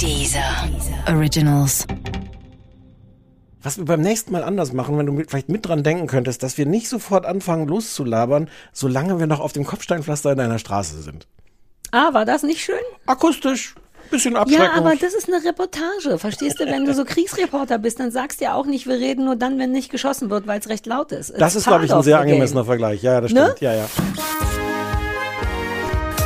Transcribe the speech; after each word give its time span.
Dieser 0.00 0.40
Originals. 1.08 1.86
Was 3.62 3.78
wir 3.78 3.84
beim 3.86 4.00
nächsten 4.02 4.32
Mal 4.32 4.42
anders 4.44 4.72
machen, 4.72 4.98
wenn 4.98 5.06
du 5.06 5.12
mit, 5.12 5.30
vielleicht 5.30 5.48
mit 5.48 5.66
dran 5.66 5.82
denken 5.82 6.06
könntest, 6.06 6.42
dass 6.42 6.58
wir 6.58 6.66
nicht 6.66 6.88
sofort 6.88 7.24
anfangen 7.24 7.66
loszulabern, 7.66 8.50
solange 8.72 9.18
wir 9.18 9.26
noch 9.26 9.40
auf 9.40 9.52
dem 9.52 9.64
Kopfsteinpflaster 9.64 10.32
in 10.32 10.40
einer 10.40 10.58
Straße 10.58 11.00
sind. 11.00 11.26
Ah, 11.92 12.12
war 12.12 12.24
das 12.26 12.42
nicht 12.42 12.60
schön? 12.60 12.74
Akustisch, 13.06 13.74
bisschen. 14.10 14.34
Ja, 14.48 14.72
aber 14.74 14.96
das 14.96 15.14
ist 15.14 15.32
eine 15.32 15.42
Reportage. 15.44 16.18
Verstehst 16.18 16.60
du, 16.60 16.66
wenn 16.66 16.84
du 16.84 16.92
so 16.92 17.04
Kriegsreporter 17.06 17.78
bist, 17.78 18.00
dann 18.00 18.10
sagst 18.10 18.40
du 18.40 18.44
ja 18.46 18.54
auch 18.54 18.66
nicht, 18.66 18.86
wir 18.86 18.96
reden 18.96 19.24
nur 19.24 19.36
dann, 19.36 19.58
wenn 19.58 19.70
nicht 19.72 19.90
geschossen 19.90 20.28
wird, 20.28 20.46
weil 20.46 20.60
es 20.60 20.68
recht 20.68 20.84
laut 20.86 21.12
ist. 21.12 21.30
It's 21.30 21.38
das 21.38 21.54
ist, 21.54 21.66
glaube 21.66 21.86
ich, 21.86 21.92
ein 21.94 22.02
sehr 22.02 22.16
the 22.18 22.24
game. 22.24 22.32
angemessener 22.32 22.64
Vergleich. 22.66 23.02
Ja, 23.02 23.20
das 23.20 23.32
Ne? 23.32 23.44
stimmt. 23.44 23.60
Ja, 23.60 23.74
ja. 23.74 23.86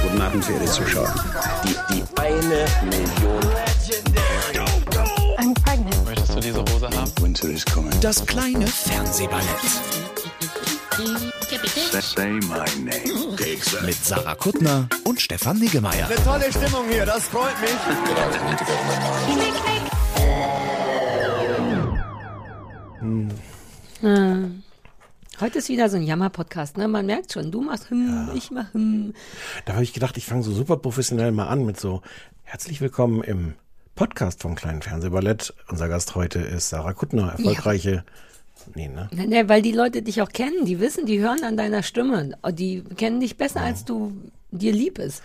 Guten 0.02 0.20
Abend, 0.22 0.44
verehrte 0.44 0.66
Zuschauer. 0.70 1.14
Die, 1.64 1.94
die 1.94 2.02
eine 2.20 2.64
Million. 2.90 3.57
Winter 7.42 7.55
is 7.55 7.65
coming. 7.65 8.01
Das 8.01 8.24
kleine 8.27 8.66
Fernsehballett 8.66 9.45
Say 12.01 12.33
my 12.33 12.65
name. 12.83 13.37
mit 13.87 13.95
Sarah 13.95 14.34
Kuttner 14.34 14.88
und 15.05 15.20
Stefan 15.20 15.59
Niggemeier. 15.59 16.09
Tolle 16.24 16.51
Stimmung 16.51 16.88
hier, 16.91 17.06
das 17.06 17.29
freut 17.29 17.55
mich. 17.60 17.70
Heute 25.41 25.59
ist 25.59 25.68
wieder 25.68 25.88
so 25.88 25.96
ein 25.96 26.02
Jammer-Podcast, 26.02 26.77
ne? 26.77 26.88
Man 26.88 27.07
merkt 27.07 27.32
schon, 27.32 27.52
du 27.52 27.60
machst 27.60 27.91
hm, 27.91 28.30
ich 28.34 28.51
mach 28.51 28.73
hm. 28.74 29.15
Da 29.65 29.74
habe 29.74 29.84
ich 29.84 29.93
gedacht, 29.93 30.16
ich 30.16 30.27
fange 30.27 30.43
so 30.43 30.52
super 30.52 30.77
professionell 30.77 31.30
mal 31.30 31.46
an 31.46 31.65
mit 31.65 31.79
so 31.79 32.02
herzlich 32.43 32.80
willkommen 32.80 33.23
im 33.23 33.55
Podcast 33.98 34.43
vom 34.43 34.55
kleinen 34.55 34.80
Fernsehballett. 34.80 35.52
Unser 35.69 35.88
Gast 35.88 36.15
heute 36.15 36.38
ist 36.38 36.69
Sarah 36.69 36.93
Kuttner, 36.93 37.32
erfolgreiche. 37.37 38.05
Nee, 38.77 38.87
ne? 38.87 39.09
Ne, 39.13 39.27
ne, 39.27 39.49
weil 39.49 39.60
die 39.60 39.73
Leute 39.73 40.02
dich 40.02 40.23
auch 40.23 40.29
kennen, 40.29 40.65
die 40.65 40.79
wissen, 40.79 41.05
die 41.05 41.18
hören 41.18 41.43
an 41.43 41.57
deiner 41.57 41.82
Stimme. 41.82 42.37
Die 42.51 42.85
kennen 42.96 43.18
dich 43.18 43.37
besser, 43.37 43.60
als 43.60 43.85
du 43.85 44.13
dir 44.52 44.71
lieb 44.73 45.01
ist. 45.01 45.21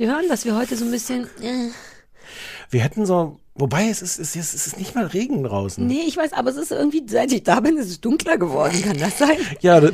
Die 0.00 0.08
hören, 0.08 0.24
dass 0.28 0.44
wir 0.44 0.56
heute 0.56 0.76
so 0.76 0.84
ein 0.86 0.90
bisschen. 0.90 1.24
Äh, 1.40 1.68
Wir 2.70 2.80
hätten 2.80 3.06
so, 3.06 3.38
wobei 3.54 3.88
es 3.88 4.02
ist, 4.02 4.18
es 4.18 4.34
ist, 4.34 4.54
es 4.54 4.66
ist 4.66 4.78
nicht 4.78 4.96
mal 4.96 5.06
Regen 5.06 5.44
draußen. 5.44 5.86
nee, 5.86 6.02
ich 6.04 6.16
weiß, 6.16 6.32
aber 6.32 6.50
es 6.50 6.56
ist 6.56 6.72
irgendwie, 6.72 7.04
seit 7.08 7.30
ich 7.30 7.44
da 7.44 7.60
bin, 7.60 7.76
ist 7.76 7.90
es 7.90 8.00
dunkler 8.00 8.38
geworden. 8.38 8.82
Kann 8.82 8.98
das 8.98 9.18
sein? 9.18 9.36
Ja, 9.60 9.80
das- 9.80 9.92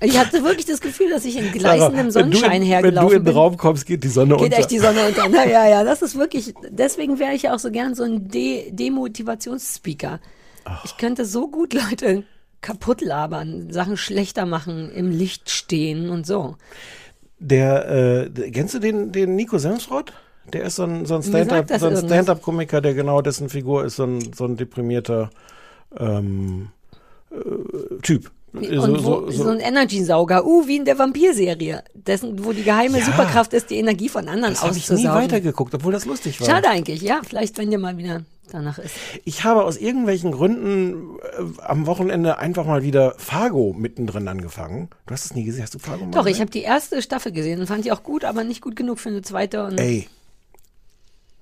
Ich 0.00 0.18
hatte 0.18 0.42
wirklich 0.44 0.66
das 0.66 0.80
Gefühl, 0.80 1.10
dass 1.10 1.24
ich 1.24 1.36
in 1.36 1.52
gleißendem 1.52 2.10
Sonnenschein 2.10 2.62
hergelaufen 2.62 2.96
Wenn 2.96 3.10
du 3.10 3.16
in 3.16 3.20
den 3.20 3.24
bin. 3.24 3.34
Raum 3.34 3.56
kommst, 3.56 3.86
geht 3.86 4.04
die 4.04 4.08
Sonne 4.08 4.36
Geht 4.36 4.44
unter. 4.44 4.58
echt 4.58 4.70
die 4.70 4.78
Sonne 4.78 5.06
unter. 5.06 5.28
Na, 5.28 5.46
ja, 5.46 5.68
ja, 5.68 5.84
das 5.84 6.02
ist 6.02 6.16
wirklich, 6.16 6.54
deswegen 6.68 7.18
wäre 7.18 7.34
ich 7.34 7.42
ja 7.42 7.54
auch 7.54 7.58
so 7.58 7.70
gern 7.70 7.94
so 7.94 8.02
ein 8.02 8.28
De 8.28 8.70
Demotivationsspeaker. 8.72 10.20
Ich 10.84 10.96
könnte 10.96 11.24
so 11.24 11.48
gut 11.48 11.72
Leute 11.74 12.24
kaputt 12.60 13.00
labern, 13.00 13.72
Sachen 13.72 13.96
schlechter 13.96 14.46
machen, 14.46 14.90
im 14.90 15.10
Licht 15.10 15.50
stehen 15.50 16.10
und 16.10 16.26
so. 16.26 16.56
Der, 17.38 17.88
äh, 18.36 18.50
kennst 18.50 18.74
du 18.74 18.78
den, 18.78 19.12
den 19.12 19.36
Nico 19.36 19.58
Semsrott? 19.58 20.12
Der 20.52 20.64
ist 20.64 20.76
so 20.76 20.84
ein, 20.84 21.06
so 21.06 21.14
ein 21.14 21.20
Mir 21.20 21.44
sagt 21.44 21.46
Stand-up, 21.46 21.66
das 21.68 21.80
so. 21.80 22.06
Stand-up-Komiker, 22.06 22.80
der 22.80 22.94
genau 22.94 23.22
dessen 23.22 23.48
Figur 23.48 23.84
ist, 23.84 23.96
so 23.96 24.04
ein, 24.04 24.32
so 24.32 24.44
ein 24.44 24.56
deprimierter 24.56 25.30
ähm, 25.96 26.70
äh, 27.30 28.00
Typ. 28.02 28.30
Und 28.58 29.04
wo, 29.04 29.30
so, 29.30 29.48
ein 29.48 29.60
Energy-Sauger, 29.60 30.44
uh, 30.46 30.66
wie 30.66 30.76
in 30.76 30.84
der 30.84 30.98
Vampir-Serie, 30.98 31.84
dessen, 31.94 32.44
wo 32.44 32.52
die 32.52 32.62
geheime 32.64 32.98
Ja. 32.98 33.04
Superkraft 33.04 33.52
ist, 33.54 33.70
die 33.70 33.76
Energie 33.76 34.08
von 34.08 34.28
anderen 34.28 34.54
das 34.54 34.62
habe 34.62 34.76
ich 34.76 34.88
nie 34.88 34.94
auszusaugen. 34.96 35.22
weitergeguckt, 35.22 35.74
obwohl 35.74 35.92
das 35.92 36.04
lustig 36.04 36.40
war. 36.40 36.46
Schade 36.48 36.68
eigentlich, 36.68 37.02
ja, 37.02 37.20
vielleicht 37.26 37.58
wenn 37.58 37.70
dir 37.70 37.78
mal 37.78 37.96
wieder 37.98 38.22
danach 38.50 38.78
ist. 38.78 38.94
Ich 39.24 39.44
habe 39.44 39.64
aus 39.64 39.76
irgendwelchen 39.76 40.32
Gründen 40.32 41.18
äh, 41.38 41.62
am 41.62 41.86
Wochenende 41.86 42.38
einfach 42.38 42.64
mal 42.64 42.82
wieder 42.82 43.14
Fargo 43.18 43.74
mittendrin 43.76 44.26
angefangen. 44.26 44.88
Du 45.06 45.12
hast 45.12 45.26
es 45.26 45.34
nie 45.34 45.44
gesehen. 45.44 45.62
Hast 45.64 45.74
du 45.74 45.78
Fargo 45.78 46.06
mal 46.06 46.12
Doch, 46.12 46.20
ich 46.26 46.32
gesehen? 46.32 46.40
habe 46.40 46.50
die 46.52 46.62
erste 46.62 47.02
Staffel 47.02 47.32
gesehen 47.32 47.60
und 47.60 47.66
fand 47.66 47.84
die 47.84 47.92
auch 47.92 48.02
gut, 48.02 48.24
aber 48.24 48.44
nicht 48.44 48.62
gut 48.62 48.74
genug 48.74 49.00
für 49.00 49.10
eine 49.10 49.20
zweite. 49.22 49.64
Und 49.64 49.78
Ey. 49.78 50.08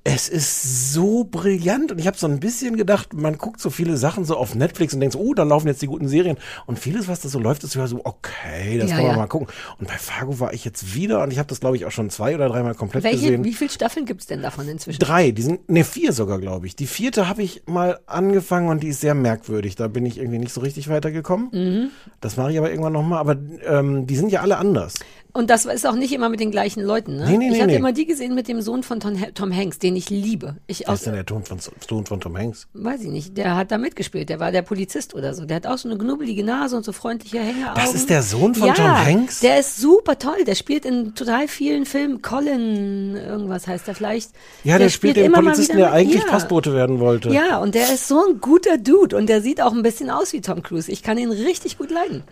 Es 0.09 0.29
ist 0.29 0.93
so 0.93 1.25
brillant 1.25 1.91
und 1.91 1.99
ich 1.99 2.07
habe 2.07 2.17
so 2.17 2.29
ein 2.29 2.39
bisschen 2.39 2.77
gedacht, 2.77 3.13
man 3.13 3.39
guckt 3.39 3.61
so 3.61 3.71
viele 3.71 3.97
Sachen 3.97 4.25
so 4.25 4.37
auf 4.37 4.55
Netflix 4.55 4.95
und 4.95 5.01
denkt 5.01 5.15
so, 5.15 5.19
oh, 5.19 5.35
da 5.35 5.43
laufen 5.43 5.67
jetzt 5.67 5.83
die 5.83 5.89
guten 5.89 6.07
Serien 6.07 6.37
und 6.67 6.79
vieles, 6.79 7.09
was 7.09 7.21
da 7.21 7.29
so 7.29 7.41
läuft, 7.41 7.65
ist 7.65 7.75
ja 7.75 7.89
so, 7.89 8.01
okay, 8.05 8.79
das 8.79 8.91
Ja, 8.91 8.97
kann 8.97 9.05
man 9.07 9.15
ja. 9.17 9.19
mal 9.23 9.27
gucken. 9.27 9.49
Und 9.81 9.89
bei 9.89 9.99
Fargo 9.99 10.39
war 10.39 10.55
ich 10.55 10.65
jetzt 10.65 10.95
wieder 10.95 11.25
und 11.25 11.33
ich 11.33 11.39
habe 11.39 11.49
das, 11.49 11.59
glaube 11.59 11.75
ich, 11.77 11.87
auch 11.87 11.91
schon 11.91 12.09
zwei 12.11 12.37
oder 12.37 12.49
dreimal 12.49 12.77
komplett 12.77 13.03
Welche, 13.03 13.19
gesehen. 13.19 13.43
wie 13.45 13.53
viele 13.53 13.71
Staffeln 13.71 14.07
gibt's 14.07 14.27
denn 14.27 14.43
davon 14.43 14.69
inzwischen? 14.69 15.01
Drei, 15.01 15.33
die 15.33 15.43
sind, 15.43 15.69
ne, 15.69 15.83
vier 15.83 16.13
sogar, 16.13 16.39
glaube 16.39 16.69
ich. 16.69 16.77
Die 16.77 16.87
vierte 16.87 17.29
habe 17.29 17.43
ich 17.43 17.65
mal 17.67 17.99
angefangen 18.07 18.69
und 18.69 18.85
die 18.85 18.89
ist 18.89 19.01
sehr 19.01 19.15
merkwürdig. 19.15 19.75
Da 19.75 19.89
bin 19.89 20.07
ich 20.07 20.19
irgendwie 20.19 20.39
nicht 20.39 20.53
so 20.53 20.61
richtig 20.61 20.89
weitergekommen. 20.89 21.49
Mhm. 21.51 21.91
Das 22.21 22.37
mache 22.37 22.53
ich 22.53 22.59
aber 22.59 22.71
irgendwann 22.71 22.93
nochmal. 22.93 23.19
Aber 23.19 23.37
ähm, 23.67 24.07
die 24.07 24.15
sind 24.15 24.31
ja 24.31 24.41
alle 24.43 24.59
anders. 24.59 24.95
Und 25.37 25.51
das 25.51 25.67
ist 25.67 25.87
auch 25.87 25.97
nicht 25.97 26.15
immer 26.15 26.31
mit 26.31 26.41
den 26.41 26.51
gleichen 26.51 26.83
Leuten, 26.83 27.17
ne? 27.17 27.27
Nee, 27.29 27.37
nee, 27.37 27.47
ich 27.49 27.53
nee, 27.53 27.61
hatte 27.61 27.71
nee. 27.73 27.77
immer 27.77 27.93
die 27.93 28.07
gesehen 28.07 28.35
mit 28.35 28.49
dem 28.49 28.63
Sohn 28.63 28.83
von 28.83 29.01
Tom, 29.01 29.19
Tom 29.35 29.55
Hanks, 29.55 29.79
den 29.79 29.95
ich 29.95 30.09
liebe. 30.09 30.57
Ich 30.67 30.85
Was 30.87 31.01
ist 31.01 31.07
denn 31.09 31.13
der 31.13 31.27
Ton 31.27 31.45
von, 31.45 31.59
Ton 31.87 32.07
von 32.07 32.21
Tom 32.23 32.39
Hanks? 32.39 32.69
weiß 32.73 33.03
ich 33.03 33.11
nicht, 33.11 33.37
der 33.37 33.55
hat 33.55 33.71
da 33.71 33.77
mitgespielt, 33.77 34.31
der 34.31 34.41
war 34.41 34.51
der 34.51 34.63
Polizist 34.63 35.15
oder 35.15 35.35
so. 35.35 35.45
Der 35.45 35.57
hat 35.57 35.67
auch 35.67 35.77
so 35.77 35.91
eine 35.91 35.99
knubbelige 35.99 36.43
Nase 36.43 36.75
und 36.75 36.87
so 36.87 36.93
freundliche 36.93 37.39
Hängeaugen. 37.41 37.75
Das 37.75 37.95
ist 37.95 38.09
der 38.09 38.23
Sohn 38.23 38.55
von 38.55 38.69
ja, 38.69 38.73
Tom 38.73 38.87
Hanks? 38.87 39.41
Der 39.41 39.61
ist 39.61 39.77
super 39.77 40.19
toll, 40.19 40.43
der 40.47 40.55
spielt 40.55 40.87
in 40.87 41.15
total 41.15 41.49
vielen 41.49 41.85
Filmen. 41.85 42.23
Colin, 42.23 43.17
irgendwas 43.17 43.67
heißt 43.67 43.87
der 43.89 43.95
vielleicht. 43.95 44.31
Ja, 44.65 44.79
der, 44.79 44.89
spielt 44.89 45.17
den 45.17 45.27
immer 45.27 45.43
mal 45.43 45.51
Polizisten, 45.51 45.77
der 45.77 45.93
eigentlich 45.93 46.23
ja. 46.25 46.31
Postbote 46.31 46.73
werden 46.73 46.99
wollte. 46.99 47.29
Ja, 47.29 47.59
und 47.59 47.75
der 47.75 47.93
ist 47.93 48.09
so 48.09 48.27
ein 48.27 48.41
guter 48.41 48.79
Dude 48.79 49.15
und 49.15 49.29
der 49.29 49.43
sieht 49.43 49.61
auch 49.61 49.75
ein 49.75 49.83
bisschen 49.83 50.09
aus 50.09 50.33
wie 50.33 50.41
Tom 50.41 50.63
Cruise. 50.63 50.91
Ich 50.91 51.03
kann 51.03 51.19
ihn 51.19 51.31
richtig 51.31 51.77
gut 51.77 51.91
leiden. 51.91 52.25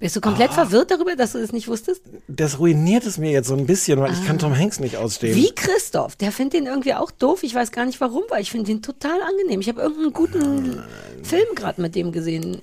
Bist 0.00 0.16
du 0.16 0.20
Ah. 0.20 0.22
komplett 0.22 0.52
verwirrt 0.52 0.90
darüber, 0.90 1.16
dass 1.16 1.32
du 1.32 1.40
das 1.40 1.52
nicht 1.52 1.68
wusstest? 1.68 2.02
Das 2.28 2.58
ruiniert 2.58 3.04
es 3.06 3.18
mir 3.18 3.30
jetzt 3.30 3.48
so 3.48 3.54
ein 3.54 3.66
bisschen, 3.66 3.98
weil 4.00 4.12
ich 4.12 4.26
kann 4.26 4.38
Tom 4.38 4.56
Hanks 4.56 4.80
nicht 4.80 4.96
ausstehen. 4.96 5.34
Ah. 5.34 5.36
Wie 5.36 5.52
Christoph, 5.54 6.16
der 6.16 6.32
findet 6.32 6.54
den 6.60 6.66
irgendwie 6.66 6.94
auch 6.94 7.10
doof. 7.10 7.42
Ich 7.42 7.54
weiß 7.54 7.72
gar 7.72 7.84
nicht 7.86 8.00
warum, 8.00 8.22
weil 8.28 8.42
ich 8.42 8.50
finde 8.50 8.66
den 8.66 8.82
total 8.82 9.20
angenehm. 9.22 9.60
Ich 9.60 9.68
habe 9.68 9.80
irgendeinen 9.80 10.12
guten 10.12 10.82
Film 11.22 11.46
gerade 11.54 11.80
mit 11.80 11.94
dem 11.94 12.12
gesehen. 12.12 12.62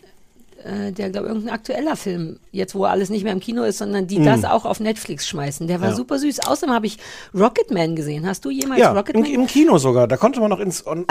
Äh, 0.65 0.91
der, 0.91 1.11
glaube 1.11 1.27
irgendein 1.27 1.53
aktueller 1.53 1.95
Film, 1.95 2.39
jetzt 2.51 2.73
wo 2.73 2.85
alles 2.85 3.09
nicht 3.11 3.23
mehr 3.23 3.33
im 3.33 3.39
Kino 3.39 3.61
ist, 3.63 3.77
sondern 3.77 4.07
die 4.07 4.23
das 4.23 4.43
auch 4.45 4.65
auf 4.65 4.79
Netflix 4.79 5.27
schmeißen. 5.27 5.67
Der 5.67 5.79
war 5.79 5.89
Mm. 5.89 5.91
Ja. 5.91 5.95
super 5.95 6.17
süß. 6.17 6.39
Außerdem 6.47 6.73
habe 6.73 6.87
ich 6.87 6.97
Rocketman 7.35 7.95
gesehen. 7.95 8.25
Hast 8.27 8.43
du 8.45 8.49
jemals 8.49 8.81
Ja, 8.81 8.89
im, 8.89 8.97
Rocketman? 8.97 9.25
im 9.25 9.45
Kino 9.45 9.77
sogar. 9.77 10.07
Da 10.07 10.17
konnte 10.17 10.39
man 10.39 10.49
noch 10.49 10.59
ins. 10.59 10.85
Oder, 10.87 11.05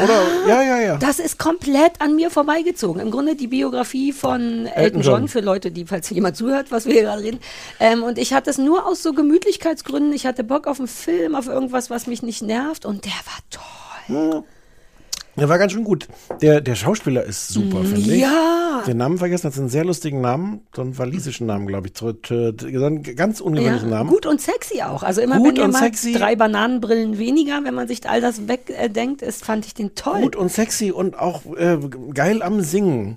ja, 0.49 0.61
ja, 0.63 0.81
ja. 0.81 0.97
Das 0.97 1.21
ist 1.21 1.39
komplett 1.39 2.01
an 2.01 2.17
mir 2.17 2.31
vorbeigezogen. 2.31 3.01
Im 3.01 3.13
Grunde 3.13 3.37
die 3.37 3.47
Biografie 3.47 4.13
von 4.13 4.67
Elton, 4.67 4.73
Elton 4.75 5.01
John. 5.03 5.21
John. 5.21 5.29
für 5.29 5.41
Leute, 5.41 5.71
die, 5.71 5.85
falls 5.85 6.11
jemand 6.11 6.37
zuhört, 6.37 6.73
was 6.73 6.87
wir 6.87 6.93
hier 6.95 7.03
gerade 7.03 7.23
reden. 7.23 7.39
Ähm, 7.79 8.03
und 8.03 8.19
ich 8.19 8.33
hatte 8.35 8.51
es 8.51 8.59
nur 8.59 8.87
aus 8.87 9.03
so 9.05 9.13
Gemütlichkeitsgründen. 9.13 10.13
Ich 10.13 10.27
hatte 10.27 10.43
Bock 10.43 10.67
auf 10.67 10.79
einen 10.81 10.89
Film, 10.89 11.37
auf 11.37 11.47
irgendwas, 11.47 11.91
was 11.91 12.07
mich 12.09 12.23
nicht 12.23 12.43
nervt. 12.43 12.85
Und 12.85 13.05
der 13.05 13.13
war 13.13 13.39
toll. 13.51 14.45
Der 15.37 15.49
war 15.49 15.59
ganz 15.59 15.73
schön 15.73 15.85
gut. 15.85 16.07
Der, 16.43 16.61
der 16.61 16.75
Schauspieler 16.77 17.25
ist 17.25 17.49
super, 17.49 17.79
finde 17.85 18.01
ich. 18.01 18.07
Mm, 18.09 18.21
Ja. 18.21 18.83
Den 18.87 18.99
Namen 18.99 19.19
vergessen, 19.19 19.51
hat 19.51 19.59
einen 19.59 19.69
sehr 19.69 19.85
lustigen 19.85 20.21
Namen, 20.21 20.61
so 20.75 20.83
einen 20.83 20.97
walisischen 20.99 21.47
Namen, 21.47 21.67
glaube 21.67 21.89
ich. 21.89 21.99
So, 21.99 22.13
t- 22.13 22.53
So 22.59 22.85
einen 22.85 23.03
ganz 23.03 23.41
ungewöhnlichen 23.41 23.89
Ja, 23.91 23.97
Namen. 23.99 24.11
gut 24.11 24.27
und 24.27 24.41
sexy 24.41 24.83
auch. 24.83 25.03
Also 25.03 25.21
immer 25.23 25.37
Gut 25.39 25.49
wenn 25.49 25.57
ihr 25.57 25.65
und 25.65 25.73
mal 25.73 25.79
sexy. 25.81 26.13
drei 26.13 26.37
Bananenbrillen 26.37 27.19
weniger, 27.19 27.61
wenn 27.65 27.75
man 27.75 27.89
sich 27.89 28.09
all 28.09 28.21
das 28.21 28.47
wegdenkt, 28.47 29.23
ist, 29.23 29.45
fand 29.45 29.67
ich 29.67 29.75
den 29.75 29.95
toll. 29.95 30.21
Gut 30.23 30.37
und 30.37 30.53
sexy 30.53 30.91
und 30.93 31.19
auch 31.19 31.43
äh, 31.57 31.79
geil 32.13 32.43
am 32.43 32.61
Singen. 32.61 33.15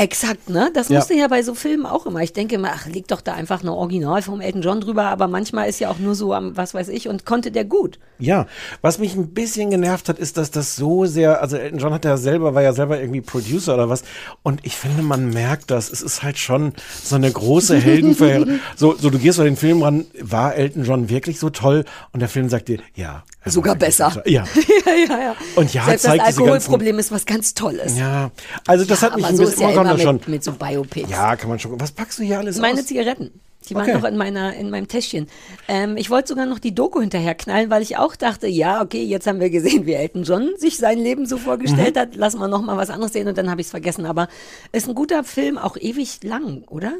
Exakt, 0.00 0.48
ne? 0.48 0.70
Das 0.72 0.88
Ja. 0.88 0.96
musste 0.98 1.12
ja 1.14 1.28
bei 1.28 1.42
so 1.42 1.54
Filmen 1.54 1.84
auch 1.84 2.06
immer. 2.06 2.20
Ich 2.20 2.32
denke 2.32 2.54
immer, 2.54 2.70
ach, 2.74 2.86
liegt 2.86 3.10
doch 3.10 3.20
da 3.20 3.34
einfach 3.34 3.60
eine 3.60 3.74
Original 3.74 4.22
vom 4.22 4.40
Elton 4.40 4.62
John 4.62 4.80
drüber, 4.80 5.04
aber 5.04 5.28
manchmal 5.28 5.68
ist 5.68 5.78
ja 5.78 5.90
auch 5.90 5.98
nur 5.98 6.14
so 6.14 6.32
am, 6.32 6.56
was 6.56 6.72
weiß 6.72 6.88
ich, 6.88 7.06
und 7.08 7.26
konnte 7.26 7.50
der 7.50 7.66
gut. 7.66 7.98
Ja, 8.18 8.46
was 8.80 8.98
mich 8.98 9.14
ein 9.14 9.34
bisschen 9.34 9.68
genervt 9.68 10.08
hat, 10.08 10.18
ist, 10.18 10.38
dass 10.38 10.50
das 10.50 10.74
so 10.76 11.04
sehr, 11.04 11.42
also 11.42 11.56
Elton 11.58 11.78
John 11.78 11.92
hat 11.92 12.06
ja 12.06 12.16
selber, 12.16 12.54
war 12.54 12.62
ja 12.62 12.72
selber 12.72 12.98
irgendwie 12.98 13.20
Producer 13.20 13.74
oder 13.74 13.90
was. 13.90 14.02
Und 14.42 14.60
ich 14.64 14.74
finde, 14.76 15.02
man 15.02 15.28
merkt 15.30 15.70
das. 15.70 15.90
Es 15.92 16.00
ist 16.00 16.22
halt 16.22 16.38
schon 16.38 16.72
so 17.04 17.16
eine 17.16 17.30
große 17.30 17.76
Heldenverherrlichung. 17.80 18.60
so, 18.76 18.96
so, 18.96 19.10
du 19.10 19.18
gehst 19.18 19.36
bei 19.36 19.44
den 19.44 19.56
Film 19.56 19.82
ran, 19.82 20.06
war 20.20 20.54
Elton 20.54 20.84
John 20.84 21.10
wirklich 21.10 21.38
so 21.38 21.50
toll? 21.50 21.84
Und 22.12 22.20
der 22.20 22.30
Film 22.30 22.48
sagt 22.48 22.68
dir, 22.68 22.78
ja. 22.94 23.22
Sogar 23.46 23.74
besser. 23.74 24.10
so. 24.10 24.20
Ja. 24.24 24.44
ja, 24.86 24.92
ja, 24.92 25.22
ja. 25.22 25.36
Und 25.56 25.72
ja, 25.72 25.84
Selbst 25.84 26.04
das 26.04 26.12
zeigt 26.12 26.28
diese 26.28 26.40
Alkoholproblem 26.42 26.98
ist 26.98 27.10
was 27.10 27.24
ganz 27.24 27.54
Tolles. 27.54 27.98
Ja, 27.98 28.30
also 28.66 28.84
das 28.84 29.02
hat 29.02 29.16
mich 29.16 29.24
ein 29.24 29.36
so 29.36 29.44
bisschen, 29.44 29.70
ist 29.70 29.76
ja 29.90 29.96
man 29.96 29.96
kann 29.96 29.96
immer 29.96 29.96
das 29.96 30.02
schon. 30.02 30.14
mit, 30.16 30.28
mit 30.28 30.44
so 30.44 30.52
Biopics. 30.52 31.10
Ja, 31.10 31.36
kann 31.36 31.48
man 31.48 31.58
schon. 31.58 31.80
Was 31.80 31.92
packst 31.92 32.18
du 32.18 32.22
hier 32.22 32.38
alles 32.38 32.58
Meine 32.58 32.80
aus? 32.80 32.86
Zigaretten. 32.86 33.30
Die 33.68 33.74
waren 33.74 33.82
Okay. 33.84 33.94
noch 33.98 34.04
in 34.04 34.16
meiner, 34.16 34.54
in 34.54 34.70
meinem 34.70 34.88
Täschchen. 34.88 35.28
Ähm, 35.68 35.96
ich 35.98 36.08
wollte 36.08 36.28
sogar 36.28 36.46
noch 36.46 36.58
die 36.58 36.74
Doku 36.74 37.00
hinterher 37.00 37.34
knallen, 37.34 37.68
weil 37.70 37.82
ich 37.82 37.98
auch 37.98 38.16
dachte, 38.16 38.46
ja, 38.48 38.80
okay, 38.80 39.02
jetzt 39.04 39.26
haben 39.26 39.38
wir 39.38 39.50
gesehen, 39.50 39.84
wie 39.84 39.92
Elton 39.92 40.22
John 40.22 40.48
sich 40.56 40.78
sein 40.78 40.98
Leben 40.98 41.26
so 41.26 41.36
vorgestellt 41.36 41.94
Mhm. 41.94 42.00
hat. 42.00 42.14
Lassen 42.16 42.38
wir 42.40 42.48
noch 42.48 42.62
mal 42.62 42.78
was 42.78 42.88
anderes 42.90 43.12
sehen 43.12 43.28
und 43.28 43.36
dann 43.36 43.50
habe 43.50 43.60
ich 43.60 43.66
es 43.66 43.70
vergessen. 43.70 44.06
Aber 44.06 44.28
ist 44.72 44.88
ein 44.88 44.94
guter 44.94 45.24
Film, 45.24 45.58
auch 45.58 45.76
ewig 45.76 46.22
lang, 46.24 46.62
oder? 46.68 46.94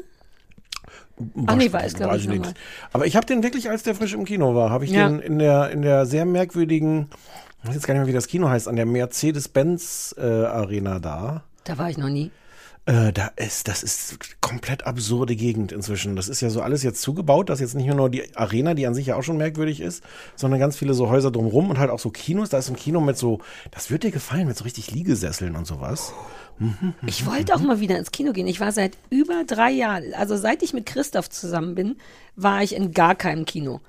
Ach 1.45 1.55
nee, 1.55 1.71
war 1.73 1.83
es, 1.83 1.93
glaub 1.93 2.11
weiß 2.11 2.21
ich, 2.21 2.27
nicht. 2.29 2.53
Aber 2.93 3.05
ich 3.05 3.15
habe 3.15 3.25
den 3.25 3.43
wirklich, 3.43 3.69
als 3.69 3.83
der 3.83 3.93
frisch 3.95 4.13
im 4.13 4.25
Kino 4.25 4.55
war, 4.55 4.69
habe 4.69 4.85
ich 4.85 4.91
Ja. 4.91 5.07
den 5.07 5.19
in 5.19 5.39
der, 5.39 5.69
in 5.71 5.81
der 5.81 6.05
sehr 6.05 6.25
merkwürdigen, 6.25 7.09
ich 7.61 7.67
weiß 7.69 7.75
jetzt 7.75 7.87
gar 7.87 7.93
nicht 7.93 8.01
mehr, 8.01 8.07
wie 8.07 8.13
das 8.13 8.27
Kino 8.27 8.49
heißt, 8.49 8.67
an 8.67 8.75
der 8.75 8.85
Mercedes-Benz 8.85 10.15
äh, 10.17 10.21
da. 10.21 11.43
Da 11.63 11.77
war 11.77 11.89
ich 11.89 11.97
noch 11.97 12.09
nie. 12.09 12.31
Äh, 12.85 13.13
da 13.13 13.27
ist, 13.35 13.67
das 13.67 13.83
ist 13.83 14.41
komplett 14.41 14.87
absurde 14.87 15.35
Gegend 15.35 15.71
inzwischen. 15.71 16.15
Das 16.15 16.27
ist 16.27 16.41
ja 16.41 16.49
so 16.49 16.61
alles 16.61 16.81
jetzt 16.81 17.01
zugebaut, 17.01 17.49
dass 17.49 17.59
jetzt 17.59 17.75
nicht 17.75 17.87
nur 17.93 18.09
die 18.09 18.35
Arena, 18.35 18.73
die 18.73 18.87
an 18.87 18.95
sich 18.95 19.05
ja 19.05 19.15
auch 19.15 19.21
schon 19.21 19.37
merkwürdig 19.37 19.81
ist, 19.81 20.03
sondern 20.35 20.59
ganz 20.59 20.75
viele 20.75 20.95
so 20.95 21.07
Häuser 21.09 21.29
drumrum 21.29 21.69
und 21.69 21.77
halt 21.77 21.91
auch 21.91 21.99
so 21.99 22.09
Kinos. 22.09 22.49
Da 22.49 22.57
ist 22.57 22.69
ein 22.69 22.75
Kino 22.75 22.99
mit 22.99 23.17
so, 23.17 23.39
das 23.69 23.91
wird 23.91 24.03
dir 24.03 24.11
gefallen, 24.11 24.47
mit 24.47 24.57
so 24.57 24.63
richtig 24.63 24.91
Liegesesseln 24.91 25.55
und 25.55 25.67
sowas. 25.67 26.13
Ich 27.07 27.25
wollte 27.25 27.55
auch 27.55 27.59
mal 27.59 27.79
wieder 27.79 27.97
ins 27.97 28.11
Kino 28.11 28.33
gehen. 28.33 28.47
Ich 28.47 28.59
war 28.59 28.71
seit 28.71 28.97
über 29.09 29.43
drei 29.45 29.71
Jahren, 29.71 30.13
also 30.15 30.37
seit 30.37 30.61
ich 30.61 30.73
mit 30.73 30.85
Christoph 30.85 31.29
zusammen 31.29 31.75
bin, 31.75 31.97
war 32.35 32.61
ich 32.61 32.75
in 32.75 32.91
gar 32.91 33.15
keinem 33.15 33.45
Kino. 33.45 33.81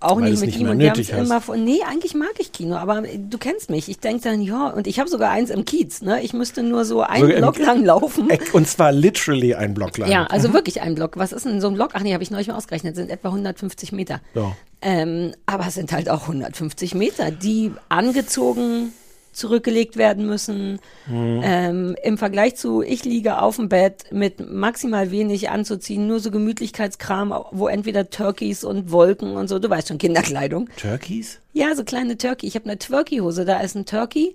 Auch 0.00 0.16
Weil 0.20 0.30
nicht 0.30 0.40
mit 0.40 0.46
nicht 0.48 0.58
ihm. 0.58 0.64
mehr 0.64 0.72
Und 0.72 0.78
wir 0.80 0.90
haben 0.90 1.00
es 1.00 1.08
immer 1.08 1.40
von. 1.40 1.64
Nee, 1.64 1.80
eigentlich 1.88 2.14
mag 2.14 2.32
ich 2.38 2.52
Kino, 2.52 2.76
aber 2.76 3.02
du 3.02 3.38
kennst 3.38 3.70
mich. 3.70 3.88
Ich 3.88 4.00
denke 4.00 4.22
dann, 4.24 4.42
ja, 4.42 4.68
und 4.68 4.86
ich 4.86 4.98
habe 5.00 5.08
sogar 5.08 5.30
eins 5.30 5.48
im 5.50 5.64
Kiez, 5.64 6.02
ne? 6.02 6.20
Ich 6.22 6.32
müsste 6.34 6.62
nur 6.62 6.84
so 6.84 7.00
einen 7.02 7.30
im- 7.30 7.36
Block 7.38 7.58
lang 7.58 7.84
laufen. 7.84 8.28
Und 8.52 8.68
zwar 8.68 8.92
literally 8.92 9.54
ein 9.54 9.72
Block 9.72 9.96
lang. 9.96 10.10
Ja, 10.10 10.24
also 10.26 10.52
wirklich 10.52 10.82
ein 10.82 10.94
Block. 10.94 11.16
Was 11.16 11.32
ist 11.32 11.46
denn 11.46 11.60
so 11.60 11.68
ein 11.68 11.74
Block? 11.74 11.90
Ach 11.94 12.00
nee, 12.02 12.12
habe 12.12 12.22
ich 12.22 12.30
neulich 12.30 12.48
mal 12.48 12.56
ausgerechnet, 12.56 12.96
sind 12.96 13.10
etwa 13.10 13.28
150 13.28 13.92
Meter. 13.92 14.20
Ja. 14.34 14.52
Ähm, 14.82 15.32
aber 15.46 15.66
es 15.68 15.74
sind 15.74 15.92
halt 15.92 16.10
auch 16.10 16.22
150 16.22 16.94
Meter, 16.94 17.30
die 17.30 17.72
angezogen 17.88 18.92
zurückgelegt 19.34 19.96
werden 19.96 20.26
müssen. 20.26 20.80
Ähm, 21.10 21.96
Im 22.02 22.18
Vergleich 22.18 22.56
zu, 22.56 22.82
ich 22.82 23.04
liege 23.04 23.40
auf 23.40 23.56
dem 23.56 23.68
Bett 23.68 24.06
mit 24.10 24.50
maximal 24.50 25.10
wenig 25.10 25.50
anzuziehen, 25.50 26.06
nur 26.06 26.20
so 26.20 26.30
Gemütlichkeitskram, 26.30 27.34
wo 27.50 27.68
entweder 27.68 28.10
Turkeys 28.10 28.64
und 28.64 28.90
Wolken 28.90 29.36
und 29.36 29.48
so, 29.48 29.58
du 29.58 29.68
weißt 29.68 29.88
schon, 29.88 29.98
Kinderkleidung. 29.98 30.68
Turkeys? 30.76 31.40
Ja, 31.52 31.74
so 31.74 31.84
kleine 31.84 32.16
Turkey. 32.18 32.46
Ich 32.46 32.54
habe 32.54 32.66
eine 32.66 32.78
Turkey-Hose. 32.78 33.44
Da 33.44 33.60
ist 33.60 33.74
ein 33.74 33.86
Turkey, 33.86 34.34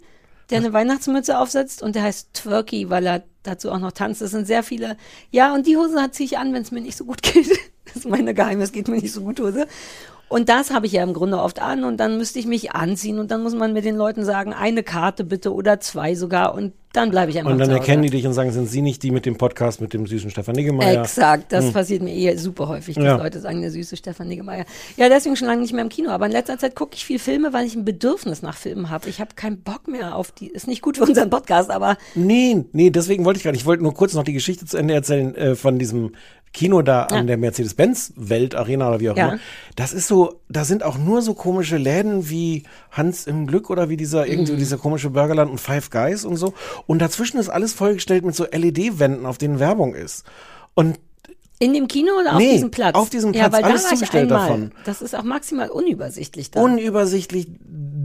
der 0.49 0.59
eine 0.59 0.73
Weihnachtsmütze 0.73 1.37
aufsetzt 1.37 1.81
und 1.83 1.95
der 1.95 2.03
heißt 2.03 2.29
Turkey, 2.33 2.89
weil 2.89 3.05
er 3.05 3.23
dazu 3.43 3.71
auch 3.71 3.79
noch 3.79 3.91
tanzt. 3.91 4.21
Das 4.21 4.31
sind 4.31 4.47
sehr 4.47 4.63
viele. 4.63 4.97
Ja, 5.31 5.53
und 5.53 5.67
die 5.67 5.77
Hose 5.77 5.95
ziehe 6.11 6.25
ich 6.25 6.37
an, 6.37 6.53
wenn 6.53 6.61
es 6.61 6.71
mir 6.71 6.81
nicht 6.81 6.97
so 6.97 7.05
gut 7.05 7.21
geht. 7.21 7.49
Das 7.85 8.05
ist 8.05 8.07
meine 8.07 8.35
geheime, 8.35 8.63
es 8.63 8.71
geht 8.71 8.87
mir 8.87 8.97
nicht 8.97 9.11
so 9.11 9.21
gut 9.21 9.39
Hose. 9.39 9.65
Und 10.29 10.47
das 10.47 10.71
habe 10.71 10.85
ich 10.85 10.91
ja 10.93 11.03
im 11.03 11.13
Grunde 11.13 11.39
oft 11.39 11.59
an 11.61 11.83
und 11.83 11.97
dann 11.97 12.17
müsste 12.17 12.39
ich 12.39 12.45
mich 12.45 12.71
anziehen 12.71 13.19
und 13.19 13.31
dann 13.31 13.41
muss 13.43 13.55
man 13.55 13.73
mit 13.73 13.83
den 13.83 13.95
Leuten 13.95 14.23
sagen, 14.23 14.53
eine 14.53 14.83
Karte 14.83 15.23
bitte 15.23 15.53
oder 15.53 15.79
zwei 15.79 16.15
sogar 16.15 16.53
und 16.53 16.73
dann 16.93 17.11
bleibe 17.11 17.29
ich 17.29 17.37
einfach 17.37 17.51
Und 17.51 17.59
dann 17.59 17.69
erkennen 17.69 18.01
die 18.01 18.09
dich 18.09 18.25
und 18.25 18.33
sagen, 18.33 18.51
sind 18.51 18.67
sie 18.67 18.81
nicht 18.81 19.03
die 19.03 19.11
mit 19.11 19.25
dem 19.27 19.37
Podcast 19.37 19.79
mit 19.79 19.93
dem 19.93 20.07
süßen 20.07 20.31
Stefan 20.31 20.55
Niggemeier? 20.55 21.01
Exakt, 21.01 21.51
das 21.51 21.71
passiert 21.71 22.01
mir 22.01 22.15
eh 22.15 22.35
super 22.35 22.67
häufig, 22.67 22.95
dass 22.95 23.03
Ja. 23.03 23.17
Leute 23.17 23.39
sagen, 23.39 23.61
der 23.61 23.69
süße 23.69 23.95
Stefan 23.95 24.27
Niggemeier. 24.27 24.65
Ja, 24.97 25.07
deswegen 25.07 25.35
schon 25.35 25.47
lange 25.47 25.61
nicht 25.61 25.71
mehr 25.73 25.83
im 25.83 25.89
Kino, 25.89 26.09
aber 26.09 26.25
in 26.25 26.31
letzter 26.31 26.57
Zeit 26.57 26.75
gucke 26.75 26.95
ich 26.95 27.05
viel 27.05 27.19
Filme, 27.19 27.53
weil 27.53 27.67
ich 27.67 27.75
ein 27.75 27.85
Bedürfnis 27.85 28.41
nach 28.41 28.57
Filmen 28.57 28.89
habe. 28.89 29.07
Ich 29.07 29.19
habe 29.19 29.35
keinen 29.35 29.61
Bock 29.61 29.87
mehr 29.87 30.15
auf 30.15 30.31
die, 30.31 30.47
ist 30.47 30.67
nicht 30.67 30.81
gut 30.81 30.97
für 30.97 31.03
unseren 31.03 31.29
Podcast, 31.29 31.69
aber 31.69 31.95
Nee, 32.15 32.65
nee, 32.71 32.89
deswegen 32.89 33.23
wollte 33.23 33.39
ich 33.39 33.45
nicht. 33.45 33.55
Ich 33.61 33.65
wollte 33.67 33.83
nur 33.83 33.93
kurz 33.93 34.15
noch 34.15 34.23
die 34.23 34.33
Geschichte 34.33 34.65
zu 34.65 34.77
Ende 34.77 34.95
erzählen 34.95 35.35
äh, 35.35 35.55
von 35.55 35.77
diesem 35.77 36.13
Kino 36.53 36.81
da 36.81 37.07
Ja. 37.11 37.17
an 37.17 37.27
der 37.27 37.37
Mercedes-Benz-Weltarena 37.37 38.89
oder 38.89 38.99
wie 38.99 39.09
auch 39.09 39.17
Ja. 39.17 39.29
immer. 39.29 39.39
Das 39.75 39.93
ist 39.93 40.07
so, 40.07 40.41
da 40.49 40.63
sind 40.65 40.83
auch 40.83 40.97
nur 40.97 41.21
so 41.21 41.33
komische 41.33 41.77
Läden 41.77 42.29
wie 42.29 42.63
Hans 42.91 43.27
im 43.27 43.47
Glück 43.47 43.69
oder 43.69 43.89
wie 43.89 43.97
dieser, 43.97 44.27
irgendwie 44.27 44.53
Mhm. 44.53 44.57
dieser 44.57 44.77
komische 44.77 45.09
Burgerland 45.11 45.51
und 45.51 45.59
Five 45.59 45.89
Guys 45.89 46.25
und 46.25 46.37
so. 46.37 46.53
Und 46.87 46.99
dazwischen 46.99 47.37
ist 47.39 47.49
alles 47.49 47.73
vollgestellt 47.73 48.25
mit 48.25 48.35
so 48.35 48.45
LED-Wänden, 48.45 49.25
auf 49.25 49.37
denen 49.37 49.59
Werbung 49.59 49.93
ist. 49.95 50.23
Und 50.73 50.99
in 51.59 51.73
dem 51.73 51.87
Kino 51.87 52.13
oder 52.19 52.31
auf 52.33 52.37
Nee, 52.39 52.53
diesem 52.53 52.71
Platz? 52.71 52.95
auf 52.95 53.09
diesem 53.09 53.33
Ja, 53.33 53.49
Platz, 53.49 53.53
weil 53.63 53.71
alles 53.71 53.83
da 53.83 53.87
war 53.87 53.93
ich 53.93 53.99
zugestellt 53.99 54.31
einmal. 54.31 54.47
davon. 54.47 54.71
Das 54.85 55.01
ist 55.01 55.13
auch 55.15 55.23
maximal 55.23 55.69
unübersichtlich 55.69 56.51
da. 56.51 56.61
unübersichtlich, 56.61 57.47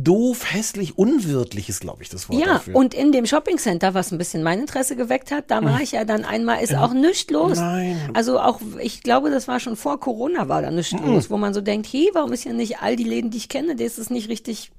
doof, 0.02 0.52
hässlich, 0.52 0.98
unwirtlich 0.98 1.68
ist, 1.68 1.80
glaube 1.80 2.02
ich, 2.02 2.08
das 2.10 2.28
Wort 2.28 2.38
ja, 2.40 2.54
dafür. 2.54 2.76
und 2.76 2.92
in 2.92 3.12
dem 3.12 3.24
Shoppingcenter, 3.26 3.94
was 3.94 4.12
ein 4.12 4.18
bisschen 4.18 4.42
mein 4.42 4.60
Interesse 4.60 4.96
geweckt 4.96 5.30
hat, 5.30 5.50
da 5.50 5.64
war 5.64 5.80
ich 5.80 5.92
ja 5.92 6.04
dann 6.04 6.24
einmal, 6.24 6.62
ist 6.62 6.74
auch 6.74 6.92
nichts 6.92 7.30
los. 7.30 7.58
Nein. 7.58 7.96
Also 8.12 8.38
auch, 8.40 8.60
ich 8.82 9.02
glaube, 9.02 9.30
das 9.30 9.48
war 9.48 9.60
schon 9.60 9.76
vor 9.76 9.98
Corona 10.00 10.48
war 10.48 10.60
da 10.60 10.70
nichts 10.70 10.92
los, 10.92 11.30
wo 11.30 11.36
man 11.38 11.54
so 11.54 11.60
denkt, 11.62 11.86
hey, 11.90 12.10
warum 12.12 12.32
ist 12.32 12.44
ja 12.44 12.52
nicht 12.52 12.80
all 12.80 12.96
die 12.96 13.04
Läden, 13.04 13.30
die 13.30 13.38
ich 13.38 13.48
kenne, 13.48 13.76
das 13.76 13.98
ist 13.98 14.10
nicht 14.10 14.28
richtig 14.28 14.72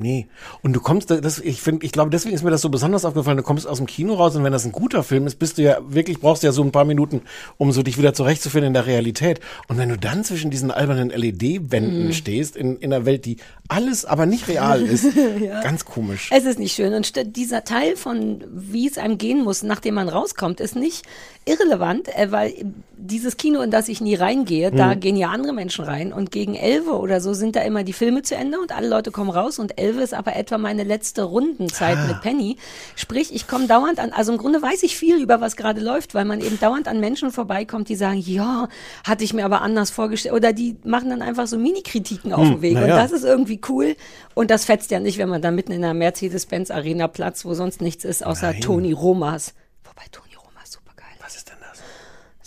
Nee. 0.00 0.26
Und 0.62 0.72
du 0.74 0.80
kommst, 0.80 1.10
da- 1.10 1.20
das, 1.20 1.38
ich 1.40 1.60
finde, 1.60 1.84
ich 1.84 1.92
glaube, 1.92 2.10
deswegen 2.10 2.34
ist 2.34 2.42
mir 2.44 2.50
das 2.50 2.60
so 2.60 2.68
besonders 2.68 3.04
aufgefallen. 3.04 3.36
Du 3.36 3.42
kommst 3.42 3.66
aus 3.66 3.78
dem 3.78 3.86
Kino 3.86 4.14
raus 4.14 4.36
und 4.36 4.44
wenn 4.44 4.52
das 4.52 4.64
ein 4.64 4.72
guter 4.72 5.02
Film 5.02 5.26
ist, 5.26 5.38
bist 5.38 5.58
du 5.58 5.62
ja 5.62 5.78
wirklich, 5.88 6.20
brauchst 6.20 6.42
du 6.42 6.46
ja 6.46 6.52
so 6.52 6.62
ein 6.62 6.72
paar 6.72 6.84
Minuten, 6.84 7.22
um 7.56 7.72
so 7.72 7.82
dich 7.82 7.98
wieder 7.98 8.14
zurechtzufinden 8.14 8.68
in 8.68 8.74
der 8.74 8.86
Realität. 8.86 9.40
Und 9.68 9.78
wenn 9.78 9.88
du 9.88 9.98
dann 9.98 10.24
zwischen 10.24 10.50
diesen 10.50 10.70
albernen 10.70 11.10
LED-Wänden 11.10 12.06
Mhm. 12.06 12.12
stehst, 12.12 12.56
in, 12.56 12.76
in 12.76 12.92
einer 12.92 13.04
Welt, 13.04 13.24
die 13.24 13.38
alles 13.68 14.04
aber 14.04 14.26
nicht 14.26 14.48
real 14.48 14.82
ist, 14.82 15.06
ganz 15.62 15.84
komisch. 15.84 16.30
Es 16.32 16.44
ist 16.44 16.58
nicht 16.58 16.74
schön. 16.74 16.94
Und 16.94 17.12
dieser 17.36 17.64
Teil 17.64 17.96
von, 17.96 18.44
wie 18.52 18.86
es 18.86 18.98
einem 18.98 19.18
gehen 19.18 19.42
muss, 19.42 19.62
nachdem 19.62 19.94
man 19.94 20.08
rauskommt, 20.08 20.60
ist 20.60 20.76
nicht 20.76 21.04
irrelevant, 21.44 22.08
äh, 22.16 22.30
weil 22.30 22.54
dieses 23.00 23.36
Kino, 23.36 23.60
in 23.60 23.70
das 23.70 23.88
ich 23.88 24.00
nie 24.00 24.14
reingehe, 24.14 24.70
da 24.70 24.90
Hm. 24.92 25.00
gehen 25.00 25.16
ja 25.16 25.28
andere 25.28 25.52
Menschen 25.52 25.84
rein. 25.84 26.12
Und 26.12 26.30
gegen 26.32 26.54
11 26.54 26.88
oder 26.88 27.20
so 27.20 27.32
sind 27.32 27.56
da 27.56 27.60
immer 27.60 27.84
die 27.84 27.92
Filme 27.92 28.22
zu 28.22 28.34
Ende 28.34 28.58
und 28.60 28.74
alle 28.76 28.88
Leute 28.88 29.10
kommen 29.10 29.30
raus. 29.30 29.58
Und 29.58 29.78
11 29.78 29.98
ist 29.98 30.14
aber 30.14 30.36
etwa 30.36 30.58
meine 30.58 30.84
letzte 30.84 31.22
Rundenzeit 31.22 31.96
Ah. 31.96 32.06
mit 32.06 32.20
Penny. 32.20 32.56
Sprich, 32.96 33.34
ich 33.34 33.46
komme 33.46 33.66
dauernd 33.66 33.98
an, 34.00 34.10
also 34.12 34.32
im 34.32 34.38
Grunde 34.38 34.60
weiß 34.60 34.82
ich 34.82 34.96
viel 34.96 35.20
über 35.22 35.40
was 35.40 35.56
gerade 35.56 35.80
läuft, 35.80 36.14
weil 36.14 36.24
man 36.24 36.40
eben 36.40 36.58
dauernd 36.60 36.88
an 36.88 37.00
Menschen 37.00 37.30
vorbeikommt, 37.30 37.88
die 37.88 37.96
sagen, 37.96 38.18
ja, 38.18 38.68
hatte 39.06 39.24
ich 39.24 39.32
mir 39.32 39.44
aber 39.44 39.62
anders 39.62 39.90
vorgestellt. 39.90 40.34
Oder 40.34 40.52
die 40.52 40.76
machen 40.84 41.10
dann 41.10 41.22
einfach 41.22 41.46
so 41.46 41.56
Mini-Kritiken 41.58 42.32
auf 42.32 42.46
dem 42.48 42.62
Weg. 42.62 42.74
na 42.74 42.82
Und 42.82 42.88
ja. 42.88 42.96
das 42.96 43.12
ist 43.12 43.24
irgendwie 43.24 43.60
cool. 43.68 43.96
Und 44.34 44.50
das 44.50 44.64
fetzt 44.64 44.90
ja 44.90 45.00
nicht, 45.00 45.18
wenn 45.18 45.28
man 45.28 45.42
da 45.42 45.50
mitten 45.50 45.72
in 45.72 45.84
einer 45.84 45.94
Mercedes-Benz 45.94 46.70
Arena 46.70 47.08
Platz, 47.08 47.44
wo 47.44 47.54
sonst 47.54 47.80
nichts 47.80 48.04
ist, 48.04 48.24
außer 48.26 48.52
Nein. 48.52 48.60
Toni 48.60 48.92
Romas. 48.92 49.54
Wobei 49.84 50.02
Toni 50.12 50.34
Romas 50.34 50.72
super 50.72 50.92
geil. 50.96 51.06
Was 51.24 51.36
ist 51.36 51.48
denn 51.48 51.56
das? 51.60 51.78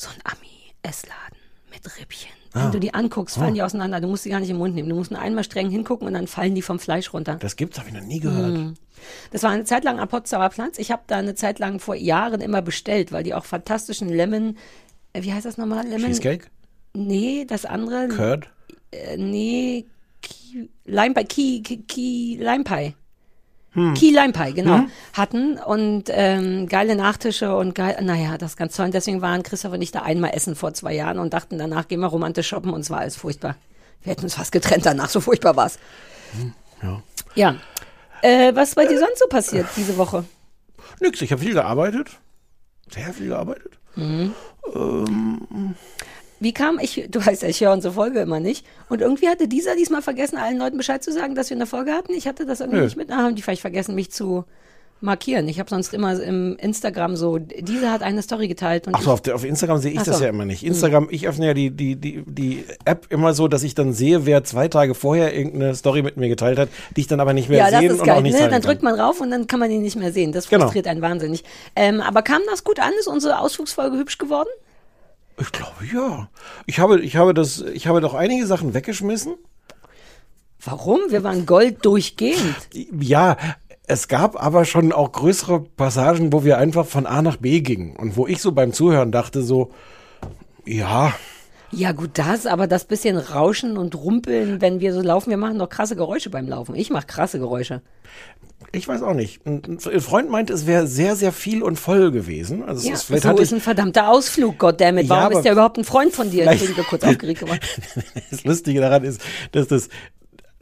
So 0.01 0.09
ein 0.09 0.21
Ami-Essladen 0.23 1.37
mit 1.69 1.99
Rippchen. 1.99 2.31
Ah. 2.53 2.65
Wenn 2.65 2.71
du 2.71 2.79
die 2.79 2.93
anguckst, 2.95 3.37
Oh. 3.37 3.41
fallen 3.41 3.53
die 3.53 3.61
auseinander. 3.61 4.01
Du 4.01 4.07
musst 4.07 4.23
sie 4.23 4.31
gar 4.31 4.39
nicht 4.39 4.49
im 4.49 4.57
Mund 4.57 4.73
nehmen. 4.73 4.89
Du 4.89 4.95
musst 4.95 5.11
nur 5.11 5.19
einmal 5.21 5.43
streng 5.43 5.69
hingucken 5.69 6.07
und 6.07 6.13
dann 6.15 6.25
fallen 6.25 6.55
die 6.55 6.63
vom 6.63 6.79
Fleisch 6.79 7.13
runter. 7.13 7.35
Das 7.35 7.55
gibt's, 7.55 7.77
habe 7.77 7.89
ich 7.89 7.93
noch 7.93 8.01
nie 8.01 8.19
gehört. 8.19 8.55
Hm. 8.55 8.73
Das 9.29 9.43
war 9.43 9.51
eine 9.51 9.63
Zeit 9.63 9.83
lang 9.83 9.99
am 9.99 10.07
Potsdamer 10.07 10.49
Platz. 10.49 10.79
Ich 10.79 10.89
habe 10.89 11.03
da 11.05 11.17
eine 11.17 11.35
Zeit 11.35 11.59
lang 11.59 11.79
vor 11.79 11.93
Jahren 11.93 12.41
immer 12.41 12.63
bestellt, 12.63 13.11
weil 13.11 13.21
die 13.23 13.35
auch 13.35 13.45
fantastischen 13.45 14.09
Lemon, 14.09 14.57
äh, 15.13 15.21
wie 15.21 15.31
heißt 15.33 15.45
das 15.45 15.57
nochmal? 15.59 15.85
Lemon? 15.85 16.07
Cheesecake? 16.07 16.47
Nee, 16.93 17.45
das 17.47 17.65
andere. 17.65 18.07
Curd? 18.07 18.49
Äh, 18.89 19.17
nee, 19.17 19.85
Ki, 20.23 20.67
Lime 20.85 21.13
Pie, 21.13 21.25
Ki, 21.25 21.61
Ki, 21.61 21.77
Ki, 21.83 22.37
Lime 22.41 22.63
Pie. 22.63 22.95
Hm. 23.73 23.93
Key 23.93 24.11
Lime 24.11 24.33
Pie, 24.33 24.53
genau, 24.53 24.85
hatten 25.13 25.57
und 25.57 26.05
ähm, 26.09 26.67
geile 26.67 26.95
Nachtische 26.95 27.55
und 27.55 27.73
geil, 27.73 27.97
naja, 28.01 28.37
das 28.37 28.51
ist 28.51 28.57
ganz 28.57 28.75
toll. 28.75 28.85
Und 28.87 28.93
deswegen 28.93 29.21
waren 29.21 29.43
Christoph 29.43 29.71
und 29.71 29.81
ich 29.81 29.91
da 29.91 30.01
einmal 30.01 30.31
essen 30.33 30.55
vor 30.55 30.73
zwei 30.73 30.93
Jahren 30.93 31.19
und 31.19 31.33
dachten, 31.33 31.57
danach 31.57 31.87
gehen 31.87 32.01
wir 32.01 32.07
romantisch 32.07 32.49
shoppen 32.49 32.73
und 32.73 32.81
es 32.81 32.89
war 32.89 32.99
alles 32.99 33.15
furchtbar. 33.15 33.55
Wir 34.03 34.11
hätten 34.11 34.23
uns 34.23 34.35
fast 34.35 34.51
getrennt 34.51 34.85
danach, 34.85 35.09
so 35.09 35.21
furchtbar 35.21 35.55
war's. 35.55 35.79
Ja. 36.81 37.01
Ja. 37.35 37.55
Äh, 38.21 38.53
was 38.55 38.75
bei 38.75 38.85
dir 38.85 38.99
sonst 38.99 39.19
so 39.19 39.27
passiert 39.27 39.67
diese 39.77 39.95
Woche? 39.97 40.25
Nix, 40.99 41.21
ich 41.21 41.31
habe 41.31 41.41
viel 41.41 41.53
gearbeitet. 41.53 42.09
Sehr 42.89 43.13
viel 43.13 43.27
gearbeitet. 43.29 43.79
Wie 46.41 46.53
kam 46.53 46.79
ich, 46.79 47.05
du 47.09 47.23
weißt 47.25 47.43
ja, 47.43 47.47
ich 47.49 47.61
höre 47.61 47.71
unsere 47.71 47.93
Folge 47.93 48.19
immer 48.19 48.39
nicht. 48.39 48.65
Und 48.89 48.99
irgendwie 48.99 49.29
hatte 49.29 49.47
dieser 49.47 49.75
diesmal 49.75 50.01
vergessen, 50.01 50.37
allen 50.37 50.57
Leuten 50.57 50.75
Bescheid 50.75 51.01
zu 51.03 51.13
sagen, 51.13 51.35
dass 51.35 51.49
wir 51.51 51.55
eine 51.55 51.67
Folge 51.67 51.93
hatten. 51.93 52.13
Ich 52.13 52.27
hatte 52.27 52.45
das 52.47 52.59
irgendwie 52.59 52.79
Nö. 52.79 52.85
nicht 52.85 52.97
mit. 52.97 53.11
Ah, 53.11 53.17
haben 53.17 53.35
die 53.35 53.43
vielleicht 53.43 53.61
vergessen, 53.61 53.93
mich 53.95 54.11
zu 54.11 54.43
markieren. 55.01 55.47
Ich 55.47 55.59
habe 55.59 55.69
sonst 55.69 55.93
immer 55.93 56.19
im 56.21 56.55
Instagram 56.57 57.15
so, 57.15 57.37
dieser 57.39 57.91
hat 57.91 58.01
eine 58.03 58.21
Story 58.21 58.47
geteilt. 58.47 58.85
Und 58.87 58.95
Ach 58.95 59.01
so, 59.01 59.11
auf, 59.11 59.27
auf 59.29 59.43
Instagram 59.43 59.77
sehe 59.79 59.91
ich 59.91 59.99
Ach 59.99 60.03
das 60.05 60.17
so. 60.17 60.23
ja 60.23 60.29
immer 60.29 60.45
nicht. 60.45 60.63
Instagram, 60.63 61.07
ich 61.11 61.27
öffne 61.27 61.47
ja 61.47 61.53
die, 61.53 61.71
die, 61.71 61.95
die, 61.95 62.23
die 62.25 62.65
App 62.85 63.05
immer 63.09 63.33
so, 63.33 63.47
dass 63.47 63.63
ich 63.63 63.73
dann 63.75 63.93
sehe, 63.93 64.25
wer 64.25 64.43
zwei 64.43 64.67
Tage 64.67 64.93
vorher 64.95 65.35
irgendeine 65.35 65.73
Story 65.75 66.01
mit 66.03 66.17
mir 66.17 66.27
geteilt 66.29 66.57
hat, 66.59 66.69
die 66.95 67.01
ich 67.01 67.07
dann 67.07 67.19
aber 67.19 67.33
nicht 67.33 67.49
mehr 67.49 67.57
ja, 67.59 67.71
das 67.71 67.79
sehen 67.79 67.87
ist 67.91 67.93
und 67.93 68.01
auch 68.01 68.05
geil. 68.05 68.21
nicht 68.23 68.39
Ne? 68.39 68.49
Dann 68.49 68.61
drückt 68.61 68.83
man 68.83 68.99
rauf 68.99 69.21
und 69.21 69.31
dann 69.31 69.47
kann 69.47 69.59
man 69.59 69.69
ihn 69.71 69.81
nicht 69.81 69.95
mehr 69.95 70.11
sehen. 70.11 70.31
Das 70.31 70.49
Genau. 70.49 70.63
frustriert 70.65 70.87
einen 70.87 71.01
wahnsinnig. 71.01 71.43
Ähm, 71.75 72.01
aber 72.01 72.21
kam 72.21 72.41
das 72.49 72.63
gut 72.63 72.79
an? 72.79 72.91
Ist 72.99 73.07
unsere 73.07 73.39
Ausflugsfolge 73.39 73.97
hübsch 73.97 74.17
geworden? 74.19 74.49
Ich 75.39 75.51
glaube 75.51 75.85
ja. 75.91 76.29
Ich 76.65 76.79
habe, 76.79 76.99
ich 77.01 77.15
habe 77.15 77.33
das, 77.33 77.61
ich 77.61 77.87
habe 77.87 78.01
doch 78.01 78.13
einige 78.13 78.45
Sachen 78.45 78.73
weggeschmissen. 78.73 79.35
Warum? 80.63 80.99
Wir 81.09 81.23
waren 81.23 81.45
Gold 81.45 81.83
durchgehend. 81.85 82.55
Ja, 82.99 83.37
es 83.87 84.07
gab 84.07 84.41
aber 84.41 84.65
schon 84.65 84.91
auch 84.91 85.11
größere 85.11 85.61
Passagen, 85.61 86.31
wo 86.31 86.43
wir 86.43 86.57
einfach 86.57 86.85
von 86.85 87.07
A 87.07 87.21
nach 87.21 87.37
B 87.37 87.61
gingen 87.61 87.95
und 87.95 88.15
wo 88.15 88.27
ich 88.27 88.41
so 88.41 88.51
beim 88.51 88.71
Zuhören 88.73 89.11
dachte 89.11 89.41
so, 89.41 89.71
ja, 90.65 91.13
Ja, 91.73 91.93
gut, 91.93 92.11
das, 92.15 92.45
aber 92.45 92.67
das 92.67 92.83
bisschen 92.83 93.17
Rauschen 93.17 93.77
und 93.77 93.95
Rumpeln, 93.95 94.59
wenn 94.59 94.81
wir 94.81 94.93
so 94.93 95.01
laufen, 95.01 95.29
wir 95.29 95.37
machen 95.37 95.57
doch 95.57 95.69
krasse 95.69 95.95
Geräusche 95.95 96.29
beim 96.29 96.47
Laufen. 96.47 96.75
Ich 96.75 96.89
mache 96.89 97.07
krasse 97.07 97.39
Geräusche. 97.39 97.81
Ich 98.73 98.87
weiß 98.87 99.01
auch 99.01 99.13
nicht. 99.13 99.45
Ein 99.45 99.61
ein 99.67 100.01
Freund 100.01 100.29
meint, 100.29 100.49
es 100.49 100.65
wäre 100.65 100.87
sehr, 100.87 101.15
sehr 101.17 101.31
viel 101.33 101.61
und 101.61 101.77
voll 101.77 102.11
gewesen. 102.11 102.63
Also 102.63 102.87
Ja, 102.87 102.93
ist, 102.93 103.03
vielleicht 103.03 103.23
so 103.23 103.29
hatte 103.29 103.41
ist 103.41 103.53
ein 103.53 103.59
verdammter 103.61 104.09
Ausflug, 104.09 104.57
goddammit. 104.59 105.03
Ja, 105.05 105.09
Warum 105.09 105.25
aber 105.25 105.35
ist 105.35 105.43
der 105.43 105.51
überhaupt 105.53 105.77
ein 105.77 105.83
Freund 105.83 106.13
von 106.13 106.31
dir? 106.31 106.43
vielleicht- 106.43 106.61
Entschuldige, 106.61 106.87
kurz 106.87 107.03
aufgeregt 107.03 107.39
gemacht. 107.41 107.61
Das 108.31 108.43
Lustige 108.45 108.79
daran 108.79 109.03
ist, 109.03 109.21
dass 109.51 109.67
das 109.67 109.89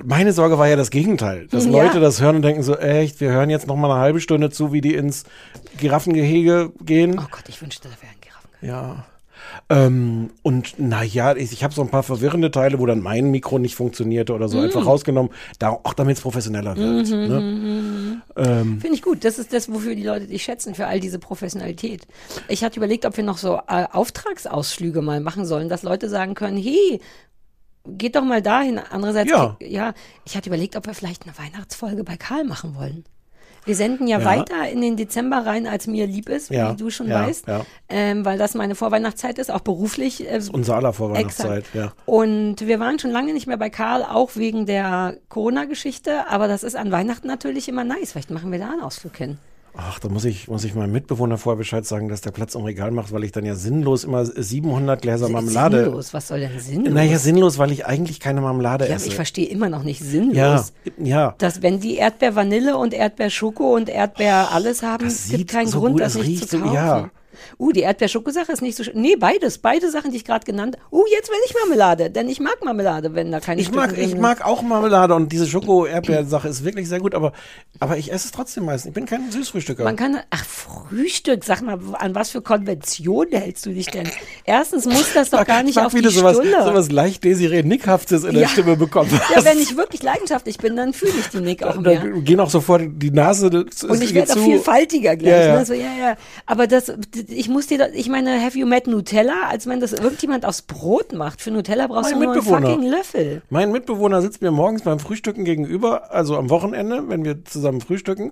meine 0.01 0.31
Sorge 0.31 0.57
war 0.57 0.67
ja 0.67 0.77
das 0.77 0.91
Gegenteil, 0.91 1.47
dass 1.51 1.65
Ja. 1.65 1.71
Leute 1.71 1.99
das 1.99 2.21
hören 2.21 2.37
und 2.37 2.41
denken 2.41 2.63
so, 2.63 2.75
echt, 2.77 3.19
wir 3.19 3.31
hören 3.31 3.49
jetzt 3.49 3.67
noch 3.67 3.75
mal 3.75 3.91
eine 3.91 3.99
halbe 3.99 4.21
Stunde 4.21 4.49
zu, 4.49 4.71
wie 4.71 4.79
die 4.81 4.95
ins 4.95 5.25
Giraffengehege 5.77 6.71
gehen. 6.81 7.19
Oh 7.19 7.27
Gott, 7.29 7.43
ich 7.47 7.61
wünschte, 7.61 7.89
da 7.89 7.95
wären 8.01 8.15
Giraffen. 8.21 8.49
Ja. 8.61 9.05
Ähm, 9.71 10.31
und 10.41 10.79
naja, 10.79 11.35
ich, 11.35 11.51
ich 11.51 11.63
habe 11.63 11.73
so 11.75 11.81
ein 11.83 11.89
paar 11.89 12.01
verwirrende 12.01 12.49
Teile, 12.49 12.79
wo 12.79 12.85
dann 12.87 13.01
mein 13.01 13.29
Mikro 13.29 13.59
nicht 13.59 13.75
funktionierte 13.75 14.33
oder 14.33 14.49
so, 14.49 14.57
Mm. 14.57 14.63
einfach 14.63 14.85
rausgenommen, 14.85 15.31
da, 15.59 15.69
auch 15.69 15.93
damit 15.93 16.17
es 16.17 16.21
professioneller 16.23 16.75
wird. 16.75 17.07
Mhm, 17.09 17.27
Ne? 17.27 18.21
Ähm, 18.35 18.81
Finde 18.81 18.95
ich 18.95 19.01
gut. 19.03 19.23
Das 19.23 19.37
ist 19.37 19.53
das, 19.53 19.71
wofür 19.71 19.93
die 19.95 20.03
Leute 20.03 20.25
dich 20.27 20.43
schätzen, 20.43 20.73
für 20.73 20.87
all 20.87 20.99
diese 20.99 21.19
Professionalität. 21.19 22.07
Ich 22.47 22.63
hatte 22.63 22.77
überlegt, 22.79 23.05
ob 23.05 23.15
wir 23.17 23.23
noch 23.23 23.37
so 23.37 23.59
äh, 23.67 23.85
Auftragsausflüge 23.91 25.01
mal 25.01 25.19
machen 25.21 25.45
sollen, 25.45 25.69
dass 25.69 25.83
Leute 25.83 26.09
sagen 26.09 26.33
können, 26.33 26.57
hey, 26.57 26.99
geht 27.87 28.15
doch 28.15 28.23
mal 28.23 28.41
dahin. 28.41 28.79
Andererseits, 28.79 29.29
Ja. 29.29 29.55
ja, 29.61 29.93
ich 30.25 30.35
hatte 30.35 30.49
überlegt, 30.49 30.75
ob 30.77 30.87
wir 30.87 30.93
vielleicht 30.95 31.23
eine 31.27 31.37
Weihnachtsfolge 31.37 32.03
bei 32.03 32.17
Karl 32.17 32.43
machen 32.43 32.75
wollen. 32.75 33.03
Wir 33.69 33.75
senden 33.75 34.07
ja, 34.07 34.17
Ja. 34.17 34.25
weiter 34.25 34.67
in 34.67 34.81
den 34.81 34.97
Dezember 34.97 35.45
rein, 35.45 35.67
als 35.67 35.85
mir 35.85 36.07
lieb 36.07 36.27
ist, 36.27 36.49
Ja, 36.49 36.71
wie 36.71 36.75
du 36.75 36.89
schon 36.89 37.07
ja, 37.07 37.27
weißt. 37.27 37.45
Ähm, 37.87 38.25
weil 38.25 38.39
das 38.39 38.55
meine 38.55 38.73
Vorweihnachtszeit 38.73 39.37
ist, 39.37 39.51
auch 39.51 39.59
beruflich. 39.59 40.27
Äh, 40.27 40.41
unser 40.51 40.75
aller 40.77 40.91
Vorweihnachtszeit, 40.91 41.59
Exakt. 41.67 41.75
ja. 41.75 41.93
Und 42.07 42.61
wir 42.61 42.79
waren 42.79 42.97
schon 42.97 43.11
lange 43.11 43.31
nicht 43.31 43.45
mehr 43.45 43.57
bei 43.57 43.69
Karl, 43.69 44.01
auch 44.01 44.31
wegen 44.35 44.65
der 44.65 45.17
Corona-Geschichte. 45.29 46.27
Aber 46.29 46.47
das 46.47 46.63
ist 46.63 46.75
an 46.75 46.91
Weihnachten 46.91 47.27
natürlich 47.27 47.69
immer 47.69 47.83
nice. 47.83 48.13
Vielleicht 48.13 48.31
machen 48.31 48.51
wir 48.51 48.57
da 48.57 48.71
einen 48.71 48.81
Ausflug 48.81 49.15
hin. 49.15 49.37
Ach, 49.75 49.99
da 49.99 50.09
muss 50.09 50.25
ich, 50.25 50.47
muss 50.47 50.63
ich 50.63 50.75
meinem 50.75 50.91
Mitbewohner 50.91 51.37
vorher 51.37 51.57
Bescheid 51.57 51.85
sagen, 51.85 52.09
dass 52.09 52.21
der 52.21 52.31
Platz 52.31 52.55
im 52.55 52.63
Regal 52.63 52.91
macht, 52.91 53.11
weil 53.11 53.23
ich 53.23 53.31
dann 53.31 53.45
ja 53.45 53.55
sinnlos 53.55 54.03
immer 54.03 54.25
700 54.25 55.01
Gläser 55.01 55.29
Marmelade. 55.29 55.85
Sinnlos. 55.85 56.13
Was 56.13 56.27
soll 56.27 56.39
denn 56.41 56.59
sinnlos? 56.59 56.93
Naja, 56.93 57.17
sinnlos, 57.17 57.57
weil 57.57 57.71
ich 57.71 57.85
eigentlich 57.85 58.19
keine 58.19 58.41
Marmelade 58.41 58.87
ja, 58.87 58.95
esse. 58.95 59.07
ich 59.07 59.15
verstehe 59.15 59.47
immer 59.47 59.69
noch 59.69 59.83
nicht 59.83 60.03
sinnlos. 60.03 60.73
ja, 60.97 61.05
ja. 61.05 61.35
Dass 61.37 61.61
wenn 61.61 61.79
die 61.79 61.95
Erdbeer 61.95 62.35
Vanille 62.35 62.77
und 62.77 62.93
Erdbeer 62.93 63.29
Schoko 63.29 63.75
und 63.75 63.89
Erdbeer 63.89 64.51
alles 64.51 64.83
haben, 64.83 65.05
das 65.05 65.29
gibt 65.29 65.51
keinen 65.51 65.67
so 65.67 65.79
Grund, 65.79 65.99
das 65.99 66.15
nicht 66.15 66.27
riecht 66.27 66.49
zu 66.49 66.59
kaufen. 66.59 66.73
ja. 66.73 67.09
Uh, 67.57 67.71
die 67.71 67.81
Erdbeer-Schoko-Sache 67.81 68.51
ist 68.51 68.61
nicht 68.61 68.75
so 68.77 68.83
schön. 68.83 68.99
Nee, 69.01 69.15
beides. 69.15 69.57
Beide 69.57 69.89
Sachen, 69.91 70.11
die 70.11 70.17
ich 70.17 70.25
gerade 70.25 70.45
genannt 70.45 70.77
Uh, 70.91 71.03
jetzt 71.11 71.29
will 71.29 71.37
ich 71.45 71.53
Marmelade. 71.53 72.09
Denn 72.09 72.29
ich 72.29 72.39
mag 72.39 72.63
Marmelade, 72.63 73.15
wenn 73.15 73.31
da 73.31 73.39
keine 73.39 73.61
Ich 73.61 73.71
mag, 73.71 73.89
Stücke 73.89 74.01
ich 74.01 74.11
drin 74.11 74.21
mag 74.21 74.45
auch 74.45 74.61
Marmelade 74.61 75.15
und 75.15 75.31
diese 75.31 75.47
Schoko-Erdbeer-Sache 75.47 76.47
ist 76.47 76.63
wirklich 76.63 76.87
sehr 76.87 76.99
gut, 76.99 77.15
aber, 77.15 77.33
aber 77.79 77.97
ich 77.97 78.11
esse 78.11 78.27
es 78.27 78.31
trotzdem 78.31 78.65
meistens. 78.65 78.89
Ich 78.89 78.93
bin 78.93 79.05
kein 79.05 79.31
Süßfrühstücker. 79.31 79.83
Man 79.83 79.95
kann, 79.95 80.19
ach, 80.29 80.45
Frühstück, 80.45 81.43
sag 81.43 81.61
mal, 81.61 81.79
an 81.93 82.15
was 82.15 82.31
für 82.31 82.41
Konventionen 82.41 83.33
hältst 83.33 83.65
du 83.65 83.71
dich 83.71 83.87
denn? 83.87 84.09
Erstens 84.45 84.85
muss 84.85 85.13
das 85.13 85.29
doch 85.29 85.45
gar 85.45 85.63
nicht 85.63 85.75
mag, 85.75 85.87
auf 85.87 85.93
wie 85.93 85.97
die 85.97 86.03
du 86.03 86.09
sowas, 86.11 86.37
Stulle. 86.37 86.63
sowas 86.63 86.91
leicht 86.91 87.23
Desiree 87.23 87.63
Nickhaftes 87.63 88.23
in 88.23 88.33
der 88.33 88.43
Ja. 88.43 88.47
Stimme 88.47 88.75
bekommen 88.75 89.09
ja, 89.35 89.43
wenn 89.43 89.59
ich 89.59 89.75
wirklich 89.77 90.03
leidenschaftlich 90.03 90.57
bin, 90.57 90.75
dann 90.75 90.93
fühle 90.93 91.13
ich 91.19 91.27
die 91.29 91.39
Nick 91.39 91.63
auch 91.63 91.81
da 91.81 91.91
mehr. 91.91 92.21
gehen 92.21 92.39
auch 92.39 92.49
sofort 92.49 92.83
die 92.85 93.11
Nase 93.11 93.65
zu. 93.67 93.87
Und 93.87 94.01
ich 94.03 94.13
werde 94.13 94.31
auch 94.31 94.35
zu. 94.35 94.43
viel 94.43 94.59
faltiger 94.59 95.15
gleich. 95.15 95.31
Ja, 95.31 95.45
ja. 95.45 95.59
Ne? 95.59 95.65
So, 95.65 95.73
ja, 95.73 95.93
ja. 95.99 96.17
Aber 96.45 96.67
das, 96.67 96.91
ich 97.31 97.49
muss 97.49 97.67
dir, 97.67 97.93
ich 97.93 98.09
meine, 98.09 98.41
have 98.41 98.57
you 98.57 98.65
met 98.65 98.87
Nutella? 98.87 99.47
Als 99.47 99.67
wenn 99.67 99.79
das 99.79 99.93
irgendjemand 99.93 100.45
aufs 100.45 100.61
Brot 100.61 101.13
macht. 101.13 101.41
Für 101.41 101.51
Nutella 101.51 101.87
brauchst 101.87 102.11
Mein 102.11 102.19
du 102.19 102.25
nur 102.25 102.33
einen 102.33 102.41
fucking 102.41 102.83
Löffel. 102.89 103.41
Mein 103.49 103.71
Mitbewohner 103.71 104.21
sitzt 104.21 104.41
mir 104.41 104.51
morgens 104.51 104.83
beim 104.83 104.99
Frühstücken 104.99 105.45
gegenüber, 105.45 106.11
also 106.11 106.37
am 106.37 106.49
Wochenende, 106.49 107.07
wenn 107.07 107.25
wir 107.25 107.45
zusammen 107.45 107.81
frühstücken, 107.81 108.31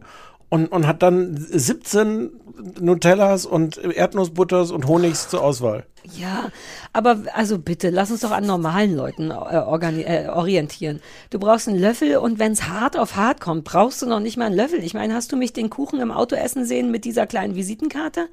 und, 0.50 0.68
und 0.72 0.88
hat 0.88 1.04
dann 1.04 1.36
17 1.38 2.32
Nutellas 2.80 3.46
und 3.46 3.78
Erdnussbutters 3.78 4.72
und 4.72 4.88
Honigs 4.88 5.30
zur 5.30 5.44
Auswahl. 5.44 5.86
Ja, 6.16 6.52
aber 6.94 7.24
also 7.34 7.58
bitte, 7.58 7.90
lass 7.90 8.12
uns 8.12 8.22
doch 8.22 8.32
an 8.32 8.46
normalen 8.46 8.96
Leuten 8.96 9.32
äh, 9.32 10.26
äh, 10.26 10.30
orientieren. 10.30 11.02
Du 11.30 11.40
brauchst 11.40 11.68
einen 11.68 11.80
Löffel 11.80 12.18
und 12.18 12.40
wenn 12.40 12.52
es 12.54 12.68
hart 12.68 12.98
auf 12.98 13.16
hart 13.16 13.42
kommt, 13.42 13.64
brauchst 13.66 14.02
du 14.02 14.06
noch 14.06 14.20
nicht 14.20 14.38
mal 14.38 14.46
einen 14.46 14.56
Löffel. 14.56 14.84
Ich 14.84 14.94
meine, 14.94 15.14
hast 15.14 15.32
du 15.32 15.36
mich 15.38 15.54
den 15.54 15.70
Kuchen 15.70 16.00
im 16.00 16.12
Auto 16.12 16.36
essen 16.36 16.66
sehen 16.66 16.92
mit 16.92 17.04
dieser 17.06 17.28
kleinen 17.28 17.56
Visitenkarte 17.56 18.28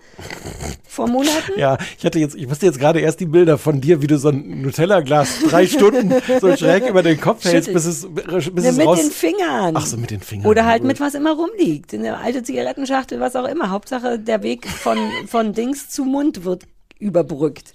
vor 0.86 1.08
Monaten? 1.08 1.52
Ja, 1.56 1.78
ich 1.98 2.04
hatte 2.04 2.18
jetzt, 2.18 2.34
ich 2.34 2.46
musste 2.46 2.66
jetzt 2.66 2.78
gerade 2.78 3.00
erst 3.00 3.20
die 3.20 3.26
Bilder 3.26 3.58
von 3.58 3.80
dir, 3.80 4.02
wie 4.02 4.06
du 4.06 4.18
so 4.18 4.28
ein 4.28 4.62
Nutella-Glas 4.62 5.40
drei 5.48 5.66
Stunden 5.66 6.12
so 6.40 6.56
schräg 6.56 6.88
über 6.88 7.02
den 7.02 7.20
Kopf 7.20 7.44
hältst, 7.44 7.72
bis 7.72 7.84
es, 7.86 8.06
bis 8.14 8.64
Ne, 8.64 8.70
es 8.70 8.76
mit 8.76 8.86
raus. 8.86 9.00
den 9.00 9.10
Fingern. 9.10 9.76
Ach 9.76 9.86
so, 9.86 9.96
mit 9.96 10.10
den 10.10 10.20
Fingern. 10.20 10.46
Oder 10.46 10.64
halt 10.66 10.84
mit 10.84 11.00
was 11.00 11.14
immer 11.14 11.32
rumliegt. 11.32 11.92
Eine 11.94 12.18
alte 12.18 12.42
Zigarettenschachtel, 12.42 13.20
was 13.20 13.36
auch 13.36 13.46
immer. 13.48 13.70
Hauptsache, 13.70 14.18
der 14.18 14.42
Weg 14.42 14.66
von, 14.68 14.98
von 15.26 15.52
Dings 15.52 15.88
zu 15.90 16.04
Mund 16.04 16.44
wird 16.44 16.64
überbrückt. 17.04 17.72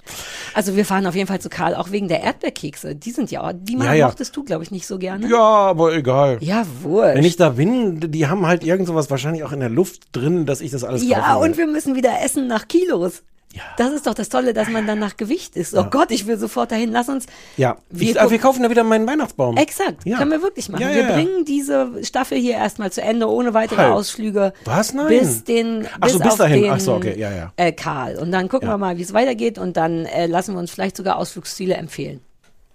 Also 0.54 0.76
wir 0.76 0.84
fahren 0.86 1.06
auf 1.06 1.16
jeden 1.16 1.28
Fall 1.28 1.40
zu 1.40 1.50
Karl, 1.50 1.76
auch 1.76 1.92
wegen 1.92 2.08
der 2.08 2.22
Erdbeerkekse. 2.24 2.96
Die 2.96 3.12
sind 3.12 3.32
ja, 3.32 3.54
die 3.54 3.78
Ja, 3.78 3.94
ja. 3.94 4.08
mochtest 4.08 4.36
du, 4.36 4.44
glaube 4.44 4.64
ich, 4.64 4.72
nicht 4.72 4.88
so 4.88 4.98
gerne. 4.98 5.30
Ja, 5.30 5.38
aber 5.40 5.94
egal. 5.96 6.38
Ja, 6.42 6.66
wurscht. 6.82 7.16
Wenn 7.16 7.24
ich 7.24 7.36
da 7.38 7.50
bin, 7.50 8.00
die 8.12 8.28
haben 8.28 8.46
halt 8.48 8.64
irgend 8.64 8.88
sowas 8.88 9.10
wahrscheinlich 9.10 9.44
auch 9.44 9.52
in 9.52 9.60
der 9.60 9.70
Luft 9.70 10.04
drin, 10.12 10.46
dass 10.46 10.62
ich 10.62 10.72
das 10.72 10.84
alles 10.84 11.08
Ja, 11.08 11.40
will. 11.40 11.48
und 11.50 11.58
wir 11.58 11.68
müssen 11.68 11.96
wieder 11.96 12.12
essen 12.24 12.48
nach 12.48 12.68
Kilos. 12.68 13.24
Ja. 13.52 13.64
Das 13.78 13.92
ist 13.94 14.06
doch 14.06 14.14
das 14.14 14.30
Tolle, 14.30 14.54
dass 14.54 14.70
man 14.70 14.86
dann 14.86 15.00
nach 15.00 15.18
Gewicht 15.18 15.56
ist. 15.56 15.76
Oh 15.76 15.86
Gott, 15.90 16.12
ich 16.12 16.28
will 16.28 16.38
sofort 16.38 16.72
dahin. 16.72 16.92
Lass 16.92 17.10
uns. 17.10 17.26
Ja, 17.58 17.78
Wir 17.90 18.12
ich, 18.12 18.30
wir 18.30 18.38
kaufen 18.38 18.62
da 18.62 18.70
wieder 18.70 18.84
meinen 18.84 19.08
Weihnachtsbaum. 19.08 19.58
Exakt, 19.58 20.06
Ja. 20.06 20.18
können 20.20 20.30
wir 20.30 20.44
wirklich 20.44 20.70
machen. 20.70 20.84
Ja, 20.84 20.90
wir 20.90 21.02
ja, 21.02 21.08
ja. 21.10 21.14
bringen 21.16 21.46
diese 21.46 22.04
Staffel 22.04 22.38
hier 22.38 22.54
erstmal 22.54 22.92
zu 22.92 23.02
Ende, 23.02 23.28
ohne 23.28 23.56
weitere 23.56 23.82
Halt. 23.82 23.94
Ausflüge. 23.94 24.54
Was? 24.66 24.94
Nein. 24.94 25.08
Bis 25.08 25.44
den, 25.46 25.88
Ach 26.00 26.10
so, 26.10 26.18
bis 26.20 26.24
bis 26.26 26.32
auf 26.34 26.38
dahin. 26.38 26.62
Den, 26.64 26.72
Ach 26.74 26.80
so, 26.80 26.94
okay, 26.94 27.16
ja, 27.18 27.32
ja. 27.32 27.52
Äh, 27.58 27.72
Karl. 27.72 28.18
Und 28.20 28.32
dann 28.32 28.50
gucken 28.50 28.68
Ja. 28.68 28.76
wir 28.76 28.78
mal, 28.78 28.98
wie 29.00 29.02
es 29.02 29.14
weitergeht 29.14 29.58
und 29.58 29.76
dann 29.78 30.06
äh, 30.06 30.28
lassen 30.28 30.54
wir 30.54 30.60
uns 30.60 30.70
vielleicht 30.70 30.96
sogar 30.96 31.18
Ausflugsziele 31.18 31.74
empfehlen. 31.74 32.22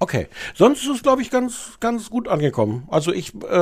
Okay. 0.01 0.27
Sonst 0.55 0.83
ist 0.83 0.91
es, 0.91 1.03
glaube 1.03 1.23
ich, 1.23 1.31
ganz, 1.31 1.79
ganz 1.81 2.11
gut 2.11 2.27
angekommen. 2.29 2.87
Also 2.91 3.13
ich, 3.13 3.33
äh, 3.45 3.55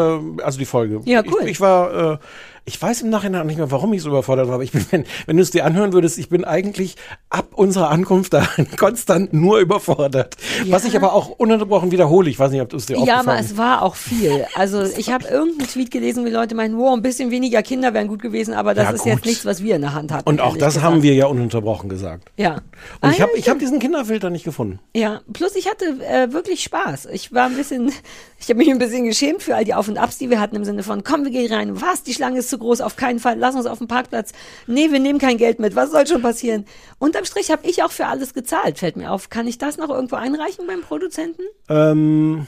also 0.42 0.58
die 0.58 0.64
Folge. 0.64 1.02
Ja, 1.04 1.22
cool. 1.30 1.42
Ich, 1.42 1.50
ich 1.50 1.60
war, 1.60 2.14
äh, 2.14 2.18
ich 2.64 2.80
weiß 2.80 3.02
im 3.02 3.10
Nachhinein 3.10 3.40
auch 3.42 3.46
nicht 3.46 3.56
mehr, 3.58 3.70
warum 3.70 3.92
ich 3.92 4.02
so 4.02 4.08
überfordert 4.10 4.46
war, 4.46 4.54
aber 4.54 4.62
ich 4.64 4.70
bin, 4.72 4.84
wenn, 4.90 5.04
wenn 5.26 5.36
du 5.36 5.42
es 5.42 5.50
dir 5.50 5.64
anhören 5.64 5.92
würdest, 5.92 6.18
ich 6.18 6.28
bin 6.28 6.44
eigentlich 6.44 6.96
ab 7.28 7.48
unserer 7.54 7.90
Ankunft 7.90 8.32
da 8.34 8.46
konstant 8.78 9.32
nur 9.32 9.58
überfordert. 9.58 10.36
Was 10.68 10.84
ich 10.84 10.96
aber 10.96 11.12
auch 11.12 11.28
ununterbrochen 11.30 11.90
wiederhole. 11.90 12.30
Ich 12.30 12.38
weiß 12.38 12.52
nicht, 12.52 12.60
ob 12.60 12.68
du 12.68 12.76
es 12.76 12.86
dir 12.86 12.94
Ja, 12.98 13.00
aber 13.00 13.32
aufgefallen 13.32 13.44
es 13.44 13.56
war 13.56 13.82
auch 13.82 13.94
viel. 13.96 14.46
Also 14.54 14.82
ich 14.96 15.10
habe 15.10 15.26
irgendeinen 15.26 15.68
Tweet 15.68 15.90
gelesen, 15.90 16.24
wie 16.24 16.30
Leute 16.30 16.54
meinen, 16.54 16.78
wow, 16.78 16.94
ein 16.94 17.02
bisschen 17.02 17.30
weniger 17.30 17.62
Kinder 17.62 17.94
wären 17.94 18.06
gut 18.08 18.22
gewesen, 18.22 18.54
aber 18.54 18.74
das 18.74 18.84
Ja, 18.84 18.90
ist 18.92 19.02
gut. 19.02 19.12
jetzt 19.12 19.24
nichts, 19.26 19.44
was 19.44 19.62
wir 19.62 19.74
in 19.74 19.82
der 19.82 19.94
Hand 19.94 20.12
hatten. 20.12 20.28
Und 20.28 20.40
auch 20.40 20.56
das 20.56 20.74
gesagt. 20.74 20.86
haben 20.86 21.02
wir 21.02 21.14
ja 21.14 21.26
ununterbrochen 21.26 21.88
gesagt. 21.88 22.30
Ja. 22.36 22.54
Und 22.54 22.62
Ah, 23.00 23.10
ich 23.10 23.20
habe 23.20 23.32
ja, 23.32 23.38
ich 23.38 23.48
hab 23.48 23.58
diesen 23.58 23.78
Kinderfilter 23.80 24.30
nicht 24.30 24.44
gefunden. 24.44 24.78
Ja, 24.94 25.20
plus 25.32 25.56
ich 25.56 25.68
hatte 25.68 25.84
äh, 26.08 26.32
wirklich 26.32 26.62
Spaß. 26.62 27.06
Ich 27.12 27.32
war 27.32 27.46
ein 27.46 27.56
bisschen, 27.56 27.90
ich 28.38 28.48
habe 28.48 28.58
mich 28.58 28.70
ein 28.70 28.78
bisschen 28.78 29.04
geschämt 29.04 29.42
für 29.42 29.56
all 29.56 29.64
die 29.64 29.74
Auf 29.74 29.88
und 29.88 29.98
Abs, 29.98 30.18
die 30.18 30.30
wir 30.30 30.40
hatten 30.40 30.54
im 30.56 30.64
Sinne 30.64 30.82
von, 30.84 31.02
komm, 31.02 31.24
wir 31.24 31.32
gehen 31.32 31.52
rein. 31.52 31.80
Was? 31.80 32.02
Die 32.04 32.14
Schlange 32.14 32.38
ist 32.38 32.51
zu 32.52 32.58
groß, 32.58 32.82
auf 32.82 32.96
keinen 32.96 33.18
Fall. 33.18 33.38
Lass 33.38 33.54
uns 33.56 33.66
auf 33.66 33.78
den 33.78 33.88
Parkplatz. 33.88 34.32
Nee, 34.66 34.92
wir 34.92 35.00
nehmen 35.00 35.18
kein 35.18 35.38
Geld 35.38 35.58
mit. 35.58 35.74
Was 35.74 35.90
soll 35.90 36.06
schon 36.06 36.20
passieren? 36.22 36.66
Unterm 36.98 37.24
Strich 37.24 37.50
habe 37.50 37.66
ich 37.66 37.82
auch 37.82 37.90
für 37.90 38.06
alles 38.06 38.34
gezahlt, 38.34 38.78
fällt 38.78 38.96
mir 38.96 39.10
auf. 39.10 39.30
Kann 39.30 39.48
ich 39.48 39.56
das 39.58 39.78
noch 39.78 39.88
irgendwo 39.88 40.16
einreichen 40.16 40.66
beim 40.66 40.82
Produzenten? 40.82 41.42
Ähm, 41.70 42.46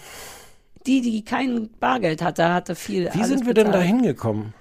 Die, 0.86 1.00
die 1.00 1.24
kein 1.24 1.70
Bargeld 1.80 2.20
hatte, 2.22 2.52
hatte 2.52 2.74
viel. 2.74 3.08
wie 3.14 3.24
sind 3.24 3.46
wir 3.46 3.54
denn 3.54 3.66
da 3.72 3.78
bezahlt. 3.78 3.86
hingekommen? 3.86 4.52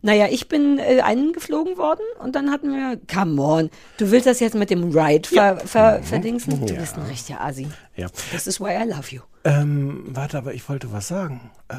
Naja, 0.00 0.28
ich 0.30 0.46
bin 0.46 0.78
äh, 0.78 1.00
eingeflogen 1.00 1.76
worden 1.76 2.04
und 2.20 2.36
dann 2.36 2.52
hatten 2.52 2.70
wir, 2.70 3.00
come 3.12 3.42
on, 3.42 3.70
du 3.96 4.12
willst 4.12 4.28
das 4.28 4.38
jetzt 4.38 4.54
mit 4.54 4.70
dem 4.70 4.96
Ride 4.96 5.28
ver, 5.28 5.56
ver, 5.58 6.00
verdingsen? 6.04 6.64
Du 6.64 6.72
bist 6.72 6.96
ein 6.96 7.02
richtiger 7.02 7.40
Asi. 7.40 7.66
Ja. 7.96 8.06
Das 8.32 8.46
ist 8.46 8.60
why 8.60 8.76
I 8.80 8.88
love 8.88 9.08
you. 9.10 9.22
Ähm, 9.42 10.04
warte, 10.06 10.38
aber 10.38 10.54
ich 10.54 10.68
wollte 10.68 10.92
was 10.92 11.08
sagen. 11.08 11.50
Äh, 11.68 11.74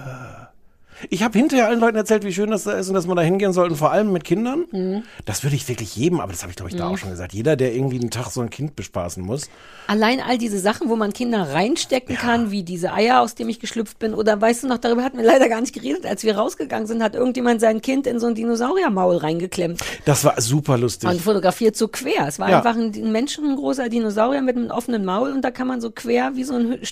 ich 1.09 1.23
habe 1.23 1.37
hinterher 1.37 1.67
allen 1.67 1.79
Leuten 1.79 1.97
erzählt, 1.97 2.23
wie 2.23 2.33
schön 2.33 2.51
das 2.51 2.63
da 2.63 2.73
ist 2.73 2.87
und 2.89 2.93
dass 2.95 3.07
man 3.07 3.15
da 3.15 3.21
hingehen 3.23 3.53
soll, 3.53 3.69
und 3.69 3.75
vor 3.75 3.91
allem 3.91 4.11
mit 4.11 4.23
Kindern. 4.23 4.65
Mhm. 4.71 5.03
Das 5.25 5.43
würde 5.43 5.55
ich 5.55 5.67
wirklich 5.67 5.95
jedem, 5.95 6.19
aber 6.19 6.31
das 6.31 6.41
habe 6.41 6.51
ich 6.51 6.55
glaube 6.57 6.71
ich 6.71 6.77
da 6.77 6.87
auch 6.87 6.97
schon 6.97 7.09
gesagt. 7.11 7.33
Jeder, 7.33 7.55
der 7.55 7.73
irgendwie 7.73 7.99
einen 7.99 8.11
Tag 8.11 8.29
so 8.31 8.41
ein 8.41 8.49
Kind 8.49 8.75
bespaßen 8.75 9.23
muss. 9.23 9.49
Allein 9.87 10.19
all 10.21 10.37
diese 10.37 10.59
Sachen, 10.59 10.89
wo 10.89 10.95
man 10.95 11.13
Kinder 11.13 11.53
reinstecken 11.53 12.15
kann, 12.15 12.51
wie 12.51 12.63
diese 12.63 12.93
Eier, 12.93 13.21
aus 13.21 13.35
dem 13.35 13.49
ich 13.49 13.59
geschlüpft 13.59 13.97
bin. 13.99 14.13
Oder 14.13 14.39
weißt 14.39 14.63
du 14.63 14.67
noch, 14.67 14.77
darüber 14.77 15.03
hatten 15.03 15.17
wir 15.17 15.25
leider 15.25 15.49
gar 15.49 15.61
nicht 15.61 15.73
geredet. 15.73 16.05
Als 16.05 16.23
wir 16.23 16.37
rausgegangen 16.37 16.87
sind, 16.87 17.01
hat 17.01 17.15
irgendjemand 17.15 17.61
sein 17.61 17.81
Kind 17.81 18.05
in 18.05 18.19
so 18.19 18.27
ein 18.27 18.35
Dinosauriermaul 18.35 19.17
reingeklemmt 19.17 19.81
Das 20.05 20.23
war 20.25 20.39
super 20.41 20.77
lustig. 20.77 21.09
und 21.09 21.21
fotografiert 21.21 21.75
so 21.75 21.87
quer. 21.87 22.27
Es 22.27 22.39
war 22.39 22.49
Ja. 22.49 22.57
einfach 22.57 22.75
ein, 22.75 22.91
ein 22.93 23.11
menschengroßer 23.11 23.89
Dinosaurier 23.89 24.41
mit 24.41 24.57
einem 24.57 24.69
offenen 24.71 25.05
Maul 25.05 25.31
und 25.31 25.41
da 25.41 25.51
kann 25.51 25.67
man 25.67 25.81
so 25.81 25.91
quer 25.91 26.35
wie 26.35 26.43
so 26.43 26.53
ein 26.55 26.73
Hü- 26.73 26.85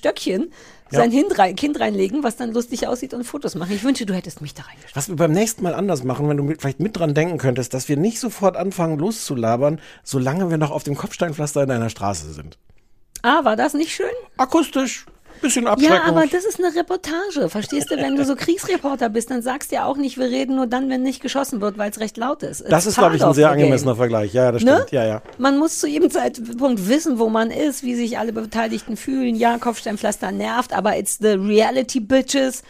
Sein 0.91 1.11
Kind, 1.11 1.37
rein, 1.37 1.55
kind 1.55 1.79
reinlegen, 1.79 2.23
was 2.23 2.35
dann 2.37 2.51
lustig 2.51 2.87
aussieht 2.87 3.13
und 3.13 3.23
Fotos 3.23 3.55
machen. 3.55 3.73
Ich 3.73 3.83
wünsche, 3.83 4.05
du 4.05 4.13
hättest 4.13 4.41
mich 4.41 4.53
da 4.53 4.63
reingestellt. 4.63 4.95
Was 4.95 5.09
wir 5.09 5.15
beim 5.15 5.31
nächsten 5.31 5.63
Mal 5.63 5.73
anders 5.73 6.03
machen, 6.03 6.29
wenn 6.29 6.37
du 6.37 6.43
mit, 6.43 6.61
vielleicht 6.61 6.79
mit 6.79 6.97
dran 6.97 7.13
denken 7.13 7.37
könntest, 7.37 7.73
dass 7.73 7.89
wir 7.89 7.97
nicht 7.97 8.19
sofort 8.19 8.55
anfangen 8.57 8.97
loszulabern, 8.97 9.79
solange 10.03 10.49
wir 10.49 10.57
noch 10.57 10.71
auf 10.71 10.83
dem 10.83 10.95
Kopfsteinpflaster 10.95 11.63
in 11.63 11.71
einer 11.71 11.89
Straße 11.89 12.31
sind. 12.31 12.57
Ah, 13.23 13.43
war 13.43 13.55
das 13.55 13.73
nicht 13.73 13.91
schön? 13.91 14.05
Akustisch, 14.37 15.05
bisschen 15.41 15.67
abschreckend. 15.67 15.97
Ja, 16.05 16.09
aber 16.11 16.25
das 16.27 16.45
ist 16.45 16.59
eine 16.63 16.75
Reportage. 16.75 17.49
Verstehst 17.49 17.91
du, 17.91 17.97
wenn 17.97 18.15
du 18.15 18.25
so 18.25 18.35
Kriegsreporter 18.37 19.09
bist, 19.09 19.29
dann 19.31 19.41
sagst 19.41 19.71
du 19.71 19.75
ja 19.75 19.85
auch 19.85 19.97
nicht, 19.97 20.17
wir 20.17 20.25
reden 20.25 20.55
nur 20.55 20.67
dann, 20.67 20.89
wenn 20.89 21.03
nicht 21.03 21.21
geschossen 21.21 21.61
wird, 21.61 21.77
weil 21.77 21.91
es 21.91 21.99
recht 21.99 22.17
laut 22.17 22.43
ist. 22.43 22.61
das 22.69 22.83
It's 22.85 22.87
ist, 22.87 22.97
glaube 22.97 23.15
ich, 23.15 23.23
ein 23.23 23.33
sehr 23.33 23.47
the 23.49 23.53
game. 23.55 23.63
angemessener 23.63 23.95
Vergleich. 23.95 24.33
Ja, 24.33 24.51
das 24.51 24.63
Ne? 24.63 24.73
stimmt. 24.75 24.91
Ja, 24.91 25.05
ja. 25.05 25.21
Man 25.37 25.57
muss 25.57 25.79
zu 25.79 25.87
jedem 25.87 26.09
Zeitpunkt 26.11 26.87
wissen, 26.87 27.19
wo 27.19 27.29
man 27.29 27.51
ist, 27.51 27.83
wie 27.83 27.95
sich 27.95 28.17
alle 28.17 28.33
Beteiligten 28.33 28.97
fühlen. 28.97 29.35
Ja, 29.35 29.57
Kopfsteinpflaster 29.57 30.31
nervt, 30.31 30.73
aber 30.73 30.97
it's 30.97 31.17
the 31.19 31.29
reality, 31.33 31.99
bitches. 31.99 32.63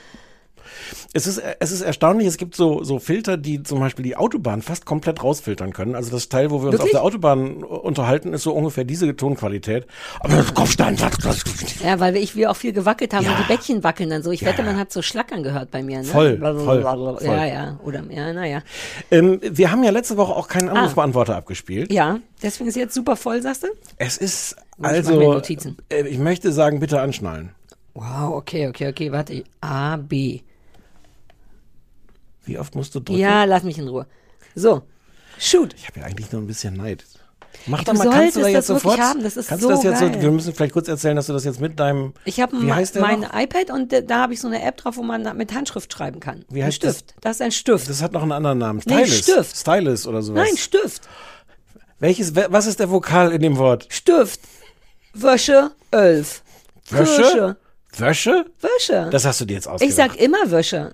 Es 1.14 1.28
ist, 1.28 1.42
es 1.60 1.72
ist 1.72 1.82
erstaunlich, 1.82 2.28
es 2.28 2.38
gibt 2.38 2.56
so, 2.56 2.84
so 2.84 3.00
Filter, 3.00 3.38
die 3.38 3.64
zum 3.64 3.80
Beispiel 3.80 4.04
die 4.04 4.16
Autobahn 4.16 4.62
fast 4.62 4.86
komplett 4.86 5.24
rausfiltern 5.24 5.74
können. 5.74 5.96
Also 5.96 6.12
das 6.12 6.30
Teil, 6.30 6.52
wo 6.52 6.62
wir 6.62 6.68
uns 6.70 6.74
Wirklich? 6.74 6.84
auf 6.86 6.92
der 6.92 7.04
Autobahn 7.04 7.64
unterhalten, 7.64 8.34
ist 8.34 8.44
so 8.44 8.54
ungefähr 8.54 8.84
diese 8.84 9.16
Tonqualität. 9.16 9.86
Aber 10.20 10.36
das 10.38 10.54
Kopfstein, 10.54 10.98
Ja, 11.84 12.00
weil 12.00 12.14
wir, 12.14 12.22
ich, 12.22 12.36
wir 12.36 12.52
auch 12.52 12.56
viel 12.56 12.74
gewackelt 12.74 13.14
haben 13.14 13.26
Ja. 13.26 13.32
und 13.32 13.40
die 13.40 13.54
Bäckchen 13.54 13.84
wackeln 13.84 14.10
dann 14.10 14.24
so. 14.24 14.32
Ich 14.32 14.42
Ja. 14.42 14.48
wette, 14.50 14.64
man 14.64 14.78
hat 14.78 14.92
so 14.92 15.02
Schlackern 15.02 15.44
gehört 15.44 15.72
bei 15.72 15.84
mir. 15.84 16.00
Ne? 16.00 16.04
Voll, 16.06 16.38
voll, 16.40 16.82
voll. 16.84 17.18
Ja, 17.22 17.46
ja. 17.46 17.80
Oder, 17.84 18.04
ja, 18.10 18.34
naja. 18.34 18.62
ähm, 19.12 19.40
wir 19.42 19.72
haben 19.72 19.84
ja 19.84 19.92
letzte 19.92 20.18
Woche 20.18 20.34
auch 20.36 20.48
keinen 20.48 20.70
Anrufbeantworter 20.70 21.36
abgespielt. 21.36 21.90
Ah. 21.92 21.94
Ja, 21.94 22.20
deswegen 22.44 22.70
ist 22.70 22.76
jetzt 22.76 22.94
super 22.94 23.16
voll, 23.16 23.42
sagst 23.42 23.64
du? 23.64 23.68
Es 23.98 24.18
ist 24.18 24.56
Ich 24.80 24.86
also, 24.86 25.20
Notizen. 25.20 25.78
äh, 25.90 26.08
ich 26.08 26.20
möchte 26.20 26.52
sagen, 26.52 26.80
bitte 26.80 27.02
anschnallen. 27.02 27.52
Wow, 27.94 28.36
okay, 28.36 28.68
okay, 28.68 28.90
okay, 28.90 29.12
warte. 29.12 29.44
A, 29.62 29.98
B. 29.98 30.42
Wie 32.48 32.58
oft 32.58 32.74
musst 32.76 32.96
du 32.96 33.00
drücken? 33.00 33.20
Ja, 33.20 33.44
lass 33.44 33.64
mich 33.64 33.78
in 33.78 33.88
Ruhe. 33.88 34.08
So, 34.56 34.82
shoot. 35.40 35.74
Ich 35.76 35.88
habe 35.88 36.00
ja 36.00 36.06
eigentlich 36.08 36.32
nur 36.32 36.42
ein 36.42 36.48
bisschen 36.48 36.76
Neid. 36.76 37.06
Mach 37.66 37.84
doch 37.84 37.94
mal, 37.94 38.10
kannst 38.10 38.36
du 38.38 38.42
da 38.42 38.48
jetzt 38.48 38.70
das 38.70 38.84
wirklich 38.84 38.84
sofort, 38.84 39.00
haben, 39.00 39.24
das 39.24 39.36
ist 39.36 39.48
kannst 39.50 39.64
so 39.64 39.70
du 39.70 39.76
das 39.76 39.84
jetzt 39.84 40.00
geil. 40.00 40.14
so, 40.14 40.22
wir 40.22 40.32
müssen 40.32 40.54
vielleicht 40.54 40.74
kurz 40.74 40.88
erzählen, 40.88 41.16
dass 41.16 41.26
du 41.28 41.34
das 41.34 41.44
jetzt 41.44 41.60
mit 41.60 41.80
deinem, 41.80 42.14
Ich 42.24 42.40
habe 42.40 42.56
mein 42.56 43.20
noch? 43.22 43.34
iPad 43.34 43.72
und 43.72 43.92
da, 44.10 44.20
habe 44.22 44.34
ich 44.34 44.40
so 44.42 44.48
eine 44.48 44.62
App 44.64 44.78
drauf, 44.78 44.96
wo 44.98 45.04
man 45.04 45.36
mit 45.36 45.54
Handschrift 45.54 45.92
schreiben 45.92 46.20
kann. 46.20 46.46
Wie 46.50 46.62
ein 46.62 46.68
heißt 46.68 46.84
das? 46.84 47.00
Stift. 47.00 47.16
Das? 47.22 47.38
ist 47.38 47.42
ein 47.42 47.52
Stift. 47.52 47.90
Das 47.90 48.02
hat 48.02 48.12
noch 48.14 48.22
einen 48.22 48.32
anderen 48.32 48.60
Namen. 48.60 48.82
Nee, 48.86 49.06
Stylus. 49.06 49.18
Stift. 49.20 49.58
Stylus 49.58 50.08
oder 50.08 50.22
sowas. 50.22 50.46
Nein, 50.48 50.56
Stift. 50.58 51.08
Welches, 52.00 52.36
we- 52.36 52.46
was 52.50 52.68
ist 52.68 52.80
der 52.80 52.90
Vokal 52.92 53.32
in 53.32 53.42
dem 53.42 53.58
Wort? 53.58 53.88
Stift. 53.90 54.40
Wäsche, 55.14 55.72
elf. 55.92 56.44
Wäsche? 56.90 57.16
Kirsche. 57.22 57.58
Wäsche? 57.98 58.46
Wäsche. 58.62 59.10
Das 59.12 59.26
hast 59.26 59.42
du 59.42 59.46
dir 59.46 59.56
jetzt 59.56 59.68
ausgedacht. 59.68 59.90
ich 59.90 59.96
sag 59.96 60.16
immer 60.22 60.52
Wäsche. 60.52 60.94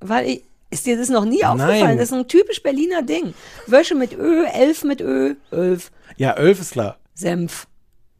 Weil 0.00 0.26
ich, 0.28 0.42
ist 0.70 0.86
dir 0.86 0.96
das 0.96 1.08
noch 1.08 1.24
nie 1.24 1.44
aufgefallen? 1.44 1.80
Nein. 1.84 1.98
Das 1.98 2.10
ist 2.10 2.14
ein 2.14 2.28
typisch 2.28 2.62
Berliner 2.62 3.02
Ding. 3.02 3.34
Wäsche 3.66 3.94
mit 3.94 4.12
Ö, 4.12 4.44
elf 4.46 4.84
mit 4.84 5.00
Ö, 5.00 5.34
elf. 5.50 5.90
Ja, 6.16 6.32
Elf 6.32 6.60
ist 6.60 6.72
klar. 6.72 6.98
Senf. 7.14 7.66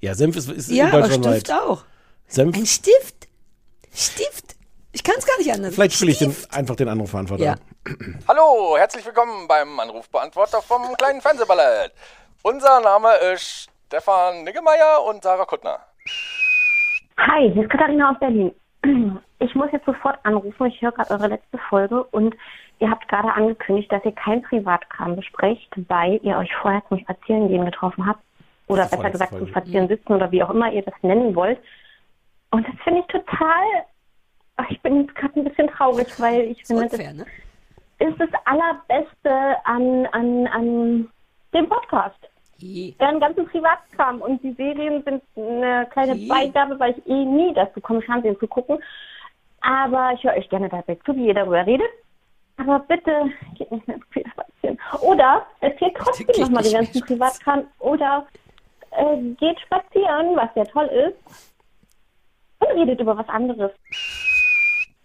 Ja, 0.00 0.15
Senf 0.15 0.37
ist, 0.37 0.49
ist 0.50 0.71
Ja, 0.71 0.88
aber. 0.93 1.11
Stift 1.11 1.53
auch. 1.53 1.85
Senf. 2.26 2.57
Ein 2.57 2.67
Stift. 2.67 3.29
Stift. 3.95 4.57
Ich 4.93 5.03
kann 5.05 5.15
es 5.19 5.26
gar 5.26 5.37
nicht 5.38 5.53
anders. 5.53 5.75
Vielleicht 5.75 5.95
spiele 5.95 6.12
ich 6.12 6.19
den, 6.19 6.35
einfach 6.50 6.76
den 6.76 6.88
Anrufbeantworter. 6.88 7.45
Ja. 7.45 7.55
Hallo, 8.29 8.76
herzlich 8.79 9.05
willkommen 9.05 9.47
beim 9.47 9.79
Anrufbeantworter 9.79 10.62
vom 10.62 10.97
kleinen 10.97 11.21
Fernsehballett. 11.21 11.93
Unser 12.43 12.81
Name 12.81 13.09
ist 13.35 13.69
Stefan 13.87 14.45
Niggemeier 14.45 15.05
und 15.07 15.23
Sarah 15.23 15.45
Kuttner. 15.45 15.81
Hi, 17.19 17.50
hier 17.53 17.62
ist 17.65 17.71
Katharina 17.71 18.11
aus 18.11 18.19
Berlin. 18.21 18.55
Ich 19.38 19.55
muss 19.55 19.71
jetzt 19.73 19.87
sofort 19.87 20.19
anrufen. 20.25 20.66
Ich 20.66 20.81
höre 20.81 20.93
gerade 20.93 21.11
eure 21.12 21.28
letzte 21.28 21.59
Folge 21.59 22.05
und 22.05 22.35
ihr 22.78 22.90
habt 22.90 23.07
gerade 23.09 23.33
angekündigt, 23.33 23.90
dass 23.93 24.05
ihr 24.05 24.12
kein 24.12 24.43
Privatkram 24.43 25.16
besprecht, 25.16 25.71
weil 25.88 26.21
ihr 26.23 26.37
euch 26.38 26.55
vorher 26.57 26.83
zum 26.88 26.99
Spazierengehen 26.99 27.64
getroffen 27.64 28.07
habt. 28.07 28.21
Oder 28.69 28.83
Das 28.83 28.90
besser 28.90 29.02
vorletzte 29.02 29.12
gesagt 29.12 29.31
zum 29.31 29.38
Folge. 29.49 29.52
Spazieren 29.52 29.88
sitzen 29.88 30.12
oder 30.14 30.31
wie 30.33 30.43
auch 30.43 30.50
immer 30.50 30.73
ihr 30.73 30.83
das 30.83 30.95
nennen 31.02 31.35
wollt. 31.35 31.59
Und 32.50 32.66
das 32.66 32.75
finde 32.83 33.00
ich 33.00 33.07
total. 33.07 33.64
Ich 34.71 34.81
bin 34.81 35.02
jetzt 35.02 35.14
gerade 35.14 35.40
ein 35.40 35.45
bisschen 35.45 35.69
traurig, 35.69 36.09
weil 36.19 36.40
ich 36.43 36.62
Ist 36.62 36.69
finde, 36.69 36.85
das 36.85 36.93
unfair, 36.95 37.12
ne? 37.14 37.26
ist 37.99 38.21
das 38.21 38.31
Allerbeste 38.45 39.57
an, 39.64 40.07
an, 40.12 40.47
an 40.49 41.09
dem 41.55 41.69
Podcast. 41.69 42.19
Euren 42.63 43.21
ganzen 43.21 43.47
Privatkram 43.47 44.21
und 44.21 44.43
die 44.43 44.53
Serien 44.53 45.03
sind 45.03 45.23
eine 45.37 45.87
kleine 45.91 46.13
Okay. 46.13 46.29
Beigabe, 46.29 46.79
weil 46.79 46.95
ich 46.97 47.07
eh 47.07 47.25
nie 47.25 47.53
dazu 47.55 47.81
komme, 47.81 48.03
Fernsehen 48.03 48.39
zu 48.39 48.47
gucken. 48.47 48.79
Aber 49.61 50.13
ich 50.15 50.23
höre 50.23 50.37
euch 50.37 50.49
gerne 50.49 50.69
dabei 50.69 50.97
zu, 51.05 51.15
wie 51.17 51.27
ihr 51.27 51.35
darüber 51.35 51.67
redet. 51.67 51.89
Aber 52.57 52.79
bitte 52.81 53.31
geht 53.57 53.71
nicht 53.71 53.87
mehr 53.87 53.99
so 53.99 54.05
viel 54.11 54.25
spazieren. 54.31 54.79
Oder 55.02 55.47
erzählt 55.61 55.95
trotzdem 55.99 56.26
nochmal 56.41 56.63
den 56.63 56.73
ganzen 56.73 57.00
Privatkram. 57.02 57.65
Oder 57.80 58.26
äh, 58.93 59.17
geht 59.39 59.61
spazieren, 59.61 60.37
was 60.37 60.49
ja 60.54 60.65
toll 60.65 60.87
ist. 60.87 61.52
Und 62.61 62.78
redet 62.78 63.00
über 63.00 63.17
was 63.19 63.28
anderes. 63.28 63.73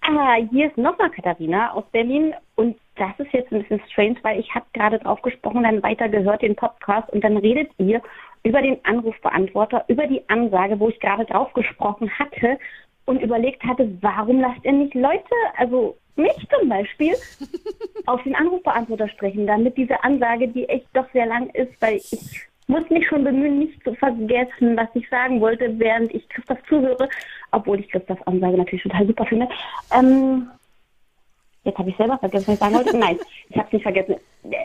Ah, 0.02 0.36
hier 0.52 0.68
ist 0.68 0.78
nochmal 0.78 1.12
Katharina 1.12 1.74
aus 1.74 1.86
Berlin. 1.92 2.34
Und 2.56 2.78
das 2.96 3.12
ist 3.20 3.32
jetzt 3.34 3.52
ein 3.52 3.62
bisschen 3.62 3.82
strange, 3.92 4.16
weil 4.24 4.40
ich 4.40 4.54
habe 4.54 4.66
gerade 4.74 5.00
drauf 5.00 5.22
gesprochen, 5.22 5.64
dann 5.64 5.84
weiter 5.84 6.10
gehört 6.10 6.42
den 6.42 6.56
Podcast 6.56 7.10
und 7.14 7.24
dann 7.24 7.38
redet 7.38 7.72
ihr 7.78 8.02
über 8.44 8.62
den 8.62 8.84
Anrufbeantworter, 8.84 9.86
über 9.88 10.08
die 10.08 10.28
Ansage, 10.30 10.80
wo 10.80 10.90
ich 10.90 11.00
gerade 11.00 11.26
drauf 11.26 11.54
gesprochen 11.54 12.10
hatte 12.18 12.58
und 13.06 13.22
überlegt 13.22 13.64
hatte, 13.64 13.90
warum 14.02 14.42
lasst 14.42 14.64
ihr 14.66 14.72
nicht 14.72 14.96
Leute, 14.96 15.36
also 15.58 15.96
mich 16.16 16.48
zum 16.50 16.68
Beispiel, 16.68 17.14
auf 18.06 18.22
den 18.24 18.36
Anrufbeantworter 18.36 19.10
sprechen, 19.10 19.46
damit 19.48 19.78
diese 19.78 20.04
Ansage, 20.04 20.48
die 20.48 20.68
echt 20.68 20.88
doch 20.94 21.10
sehr 21.14 21.28
lang 21.28 21.50
ist, 21.52 21.80
weil 21.82 21.98
ich 21.98 22.51
muss 22.72 22.90
mich 22.90 23.06
schon 23.08 23.24
bemühen, 23.24 23.60
nicht 23.60 23.84
zu 23.84 23.94
vergessen, 23.96 24.78
was 24.78 24.88
ich 24.94 25.08
sagen 25.10 25.42
wollte, 25.42 25.78
während 25.78 26.14
ich 26.16 26.28
Christoph 26.30 26.64
zuhöre, 26.68 27.10
obwohl 27.52 27.80
ich 27.82 27.90
Christophs 27.90 28.26
Ansage 28.26 28.58
natürlich 28.58 28.84
total 28.84 29.06
super 29.06 29.26
finde. 29.26 29.50
Ähm, 29.94 30.48
jetzt 31.64 31.78
habe 31.78 31.90
ich 31.90 31.98
selber 31.98 32.18
vergessen, 32.18 32.48
was 32.48 32.54
ich 32.54 32.60
sagen 32.60 32.76
wollte. 32.76 32.98
Nein, 32.98 33.20
ich 33.50 33.58
habe 33.58 33.68
es 33.68 33.74
nicht 33.74 33.84
vergessen. 33.84 34.16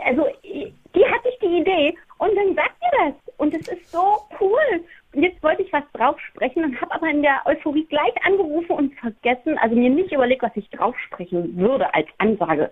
Also, 0.04 0.26
die 0.44 1.04
hatte 1.04 1.28
ich 1.28 1.38
die 1.40 1.58
Idee 1.58 1.94
und 2.18 2.34
dann 2.36 2.54
sagt 2.54 2.76
ihr 2.80 3.06
das 3.06 3.34
und 3.38 3.54
es 3.54 3.68
ist 3.68 3.90
so 3.90 4.18
cool. 4.40 4.84
Und 5.12 5.22
jetzt 5.22 5.42
wollte 5.42 5.62
ich 5.62 5.72
was 5.72 5.84
drauf 5.92 6.18
sprechen 6.20 6.64
und 6.64 6.80
habe 6.80 6.94
aber 6.94 7.08
in 7.08 7.22
der 7.22 7.42
Euphorie 7.44 7.86
gleich 7.86 8.14
angerufen 8.24 8.72
und 8.72 8.94
vergessen, 8.94 9.58
also 9.58 9.74
mir 9.74 9.90
nicht 9.90 10.12
überlegt, 10.12 10.42
was 10.42 10.56
ich 10.56 10.70
drauf 10.70 10.96
sprechen 11.00 11.56
würde 11.56 11.92
als 11.92 12.06
Ansage. 12.18 12.70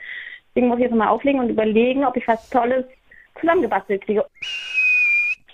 Deswegen 0.51 0.69
muss 0.69 0.79
ich 0.79 0.85
jetzt 0.85 0.95
mal 0.95 1.09
auflegen 1.09 1.41
und 1.41 1.49
überlegen, 1.49 2.05
ob 2.05 2.17
ich 2.17 2.29
was 2.29 2.49
Tolles 2.51 2.85
zusammengebastelt 3.41 4.03
kriege. 4.03 4.25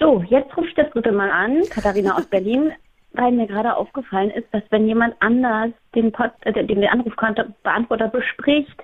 So, 0.00 0.24
jetzt 0.28 0.56
ruft 0.56 0.76
das 0.78 0.90
dritte 0.92 1.12
Mal 1.12 1.30
an, 1.30 1.62
Katharina 1.68 2.16
aus 2.16 2.24
Berlin, 2.24 2.72
weil 3.12 3.32
mir 3.32 3.46
gerade 3.46 3.76
aufgefallen 3.76 4.30
ist, 4.30 4.48
dass 4.50 4.62
wenn 4.70 4.88
jemand 4.88 5.14
anders 5.20 5.72
den, 5.94 6.10
Pod, 6.10 6.30
äh, 6.40 6.64
den, 6.64 6.82
Anrufbeantworter 6.84 8.08
bespricht, 8.08 8.82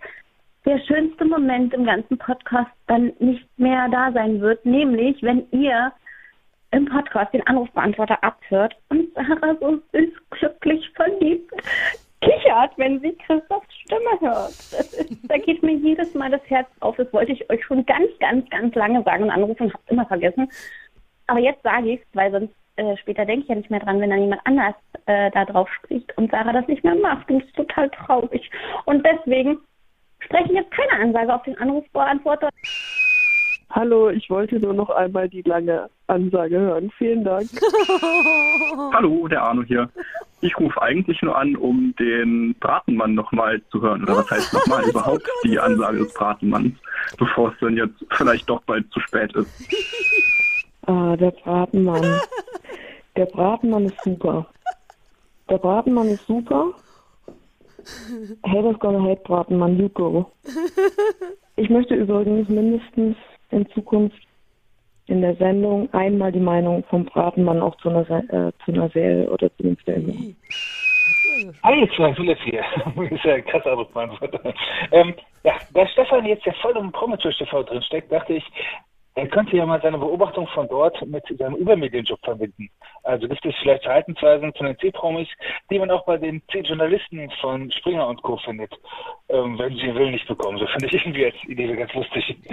der 0.66 0.78
schönste 0.80 1.24
Moment 1.24 1.72
im 1.72 1.86
ganzen 1.86 2.18
Podcast 2.18 2.70
dann 2.86 3.12
nicht 3.18 3.48
mehr 3.56 3.88
da 3.88 4.12
sein 4.12 4.42
wird, 4.42 4.66
nämlich 4.66 5.22
wenn 5.22 5.50
ihr 5.52 5.90
im 6.72 6.84
Podcast 6.84 7.32
den 7.32 7.46
Anrufbeantworter 7.46 8.22
abhört 8.22 8.76
und 8.90 9.08
Sarah 9.14 9.56
so 9.58 9.80
süß, 9.92 10.12
glücklich, 10.30 10.90
verliebt 10.94 11.50
kichert, 12.20 12.72
wenn 12.76 13.00
sie 13.00 13.16
Christophs 13.26 13.72
Stimme 13.84 14.20
hört. 14.20 14.50
Ist, 14.50 15.18
da 15.28 15.38
geht 15.38 15.62
mir 15.62 15.74
jedes 15.74 16.14
Mal 16.14 16.30
das 16.30 16.40
Herz 16.46 16.68
auf. 16.80 16.96
Das 16.96 17.12
wollte 17.12 17.32
ich 17.32 17.48
euch 17.50 17.64
schon 17.64 17.84
ganz, 17.86 18.08
ganz, 18.20 18.48
ganz 18.50 18.74
lange 18.74 19.02
sagen 19.02 19.24
und 19.24 19.30
anrufen 19.30 19.64
und 19.64 19.74
habe 19.74 19.82
immer 19.88 20.06
vergessen. 20.06 20.48
Aber 21.26 21.40
jetzt 21.40 21.62
sage 21.62 21.92
ich 21.92 22.00
es, 22.00 22.06
weil 22.14 22.30
sonst 22.30 22.54
äh, 22.76 22.96
später 22.98 23.24
denke 23.24 23.42
ich 23.42 23.48
ja 23.48 23.54
nicht 23.54 23.70
mehr 23.70 23.80
dran, 23.80 24.00
wenn 24.00 24.10
dann 24.10 24.20
jemand 24.20 24.42
anders 24.44 24.74
äh, 25.06 25.30
da 25.30 25.44
drauf 25.44 25.68
spricht 25.72 26.16
und 26.16 26.30
Sarah 26.30 26.52
das 26.52 26.68
nicht 26.68 26.84
mehr 26.84 26.94
macht. 26.94 27.28
Und 27.30 27.40
das 27.40 27.48
ist 27.48 27.56
total 27.56 27.90
traurig. 27.90 28.50
Und 28.84 29.04
deswegen 29.04 29.58
spreche 30.20 30.46
ich 30.46 30.58
jetzt 30.58 30.70
keine 30.70 31.02
Ansage 31.02 31.34
auf 31.34 31.42
den 31.42 31.58
Anrufbeantworter. 31.58 32.50
Hallo, 33.70 34.10
ich 34.10 34.30
wollte 34.30 34.60
nur 34.60 34.74
noch 34.74 34.90
einmal 34.90 35.28
die 35.28 35.42
lange 35.42 35.90
Ansage 36.06 36.58
hören. 36.58 36.90
Vielen 36.96 37.24
Dank. 37.24 37.48
Hallo, 38.92 39.26
der 39.26 39.42
Arno 39.42 39.62
hier. 39.62 39.90
Ich 40.40 40.56
rufe 40.58 40.80
eigentlich 40.80 41.20
nur 41.22 41.36
an, 41.36 41.56
um 41.56 41.94
den 41.98 42.54
Bratenmann 42.60 43.14
nochmal 43.14 43.60
zu 43.70 43.82
hören. 43.82 44.04
Oder 44.04 44.18
was 44.18 44.30
heißt 44.30 44.54
nochmal 44.54 44.84
überhaupt 44.88 45.28
die 45.44 45.58
Ansage 45.58 45.98
des 45.98 46.14
Bratenmanns, 46.14 46.74
bevor 47.18 47.52
es 47.52 47.58
dann 47.60 47.76
jetzt 47.76 48.04
vielleicht 48.12 48.48
doch 48.48 48.62
bald 48.62 48.90
zu 48.92 49.00
spät 49.00 49.34
ist. 49.34 49.68
Ah, 50.86 51.16
der 51.16 51.30
Bratenmann. 51.32 52.20
Der 53.16 53.24
Bratenmann 53.26 53.86
ist 53.86 53.96
super. 54.04 54.46
Der 55.48 55.56
Bratenmann 55.56 56.08
ist 56.10 56.26
super. 56.26 56.72
Haters 58.44 58.78
gonna 58.78 59.02
hate 59.02 59.22
Bratenmann, 59.22 59.78
you 59.78 59.88
go. 59.88 60.30
Ich 61.56 61.70
möchte 61.70 61.94
übrigens 61.94 62.46
mindestens 62.50 63.16
in 63.52 63.66
Zukunft 63.70 64.18
in 65.06 65.22
der 65.22 65.34
Sendung 65.36 65.88
einmal 65.94 66.30
die 66.30 66.40
Meinung 66.40 66.84
vom 66.90 67.06
Bratenmann 67.06 67.62
auch 67.62 67.74
zu 67.76 67.88
einer, 67.88 68.04
Se- 68.04 68.28
äh, 68.28 68.52
zu 68.66 68.72
einer 68.72 68.90
Serie 68.90 69.30
oder 69.30 69.48
zu 69.56 69.62
einem 69.62 69.76
Film. 69.78 70.36
Hi, 71.62 71.88
Frank 71.96 72.16
Philipp 72.16 72.38
hier. 72.40 72.64
ist 73.10 73.24
ja 73.24 73.34
ein 73.36 73.46
krasser 73.46 73.72
Anrufbeantworter. 73.72 74.52
Ähm, 74.92 75.14
ja, 75.42 75.54
da 75.72 75.86
Stefan 75.88 76.26
jetzt 76.26 76.44
ja 76.44 76.52
voll 76.60 76.76
im 76.76 76.92
Prometrish 76.92 77.38
TV 77.38 77.62
drin 77.62 77.80
steckt, 77.82 78.12
dachte 78.12 78.34
ich, 78.34 78.44
Er 79.16 79.28
könnte 79.28 79.56
ja 79.56 79.64
mal 79.64 79.80
seine 79.80 79.96
Beobachtung 79.96 80.46
von 80.48 80.68
dort 80.68 81.04
mit 81.06 81.24
seinem 81.38 81.56
Übermedienjob 81.56 82.20
verbinden. 82.22 82.68
Also 83.02 83.26
gibt 83.26 83.46
es 83.46 83.54
vielleicht 83.62 83.84
Verhaltensweisen 83.84 84.52
von 84.52 84.66
den 84.66 84.78
C-Promis, 84.78 85.28
die 85.70 85.78
man 85.78 85.90
auch 85.90 86.04
bei 86.04 86.18
den 86.18 86.42
C-Journalisten 86.52 87.30
von 87.40 87.70
Springer 87.72 88.06
und 88.08 88.22
Co. 88.22 88.36
findet, 88.36 88.74
ähm, 89.30 89.58
wenn 89.58 89.74
sie 89.74 89.94
Willen 89.94 90.12
nicht 90.12 90.28
bekommen. 90.28 90.58
So 90.58 90.66
finde 90.66 90.86
ich 90.86 90.94
irgendwie 90.94 91.24
als 91.24 91.44
Idee 91.44 91.74
ganz 91.74 91.92
lustig. 91.94 92.36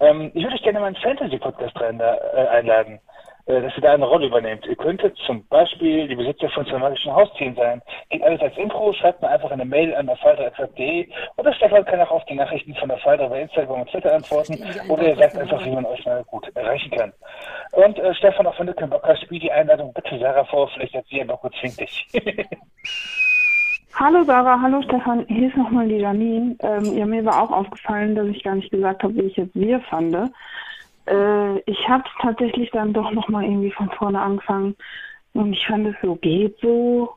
Ähm, 0.00 0.30
ich 0.32 0.44
würde 0.44 0.54
euch 0.54 0.62
gerne 0.62 0.78
mal 0.78 0.86
einen 0.86 0.96
Fantasy-Podcast 0.96 1.74
äh, 1.80 2.46
einladen 2.50 3.00
dass 3.48 3.76
ihr 3.76 3.82
da 3.82 3.94
eine 3.94 4.04
Rolle 4.04 4.26
übernehmt. 4.26 4.66
Ihr 4.66 4.76
könntet 4.76 5.16
zum 5.26 5.46
Beispiel 5.48 6.06
die 6.06 6.14
Besitzer 6.14 6.50
von 6.50 6.66
zwei 6.66 6.78
magischen 6.78 7.14
Haustieren 7.14 7.56
sein. 7.56 7.80
Geht 8.10 8.22
alles 8.22 8.40
als 8.42 8.56
Intro, 8.58 8.92
schreibt 8.92 9.22
mir 9.22 9.28
einfach 9.28 9.50
eine 9.50 9.64
Mail 9.64 9.94
an 9.94 10.08
falter.de 10.22 11.08
oder 11.36 11.52
Stefan 11.54 11.84
kann 11.86 12.00
auch 12.00 12.10
auf 12.10 12.24
die 12.26 12.34
Nachrichten 12.34 12.74
von 12.74 12.90
der 12.90 12.98
Falter 12.98 13.28
bei 13.28 13.42
Instagram 13.42 13.80
und 13.80 13.90
Twitter 13.90 14.14
antworten 14.14 14.58
oder 14.88 15.02
ihr 15.02 15.16
sagt 15.16 15.38
einfach, 15.38 15.64
wie 15.64 15.70
man 15.70 15.86
euch 15.86 16.04
mal 16.04 16.22
gut 16.24 16.46
erreichen 16.54 16.90
kann. 16.90 17.12
Und 17.72 17.98
äh, 17.98 18.14
Stefan, 18.14 18.46
auch 18.46 18.58
wenn 18.58 18.66
du 18.66 18.74
keinen 18.74 18.90
Bock 18.90 19.04
hast, 19.04 19.22
spiel 19.22 19.40
die 19.40 19.50
Einladung 19.50 19.94
bitte 19.94 20.18
Sarah 20.18 20.44
vor, 20.44 20.68
vielleicht 20.68 20.94
hat 20.94 21.06
sie 21.08 21.18
ja 21.18 21.24
noch 21.24 21.40
kurz 21.40 21.54
zwingt 21.60 21.80
dich. 21.80 22.06
Hallo 23.94 24.22
Sarah, 24.22 24.60
hallo 24.62 24.80
Stefan, 24.82 25.24
hier 25.26 25.48
ist 25.48 25.56
nochmal 25.56 25.88
die 25.88 25.96
Janine. 25.96 26.54
Ähm, 26.60 26.96
ja, 26.96 27.04
mir 27.04 27.24
war 27.24 27.42
auch 27.42 27.50
aufgefallen, 27.50 28.14
dass 28.14 28.28
ich 28.28 28.44
gar 28.44 28.54
nicht 28.54 28.70
gesagt 28.70 29.02
habe, 29.02 29.12
wie 29.16 29.22
ich 29.22 29.36
jetzt 29.36 29.56
wir 29.56 29.80
fand. 29.80 30.14
Äh, 31.08 31.60
ich 31.60 31.88
habe 31.88 32.04
tatsächlich 32.20 32.70
dann 32.70 32.92
doch 32.92 33.10
nochmal 33.12 33.44
irgendwie 33.44 33.72
von 33.72 33.90
vorne 33.90 34.20
angefangen 34.20 34.76
und 35.32 35.52
ich 35.52 35.66
fand 35.66 35.86
es 35.86 35.94
so, 36.02 36.16
geht 36.16 36.58
so, 36.60 37.14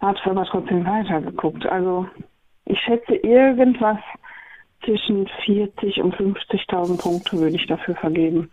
habe 0.00 0.18
aber 0.24 0.44
trotzdem 0.44 0.84
weitergeguckt. 0.84 1.66
Also 1.66 2.06
ich 2.64 2.78
schätze 2.80 3.14
irgendwas 3.14 3.98
zwischen 4.84 5.28
40 5.44 6.02
und 6.02 6.16
50.000 6.16 6.96
Punkte 6.96 7.38
würde 7.38 7.56
ich 7.56 7.66
dafür 7.66 7.94
vergeben. 7.96 8.50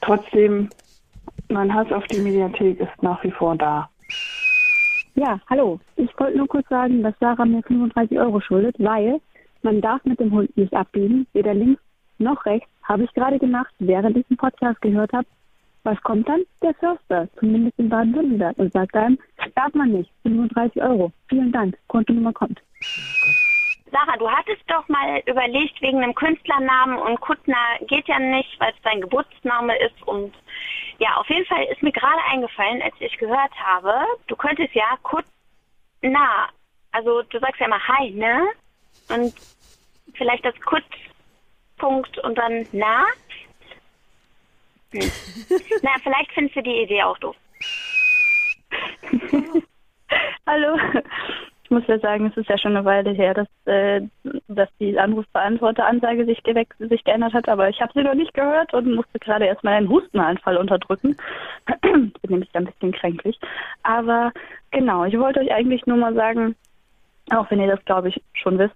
Trotzdem, 0.00 0.70
mein 1.48 1.72
Hass 1.72 1.92
auf 1.92 2.06
die 2.08 2.18
Mediathek 2.18 2.80
ist 2.80 3.02
nach 3.02 3.22
wie 3.22 3.30
vor 3.30 3.56
da. 3.56 3.88
Ja, 5.14 5.38
hallo. 5.48 5.78
Ich 5.96 6.10
wollte 6.18 6.38
nur 6.38 6.48
kurz 6.48 6.68
sagen, 6.68 7.02
dass 7.02 7.14
Sarah 7.20 7.44
mir 7.44 7.62
35 7.62 8.18
Euro 8.18 8.40
schuldet, 8.40 8.76
weil 8.78 9.20
man 9.62 9.80
darf 9.80 10.04
mit 10.04 10.18
dem 10.18 10.32
Hund 10.32 10.56
nicht 10.56 10.72
abbiegen, 10.72 11.26
weder 11.32 11.54
links 11.54 11.82
noch 12.18 12.44
rechts. 12.46 12.70
Habe 12.90 13.04
ich 13.04 13.14
gerade 13.14 13.38
gemacht, 13.38 13.72
während 13.78 14.16
ich 14.16 14.26
den 14.26 14.36
Podcast 14.36 14.82
gehört 14.82 15.12
habe. 15.12 15.26
Was 15.84 16.02
kommt 16.02 16.28
dann? 16.28 16.42
Der 16.60 16.74
Förster, 16.74 17.28
zumindest 17.38 17.78
in 17.78 17.88
Baden-Württemberg, 17.88 18.58
und 18.58 18.72
sagt 18.72 18.96
einem, 18.96 19.16
darf 19.54 19.72
man 19.74 19.92
nicht, 19.92 20.10
35 20.24 20.82
Euro. 20.82 21.12
Vielen 21.28 21.52
Dank, 21.52 21.78
Kontonummer 21.86 22.32
kommt. 22.32 22.60
Sarah, 23.92 24.16
du 24.18 24.28
hattest 24.28 24.62
doch 24.66 24.88
mal 24.88 25.22
überlegt 25.26 25.80
wegen 25.80 26.02
einem 26.02 26.16
Künstlernamen 26.16 26.98
und 26.98 27.20
Kuttner 27.20 27.78
geht 27.86 28.08
ja 28.08 28.18
nicht, 28.18 28.58
weil 28.58 28.72
es 28.72 28.82
dein 28.82 29.00
Geburtsname 29.02 29.78
ist 29.78 30.02
und 30.08 30.34
ja, 30.98 31.14
auf 31.14 31.28
jeden 31.28 31.46
Fall 31.46 31.62
ist 31.72 31.84
mir 31.84 31.92
gerade 31.92 32.22
eingefallen, 32.28 32.82
als 32.82 32.94
ich 32.98 33.16
gehört 33.18 33.52
habe, 33.64 34.04
du 34.26 34.34
könntest 34.34 34.74
ja 34.74 34.98
Kuttner, 35.04 36.48
also 36.90 37.22
du 37.22 37.38
sagst 37.38 37.60
ja 37.60 37.66
immer 37.66 37.86
Hi, 37.86 38.10
ne? 38.10 38.48
Und 39.08 39.32
vielleicht 40.14 40.44
das 40.44 40.60
Kutt 40.62 40.82
Punkt 41.80 42.18
und 42.18 42.36
dann 42.38 42.66
na? 42.72 43.04
Hm. 44.92 45.10
na, 45.82 45.90
vielleicht 46.02 46.32
findest 46.32 46.56
du 46.56 46.62
die 46.62 46.82
Idee 46.82 47.02
auch 47.02 47.18
doof. 47.18 47.36
Hallo. 50.46 50.78
Ich 51.64 51.70
muss 51.70 51.86
ja 51.86 52.00
sagen, 52.00 52.26
es 52.26 52.36
ist 52.36 52.48
ja 52.48 52.58
schon 52.58 52.76
eine 52.76 52.84
Weile 52.84 53.12
her, 53.12 53.32
dass, 53.32 53.46
äh, 53.66 54.00
dass 54.48 54.68
die 54.80 54.98
Anrufbeantworter-Ansage 54.98 56.26
sich, 56.26 56.42
sich 56.78 57.04
geändert 57.04 57.32
hat, 57.32 57.48
aber 57.48 57.68
ich 57.68 57.80
habe 57.80 57.92
sie 57.94 58.02
noch 58.02 58.14
nicht 58.14 58.34
gehört 58.34 58.74
und 58.74 58.92
musste 58.92 59.20
gerade 59.20 59.46
erstmal 59.46 59.74
einen 59.74 59.88
Hustenanfall 59.88 60.56
unterdrücken. 60.56 61.16
Bin 61.82 62.12
nämlich 62.26 62.50
ein 62.54 62.66
bisschen 62.66 62.90
kränklich. 62.90 63.38
Aber 63.84 64.32
genau, 64.72 65.04
ich 65.04 65.16
wollte 65.16 65.40
euch 65.40 65.52
eigentlich 65.52 65.86
nur 65.86 65.96
mal 65.96 66.14
sagen, 66.14 66.56
auch 67.30 67.48
wenn 67.52 67.60
ihr 67.60 67.68
das, 67.68 67.84
glaube 67.84 68.08
ich, 68.08 68.20
schon 68.34 68.58
wisst, 68.58 68.74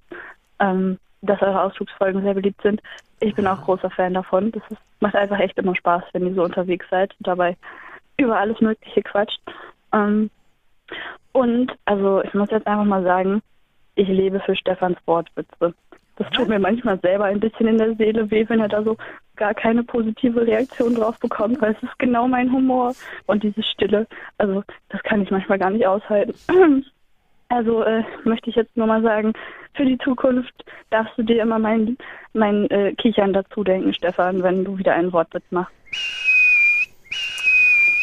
ähm, 0.61 1.01
dass 1.27 1.43
eure 1.43 1.63
Ausflugsfolgen 1.63 2.23
sehr 2.23 2.35
beliebt 2.35 2.63
sind. 2.63 2.83
Ich 3.21 3.35
bin 3.35 3.47
auch 3.47 3.63
großer 3.63 3.91
Fan 3.91 4.15
davon. 4.15 4.53
Das 4.53 4.63
ist, 4.71 4.81
macht 5.01 5.17
einfach 5.17 5.39
echt 5.39 5.59
immer 5.59 5.75
Spaß, 5.75 6.05
wenn 6.13 6.27
ihr 6.27 6.35
so 6.35 6.45
unterwegs 6.45 6.87
seid 6.91 7.15
und 7.19 7.27
dabei 7.27 7.57
über 8.17 8.39
alles 8.39 8.61
Mögliche 8.61 9.03
quatscht. 9.03 9.41
Ähm, 9.93 10.31
und, 11.33 11.73
also, 11.85 12.23
ich 12.23 12.35
muss 12.35 12.51
jetzt 12.51 12.67
einfach 12.67 12.85
mal 12.85 13.03
sagen, 13.03 13.43
ich 13.97 14.09
lebe 14.09 14.41
für 14.41 14.55
Stefans 14.57 14.99
Wortwitze. 15.07 15.75
Das 16.17 16.31
tut 16.31 16.49
mir 16.49 16.61
manchmal 16.61 16.99
selber 17.01 17.25
ein 17.25 17.41
bisschen 17.41 17.67
in 17.67 17.79
der 17.79 17.97
Seele 17.97 18.31
weh, 18.31 18.49
wenn 18.49 18.61
er 18.61 18.69
da 18.69 18.83
so 18.83 18.97
gar 19.37 19.53
keine 19.53 19.83
positive 19.83 20.47
Reaktion 20.47 20.95
drauf 20.95 21.19
bekommt, 21.19 21.61
weil 21.61 21.73
es 21.73 21.83
ist 21.83 21.99
genau 21.99 22.29
mein 22.29 22.53
Humor 22.53 22.95
und 23.27 23.43
diese 23.43 23.65
Stille. 23.65 24.07
Also, 24.39 24.63
das 24.91 25.03
kann 25.03 25.23
ich 25.23 25.31
manchmal 25.31 25.59
gar 25.59 25.71
nicht 25.71 25.87
aushalten. 25.87 26.35
Also 27.49 27.83
äh, 27.83 28.03
möchte 28.25 28.51
ich 28.51 28.57
jetzt 28.57 28.77
nur 28.77 28.87
mal 28.87 29.03
sagen, 29.03 29.33
für 29.75 29.85
die 29.85 29.99
Zukunft 29.99 30.53
darfst 30.91 31.13
du 31.17 31.23
dir 31.23 31.43
immer 31.43 31.59
mein, 31.59 31.97
mein 32.33 32.69
äh, 32.71 32.95
Kichern 32.95 33.33
dazu 33.33 33.65
denken, 33.65 33.93
Stefan, 33.95 34.43
wenn 34.43 34.65
du 34.65 34.79
wieder 34.79 34.95
einen 34.95 35.13
Wortwitz 35.13 35.45
machst. 35.51 35.73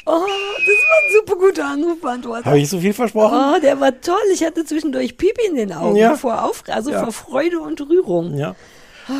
Oh, 0.06 0.12
das 0.12 0.17
war 0.17 0.97
ein 1.06 1.12
super 1.13 1.36
guter 1.39 1.65
Anrufbeantworter. 1.67 2.45
Habe 2.45 2.60
ich 2.60 2.69
so 2.69 2.80
viel 2.80 2.93
versprochen? 2.93 3.38
Oh, 3.38 3.60
der 3.62 3.80
war 3.80 3.99
toll. 4.01 4.15
Ich 4.34 4.43
hatte 4.43 4.65
zwischendurch 4.65 5.15
Pipi 5.15 5.45
in 5.47 5.56
den 5.56 5.71
Augen 5.73 5.95
Ja. 5.95 6.15
vor 6.15 6.43
Auf 6.43 6.63
also 6.69 6.91
Ja. 6.91 7.04
vor 7.04 7.13
Freude 7.13 7.60
und 7.60 7.80
Rührung. 7.88 8.36
Ja. 8.36 8.56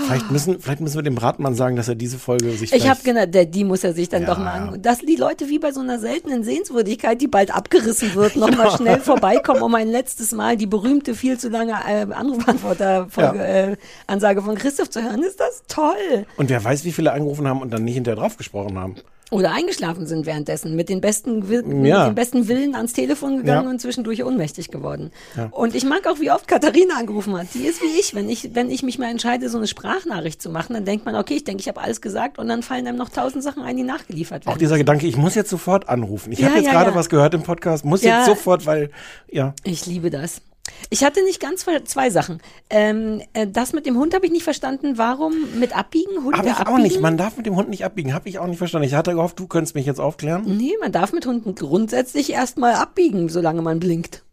Vielleicht 0.06 0.32
müssen, 0.32 0.60
vielleicht 0.60 0.82
müssen 0.82 0.96
wir 0.96 1.04
dem 1.04 1.16
Bratmann 1.16 1.56
sagen, 1.56 1.76
dass 1.76 1.88
er 1.88 1.96
diese 1.96 2.18
Folge 2.20 2.52
sich 2.52 2.74
Ich 2.74 2.90
habe 2.90 3.00
genau, 3.04 3.26
der, 3.26 3.46
die 3.46 3.64
muss 3.64 3.84
er 3.84 3.94
sich 3.94 4.10
dann 4.10 4.24
Ja, 4.24 4.28
doch 4.30 4.38
mal 4.38 4.46
ja. 4.58 4.72
an. 4.72 4.82
Dass 4.82 5.00
die 5.00 5.16
Leute 5.16 5.48
wie 5.50 5.60
bei 5.60 5.72
so 5.72 5.80
einer 5.82 6.00
seltenen 6.00 6.44
Sehenswürdigkeit, 6.44 7.20
die 7.22 7.28
bald 7.28 7.54
abgerissen 7.54 8.14
wird, 8.16 8.36
nochmal 8.36 8.68
Ja. 8.72 8.78
schnell 8.78 9.00
vorbeikommen, 9.00 9.62
um 9.62 9.74
ein 9.76 9.88
letztes 9.90 10.32
Mal 10.32 10.58
die 10.58 10.68
berühmte, 10.68 11.16
viel 11.16 11.38
zu 11.38 11.50
lange 11.50 11.74
äh, 11.88 12.06
Anrufbeantworter-Folge, 12.12 13.38
Ja. 13.40 13.44
äh, 13.46 13.78
Ansage 14.08 14.42
von 14.42 14.56
Christoph 14.56 14.90
zu 14.90 15.02
hören. 15.04 15.24
Ist 15.24 15.40
das 15.40 15.64
toll? 15.68 16.26
Und 16.38 16.50
wer 16.50 16.64
weiß, 16.64 16.84
wie 16.86 16.92
viele 16.92 17.12
angerufen 17.14 17.48
haben 17.48 17.62
und 17.62 17.72
dann 17.72 17.84
nicht 17.84 17.96
hinterher 17.96 18.18
drauf 18.20 18.38
gesprochen 18.38 18.78
haben. 18.78 18.96
Oder 19.32 19.54
eingeschlafen 19.54 20.06
sind 20.08 20.26
währenddessen, 20.26 20.76
mit 20.76 20.90
den 20.90 21.00
besten, 21.00 21.42
Ja. 21.50 22.00
mit 22.00 22.08
den 22.10 22.16
besten 22.16 22.48
Willen 22.50 22.76
ans 22.76 22.92
Telefon 22.94 23.38
gegangen 23.38 23.64
Ja. 23.66 23.70
und 23.72 23.80
zwischendurch 23.82 24.24
ohnmächtig 24.26 24.70
geworden. 24.72 25.10
Ja. 25.38 25.46
Und 25.52 25.74
ich 25.74 25.86
mag 25.86 26.06
auch, 26.06 26.20
wie 26.20 26.30
oft 26.32 26.48
Katharina 26.50 26.96
angerufen 27.00 27.36
hat. 27.38 27.48
Die 27.54 27.64
ist 27.64 27.82
wie 27.82 27.98
ich. 28.00 28.14
Wenn 28.14 28.30
ich, 28.30 28.54
wenn 28.54 28.70
ich 28.70 28.84
mich 28.84 29.00
mal 29.00 29.10
entscheide, 29.10 29.48
so 29.50 29.58
eine 29.58 29.68
Sprachnachricht 29.68 30.42
zu 30.42 30.50
machen, 30.50 30.74
dann 30.74 30.84
denkt 30.84 31.06
man, 31.06 31.16
okay, 31.16 31.36
ich 31.36 31.46
denke, 31.46 31.62
ich 31.62 31.70
habe 31.70 31.80
alles 31.80 32.02
gesagt 32.02 32.40
und 32.40 32.50
dann 32.50 32.62
fallen 32.62 32.86
einem 32.86 32.98
noch 32.98 33.10
tausend 33.10 33.42
Sachen 33.42 33.64
ein, 33.64 33.78
die 33.78 33.84
nachgeliefert 33.84 34.46
werden. 34.46 34.54
Auch 34.54 34.60
dieser 34.60 34.78
Gedanke, 34.78 35.08
ich 35.08 35.16
muss 35.16 35.34
jetzt 35.36 35.50
sofort 35.50 35.88
anrufen. 35.88 36.34
Ich 36.34 36.44
habe 36.44 36.58
jetzt 36.60 36.70
gerade 36.70 36.94
was 36.94 37.10
gehört 37.10 37.34
im 37.34 37.44
Podcast, 37.44 37.86
muss 37.86 38.04
jetzt 38.04 38.26
sofort, 38.26 38.66
weil, 38.66 38.90
ja. 39.32 39.54
Ich 39.64 39.86
liebe 39.86 40.10
das. 40.10 40.42
Ich 40.90 41.04
hatte 41.04 41.24
nicht 41.24 41.40
ganz 41.40 41.66
zwei 41.86 42.10
Sachen. 42.10 42.42
Ähm, 42.70 43.22
äh, 43.34 43.48
das 43.48 43.74
mit 43.74 43.86
dem 43.86 43.98
Hund 43.98 44.14
habe 44.14 44.26
ich 44.26 44.32
nicht 44.32 44.44
verstanden. 44.44 44.98
Warum 44.98 45.34
mit 45.60 45.76
abbiegen? 45.76 46.24
Hunde 46.24 46.38
Habe 46.38 46.50
ich 46.50 46.56
auch 46.56 46.60
abbiegen? 46.60 46.82
nicht. 46.84 47.02
Man 47.02 47.18
darf 47.18 47.38
mit 47.38 47.46
dem 47.46 47.56
Hund 47.56 47.70
nicht 47.70 47.86
abbiegen. 47.86 48.14
Habe 48.14 48.28
ich 48.30 48.40
auch 48.40 48.48
nicht 48.48 48.58
verstanden. 48.58 48.88
Ich 48.88 48.94
hatte 48.94 49.14
gehofft, 49.14 49.40
du 49.40 49.48
könntest 49.48 49.76
mich 49.76 49.86
jetzt 49.86 50.00
aufklären. 50.00 50.44
Nee, 50.46 50.74
man 50.82 50.92
darf 50.92 51.14
mit 51.14 51.26
Hunden 51.26 51.56
grundsätzlich 51.56 52.32
erstmal 52.32 52.74
abbiegen, 52.74 53.30
solange 53.30 53.62
man 53.62 53.80
blinkt. 53.80 54.24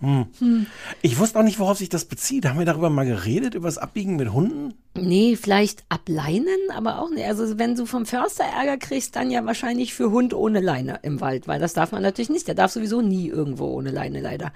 Hm. 0.00 0.26
Hm. 0.38 0.66
Ich 1.00 1.18
wusste 1.18 1.38
auch 1.38 1.42
nicht, 1.44 1.58
worauf 1.58 1.78
sich 1.78 1.88
das 1.88 2.04
bezieht. 2.04 2.46
Haben 2.46 2.58
wir 2.58 2.66
darüber 2.66 2.90
mal 2.90 3.06
geredet, 3.06 3.54
über 3.54 3.68
das 3.68 3.78
Abbiegen 3.78 4.16
mit 4.16 4.32
Hunden? 4.32 4.74
Nee, 4.94 5.36
vielleicht 5.36 5.84
ableinen, 5.88 6.58
aber 6.74 7.00
auch 7.00 7.10
nicht. 7.10 7.26
Also 7.26 7.58
wenn 7.58 7.74
du 7.74 7.86
vom 7.86 8.04
Förster 8.04 8.44
Ärger 8.44 8.76
kriegst, 8.76 9.16
dann 9.16 9.30
ja 9.30 9.46
wahrscheinlich 9.46 9.94
für 9.94 10.10
Hund 10.10 10.34
ohne 10.34 10.60
Leine 10.60 11.00
im 11.02 11.20
Wald, 11.20 11.48
weil 11.48 11.58
das 11.58 11.72
darf 11.72 11.92
man 11.92 12.02
natürlich 12.02 12.28
nicht. 12.28 12.48
Der 12.48 12.54
darf 12.54 12.72
sowieso 12.72 13.00
nie 13.00 13.28
irgendwo 13.28 13.66
ohne 13.66 13.90
Leine, 13.90 14.20
leider. 14.20 14.52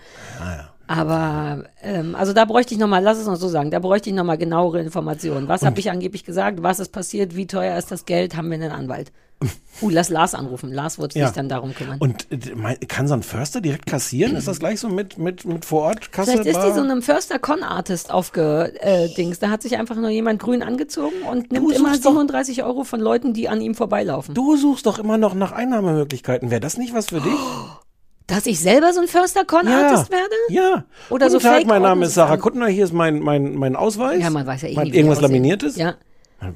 Aber 0.88 1.64
ähm, 1.82 2.14
also 2.14 2.32
da 2.32 2.44
bräuchte 2.46 2.74
ich 2.74 2.80
nochmal, 2.80 3.02
lass 3.02 3.18
es 3.18 3.26
uns 3.28 3.38
so 3.40 3.48
sagen, 3.48 3.70
da 3.70 3.78
bräuchte 3.78 4.08
ich 4.10 4.16
nochmal 4.16 4.38
genauere 4.38 4.80
Informationen. 4.80 5.46
Was 5.46 5.62
habe 5.62 5.78
ich 5.78 5.90
angeblich 5.90 6.24
gesagt? 6.24 6.62
Was 6.62 6.80
ist 6.80 6.90
passiert? 6.92 7.36
Wie 7.36 7.46
teuer 7.46 7.76
ist 7.78 7.90
das 7.90 8.06
Geld? 8.06 8.36
Haben 8.36 8.48
wir 8.50 8.54
einen 8.56 8.72
Anwalt? 8.72 9.12
Uh, 9.80 9.90
lass 9.90 10.08
Lars 10.08 10.34
anrufen. 10.34 10.72
Lars 10.72 10.98
wird 10.98 11.12
sich 11.12 11.22
Ja. 11.22 11.30
dann 11.30 11.48
darum 11.48 11.72
kümmern. 11.72 11.98
Und 12.00 12.26
äh, 12.32 12.74
kann 12.88 13.06
so 13.06 13.14
ein 13.14 13.22
Förster 13.22 13.60
direkt 13.60 13.86
kassieren? 13.86 14.34
Ist 14.34 14.48
das 14.48 14.58
gleich 14.58 14.80
so 14.80 14.88
mit, 14.88 15.18
mit, 15.18 15.44
mit 15.44 15.64
Vor-Ort-Kasse? 15.64 16.32
Vielleicht 16.32 16.46
ist 16.48 16.60
die 16.64 16.72
so 16.72 16.80
einem 16.80 17.00
Förster 17.00 17.38
Con-Artist 17.38 18.10
aufgedings. 18.12 19.36
Äh, 19.36 19.40
da 19.40 19.50
hat 19.50 19.62
sich 19.62 19.76
einfach 19.78 19.94
nur 19.94 20.08
jemand 20.08 20.40
grün 20.42 20.64
angezogen 20.64 21.22
und 21.30 21.52
nimmt 21.52 21.70
immer 21.72 21.90
suchst 21.90 22.04
doch- 22.04 22.10
37 22.10 22.64
Euro 22.64 22.82
von 22.82 22.98
Leuten, 22.98 23.34
die 23.34 23.48
an 23.48 23.60
ihm 23.60 23.76
vorbeilaufen. 23.76 24.34
Du 24.34 24.56
suchst 24.56 24.84
doch 24.86 24.98
immer 24.98 25.16
noch 25.16 25.34
nach 25.34 25.52
Einnahmemöglichkeiten. 25.52 26.50
Wäre 26.50 26.60
das 26.60 26.76
nicht 26.76 26.92
was 26.92 27.06
für 27.10 27.20
dich? 27.20 27.30
Dass 28.28 28.46
ich 28.46 28.60
selber 28.60 28.92
so 28.92 29.00
ein 29.00 29.08
Förster-Con-Artist 29.08 30.10
werde? 30.12 30.34
Ja. 30.50 30.84
Oder 31.10 31.26
Guten 31.26 31.40
so 31.40 31.46
Tag, 31.48 31.56
Fake 31.56 31.66
mein 31.66 31.82
Name 31.82 32.04
ist 32.06 32.14
Sarah. 32.14 32.36
Kuttner. 32.36 32.66
Hier 32.68 32.84
ist 32.84 32.92
mein, 32.92 33.18
mein, 33.20 33.54
mein 33.56 33.74
Ausweis. 33.74 34.22
Ja, 34.22 34.30
man 34.30 34.46
weiß 34.46 34.62
ja 34.62 34.68
eh 34.68 34.84
die 34.84 34.96
Irgendwas. 34.96 35.20
Laminiertes? 35.22 35.76
Ja. 35.76 35.94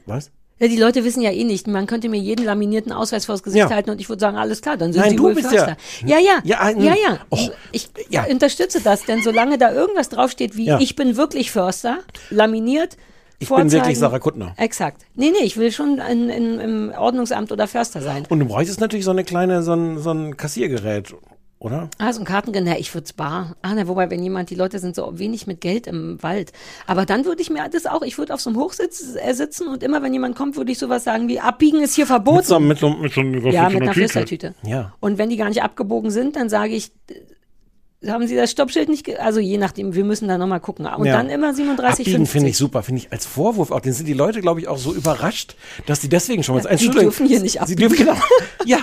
Was? 0.06 0.30
Ja, 0.58 0.68
die 0.68 0.76
Leute 0.76 1.02
wissen 1.02 1.22
ja 1.22 1.30
eh 1.32 1.44
nicht. 1.44 1.66
Man 1.66 1.86
könnte 1.86 2.08
mir 2.10 2.20
jeden 2.20 2.44
laminierten 2.44 2.92
Ausweis 2.92 3.24
vors 3.24 3.42
Gesicht 3.42 3.68
Ja. 3.68 3.74
halten 3.74 3.88
und 3.90 4.00
ich 4.02 4.08
würde 4.10 4.20
sagen, 4.20 4.36
alles 4.36 4.60
klar, 4.60 4.76
dann 4.76 4.92
sind 4.92 5.00
Nein, 5.00 5.10
sie 5.12 5.16
du 5.16 5.34
bist 5.34 5.48
Förster. 5.48 5.76
ja- 6.06 6.18
Ja, 6.18 6.40
ja, 6.44 6.68
Ja, 6.70 6.70
ja, 6.78 6.94
ja. 6.94 7.18
Oh, 7.30 7.38
ich 7.72 7.88
ja. 8.10 8.24
unterstütze 8.30 8.80
das, 8.80 9.04
denn 9.06 9.22
solange 9.22 9.56
da 9.58 9.72
irgendwas 9.72 10.08
draufsteht 10.10 10.56
wie 10.56 10.70
ich 10.78 10.94
bin 10.94 11.16
wirklich 11.16 11.50
Förster, 11.50 11.98
laminiert, 12.30 12.96
Ich 13.40 13.48
bin 13.48 13.72
wirklich 13.72 13.98
Sarah 13.98 14.20
Kuttner. 14.20 14.54
Exakt. 14.58 15.02
Nee, 15.16 15.30
nee, 15.32 15.44
ich 15.44 15.56
will 15.56 15.72
schon 15.72 15.98
in, 15.98 16.28
in, 16.28 16.60
im 16.60 16.92
Ordnungsamt 16.96 17.50
oder 17.50 17.66
Förster 17.66 18.00
sein. 18.02 18.24
Und 18.28 18.38
du 18.38 18.46
bräuchtest 18.46 18.78
natürlich 18.80 19.04
so 19.06 19.10
eine 19.10 19.24
kleine, 19.24 19.62
so 19.64 19.72
ein, 19.72 19.98
so 19.98 20.12
ein 20.12 20.36
Kassiergerät, 20.36 21.12
oder? 21.62 21.88
Ah, 21.98 22.12
so 22.12 22.20
ein 22.20 22.24
Kartengen, 22.24 22.66
ich 22.78 22.92
würde 22.92 23.08
bar. 23.16 23.54
Ah, 23.62 23.74
ne, 23.74 23.86
wobei, 23.86 24.10
wenn 24.10 24.22
jemand, 24.22 24.50
die 24.50 24.54
Leute 24.56 24.78
sind 24.80 24.96
so 24.96 25.18
wenig 25.18 25.46
mit 25.46 25.60
Geld 25.60 25.86
im 25.86 26.20
Wald. 26.22 26.52
Aber 26.86 27.06
dann 27.06 27.24
würde 27.24 27.40
ich 27.40 27.50
mir 27.50 27.68
das 27.70 27.86
auch, 27.86 28.02
ich 28.02 28.18
würde 28.18 28.34
auf 28.34 28.40
so 28.40 28.50
einem 28.50 28.58
Hochsitz 28.58 29.14
äh, 29.16 29.32
sitzen 29.32 29.68
und 29.68 29.82
immer, 29.82 30.02
wenn 30.02 30.12
jemand 30.12 30.34
kommt, 30.36 30.56
würde 30.56 30.72
ich 30.72 30.78
sowas 30.78 31.04
sagen 31.04 31.28
wie, 31.28 31.38
abbiegen 31.40 31.80
ist 31.80 31.94
hier 31.94 32.06
verboten. 32.06 32.38
Mit 32.38 32.46
so, 32.46 32.58
mit 32.58 32.78
so, 32.78 32.90
mit 32.90 33.12
so, 33.12 33.22
mit 33.22 33.44
ja, 33.54 33.68
mit 33.68 33.76
einer 33.82 33.92
Tüte. 33.92 33.92
Flüstertüte. 33.92 34.54
Ja. 34.64 34.92
Und 35.00 35.18
wenn 35.18 35.30
die 35.30 35.36
gar 35.36 35.48
nicht 35.48 35.62
abgebogen 35.62 36.10
sind, 36.10 36.34
dann 36.36 36.48
sage 36.48 36.74
ich, 36.74 36.90
haben 38.04 38.26
Sie 38.26 38.34
das 38.34 38.50
Stoppschild 38.50 38.88
nicht, 38.88 39.04
ge 39.04 39.16
also 39.18 39.38
je 39.38 39.58
nachdem, 39.58 39.94
wir 39.94 40.04
müssen 40.04 40.26
da 40.26 40.36
nochmal 40.36 40.58
gucken. 40.58 40.86
Und 40.86 41.06
Ja. 41.06 41.12
dann 41.18 41.30
immer 41.30 41.54
37, 41.54 42.00
Abbiegen 42.06 42.16
50. 42.26 42.32
finde 42.32 42.48
ich 42.50 42.56
super, 42.56 42.82
finde 42.82 43.00
ich 43.02 43.12
als 43.12 43.26
Vorwurf 43.26 43.70
auch. 43.70 43.78
Den 43.78 43.92
sind 43.92 44.06
die 44.06 44.12
Leute, 44.12 44.40
glaube 44.40 44.58
ich, 44.58 44.66
auch 44.66 44.78
so 44.78 44.92
überrascht, 44.92 45.54
dass 45.86 46.00
die 46.00 46.08
deswegen 46.08 46.42
schon 46.42 46.56
mal. 46.56 46.62
Die 46.62 46.66
Entschuldigung, 46.68 47.02
dürfen 47.04 47.26
hier 47.26 47.38
nicht 47.40 47.52
Sie 47.52 47.58
abbiegen. 47.60 47.80
dürfen 47.80 47.96
genau. 47.98 48.16
Ja. 48.64 48.78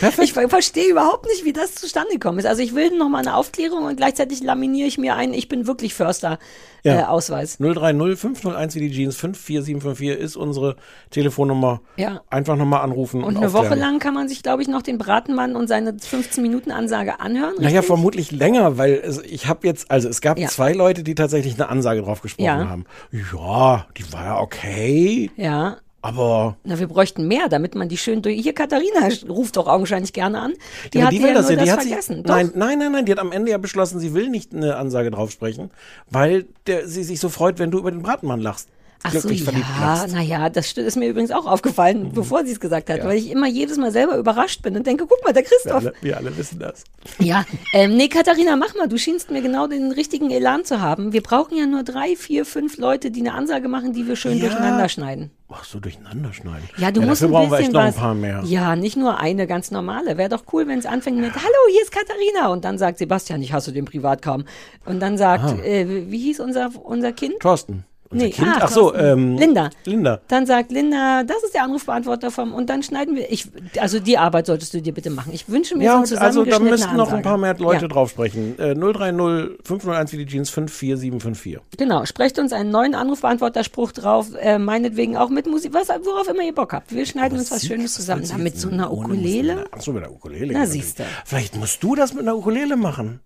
Perfekt. 0.00 0.28
Ich 0.28 0.32
ver- 0.32 0.48
verstehe 0.48 0.90
überhaupt 0.90 1.26
nicht, 1.26 1.44
wie 1.44 1.52
das 1.52 1.74
zustande 1.74 2.12
gekommen 2.12 2.38
ist. 2.38 2.46
Also 2.46 2.62
ich 2.62 2.74
will 2.74 2.96
noch 2.96 3.08
mal 3.08 3.18
eine 3.18 3.36
Aufklärung 3.36 3.84
und 3.84 3.96
gleichzeitig 3.96 4.42
laminiere 4.42 4.88
ich 4.88 4.98
mir 4.98 5.14
ein, 5.16 5.32
ich 5.34 5.48
bin 5.48 5.66
wirklich 5.66 5.94
Förster 5.94 6.38
Ja. 6.84 7.00
äh, 7.00 7.04
Ausweis. 7.04 7.58
030 7.58 8.18
501 8.18 8.74
wie 8.74 8.80
die 8.88 8.90
Jeans 8.90 9.16
54754 9.16 10.08
ist 10.18 10.36
unsere 10.36 10.76
Telefonnummer. 11.10 11.80
Ja. 11.96 12.22
Einfach 12.30 12.56
nochmal 12.56 12.82
anrufen. 12.82 13.22
Und 13.22 13.36
Und, 13.36 13.36
eine 13.38 13.52
Woche 13.52 13.62
aufklären. 13.68 13.78
lang 13.80 13.98
kann 13.98 14.14
man 14.14 14.28
sich, 14.28 14.42
glaube 14.42 14.62
ich, 14.62 14.68
noch 14.68 14.82
den 14.82 14.98
Bratenmann 14.98 15.54
und 15.56 15.68
seine 15.68 15.96
15 15.98 16.42
Minuten 16.42 16.70
Ansage 16.72 17.20
anhören. 17.20 17.54
Naja, 17.58 17.68
richtig? 17.68 17.86
vermutlich 17.86 18.30
länger, 18.32 18.78
weil 18.78 19.02
ich 19.28 19.46
habe 19.46 19.66
jetzt, 19.66 19.90
also 19.90 20.08
es 20.08 20.20
gab 20.20 20.38
Ja. 20.38 20.48
zwei 20.48 20.72
Leute, 20.72 21.02
die 21.02 21.14
tatsächlich 21.14 21.54
eine 21.54 21.68
Ansage 21.68 22.02
drauf 22.02 22.20
gesprochen 22.22 22.44
Ja. 22.46 22.68
haben. 22.68 22.84
Ja, 23.12 23.86
die 23.96 24.12
war 24.12 24.24
ja 24.24 24.40
okay, 24.40 25.30
Ja. 25.36 25.76
Aber 26.02 26.56
Na, 26.64 26.78
wir 26.80 26.88
bräuchten 26.88 27.28
mehr, 27.28 27.48
damit 27.48 27.76
man 27.76 27.88
die 27.88 27.96
schön 27.96 28.22
durch. 28.22 28.40
Hier, 28.42 28.52
Katharina 28.52 29.08
ruft 29.28 29.56
doch 29.56 29.68
augenscheinlich 29.68 30.12
gerne 30.12 30.40
an. 30.40 30.52
Die 30.92 30.98
Ja, 30.98 31.04
hat 31.06 31.12
die 31.12 31.18
ja 31.18 31.22
will 31.28 31.34
das 31.34 31.48
nur 31.48 31.58
ja, 31.58 31.62
die 31.62 31.68
das 31.70 31.76
hat 31.78 31.86
vergessen. 31.86 32.22
Doch. 32.24 32.34
nein, 32.34 32.50
nein, 32.56 32.78
nein, 32.78 32.92
nein, 32.92 33.06
die 33.06 33.12
hat 33.12 33.20
am 33.20 33.30
Ende 33.30 33.52
ja 33.52 33.58
beschlossen, 33.58 34.00
sie 34.00 34.12
will 34.12 34.28
nicht 34.28 34.52
eine 34.52 34.76
Ansage 34.76 35.12
drauf 35.12 35.30
sprechen, 35.30 35.70
weil 36.10 36.46
der, 36.66 36.88
sie 36.88 37.04
sich 37.04 37.20
so 37.20 37.28
freut, 37.28 37.60
wenn 37.60 37.70
du 37.70 37.78
über 37.78 37.92
den 37.92 38.02
Bratenmann 38.02 38.40
lachst. 38.40 38.68
Ach 39.04 39.12
so, 39.12 39.28
ja, 39.30 40.06
naja, 40.06 40.48
das 40.48 40.66
st- 40.68 40.80
ist 40.82 40.96
mir 40.96 41.08
übrigens 41.08 41.32
auch 41.32 41.46
aufgefallen, 41.46 42.12
bevor 42.14 42.44
sie 42.44 42.52
es 42.52 42.60
gesagt 42.60 42.88
hat, 42.88 42.98
Mhm. 42.98 43.02
Ja. 43.02 43.08
weil 43.08 43.18
ich 43.18 43.30
immer 43.30 43.48
jedes 43.48 43.76
Mal 43.76 43.90
selber 43.90 44.16
überrascht 44.16 44.62
bin 44.62 44.76
und 44.76 44.86
denke, 44.86 45.06
guck 45.08 45.22
mal, 45.24 45.32
der 45.32 45.42
Wir 45.42 45.48
Christoph. 45.48 45.74
alle, 45.74 45.92
wir 46.02 46.16
alle 46.16 46.36
wissen 46.36 46.58
das. 46.60 46.84
Ja, 47.18 47.44
ähm, 47.72 47.96
nee, 47.96 48.06
Katharina, 48.08 48.54
mach 48.56 48.74
mal. 48.76 48.86
Du 48.86 48.98
schienst 48.98 49.30
mir 49.30 49.42
genau 49.42 49.66
den 49.66 49.90
richtigen 49.90 50.30
Elan 50.30 50.64
zu 50.64 50.80
haben. 50.80 51.12
Wir 51.12 51.22
brauchen 51.22 51.56
ja 51.58 51.66
nur 51.66 51.82
drei, 51.82 52.14
vier, 52.16 52.44
fünf 52.44 52.78
Leute, 52.78 53.10
die 53.10 53.20
eine 53.20 53.34
Ansage 53.34 53.68
machen, 53.68 53.92
die 53.92 54.06
wir 54.06 54.14
schön 54.14 54.38
Ja. 54.38 54.46
durcheinander 54.48 54.88
schneiden. 54.88 55.30
Ach 55.54 55.64
so, 55.64 55.80
durcheinander 55.80 56.32
schneiden. 56.32 56.66
Ja, 56.78 56.90
du 56.92 57.02
musst 57.02 57.22
dafür 57.22 57.36
ein 57.36 57.40
brauchen 57.48 57.50
wir 57.50 57.58
echt 57.58 57.72
noch 57.72 57.80
ein 57.82 57.92
paar 57.94 58.14
mehr. 58.14 58.42
Ja, 58.46 58.74
nicht 58.76 58.96
nur 58.96 59.18
eine 59.18 59.46
ganz 59.46 59.70
normale. 59.70 60.16
Wäre 60.16 60.30
doch 60.30 60.44
cool, 60.52 60.66
wenn 60.66 60.78
es 60.78 60.86
anfängt 60.86 61.18
mit 61.18 61.34
Hallo, 61.34 61.44
hier 61.70 61.82
ist 61.82 61.92
Katharina 61.92 62.48
und 62.48 62.64
dann 62.64 62.78
sagt 62.78 62.98
Sebastian, 62.98 63.42
ich 63.42 63.52
hasse 63.52 63.72
den 63.72 63.84
Privatkram. 63.84 64.44
Und 64.86 65.00
dann 65.00 65.18
sagt, 65.18 65.44
Ah. 65.44 65.62
äh, 65.64 66.10
wie 66.10 66.18
hieß 66.20 66.40
unser 66.40 66.70
unser 66.82 67.12
Kind? 67.12 67.34
Thorsten. 67.40 67.84
Unser 68.12 68.24
Nee, 68.26 68.30
Kind? 68.30 68.48
ah, 68.48 68.58
Ach 68.60 68.68
so, 68.70 68.94
ähm, 68.94 69.36
Linda. 69.38 69.70
Linda. 69.84 70.20
Dann 70.28 70.46
sagt 70.46 70.70
Linda, 70.70 71.22
das 71.24 71.42
ist 71.44 71.54
der 71.54 71.64
Anrufbeantworter 71.64 72.30
vom 72.30 72.52
und 72.54 72.68
dann 72.70 72.82
schneiden 72.82 73.16
wir. 73.16 73.30
Ich, 73.32 73.48
also 73.78 73.98
die 73.98 74.18
Arbeit 74.18 74.46
solltest 74.46 74.74
du 74.74 74.82
dir 74.82 74.92
bitte 74.92 75.10
machen. 75.10 75.32
Ich 75.32 75.48
wünsche 75.48 75.76
mir 75.76 75.84
Ja, 75.84 76.04
so 76.06 76.16
also 76.16 76.44
da 76.44 76.58
müssten 76.58 76.96
noch 76.96 77.12
ein 77.12 77.22
paar 77.22 77.38
mehr 77.38 77.56
Leute 77.58 77.82
Ja. 77.82 77.88
drauf 77.88 78.10
sprechen. 78.10 78.58
Äh, 78.58 78.74
030 78.74 79.58
501 79.64 80.12
wie 80.12 80.18
die 80.18 80.26
Jeans 80.26 80.50
54754. 80.50 81.60
Genau, 81.78 82.04
sprecht 82.04 82.38
uns 82.38 82.52
einen 82.52 82.70
neuen 82.70 82.94
Anrufbeantworterspruch 82.94 83.92
drauf, 83.92 84.28
äh, 84.38 84.58
meinetwegen 84.58 85.16
auch 85.16 85.30
mit 85.30 85.46
Musik, 85.46 85.72
was, 85.74 85.88
worauf 85.88 86.28
immer 86.28 86.42
ihr 86.42 86.54
Bock 86.54 86.72
habt. 86.72 86.92
Wir 86.94 87.06
schneiden 87.06 87.38
uns 87.38 87.50
was 87.50 87.64
Schönes 87.66 87.94
zusammen. 87.94 88.24
Da 88.28 88.36
mit 88.38 88.58
so 88.58 88.68
einer 88.68 88.92
Ukulele? 88.92 89.64
Ach 89.72 89.80
so, 89.80 89.92
mit 89.92 90.02
der 90.02 90.12
Ukulele. 90.12 90.52
Na, 90.52 90.66
siehst 90.66 90.98
du. 90.98 91.04
Vielleicht 91.24 91.56
musst 91.56 91.82
du 91.82 91.94
das 91.94 92.12
mit 92.12 92.22
einer 92.22 92.36
Ukulele 92.36 92.76
machen. 92.76 93.20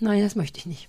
Nein, 0.00 0.22
das 0.22 0.34
möchte 0.36 0.58
ich 0.58 0.66
nicht. 0.66 0.88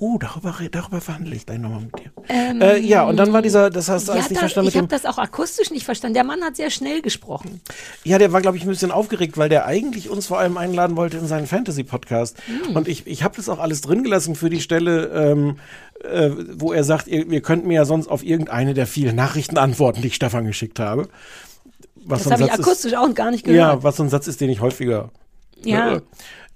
Oh, 0.00 0.16
darüber, 0.16 0.54
darüber 0.70 1.00
verhandle 1.00 1.34
ich 1.34 1.44
gleich 1.44 1.58
nochmal 1.58 1.80
mit 1.80 1.98
dir. 1.98 2.12
Ähm, 2.28 2.60
äh, 2.60 2.78
ja, 2.78 3.02
und 3.04 3.16
dann 3.16 3.32
war 3.32 3.42
dieser, 3.42 3.68
das 3.68 3.88
hast 3.88 4.06
du 4.06 4.12
ja, 4.12 4.18
alles 4.18 4.30
nicht 4.30 4.36
das, 4.36 4.40
verstanden 4.52 4.68
ich 4.68 4.76
habe 4.76 4.86
das 4.86 5.04
auch 5.04 5.18
akustisch 5.18 5.70
nicht 5.72 5.84
verstanden. 5.84 6.14
Der 6.14 6.22
Mann 6.22 6.40
hat 6.44 6.54
sehr 6.54 6.70
schnell 6.70 7.02
gesprochen. 7.02 7.60
Ja, 8.04 8.18
der 8.18 8.32
war, 8.32 8.40
glaube 8.40 8.56
ich, 8.56 8.62
ein 8.62 8.68
bisschen 8.68 8.92
aufgeregt, 8.92 9.36
weil 9.38 9.48
der 9.48 9.66
eigentlich 9.66 10.08
uns 10.08 10.28
vor 10.28 10.38
allem 10.38 10.56
einladen 10.56 10.96
wollte 10.96 11.16
in 11.16 11.26
seinen 11.26 11.48
Fantasy-Podcast. 11.48 12.36
Hm. 12.46 12.76
Und 12.76 12.86
ich, 12.86 13.08
ich 13.08 13.24
habe 13.24 13.34
das 13.34 13.48
auch 13.48 13.58
alles 13.58 13.80
drin 13.80 14.04
gelassen 14.04 14.36
für 14.36 14.50
die 14.50 14.60
Stelle, 14.60 15.06
ähm, 15.08 15.56
äh, 16.04 16.30
wo 16.54 16.72
er 16.72 16.84
sagt, 16.84 17.08
ihr, 17.08 17.26
ihr 17.28 17.40
könnt 17.42 17.66
mir 17.66 17.74
ja 17.74 17.84
sonst 17.84 18.06
auf 18.06 18.22
irgendeine 18.22 18.74
der 18.74 18.86
vielen 18.86 19.16
Nachrichten 19.16 19.58
antworten, 19.58 20.00
die 20.02 20.08
ich 20.08 20.14
Stefan 20.14 20.44
geschickt 20.46 20.78
habe. 20.78 21.08
Was 22.04 22.22
Das 22.22 22.32
habe 22.32 22.42
ich 22.44 22.50
Satz 22.50 22.58
ist- 22.60 22.64
akustisch 22.66 22.94
auch 22.94 23.12
gar 23.14 23.32
nicht 23.32 23.46
Ja, 23.48 23.66
gehört. 23.70 23.82
was 23.82 23.96
so 23.96 24.04
ein 24.04 24.10
Satz 24.10 24.28
ist, 24.28 24.40
den 24.40 24.48
ich 24.50 24.60
häufiger 24.60 25.10
Ja. 25.64 25.84
höre. 25.90 26.02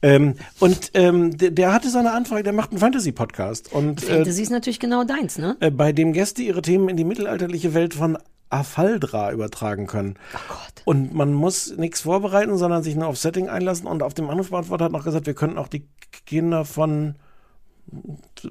Ähm, 0.02 0.34
und 0.58 0.90
ähm, 0.94 1.36
der, 1.36 1.52
der 1.52 1.72
hatte 1.72 1.88
so 1.88 1.98
eine 1.98 2.12
Anfrage, 2.12 2.42
der 2.42 2.52
macht 2.52 2.70
einen 2.70 2.80
Fantasy-Podcast. 2.80 3.72
Und 3.72 4.02
äh, 4.02 4.06
Fantasy 4.06 4.42
ist 4.42 4.50
natürlich 4.50 4.80
genau 4.80 5.04
deins, 5.04 5.38
ne? 5.38 5.56
äh, 5.60 5.70
bei 5.70 5.92
dem 5.92 6.12
Gäste 6.12 6.42
ihre 6.42 6.60
Themen 6.62 6.88
in 6.88 6.96
die 6.96 7.04
mittelalterliche 7.04 7.72
Welt 7.72 7.94
von 7.94 8.18
Afaldra 8.50 9.32
übertragen 9.32 9.86
können. 9.86 10.16
Oh 10.34 10.38
Gott. 10.48 10.82
Und 10.84 11.14
man 11.14 11.32
muss 11.32 11.76
nichts 11.76 12.02
vorbereiten, 12.02 12.58
sondern 12.58 12.82
sich 12.82 12.96
nur 12.96 13.06
auf 13.06 13.16
Setting 13.16 13.48
einlassen. 13.48 13.86
Und 13.86 14.02
auf 14.02 14.12
dem 14.12 14.28
Anrufbeantworter 14.28 14.86
hat 14.86 14.92
noch 14.92 15.04
gesagt, 15.04 15.26
wir 15.26 15.34
könnten 15.34 15.56
auch 15.56 15.68
die 15.68 15.86
Kinder 16.26 16.64
von 16.64 17.14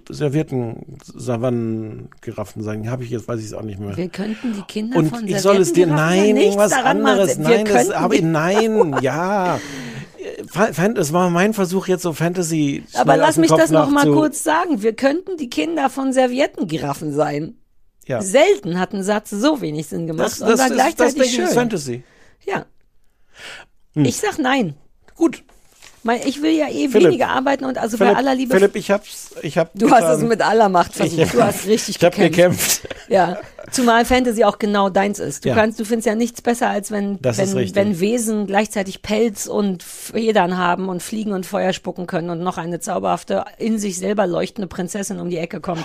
servierten 0.09 0.97
Savannen-Giraffen 1.03 2.63
sein. 2.63 2.89
Habe 2.89 3.03
ich 3.03 3.09
jetzt, 3.09 3.27
weiß 3.27 3.39
ich 3.39 3.47
es 3.47 3.53
auch 3.53 3.63
nicht 3.63 3.79
mehr. 3.79 3.95
Wir 3.97 4.09
könnten 4.09 4.53
die 4.53 4.61
Kinder 4.63 4.97
Und 4.97 5.09
von 5.09 5.27
ich 5.27 5.39
soll 5.39 5.57
es 5.57 5.73
dir, 5.73 5.87
nein, 5.87 6.37
irgendwas 6.37 6.71
machen. 6.71 6.85
anderes, 6.85 7.37
Wir 7.37 7.43
nein, 7.49 7.65
das 7.65 7.95
habe 7.95 8.15
ich, 8.15 8.21
nein, 8.21 8.95
ja. 9.01 9.59
Das 10.93 11.13
war 11.13 11.29
mein 11.29 11.53
Versuch, 11.53 11.87
jetzt 11.87 12.03
so 12.03 12.13
Fantasy. 12.13 12.83
Aber 12.93 13.17
lass 13.17 13.37
mich 13.37 13.49
Kopf 13.49 13.59
das 13.59 13.71
noch 13.71 13.89
mal 13.89 14.11
kurz 14.11 14.43
sagen. 14.43 14.81
Wir 14.83 14.93
könnten 14.93 15.37
die 15.37 15.49
Kinder 15.49 15.89
von 15.89 16.13
Serviettengiraffen 16.13 17.13
sein. 17.13 17.57
Ja. 18.05 18.21
Selten 18.21 18.79
hat 18.79 18.93
ein 18.93 19.03
Satz 19.03 19.29
so 19.29 19.61
wenig 19.61 19.87
Sinn 19.87 20.07
gemacht 20.07 20.27
Das, 20.27 20.41
und 20.41 20.49
das, 20.49 20.59
war 20.59 20.65
ist, 20.65 20.71
das 20.71 20.77
gleichzeitig 20.77 21.13
denke 21.13 21.27
ich 21.27 21.35
schön. 21.35 21.45
ist 21.45 21.53
Fantasy. 21.53 22.03
Ja. 22.45 22.65
Hm. 23.93 24.05
Ich 24.05 24.17
sag 24.17 24.37
nein. 24.39 24.75
Gut. 25.15 25.43
Ich 26.25 26.41
will 26.41 26.51
ja 26.57 26.67
eh 26.67 26.89
Philipp. 26.89 27.09
weniger 27.09 27.27
arbeiten 27.29 27.63
und 27.65 27.77
also 27.77 27.95
Philipp, 27.97 28.13
bei 28.13 28.17
aller 28.19 28.33
Liebe. 28.33 28.55
Philipp, 28.55 28.75
ich 28.75 28.89
hab's, 28.89 29.29
ich 29.43 29.57
hab 29.57 29.69
du 29.75 29.89
hast 29.91 29.99
getan. 30.01 30.15
es 30.17 30.23
mit 30.23 30.41
aller 30.41 30.67
Macht 30.69 30.95
versucht. 30.95 31.19
Ich- 31.21 31.31
du 31.31 31.43
hast 31.43 31.67
richtig 31.67 31.97
Ich 31.97 32.03
hab 32.03 32.15
gekämpft. 32.15 32.81
gekämpft. 32.81 32.87
Ja, 33.07 33.37
zumal 33.71 34.03
Fantasy 34.05 34.43
auch 34.43 34.57
genau 34.57 34.89
deins 34.89 35.19
ist. 35.19 35.45
Du 35.45 35.49
Ja. 35.49 35.55
kannst, 35.55 35.79
du 35.79 35.85
findest 35.85 36.07
ja 36.07 36.15
nichts 36.15 36.41
besser, 36.41 36.69
als 36.69 36.89
wenn, 36.89 37.19
wenn, 37.21 37.75
wenn 37.75 37.99
Wesen 37.99 38.47
gleichzeitig 38.47 39.01
Pelz 39.03 39.45
und 39.45 39.83
Federn 39.83 40.57
haben 40.57 40.89
und 40.89 41.03
fliegen 41.03 41.33
und 41.33 41.45
Feuer 41.45 41.71
spucken 41.73 42.07
können 42.07 42.29
und 42.31 42.39
noch 42.41 42.57
eine 42.57 42.79
zauberhafte, 42.79 43.45
in 43.59 43.77
sich 43.77 43.97
selber 43.99 44.25
leuchtende 44.25 44.67
Prinzessin 44.67 45.19
um 45.19 45.29
die 45.29 45.37
Ecke 45.37 45.59
kommt, 45.61 45.83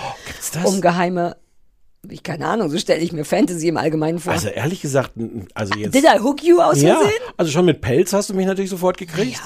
das? 0.55 0.65
um 0.65 0.81
geheime, 0.81 1.37
ich 2.11 2.23
keine 2.23 2.47
Ahnung, 2.47 2.71
so 2.71 2.79
stelle 2.79 3.01
ich 3.01 3.13
mir 3.13 3.25
Fantasy 3.25 3.69
im 3.69 3.77
Allgemeinen 3.77 4.19
vor. 4.19 4.33
Also 4.33 4.49
ehrlich 4.49 4.81
gesagt, 4.83 5.13
also 5.55 5.75
jetzt. 5.75 5.95
Did 5.95 6.05
I 6.05 6.19
hook 6.21 6.43
you 6.43 6.61
aus 6.61 6.81
ja, 6.81 6.97
Versehen? 6.97 7.21
also 7.37 7.53
schon 7.53 7.65
mit 7.65 7.81
Pelz 7.81 8.13
hast 8.13 8.31
du 8.31 8.35
mich 8.35 8.47
natürlich 8.47 8.71
sofort 8.71 8.97
gekriegt. 8.99 9.41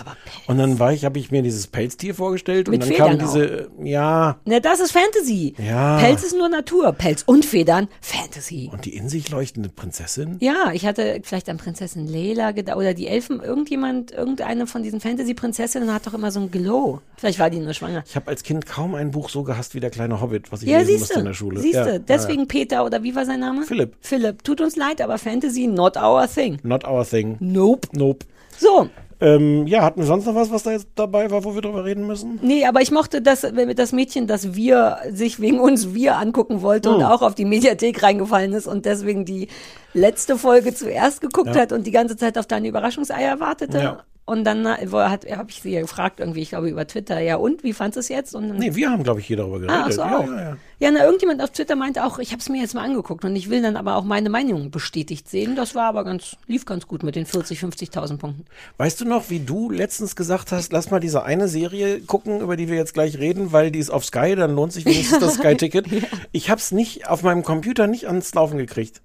und 0.46 0.58
dann 0.58 0.78
war 0.78 0.92
ich, 0.92 1.04
habe 1.04 1.18
ich 1.18 1.30
mir 1.30 1.42
dieses 1.42 1.66
Pelztier 1.66 2.14
vorgestellt 2.14 2.68
Mit 2.68 2.82
und 2.82 2.90
dann 2.90 2.96
kam 2.96 3.10
Federn 3.12 3.26
diese, 3.26 3.70
ja, 3.82 4.38
Ne, 4.44 4.60
das 4.60 4.80
ist 4.80 4.92
Fantasy. 4.92 5.54
Ja. 5.58 5.98
Pelz 5.98 6.22
ist 6.22 6.36
nur 6.36 6.48
Natur. 6.48 6.92
Pelz 6.92 7.22
und 7.26 7.44
Federn, 7.44 7.88
Fantasy. 8.00 8.70
und 8.72 8.84
die 8.84 8.96
in 8.96 9.08
sich 9.08 9.30
leuchtende 9.30 9.68
Prinzessin. 9.68 10.36
Ja, 10.40 10.70
ich 10.72 10.86
hatte 10.86 11.20
vielleicht 11.22 11.48
an 11.48 11.58
Prinzessin 11.58 12.06
Leila 12.06 12.52
gedacht 12.52 12.76
oder 12.76 12.94
die 12.94 13.06
Elfen, 13.06 13.40
irgendjemand, 13.40 14.12
irgendeine 14.12 14.66
von 14.66 14.82
diesen 14.82 15.00
Fantasy-Prinzessinnen 15.00 15.92
hat 15.92 16.06
doch 16.06 16.14
immer 16.14 16.30
so 16.30 16.40
ein 16.40 16.50
Glow. 16.50 17.00
Vielleicht 17.16 17.38
war 17.38 17.50
die 17.50 17.58
nur 17.58 17.74
schwanger. 17.74 18.02
Ich 18.06 18.16
habe 18.16 18.28
als 18.28 18.42
Kind 18.42 18.66
kaum 18.66 18.94
ein 18.94 19.10
Buch 19.10 19.28
so 19.28 19.42
gehasst 19.42 19.74
wie 19.74 19.80
der 19.80 19.90
kleine 19.90 20.20
Hobbit, 20.20 20.52
was 20.52 20.62
ich 20.62 20.68
Ja, 20.68 20.78
lesen 20.78 21.00
musste 21.00 21.18
in 21.20 21.24
der 21.26 21.34
Schule. 21.34 21.60
Siehst 21.60 21.74
ja, 21.74 21.84
du, 21.84 21.92
ja, 21.92 21.98
deswegen 21.98 22.40
ja. 22.40 22.46
Peter 22.50 22.84
oder 22.84 23.02
wie 23.02 23.14
war 23.14 23.24
sein 23.24 23.40
Name? 23.40 23.62
Philipp. 23.62 23.94
Philipp, 24.00 24.44
tut 24.44 24.60
uns 24.60 24.76
leid, 24.76 25.00
aber 25.00 25.16
Fantasy 25.16 25.66
not 25.68 25.96
our 25.96 26.26
thing. 26.28 26.58
Not 26.62 26.84
our 26.86 27.06
thing. 27.06 27.36
Nope. 27.40 27.88
Nope. 27.92 28.26
So, 28.58 28.88
Ähm, 29.22 29.66
ja, 29.66 29.82
hatten 29.82 30.00
wir 30.00 30.06
sonst 30.06 30.24
noch 30.24 30.34
was, 30.34 30.50
was 30.50 30.62
da 30.62 30.72
jetzt 30.72 30.88
dabei 30.94 31.30
war, 31.30 31.44
wo 31.44 31.54
wir 31.54 31.60
drüber 31.60 31.84
reden 31.84 32.06
müssen? 32.06 32.38
nee, 32.42 32.64
aber 32.64 32.80
ich 32.80 32.90
mochte 32.90 33.20
das, 33.20 33.42
das 33.76 33.92
Mädchen, 33.92 34.26
das 34.26 34.54
wir 34.54 34.96
sich 35.10 35.40
wegen 35.40 35.60
uns 35.60 35.92
wir 35.94 36.16
angucken 36.16 36.62
wollte 36.62 36.88
und 36.90 37.02
Hm. 37.02 37.10
auch 37.10 37.20
auf 37.22 37.34
die 37.34 37.44
Mediathek 37.44 38.02
reingefallen 38.02 38.52
ist 38.54 38.66
und 38.66 38.86
deswegen 38.86 39.24
die 39.26 39.48
letzte 39.92 40.36
Folge 40.38 40.74
zuerst 40.74 41.20
geguckt 41.20 41.54
Ja. 41.54 41.60
hat 41.62 41.72
und 41.72 41.86
die 41.86 41.90
ganze 41.90 42.16
Zeit 42.16 42.38
auf 42.38 42.46
deine 42.46 42.68
Überraschungseier 42.68 43.40
wartete. 43.40 43.78
Ja. 43.78 44.02
Und 44.30 44.44
dann 44.44 44.64
habe 44.64 45.46
ich 45.48 45.60
sie 45.60 45.72
ja 45.72 45.80
gefragt, 45.80 46.20
irgendwie, 46.20 46.42
ich 46.42 46.50
glaube 46.50 46.68
über 46.68 46.86
Twitter, 46.86 47.18
ja 47.18 47.34
und, 47.34 47.64
wie 47.64 47.72
fandest 47.72 47.96
du 47.96 48.00
es 48.00 48.08
jetzt? 48.10 48.32
Und 48.36 48.48
dann, 48.48 48.58
Nee, 48.58 48.76
wir 48.76 48.88
haben, 48.88 49.02
glaube 49.02 49.18
ich, 49.18 49.26
hier 49.26 49.38
darüber 49.38 49.58
geredet. 49.58 49.76
Ah, 49.76 49.86
ach 49.88 49.90
so, 49.90 50.02
ja, 50.02 50.18
auch. 50.18 50.26
ja, 50.28 50.40
ja. 50.40 50.56
Ja, 50.78 50.90
na, 50.92 51.04
irgendjemand 51.04 51.42
auf 51.42 51.50
Twitter 51.50 51.74
meinte 51.74 52.04
auch, 52.04 52.20
ich 52.20 52.30
habe 52.30 52.38
es 52.38 52.48
mir 52.48 52.60
jetzt 52.60 52.72
mal 52.76 52.84
angeguckt 52.84 53.24
und 53.24 53.34
ich 53.34 53.50
will 53.50 53.60
dann 53.60 53.74
aber 53.76 53.96
auch 53.96 54.04
meine 54.04 54.30
Meinung 54.30 54.70
bestätigt 54.70 55.28
sehen. 55.28 55.56
Das 55.56 55.74
war 55.74 55.86
aber 55.86 56.04
ganz, 56.04 56.36
lief 56.46 56.64
ganz 56.64 56.86
gut 56.86 57.02
mit 57.02 57.16
den 57.16 57.26
40, 57.26 57.58
50.000 57.58 58.18
Punkten. 58.18 58.44
Weißt 58.76 59.00
du 59.00 59.04
noch, 59.04 59.30
wie 59.30 59.40
du 59.40 59.68
letztens 59.68 60.14
gesagt 60.14 60.52
hast, 60.52 60.72
lass 60.72 60.92
mal 60.92 61.00
diese 61.00 61.24
eine 61.24 61.48
Serie 61.48 61.98
gucken, 62.00 62.40
über 62.40 62.56
die 62.56 62.68
wir 62.68 62.76
jetzt 62.76 62.94
gleich 62.94 63.18
reden, 63.18 63.50
weil 63.50 63.72
die 63.72 63.80
ist 63.80 63.90
auf 63.90 64.04
Sky, 64.04 64.36
dann 64.36 64.54
lohnt 64.54 64.72
sich 64.72 64.84
wenigstens 64.84 65.18
das 65.18 65.34
Sky-Ticket. 65.38 65.86
Ich 66.30 66.50
habe 66.50 66.60
es 66.60 66.70
nicht 66.70 67.08
auf 67.08 67.24
meinem 67.24 67.42
Computer 67.42 67.88
nicht 67.88 68.06
ans 68.06 68.32
Laufen 68.32 68.58
gekriegt, 68.58 69.02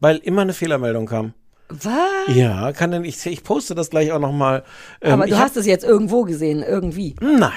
weil 0.00 0.18
immer 0.18 0.42
eine 0.42 0.52
Fehlermeldung 0.52 1.06
kam. 1.06 1.32
Was? 1.68 2.34
Ja, 2.34 2.72
kann 2.72 2.92
denn 2.92 3.04
ich, 3.04 3.26
ich 3.26 3.42
poste 3.42 3.74
das 3.74 3.90
gleich 3.90 4.12
auch 4.12 4.20
noch 4.20 4.30
mal. 4.32 4.62
Ähm, 5.00 5.14
aber 5.14 5.26
du 5.26 5.36
hast 5.36 5.56
es 5.56 5.66
jetzt 5.66 5.84
irgendwo 5.84 6.22
gesehen, 6.22 6.62
irgendwie. 6.62 7.16
Nein, 7.20 7.50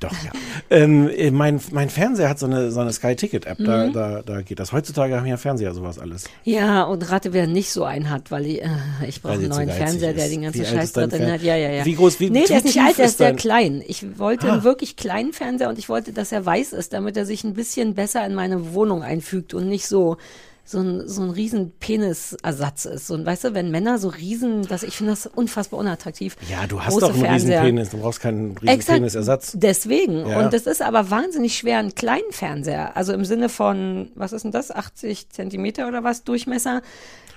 doch, 0.00 0.10
ja. 0.12 0.32
ähm, 0.70 1.08
äh, 1.08 1.30
mein, 1.30 1.58
mein 1.72 1.88
Fernseher 1.88 2.28
hat 2.28 2.38
so 2.38 2.44
eine, 2.44 2.70
so 2.70 2.80
eine 2.80 2.92
Sky-Ticket-App, 2.92 3.56
da, 3.64 3.86
Mhm. 3.86 3.92
da, 3.94 4.20
da 4.22 4.42
geht 4.42 4.58
das. 4.58 4.72
Heutzutage 4.72 5.16
haben 5.16 5.24
ja 5.26 5.38
Fernseher 5.38 5.72
sowas 5.72 5.98
alles. 5.98 6.24
Ja, 6.44 6.82
und 6.82 7.10
rate, 7.10 7.32
wer 7.32 7.46
nicht 7.46 7.70
so 7.70 7.84
einen 7.84 8.10
hat, 8.10 8.30
weil 8.30 8.44
ich, 8.44 8.62
äh, 8.62 8.68
ich 9.08 9.22
brauche 9.22 9.34
einen 9.34 9.48
neuen 9.48 9.70
Fernseher, 9.70 10.12
der 10.12 10.26
ist. 10.26 10.32
den 10.34 10.42
ganzen 10.42 10.60
Wie 10.60 10.66
Scheiß 10.66 10.92
da 10.92 11.06
drin 11.06 11.22
Fer- 11.22 11.32
hat. 11.32 11.42
Ja, 11.42 11.56
ja, 11.56 11.70
ja. 11.70 11.84
Wie 11.86 11.96
groß- 11.96 12.20
wie- 12.20 12.28
Nee, 12.28 12.44
der 12.46 12.58
ist 12.58 12.64
nicht 12.66 12.80
alt, 12.82 12.98
der 12.98 13.06
ist 13.06 13.12
ist 13.12 13.18
sehr 13.18 13.28
dein- 13.28 13.36
klein. 13.36 13.82
Ich 13.86 14.18
wollte 14.18 14.46
Ah. 14.50 14.52
einen 14.52 14.64
wirklich 14.64 14.96
kleinen 14.96 15.32
Fernseher 15.32 15.70
und 15.70 15.78
ich 15.78 15.88
wollte, 15.88 16.12
dass 16.12 16.32
er 16.32 16.44
weiß 16.44 16.74
ist, 16.74 16.92
damit 16.92 17.16
er 17.16 17.24
sich 17.24 17.44
ein 17.44 17.54
bisschen 17.54 17.94
besser 17.94 18.26
in 18.26 18.34
meine 18.34 18.74
Wohnung 18.74 19.02
einfügt 19.02 19.54
und 19.54 19.68
nicht 19.70 19.86
so 19.86 20.18
so 20.64 20.80
ein, 20.80 21.06
so 21.06 21.22
ein 21.22 21.30
riesen 21.30 21.72
Penisersatz 21.78 22.86
ist. 22.86 23.06
So 23.06 23.14
ein, 23.14 23.26
weißt 23.26 23.44
du, 23.44 23.54
wenn 23.54 23.70
Männer 23.70 23.98
so 23.98 24.08
riesen, 24.08 24.66
das, 24.66 24.82
ich 24.82 24.96
finde 24.96 25.12
das 25.12 25.26
unfassbar 25.26 25.78
unattraktiv. 25.78 26.36
Ja, 26.48 26.66
du 26.66 26.82
hast 26.82 26.96
doch 27.02 27.10
einen 27.10 27.22
riesen 27.22 27.26
Fernseher. 27.26 27.62
Penis, 27.62 27.90
du 27.90 27.98
brauchst 27.98 28.20
keinen 28.20 28.56
riesen 28.56 28.68
Exakt. 28.68 28.98
Penisersatz. 28.98 29.52
Deswegen. 29.54 30.26
Ja. 30.26 30.40
Und 30.40 30.54
das 30.54 30.66
ist 30.66 30.80
aber 30.80 31.10
wahnsinnig 31.10 31.56
schwer, 31.56 31.78
einen 31.78 31.94
kleinen 31.94 32.30
Fernseher, 32.30 32.96
also 32.96 33.12
im 33.12 33.24
Sinne 33.24 33.48
von, 33.48 34.10
was 34.14 34.32
ist 34.32 34.44
denn 34.44 34.52
das, 34.52 34.70
80 34.70 35.28
Zentimeter 35.30 35.86
oder 35.86 36.02
was, 36.02 36.24
Durchmesser. 36.24 36.80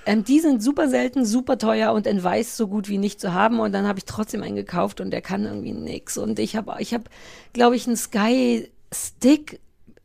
Ähm, 0.06 0.24
die 0.24 0.40
sind 0.40 0.62
super 0.62 0.88
selten, 0.88 1.26
super 1.26 1.58
teuer 1.58 1.92
und 1.92 2.06
in 2.06 2.22
weiß 2.22 2.56
so 2.56 2.66
gut 2.66 2.88
wie 2.88 2.96
nicht 2.96 3.20
zu 3.20 3.34
haben. 3.34 3.60
Und 3.60 3.72
dann 3.72 3.86
habe 3.86 3.98
ich 3.98 4.06
trotzdem 4.06 4.42
einen 4.42 4.56
gekauft 4.56 5.02
und 5.02 5.10
der 5.10 5.20
kann 5.20 5.44
irgendwie 5.44 5.72
nix. 5.72 6.16
Und 6.16 6.38
ich 6.38 6.56
habe, 6.56 6.76
ich 6.78 6.94
habe, 6.94 7.04
glaube 7.52 7.76
ich, 7.76 7.86
einen 7.86 7.96
Sky 7.96 8.70
Stick 8.90 9.60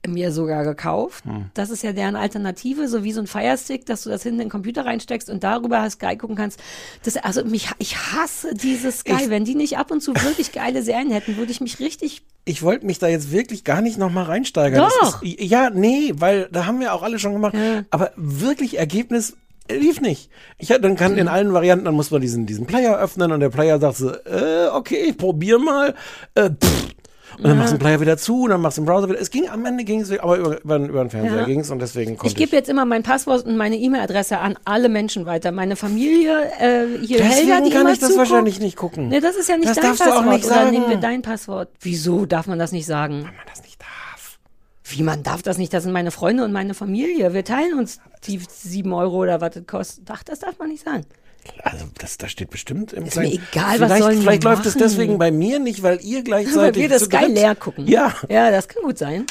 mir 0.08 0.32
sogar 0.32 0.64
gekauft. 0.66 1.24
Hm. 1.26 1.46
Das 1.54 1.70
ist 1.70 1.82
ja 1.84 1.94
deren 1.94 2.16
Alternative, 2.16 2.88
so 2.88 3.04
wie 3.04 3.14
so 3.14 3.22
ein 3.22 3.28
Fire 3.28 3.58
Stick, 3.58 3.86
dass 3.86 4.04
du 4.04 4.10
das 4.10 4.24
hinten 4.24 4.40
in 4.42 4.46
den 4.48 4.52
Computer 4.52 4.86
reinsteckst 4.86 5.30
und 5.30 5.44
darüber 5.44 5.90
Sky 5.90 6.18
gucken 6.18 6.36
kannst. 6.36 6.60
Das, 7.04 7.16
also 7.18 7.46
mich, 7.46 7.70
ich 7.80 7.96
hasse 7.98 8.54
dieses 8.54 9.00
Sky. 9.00 9.14
Ich- 9.24 9.30
Wenn 9.30 9.46
die 9.46 9.56
nicht 9.56 9.78
ab 9.78 9.92
und 9.92 10.02
zu 10.02 10.14
wirklich 10.16 10.52
geile 10.52 10.84
Serien 10.84 11.10
hätten, 11.12 11.38
würde 11.38 11.52
ich 11.52 11.62
mich 11.62 11.80
richtig 11.80 12.24
Ich 12.46 12.62
wollte 12.64 12.86
mich 12.86 13.00
da 13.00 13.08
jetzt 13.08 13.32
wirklich 13.32 13.64
gar 13.64 13.82
nicht 13.82 13.98
nochmal 13.98 14.26
reinsteigern. 14.26 14.90
Doch. 15.02 15.22
Ist, 15.24 15.40
ja, 15.42 15.70
nee, 15.70 16.12
weil 16.18 16.50
da 16.52 16.66
haben 16.66 16.80
wir 16.82 16.94
auch 16.94 17.04
alle 17.04 17.18
schon 17.20 17.34
gemacht. 17.34 17.56
Aber 17.90 18.12
wirklich 18.18 18.78
Ergebnis 18.78 19.38
lief 19.72 20.02
nicht. 20.02 20.30
Ich 20.58 20.70
hatte, 20.72 20.82
dann 20.82 20.98
kann 20.98 21.18
in 21.18 21.30
allen 21.30 21.54
Varianten, 21.54 21.86
dann 21.86 21.96
muss 21.96 22.12
man 22.12 22.20
diesen, 22.20 22.46
diesen 22.46 22.66
Player 22.66 22.98
öffnen 23.00 23.32
und 23.32 23.40
der 23.40 23.50
Player 23.50 23.80
sagt 23.80 23.96
so, 23.96 24.12
äh, 24.12 24.68
okay, 24.74 25.06
ich 25.08 25.18
probier 25.18 25.58
mal. 25.60 25.96
Äh, 26.36 26.50
pff. 26.50 26.88
Und 27.38 27.44
dann 27.46 27.52
Ja. 27.54 27.58
machst 27.58 27.74
du 27.74 27.78
den 27.78 27.82
Player 27.82 28.00
wieder 28.00 28.18
zu 28.18 28.44
und 28.44 28.50
dann 28.52 28.62
machst 28.62 28.78
du 28.78 28.82
den 28.82 28.86
Browser 28.88 29.10
wieder. 29.10 29.20
Es 29.20 29.32
ging 29.32 29.50
am 29.50 29.66
Ende 29.66 29.84
ging 29.84 30.02
es, 30.02 30.12
aber 30.20 30.38
über, 30.38 30.62
über, 30.62 30.76
über 30.78 31.04
den 31.04 31.10
Fernseher 31.10 31.38
Ja. 31.40 31.44
ging 31.46 31.60
es 31.62 31.70
und 31.72 31.80
deswegen 31.80 32.18
konnte 32.18 32.28
Ich 32.32 32.36
gebe 32.36 32.56
jetzt 32.56 32.70
immer 32.70 32.86
mein 32.86 33.04
Passwort 33.04 33.46
und 33.46 33.58
meine 33.58 33.76
E-Mail-Adresse 33.78 34.38
an 34.40 34.58
alle 34.66 34.90
Menschen 34.90 35.26
weiter. 35.26 35.52
Meine 35.52 35.76
Familie, 35.76 36.44
äh, 36.60 36.86
hier 37.06 37.18
Deswegen 37.18 37.50
Helga, 37.50 37.62
die 37.62 37.70
kann 37.72 37.88
ich 37.88 38.00
das 38.00 38.10
zuguckt. 38.10 38.18
wahrscheinlich 38.30 38.60
nicht 38.60 38.76
gucken. 38.78 39.08
Nee, 39.10 39.20
das 39.20 39.36
ist 39.36 39.50
ja 39.50 39.58
nicht 39.58 39.70
Das 39.70 39.78
dein 39.78 39.86
darfst 39.86 40.02
du 40.02 40.06
auch 40.06 40.16
Passwort. 40.18 40.34
nicht 40.36 40.46
Oder 40.46 40.54
sagen. 40.56 40.72
nehmen 40.72 40.90
wir 40.90 40.98
dein 40.98 41.22
Passwort. 41.22 41.70
Wieso 41.82 42.26
darf 42.26 42.48
man 42.48 42.60
das 42.60 42.72
nicht 42.72 42.86
sagen? 42.86 43.16
Weil 43.24 43.32
man 43.34 43.46
das 43.50 43.62
nicht 43.64 43.82
darf. 43.82 44.40
Wie, 44.86 45.02
man 45.02 45.24
darf 45.24 45.42
das 45.42 45.58
nicht? 45.58 45.74
Das 45.74 45.84
sind 45.84 45.94
meine 45.94 46.12
Freunde 46.12 46.44
und 46.44 46.52
meine 46.52 46.74
Familie. 46.74 47.34
Wir 47.34 47.44
teilen 47.44 47.80
uns 47.80 48.00
die 48.28 48.40
sieben 48.50 48.94
Euro 48.94 49.18
oder 49.24 49.42
was 49.42 49.52
das 49.56 49.66
kostet. 49.66 50.04
Ach, 50.12 50.24
das 50.24 50.40
darf 50.40 50.60
man 50.60 50.70
nicht 50.70 50.84
sagen. 50.84 51.06
Also 51.62 51.86
das, 52.00 52.18
das 52.18 52.32
steht 52.32 52.50
bestimmt 52.50 52.94
im 52.94 53.06
Ist 53.06 53.16
mir 53.18 53.24
Kleinen. 53.30 53.44
egal, 53.52 53.80
was 53.80 54.00
sollen 54.00 54.22
Vielleicht 54.22 54.44
läuft 54.44 54.66
es 54.66 54.74
deswegen 54.76 55.18
bei 55.18 55.32
mir 55.32 55.60
nicht, 55.60 55.84
weil 55.84 56.00
ihr 56.02 56.18
Weil 56.20 56.24
gleichzeitig 56.24 56.82
wir 56.84 56.90
das 56.90 57.10
dritt- 57.10 57.30
leer 57.30 57.56
gucken. 57.56 57.88
Ja. 57.88 58.14
Ja, 58.30 58.52
das 58.52 58.68
kann 58.68 58.84
gut 58.84 58.98
sein. 58.98 59.26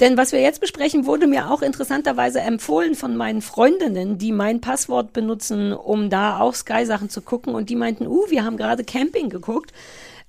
Denn 0.00 0.16
was 0.16 0.32
wir 0.32 0.40
jetzt 0.40 0.60
besprechen, 0.60 1.06
wurde 1.06 1.26
mir 1.26 1.50
auch 1.50 1.62
interessanterweise 1.62 2.40
empfohlen 2.40 2.94
von 2.94 3.16
meinen 3.16 3.42
Freundinnen, 3.42 4.18
die 4.18 4.32
mein 4.32 4.60
Passwort 4.60 5.12
benutzen, 5.12 5.72
um 5.72 6.10
da 6.10 6.38
auch 6.40 6.54
Sky-Sachen 6.54 7.10
zu 7.10 7.22
gucken. 7.22 7.54
Und 7.54 7.70
die 7.70 7.76
meinten, 7.76 8.06
uh, 8.06 8.22
wir 8.28 8.44
haben 8.44 8.56
gerade 8.56 8.84
Camping 8.84 9.28
geguckt. 9.30 9.72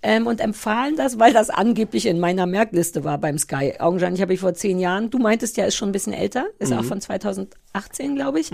Ähm, 0.08 0.28
und 0.28 0.40
empfahlen 0.40 0.96
das, 0.98 1.18
weil 1.18 1.34
das 1.34 1.50
angeblich 1.50 2.06
in 2.06 2.20
meiner 2.20 2.46
Merkliste 2.46 3.04
war 3.04 3.18
beim 3.18 3.40
Sky. 3.40 3.74
Augenscheinlich 3.80 4.22
habe 4.22 4.34
ich 4.36 4.40
vor 4.40 4.54
zehn 4.54 4.78
Jahren, 4.80 5.10
du 5.10 5.18
meintest 5.18 5.58
ja, 5.58 5.66
ist 5.66 5.76
schon 5.76 5.90
ein 5.90 5.94
bisschen 5.94 6.14
älter, 6.14 6.46
ist 6.60 6.72
Mhm. 6.72 6.78
auch 6.80 6.84
von 6.84 7.02
2018, 7.02 8.14
glaube 8.16 8.40
ich. 8.40 8.52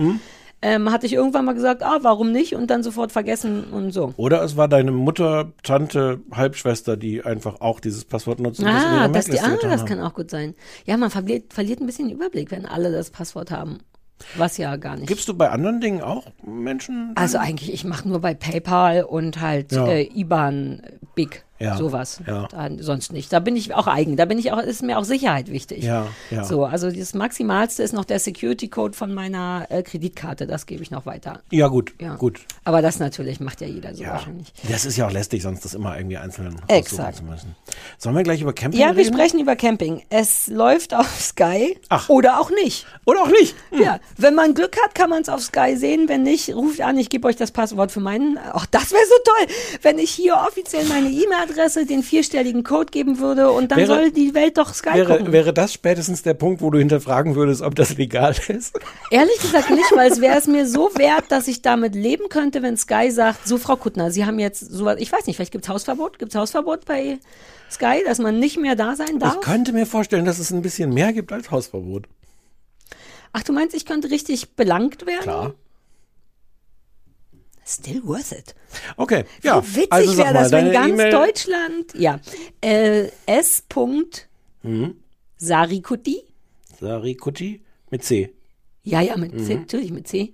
Ähm, 0.63 0.91
hatte 0.91 1.08
ich 1.08 1.13
irgendwann 1.13 1.45
mal 1.45 1.54
gesagt, 1.54 1.82
ah, 1.82 2.00
warum 2.04 2.32
nicht? 2.32 2.54
Und 2.56 2.67
dann 2.69 2.84
sofort 2.84 3.12
vergessen 3.12 3.63
und 3.71 3.91
so. 3.91 4.13
Oder 4.17 4.43
es 4.43 4.58
war 4.58 4.67
deine 4.67 4.91
Mutter, 4.91 5.54
Tante, 5.63 6.19
Halbschwester, 6.32 6.97
die 6.97 7.24
einfach 7.26 7.62
auch 7.62 7.80
dieses 7.80 8.06
Passwort 8.06 8.39
nutzen. 8.39 8.67
Ah, 8.67 9.06
ihrer 9.06 9.10
das, 9.10 9.26
die, 9.26 9.39
ah, 9.39 9.58
das 9.62 9.86
kann 9.86 10.00
auch 10.00 10.13
gut 10.13 10.30
sein. 10.30 10.54
Ja, 10.86 10.97
man 10.97 11.10
verliert, 11.10 11.52
verliert 11.54 11.80
ein 11.82 11.88
bisschen 11.88 12.10
den 12.10 12.17
Überblick, 12.17 12.52
wenn 12.52 12.67
alle 12.67 12.91
das 12.91 13.10
Passwort 13.10 13.50
haben. 13.50 13.80
Was 14.36 14.58
ja 14.58 14.76
gar 14.76 14.97
nicht. 14.97 15.08
Gibst 15.08 15.28
du 15.28 15.34
bei 15.34 15.50
anderen 15.50 15.82
Dingen 15.82 16.02
auch 16.02 16.28
Menschen? 16.45 17.13
Also 17.15 17.39
eigentlich, 17.39 17.74
ich 17.74 17.84
mache 17.84 18.08
nur 18.08 18.19
bei 18.19 18.36
PayPal 18.36 19.04
und 19.04 19.41
halt 19.41 19.71
Ja. 19.71 19.88
äh, 19.88 20.04
IBAN, 20.13 20.84
Big, 21.15 21.43
Ja, 21.62 21.78
sowas. 21.78 22.21
ja. 22.28 22.47
Sonst 22.80 23.13
nicht. 23.13 23.32
Da 23.32 23.39
bin 23.39 23.56
ich 23.56 23.74
auch 23.74 23.88
eigen. 23.88 24.17
Da 24.17 24.26
bin 24.26 24.38
ich 24.39 24.52
auch, 24.52 24.60
ist 24.60 24.82
mir 24.84 24.97
auch 24.97 25.04
Sicherheit 25.04 25.52
wichtig. 25.52 25.84
Ja, 25.84 26.08
ja. 26.30 26.43
So, 26.43 26.65
also 26.65 26.89
das 26.91 27.13
Maximalste 27.13 27.84
ist 27.84 27.93
noch 27.93 28.06
der 28.06 28.19
Security 28.19 28.67
Code 28.67 28.95
von 28.97 29.13
meiner 29.13 29.65
äh, 29.69 29.84
Kreditkarte. 29.84 30.47
Das 30.47 30.65
gebe 30.65 30.82
ich 30.84 30.91
noch 30.91 31.06
weiter. 31.06 31.41
Ja, 31.52 31.67
gut, 31.67 31.93
Ja. 32.00 32.15
gut. 32.15 32.41
Aber 32.63 32.82
das 32.82 33.00
natürlich 33.00 33.39
macht 33.39 33.62
ja 33.62 33.67
jeder 33.67 33.93
so 33.93 34.04
Ja. 34.04 34.13
wahrscheinlich. 34.13 34.52
Das 34.69 34.86
ist 34.86 34.97
ja 34.97 35.08
auch 35.08 35.12
lästig, 35.12 35.43
sonst 35.43 35.63
das 35.65 35.74
immer 35.74 35.97
irgendwie 35.97 36.17
einzeln 36.17 36.60
Exakt. 36.67 37.17
zu 37.17 37.24
müssen. 37.24 37.56
Sollen 37.97 38.15
wir 38.15 38.24
gleich 38.24 38.41
über 38.41 38.54
Camping 38.54 38.80
Ja, 38.80 38.95
wir 38.95 39.04
reden? 39.06 39.13
sprechen 39.13 39.39
über 39.39 39.56
Camping. 39.56 40.04
Es 40.10 40.47
läuft 40.47 40.93
auf 40.93 41.08
Sky 41.21 41.78
oder 42.08 42.39
auch 42.39 42.50
nicht. 42.52 42.86
Oder 43.06 43.21
auch 43.24 43.30
nicht. 43.32 43.56
Hm. 43.71 43.82
Ja, 43.82 44.00
wenn 44.17 44.36
man 44.36 44.54
Glück 44.54 44.76
hat, 44.84 44.95
kann 44.95 45.10
man 45.10 45.21
es 45.21 45.30
auf 45.30 45.41
Sky 45.41 45.76
sehen. 45.78 46.08
Wenn 46.10 46.24
nicht, 46.24 46.50
ruft 46.56 46.82
an, 46.82 46.97
ich 46.97 47.10
gebe 47.10 47.28
euch 47.28 47.36
das 47.36 47.52
Passwort 47.52 47.91
für 47.91 48.00
meinen. 48.00 48.38
Ach, 48.54 48.65
das 48.65 48.91
wäre 48.91 49.04
so 49.06 49.15
toll, 49.24 49.56
wenn 49.82 50.00
ich 50.00 50.12
hier 50.12 50.36
offiziell 50.36 50.86
meine 50.86 51.10
E-Mail-Adresse, 51.52 51.86
den 51.86 52.04
vierstelligen 52.04 52.64
Code 52.64 52.92
geben 52.92 53.20
würde 53.20 53.52
und 53.52 53.72
dann 53.72 53.80
Wäre- 53.80 53.88
soll 53.88 54.12
die 54.12 54.34
Welt 54.34 54.58
doch 54.58 54.74
Sky 54.74 54.94
Wäre, 54.94 55.18
gucken. 55.18 55.34
wäre 55.34 55.54
das 55.54 55.74
spätestens 55.74 56.24
der 56.24 56.34
Punkt, 56.34 56.62
wo 56.62 56.70
du 56.70 56.80
hinterfragen 56.80 57.36
würdest, 57.36 57.62
ob 57.62 57.76
das 57.76 57.98
legal 57.98 58.36
ist? 58.48 58.80
Ehrlich 59.10 59.40
gesagt 59.40 59.70
nicht, 59.70 59.92
weil 59.96 60.12
es 60.12 60.22
wäre 60.22 60.38
es 60.38 60.48
mir 60.48 60.68
so 60.68 60.90
wert, 60.96 61.26
dass 61.30 61.48
ich 61.48 61.62
damit 61.62 61.96
leben 61.96 62.30
könnte, 62.30 62.62
wenn 62.62 62.78
Sky 62.78 63.12
sagt, 63.12 63.48
so 63.48 63.58
Frau 63.58 63.76
Kuttner, 63.76 64.12
Sie 64.12 64.26
haben 64.26 64.40
jetzt 64.40 64.60
sowas, 64.60 64.98
ich 65.00 65.12
weiß 65.12 65.26
nicht, 65.28 65.36
vielleicht 65.36 65.52
gibt 65.52 65.66
es 65.66 65.70
Hausverbot, 65.70 66.20
gibt 66.20 66.32
es 66.34 66.36
Hausverbot 66.40 66.86
bei 66.86 67.20
Sky, 67.70 68.02
dass 68.06 68.20
man 68.20 68.40
nicht 68.40 68.58
mehr 68.60 68.76
da 68.76 68.96
sein 68.96 69.20
darf? 69.20 69.36
Ich 69.36 69.42
könnte 69.42 69.74
mir 69.74 69.86
vorstellen, 69.86 70.26
dass 70.26 70.40
es 70.40 70.52
ein 70.52 70.62
bisschen 70.62 70.94
mehr 70.94 71.14
gibt 71.14 71.32
als 71.32 71.52
Hausverbot. 71.52 72.08
Ach, 73.34 73.44
du 73.44 73.54
meinst, 73.54 73.76
ich 73.76 73.86
könnte 73.86 74.10
richtig 74.12 74.56
belangt 74.56 75.06
werden? 75.06 75.22
Klar. 75.22 75.54
Still 77.65 78.02
worth 78.04 78.32
it. 78.32 78.56
Okay, 78.97 79.24
ja. 79.43 79.62
Wie 79.63 79.76
witzig 79.76 79.91
also 79.91 80.17
wäre 80.17 80.34
das, 80.34 80.52
wenn 80.52 80.71
ganz 80.71 80.89
E-Mail- 80.93 81.12
Deutschland, 81.12 81.93
ja, 81.93 82.19
äh, 82.62 83.08
S. 83.26 83.63
Hm? 84.63 84.95
Sarikuti, 85.38 86.21
Sarikuti 86.80 87.62
mit 87.89 88.04
C. 88.04 88.34
ja, 88.84 89.02
ja, 89.02 89.15
mit 89.17 89.32
C, 89.45 89.54
Mhm. 89.56 89.60
natürlich 89.62 89.91
mit 89.91 90.08
C, 90.08 90.34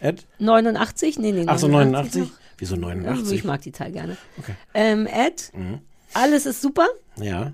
Ed? 0.00 0.26
89, 0.38 1.18
nee, 1.18 1.32
nee, 1.32 1.44
Ach 1.46 1.58
so, 1.58 1.68
89 1.68 2.22
89? 2.22 2.32
Wieso 2.58 2.76
noch. 2.76 2.88
89? 2.88 3.20
Also 3.24 3.34
ich 3.34 3.44
mag 3.44 3.62
die 3.62 3.72
Zahl 3.72 3.90
gerne. 3.92 4.16
Okay. 4.38 4.54
Ähm, 4.74 5.06
Ed, 5.06 5.50
Mhm. 5.54 5.80
alles 6.12 6.46
ist 6.46 6.60
super, 6.62 6.86
Ja. 7.16 7.52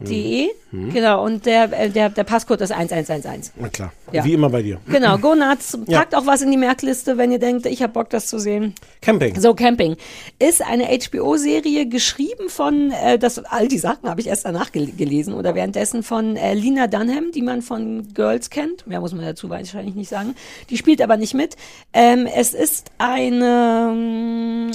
De, 0.00 0.48
Mhm. 0.72 0.92
genau, 0.92 1.24
und 1.24 1.46
der, 1.46 1.64
äh, 1.72 1.90
der, 1.90 2.10
der 2.10 2.22
Passcode 2.22 2.60
ist 2.60 2.70
1111. 2.72 3.50
Na 3.56 3.68
klar. 3.68 3.92
Ja. 4.12 4.24
Wie 4.24 4.34
immer 4.34 4.48
bei 4.50 4.62
dir. 4.62 4.78
Genau, 4.86 5.18
go 5.18 5.34
nuts. 5.34 5.76
Ja. 5.88 5.98
Packt 5.98 6.14
auch 6.14 6.26
was 6.26 6.42
in 6.42 6.50
die 6.52 6.56
Merkliste, 6.56 7.18
wenn 7.18 7.32
ihr 7.32 7.40
denkt, 7.40 7.66
ich 7.66 7.82
habe 7.82 7.92
Bock, 7.92 8.08
das 8.10 8.28
zu 8.28 8.38
sehen. 8.38 8.74
Camping. 9.02 9.38
So, 9.40 9.54
Camping. 9.54 9.96
Ist 10.38 10.64
eine 10.64 10.84
HBO-Serie 10.84 11.86
geschrieben 11.88 12.48
von, 12.48 12.92
äh, 12.92 13.18
das, 13.18 13.40
all 13.44 13.66
die 13.66 13.78
Sachen 13.78 14.08
habe 14.08 14.20
ich 14.20 14.28
erst 14.28 14.44
danach 14.44 14.70
gel 14.70 14.92
gelesen 14.92 15.34
oder 15.34 15.54
währenddessen 15.56 16.02
von 16.04 16.36
äh, 16.36 16.54
Lina 16.54 16.86
Dunham, 16.86 17.32
die 17.34 17.42
man 17.42 17.60
von 17.62 18.06
Girls 18.14 18.48
kennt. 18.50 18.86
Mehr 18.86 19.00
muss 19.00 19.12
man 19.12 19.24
dazu 19.24 19.50
wahrscheinlich 19.50 19.96
nicht 19.96 20.08
sagen. 20.08 20.34
Die 20.70 20.76
spielt 20.76 21.02
aber 21.02 21.16
nicht 21.16 21.34
mit. 21.34 21.56
Ähm, 21.92 22.26
es 22.32 22.54
ist 22.54 22.92
eine, 22.98 23.90
ähm, 23.92 24.70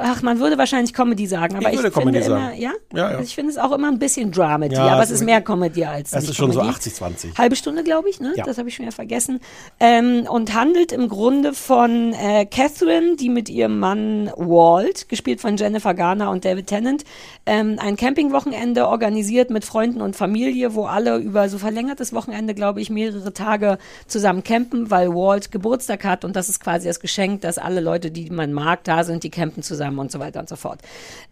ach, 0.00 0.22
man 0.22 0.40
würde 0.40 0.58
wahrscheinlich 0.58 0.92
Comedy 0.92 1.26
sagen, 1.26 1.56
aber 1.56 1.68
Ich 1.68 1.74
ich, 1.74 1.82
würde 1.82 1.90
finde 1.92 2.10
Comedy 2.18 2.26
immer, 2.26 2.40
sagen. 2.48 2.60
ja? 2.60 2.72
Ja, 2.92 2.98
ja. 2.98 3.06
Also 3.08 3.22
ich 3.22 3.34
finde 3.34 3.50
es 3.52 3.58
auch 3.58 3.72
immer 3.72 3.88
ein 3.88 3.98
bisschen 3.98 4.32
Dramedy, 4.32 4.74
Ja, 4.74 4.88
aber 4.88 5.02
es 5.02 5.10
ist 5.10 5.22
mehr 5.24 5.40
Comedy 5.40 5.84
als 5.84 6.12
Es 6.12 6.22
nicht 6.22 6.30
ist 6.30 6.36
schon 6.36 6.52
so 6.52 6.60
Comedy. 6.60 6.76
80-20. 6.78 7.38
Halbe 7.38 7.56
Stunde, 7.56 7.84
glaube 7.84 8.08
ich, 8.08 8.20
ne? 8.20 8.32
Ja. 8.36 8.44
Das 8.44 8.58
habe 8.58 8.68
ich 8.68 8.74
schon 8.74 8.84
wieder 8.86 8.94
vergessen. 8.94 9.40
Ähm, 9.78 10.26
und 10.28 10.54
handelt 10.54 10.92
im 10.92 11.08
Grunde 11.08 11.52
von 11.52 12.12
äh, 12.14 12.46
Catherine, 12.46 13.16
die 13.16 13.28
mit 13.28 13.48
ihrem 13.48 13.78
Mann 13.78 14.30
Walt, 14.36 15.08
gespielt 15.08 15.40
von 15.40 15.56
Jennifer 15.56 15.94
Garner 15.94 16.30
und 16.30 16.44
David 16.44 16.66
Tennant, 16.66 17.04
ähm, 17.46 17.76
ein 17.80 17.96
Campingwochenende 17.96 18.88
organisiert 18.88 19.50
mit 19.50 19.64
Freunden 19.64 20.00
und 20.00 20.16
Familie, 20.16 20.74
wo 20.74 20.84
alle 20.86 21.18
über 21.18 21.48
so 21.48 21.58
verlängertes 21.58 22.12
Wochenende, 22.12 22.54
glaube 22.54 22.80
ich, 22.80 22.90
mehrere 22.90 23.32
Tage 23.32 23.78
zusammen 24.06 24.42
campen, 24.42 24.90
weil 24.90 25.10
Walt 25.10 25.50
Geburtstag 25.52 26.04
hat 26.04 26.24
und 26.24 26.34
das 26.36 26.48
ist 26.48 26.60
quasi 26.60 26.88
das 26.88 27.00
Geschenk, 27.00 27.42
dass 27.42 27.58
alle 27.58 27.80
Leute, 27.80 28.10
die 28.10 28.30
man 28.30 28.52
mag, 28.52 28.84
da 28.84 29.04
sind, 29.04 29.22
die 29.24 29.30
campen 29.30 29.59
zusammen 29.62 29.98
und 29.98 30.10
so 30.10 30.18
weiter 30.18 30.40
und 30.40 30.48
so 30.48 30.56
fort. 30.56 30.80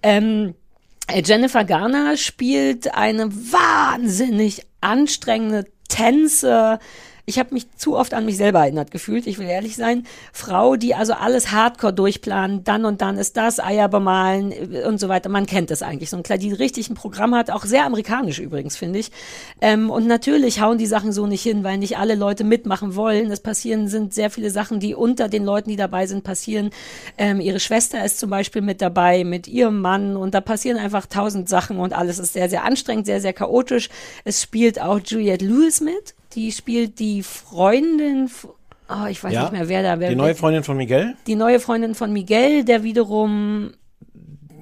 Ähm, 0.03 0.55
äh, 1.09 1.23
Jennifer 1.25 1.65
Garner 1.65 2.17
spielt 2.17 2.95
eine 2.95 3.33
wahnsinnig 3.33 4.67
anstrengende 4.81 5.65
Tänze. 5.89 6.79
Ich 7.29 7.39
habe 7.39 7.53
mich 7.53 7.71
zu 7.77 7.95
oft 7.95 8.15
an 8.15 8.25
mich 8.25 8.39
selber 8.39 8.61
erinnert 8.61 8.91
gefühlt, 8.91 9.27
ich 9.27 9.39
will 9.39 9.47
ehrlich 9.47 9.77
sein. 9.77 10.07
Frau, 10.33 10.77
die 10.77 10.95
also 10.95 11.13
alles 11.13 11.53
hardcore 11.53 11.93
durchplanen, 11.93 12.65
dann 12.65 12.87
und 12.87 13.03
dann 13.03 13.19
ist 13.19 13.37
das, 13.37 13.61
Eier 13.61 13.91
bemalen 13.91 14.51
äh, 14.51 14.85
und 14.87 14.99
so 14.99 15.11
weiter. 15.11 15.29
Man 15.29 15.45
kennt 15.45 15.71
das 15.71 15.83
eigentlich. 15.83 16.09
So 16.09 16.17
ein 16.17 16.23
klar, 16.23 16.39
die 16.39 16.51
richtig 16.55 16.89
ein 16.89 16.95
Programm 16.95 17.35
hat, 17.35 17.51
auch 17.51 17.67
sehr 17.67 17.85
amerikanisch 17.85 18.39
übrigens, 18.39 18.79
finde 18.79 18.99
ich. 18.99 19.13
Ähm, 19.61 19.91
und 19.91 20.07
natürlich 20.07 20.63
hauen 20.63 20.79
die 20.79 20.87
Sachen 20.87 21.13
so 21.13 21.27
nicht 21.27 21.43
hin, 21.43 21.65
weil 21.65 21.77
nicht 21.77 21.99
alle 21.99 22.15
Leute 22.15 22.45
mitmachen 22.45 22.97
wollen. 22.97 23.31
Es 23.31 23.41
passieren, 23.41 23.89
sind 23.89 24.15
sehr 24.15 24.31
viele 24.31 24.49
Sachen, 24.49 24.81
die 24.81 24.95
unter 24.95 25.29
den 25.29 25.45
Leuten, 25.45 25.69
die 25.69 25.77
dabei 25.77 26.07
sind, 26.07 26.25
passieren. 26.25 26.71
Ähm, 27.19 27.43
ihre 27.43 27.61
Schwester 27.61 28.03
ist 28.07 28.19
zum 28.19 28.31
Beispiel 28.31 28.63
mit 28.63 28.81
dabei, 28.81 29.25
mit 29.25 29.47
ihrem 29.49 29.83
Mann 29.83 30.17
und 30.17 30.33
da 30.33 30.41
passieren 30.41 30.79
einfach 30.79 31.05
tausend 31.05 31.51
Sachen 31.51 31.79
und 31.79 31.93
alles 31.93 32.19
ist 32.19 32.33
sehr, 32.33 32.49
sehr 32.49 32.65
anstrengend, 32.65 33.05
sehr, 33.05 33.21
sehr 33.21 33.35
chaotisch. 33.35 33.91
Es 34.25 34.43
spielt 34.43 34.81
auch 34.81 35.01
Juliette 35.05 35.45
Lewis 35.45 35.83
mit. 35.83 36.15
Die 36.39 36.53
spielt 36.53 37.01
die 37.01 37.25
Freundin, 37.25 38.31
oh, 38.89 39.07
ich 39.11 39.23
weiß 39.25 39.33
Ja, 39.33 39.43
nicht 39.43 39.53
mehr, 39.53 39.69
wer 39.69 39.83
da 39.83 39.99
wer 39.99 40.09
Die 40.11 40.15
neue 40.15 40.37
Freundin 40.37 40.63
von 40.63 40.77
Miguel, 40.77 41.17
die 41.27 41.35
neue 41.35 41.59
Freundin 41.59 41.97
von 41.97 42.13
Miguel, 42.13 42.65
der 42.65 42.85
wiederum 42.85 43.73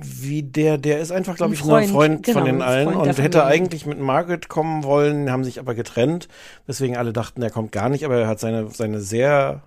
wie 0.02 0.42
der, 0.42 0.78
der 0.78 1.00
ist 1.00 1.10
einfach, 1.12 1.36
glaube 1.36 1.50
Ein 1.50 1.54
ich, 1.54 1.60
Freund, 1.60 1.86
ein 1.88 1.92
Freund 1.92 2.22
genau, 2.22 2.38
von 2.38 2.46
den 2.46 2.62
allen 2.62 2.88
und 2.88 3.06
hätte 3.06 3.38
Familie. 3.40 3.44
eigentlich 3.44 3.84
mit 3.84 3.98
Margaret 4.00 4.48
kommen 4.48 4.84
wollen, 4.84 5.30
haben 5.30 5.44
sich 5.44 5.58
aber 5.58 5.74
getrennt. 5.74 6.28
Deswegen 6.66 6.96
alle 6.96 7.12
dachten, 7.12 7.42
er 7.42 7.50
kommt 7.50 7.72
gar 7.72 7.88
nicht, 7.90 8.04
aber 8.04 8.16
er 8.16 8.26
hat 8.28 8.40
seine, 8.40 8.68
seine 8.70 9.00
sehr 9.00 9.62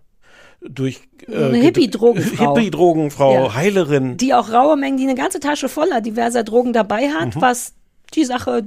durch 0.62 1.02
äh, 1.28 1.36
Eine 1.36 1.58
Hippie-Drogenfrau. 1.58 2.56
Hippie-Drogenfrau, 2.56 3.34
Ja. 3.34 3.54
Heilerin. 3.56 4.18
die 4.18 4.34
auch 4.34 4.52
raue 4.52 4.78
Mengen, 4.78 4.98
die 4.98 5.04
eine 5.04 5.16
ganze 5.16 5.40
Tasche 5.40 5.70
voller 5.70 6.02
diverser 6.02 6.44
Drogen 6.44 6.74
dabei 6.74 7.10
hat, 7.10 7.36
Mhm. 7.36 7.42
was 7.42 7.74
die 8.16 8.26
Sache 8.26 8.64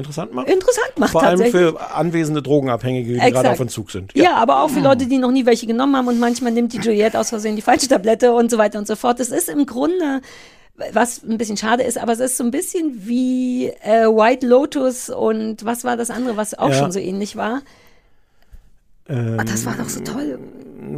interessant 0.00 0.34
macht. 0.34 0.48
interessant 0.50 0.98
macht 0.98 1.12
Vor 1.12 1.22
allem 1.22 1.50
für 1.50 1.80
anwesende 1.94 2.42
Drogenabhängige, 2.42 3.12
die 3.12 3.18
Exakt. 3.18 3.34
gerade 3.34 3.50
auf 3.50 3.60
Entzug 3.60 3.90
sind. 3.90 4.12
Ja. 4.16 4.34
aber 4.34 4.62
auch 4.62 4.68
für 4.70 4.80
Leute, 4.80 5.06
die 5.06 5.18
noch 5.18 5.30
nie 5.30 5.46
welche 5.46 5.66
genommen 5.66 5.96
haben 5.96 6.08
und 6.08 6.18
manchmal 6.18 6.52
nimmt 6.52 6.72
die 6.72 6.78
Juliette 6.78 7.18
aus 7.18 7.28
Versehen 7.30 7.56
die 7.56 7.62
falsche 7.62 7.88
Tablette 7.88 8.32
und 8.34 8.50
so 8.50 8.58
weiter 8.58 8.78
und 8.78 8.86
so 8.86 8.96
fort. 8.96 9.20
Es 9.20 9.30
ist 9.30 9.48
im 9.48 9.64
Grunde, 9.66 10.20
was 10.92 11.22
ein 11.22 11.38
bisschen 11.38 11.56
schade 11.56 11.82
ist, 11.82 11.98
aber 11.98 12.12
es 12.12 12.20
ist 12.20 12.36
so 12.36 12.44
ein 12.44 12.50
bisschen 12.50 13.06
wie 13.06 13.68
äh, 13.82 14.06
White 14.06 14.46
Lotus 14.46 15.10
und 15.10 15.64
was 15.64 15.84
war 15.84 15.96
das 15.96 16.10
andere, 16.10 16.36
was 16.36 16.58
auch 16.58 16.70
Ja. 16.70 16.74
schon 16.74 16.92
so 16.92 16.98
ähnlich 16.98 17.36
war? 17.36 17.62
Ähm, 19.08 19.36
Ah, 19.38 19.44
das 19.44 19.66
war 19.66 19.74
doch 19.76 19.88
so 19.88 20.00
toll. 20.00 20.38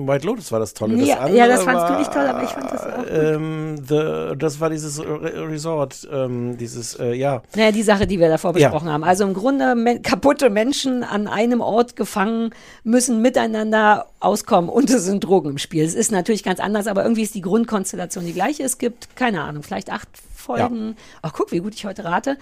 White 0.07 0.27
Lotus 0.27 0.51
war 0.53 0.59
das 0.61 0.75
Tolle. 0.75 0.97
Das 0.97 1.07
ja, 1.09 1.19
andere 1.19 1.49
das 1.49 1.63
fandst 1.65 1.85
du 1.85 1.93
war, 1.93 1.99
nicht 1.99 2.13
toll, 2.13 2.27
aber 2.27 2.43
ich 2.43 2.51
fand 2.51 2.73
das 2.73 2.87
auch. 2.87 3.05
Ähm, 3.11 3.77
the, 3.87 4.37
das 4.39 4.61
war 4.61 4.71
dieses 4.71 5.01
Re 5.01 5.49
Resort, 5.49 6.09
ähm, 6.13 6.57
dieses, 6.59 6.95
äh, 6.99 7.13
ja. 7.15 7.43
Naja, 7.55 7.73
die 7.73 7.83
Sache, 7.83 8.07
die 8.07 8.19
wir 8.19 8.29
davor 8.29 8.57
Ja. 8.57 8.69
besprochen 8.69 8.91
haben. 8.91 9.05
Also 9.05 9.25
im 9.25 9.35
Grunde 9.35 9.75
men 9.75 10.03
kaputte 10.03 10.51
Menschen 10.51 11.03
an 11.05 11.29
einem 11.29 11.61
Ort 11.61 11.97
gefangen, 11.97 12.51
müssen 12.85 13.23
miteinander 13.23 14.07
auskommen 14.21 14.71
und 14.71 14.91
es 14.91 15.05
sind 15.05 15.25
Drogen 15.25 15.51
im 15.51 15.59
Spiel. 15.59 15.85
Es 15.85 15.95
ist 15.95 16.13
natürlich 16.13 16.43
ganz 16.45 16.61
anders, 16.61 16.87
aber 16.87 17.03
irgendwie 17.03 17.23
ist 17.23 17.35
die 17.35 17.41
Grundkonstellation 17.43 18.25
die 18.25 18.33
gleiche. 18.33 18.63
Es 18.63 18.79
gibt, 18.79 19.17
keine 19.17 19.43
Ahnung, 19.43 19.63
vielleicht 19.63 19.91
acht 19.91 20.09
Folgen. 20.35 20.97
Ach, 21.23 21.33
guck, 21.33 21.53
wie 21.53 21.61
gut 21.61 21.75
ich 21.75 21.85
heute 21.87 22.05
rate. 22.05 22.37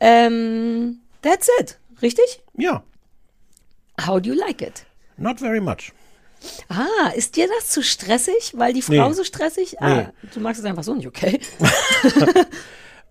Ähm, 0.00 0.98
that's 1.22 1.48
it. 1.60 1.78
Richtig? 2.02 2.42
Ja. 2.56 2.82
How 4.06 4.20
do 4.20 4.28
you 4.30 4.34
like 4.34 4.60
it? 4.60 4.84
Not 5.16 5.38
very 5.40 5.60
much. 5.60 5.92
Ah, 6.68 7.08
ist 7.14 7.36
dir 7.36 7.48
das 7.58 7.68
zu 7.70 7.82
stressig? 7.82 8.52
Weil 8.54 8.72
die 8.72 8.82
Frau 8.82 9.08
Nee. 9.08 9.14
so 9.14 9.24
stressig? 9.24 9.80
Ah, 9.80 9.88
Nee. 9.94 10.06
du 10.34 10.40
magst 10.40 10.60
es 10.60 10.66
einfach 10.66 10.82
so 10.84 10.94
nicht, 10.94 11.06
okay? 11.06 11.40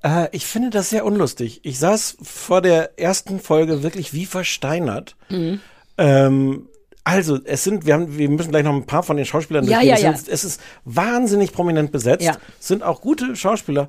Äh, 0.04 0.28
ich 0.34 0.46
finde 0.46 0.70
das 0.70 0.90
sehr 0.92 1.04
unlustig. 1.06 1.62
Ich 1.64 1.80
saß 1.80 2.18
vor 2.22 2.62
der 2.62 3.00
ersten 3.00 3.40
Folge 3.40 3.82
wirklich 3.82 4.14
wie 4.14 4.26
versteinert. 4.28 5.16
Mhm. 5.30 5.62
Ähm, 5.98 6.70
also, 7.04 7.40
es 7.44 7.64
sind, 7.64 7.86
wir 7.88 7.94
haben, 7.96 8.16
wir 8.18 8.30
müssen 8.30 8.52
gleich 8.52 8.64
noch 8.64 8.74
ein 8.74 8.86
paar 8.86 9.02
von 9.04 9.18
den 9.18 9.26
Schauspielern 9.26 9.66
Ja, 9.66 9.80
durchgehen. 9.80 9.90
ja, 9.90 9.96
es, 9.96 10.02
ja. 10.04 10.14
Sind, 10.18 10.30
es 10.30 10.44
ist 10.44 10.62
wahnsinnig 10.84 11.54
prominent 11.54 11.92
besetzt. 11.92 12.24
Ja. 12.24 12.38
Es 12.60 12.68
sind 12.68 12.84
auch 12.84 13.02
gute 13.02 13.36
Schauspieler. 13.36 13.88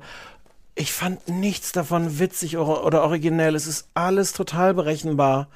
Ich 0.73 0.91
fand 0.91 1.27
nichts 1.27 1.71
davon 1.71 2.17
witzig 2.19 2.57
oder, 2.57 2.83
oder 2.83 3.03
originell. 3.03 3.53
Es 3.55 3.67
ist 3.67 3.87
alles 3.93 4.33
total 4.33 4.73
berechenbar. 4.73 5.49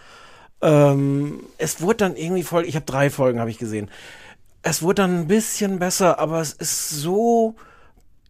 Ähm, 0.61 1.41
es 1.57 1.81
wurde 1.81 1.97
dann 1.97 2.15
irgendwie 2.15 2.43
voll, 2.43 2.65
ich 2.65 2.75
habe 2.75 2.85
drei 2.85 3.09
Folgen, 3.09 3.39
habe 3.39 3.49
ich 3.49 3.57
gesehen. 3.57 3.89
Es 4.63 4.81
wurde 4.81 5.01
dann 5.01 5.21
ein 5.21 5.27
bisschen 5.27 5.79
besser, 5.79 6.19
aber 6.19 6.39
es 6.39 6.53
ist 6.53 6.89
so 6.89 7.55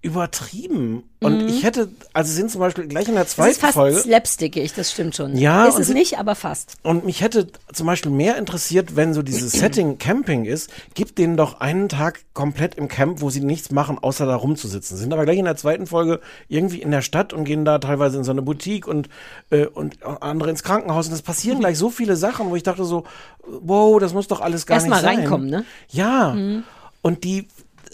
übertrieben. 0.02 1.04
Und 1.20 1.44
Mhm. 1.44 1.48
ich 1.48 1.64
hätte, 1.64 1.90
also 2.14 2.34
sind 2.34 2.50
zum 2.50 2.60
Beispiel 2.62 2.88
gleich 2.88 3.08
in 3.08 3.14
der 3.14 3.24
Es 3.24 3.30
ist 3.30 3.36
zweiten 3.36 3.60
fast 3.60 3.74
Folge. 3.74 4.00
slapstickig, 4.00 4.74
das 4.74 4.92
stimmt 4.92 5.16
schon. 5.16 5.38
Ja, 5.38 5.66
ist 5.68 5.78
es 5.78 5.88
sie- 5.88 5.94
nicht, 5.94 6.18
aber 6.18 6.34
fast. 6.36 6.76
Und 6.82 7.06
mich 7.06 7.22
hätte 7.22 7.48
zum 7.72 7.86
Beispiel 7.86 8.12
mehr 8.12 8.38
interessiert, 8.38 8.96
wenn 8.96 9.14
so 9.14 9.22
dieses 9.22 9.52
Setting 9.52 9.98
Camping 10.00 10.46
ist, 10.46 10.72
gibt 10.96 11.18
denen 11.20 11.38
doch 11.38 11.60
einen 11.60 11.90
Tag 11.90 12.22
komplett 12.34 12.76
im 12.76 12.88
Camp, 12.88 13.22
wo 13.22 13.30
sie 13.30 13.42
nichts 13.42 13.72
machen, 13.72 14.00
außer 14.02 14.26
da 14.26 14.36
rumzusitzen. 14.36 14.98
Sind 14.98 15.14
aber 15.14 15.26
gleich 15.26 15.38
in 15.38 15.46
der 15.46 15.58
zweiten 15.58 15.86
Folge 15.86 16.20
irgendwie 16.48 16.82
in 16.82 16.90
der 16.92 17.02
Stadt 17.04 17.32
und 17.34 17.44
gehen 17.44 17.64
da 17.66 17.78
teilweise 17.78 18.18
in 18.18 18.24
so 18.24 18.32
eine 18.32 18.42
Boutique 18.42 18.88
und, 18.88 19.10
äh, 19.52 19.66
und 19.68 20.04
andere 20.04 20.50
ins 20.50 20.64
Krankenhaus. 20.64 21.08
Und 21.08 21.14
es 21.14 21.22
passieren 21.22 21.60
gleich 21.60 21.78
so 21.78 21.90
viele 21.92 22.16
Sachen, 22.16 22.50
wo 22.50 22.56
ich 22.56 22.64
dachte 22.64 22.84
so, 22.86 23.04
wow, 23.46 24.00
das 24.00 24.14
muss 24.14 24.28
doch 24.28 24.42
alles 24.42 24.66
gar 24.66 24.76
Erst 24.78 24.88
nicht 24.88 24.96
mal 24.96 25.02
sein. 25.02 25.20
reinkommen, 25.20 25.50
ne? 25.50 25.66
Ja. 25.90 26.34
Mhm. 26.34 26.64
Und 27.04 27.24
die 27.24 27.48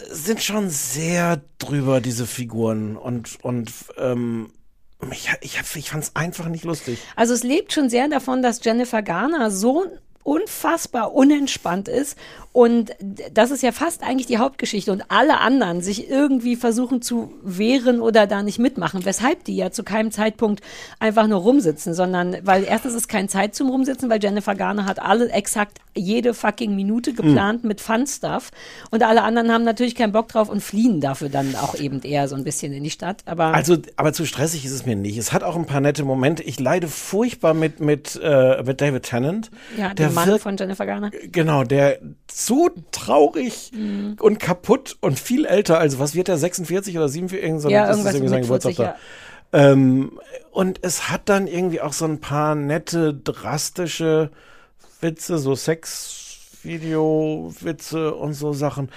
sind 0.09 0.41
schon 0.41 0.69
sehr 0.69 1.41
drüber, 1.57 2.01
diese 2.01 2.27
Figuren. 2.27 2.97
Und, 2.97 3.43
und 3.43 3.71
ähm, 3.97 4.51
ich, 5.11 5.29
ich, 5.41 5.59
ich 5.75 5.89
fand 5.89 6.03
es 6.03 6.15
einfach 6.15 6.47
nicht 6.47 6.63
lustig. 6.63 6.99
Also 7.15 7.33
es 7.33 7.43
lebt 7.43 7.73
schon 7.73 7.89
sehr 7.89 8.07
davon, 8.07 8.41
dass 8.41 8.63
Jennifer 8.63 9.01
Garner 9.01 9.51
so 9.51 9.85
unfassbar 10.27 11.13
unentspannt 11.13 11.87
ist 11.87 12.17
und 12.51 12.91
das 13.31 13.51
ist 13.51 13.61
ja 13.61 13.71
fast 13.71 14.03
eigentlich 14.03 14.25
die 14.25 14.39
Hauptgeschichte 14.39 14.91
und 14.91 15.03
alle 15.09 15.39
anderen 15.39 15.81
sich 15.81 16.09
irgendwie 16.09 16.55
versuchen 16.55 17.03
zu 17.03 17.31
wehren 17.43 18.01
oder 18.01 18.27
da 18.27 18.41
nicht 18.41 18.57
mitmachen, 18.57 19.05
weshalb 19.05 19.43
die 19.43 19.55
ja 19.55 19.71
zu 19.71 19.83
keinem 19.83 20.11
Zeitpunkt 20.11 20.61
einfach 20.99 21.27
nur 21.27 21.39
rumsitzen, 21.39 21.93
sondern 21.93 22.35
weil 22.41 22.63
erstens 22.63 22.95
ist 22.95 23.07
keine 23.07 23.27
Zeit 23.27 23.55
zum 23.55 23.69
Rumsitzen, 23.69 24.09
weil 24.09 24.21
Jennifer 24.21 24.55
Garner 24.55 24.85
hat 24.85 24.99
alle 24.99 25.29
exakt 25.29 25.77
jede 25.95 26.33
fucking 26.33 26.75
Minute 26.75 27.13
geplant 27.13 27.63
mit 27.63 27.79
Fun-Stuff 27.79 28.51
und 28.91 29.03
alle 29.03 29.21
anderen 29.21 29.51
haben 29.51 29.63
natürlich 29.63 29.95
keinen 29.95 30.11
Bock 30.11 30.27
drauf 30.27 30.49
und 30.49 30.61
fliehen 30.61 30.99
dafür 30.99 31.29
dann 31.29 31.55
auch 31.55 31.75
eben 31.75 32.01
eher 32.01 32.27
so 32.27 32.35
ein 32.35 32.43
bisschen 32.43 32.73
in 32.73 32.83
die 32.83 32.89
Stadt, 32.89 33.21
aber 33.25 33.53
Also, 33.53 33.77
aber 33.95 34.13
zu 34.13 34.25
stressig 34.25 34.65
ist 34.65 34.71
es 34.73 34.85
mir 34.85 34.95
nicht. 34.95 35.17
Es 35.17 35.31
hat 35.31 35.43
auch 35.43 35.55
ein 35.55 35.65
paar 35.65 35.79
nette 35.79 36.03
Momente. 36.03 36.43
Ich 36.43 36.59
leide 36.59 36.87
furchtbar 36.87 37.53
mit, 37.53 37.79
mit, 37.79 38.19
äh, 38.21 38.63
mit 38.63 38.81
David 38.81 39.03
Tennant. 39.03 39.51
ja, 39.77 39.93
der 39.93 40.16
Mann 40.25 40.39
von 40.39 40.57
Jennifer 40.57 40.85
Garner. 40.85 41.11
Genau, 41.31 41.63
der 41.63 41.99
so 42.31 42.69
traurig 42.91 43.71
Mhm. 43.73 44.17
und 44.19 44.39
kaputt 44.39 44.97
und 45.01 45.19
viel 45.19 45.45
älter. 45.45 45.79
Also, 45.79 45.99
was 45.99 46.15
wird 46.15 46.27
der? 46.27 46.37
46 46.37 46.97
oder 46.97 47.09
47? 47.09 47.45
Irgend 47.47 47.61
so, 47.61 47.69
Ja, 47.69 47.87
das 47.87 47.91
ist 47.91 47.97
irgendwas 48.05 48.13
irgendwie 48.15 48.29
sein 48.29 48.39
mit 48.39 48.47
Geburtstag 48.47 48.75
40, 48.75 48.95
da. 49.51 49.71
Ähm, 49.71 50.19
und 50.51 50.79
es 50.83 51.09
hat 51.09 51.29
dann 51.29 51.47
irgendwie 51.47 51.81
auch 51.81 51.93
so 51.93 52.05
ein 52.05 52.19
paar 52.19 52.55
nette, 52.55 53.13
drastische 53.13 54.31
Witze, 55.01 55.37
so 55.37 55.55
Sex-Video-Witze 55.55 58.13
und 58.13 58.33
so 58.33 58.53
Sachen. 58.53 58.89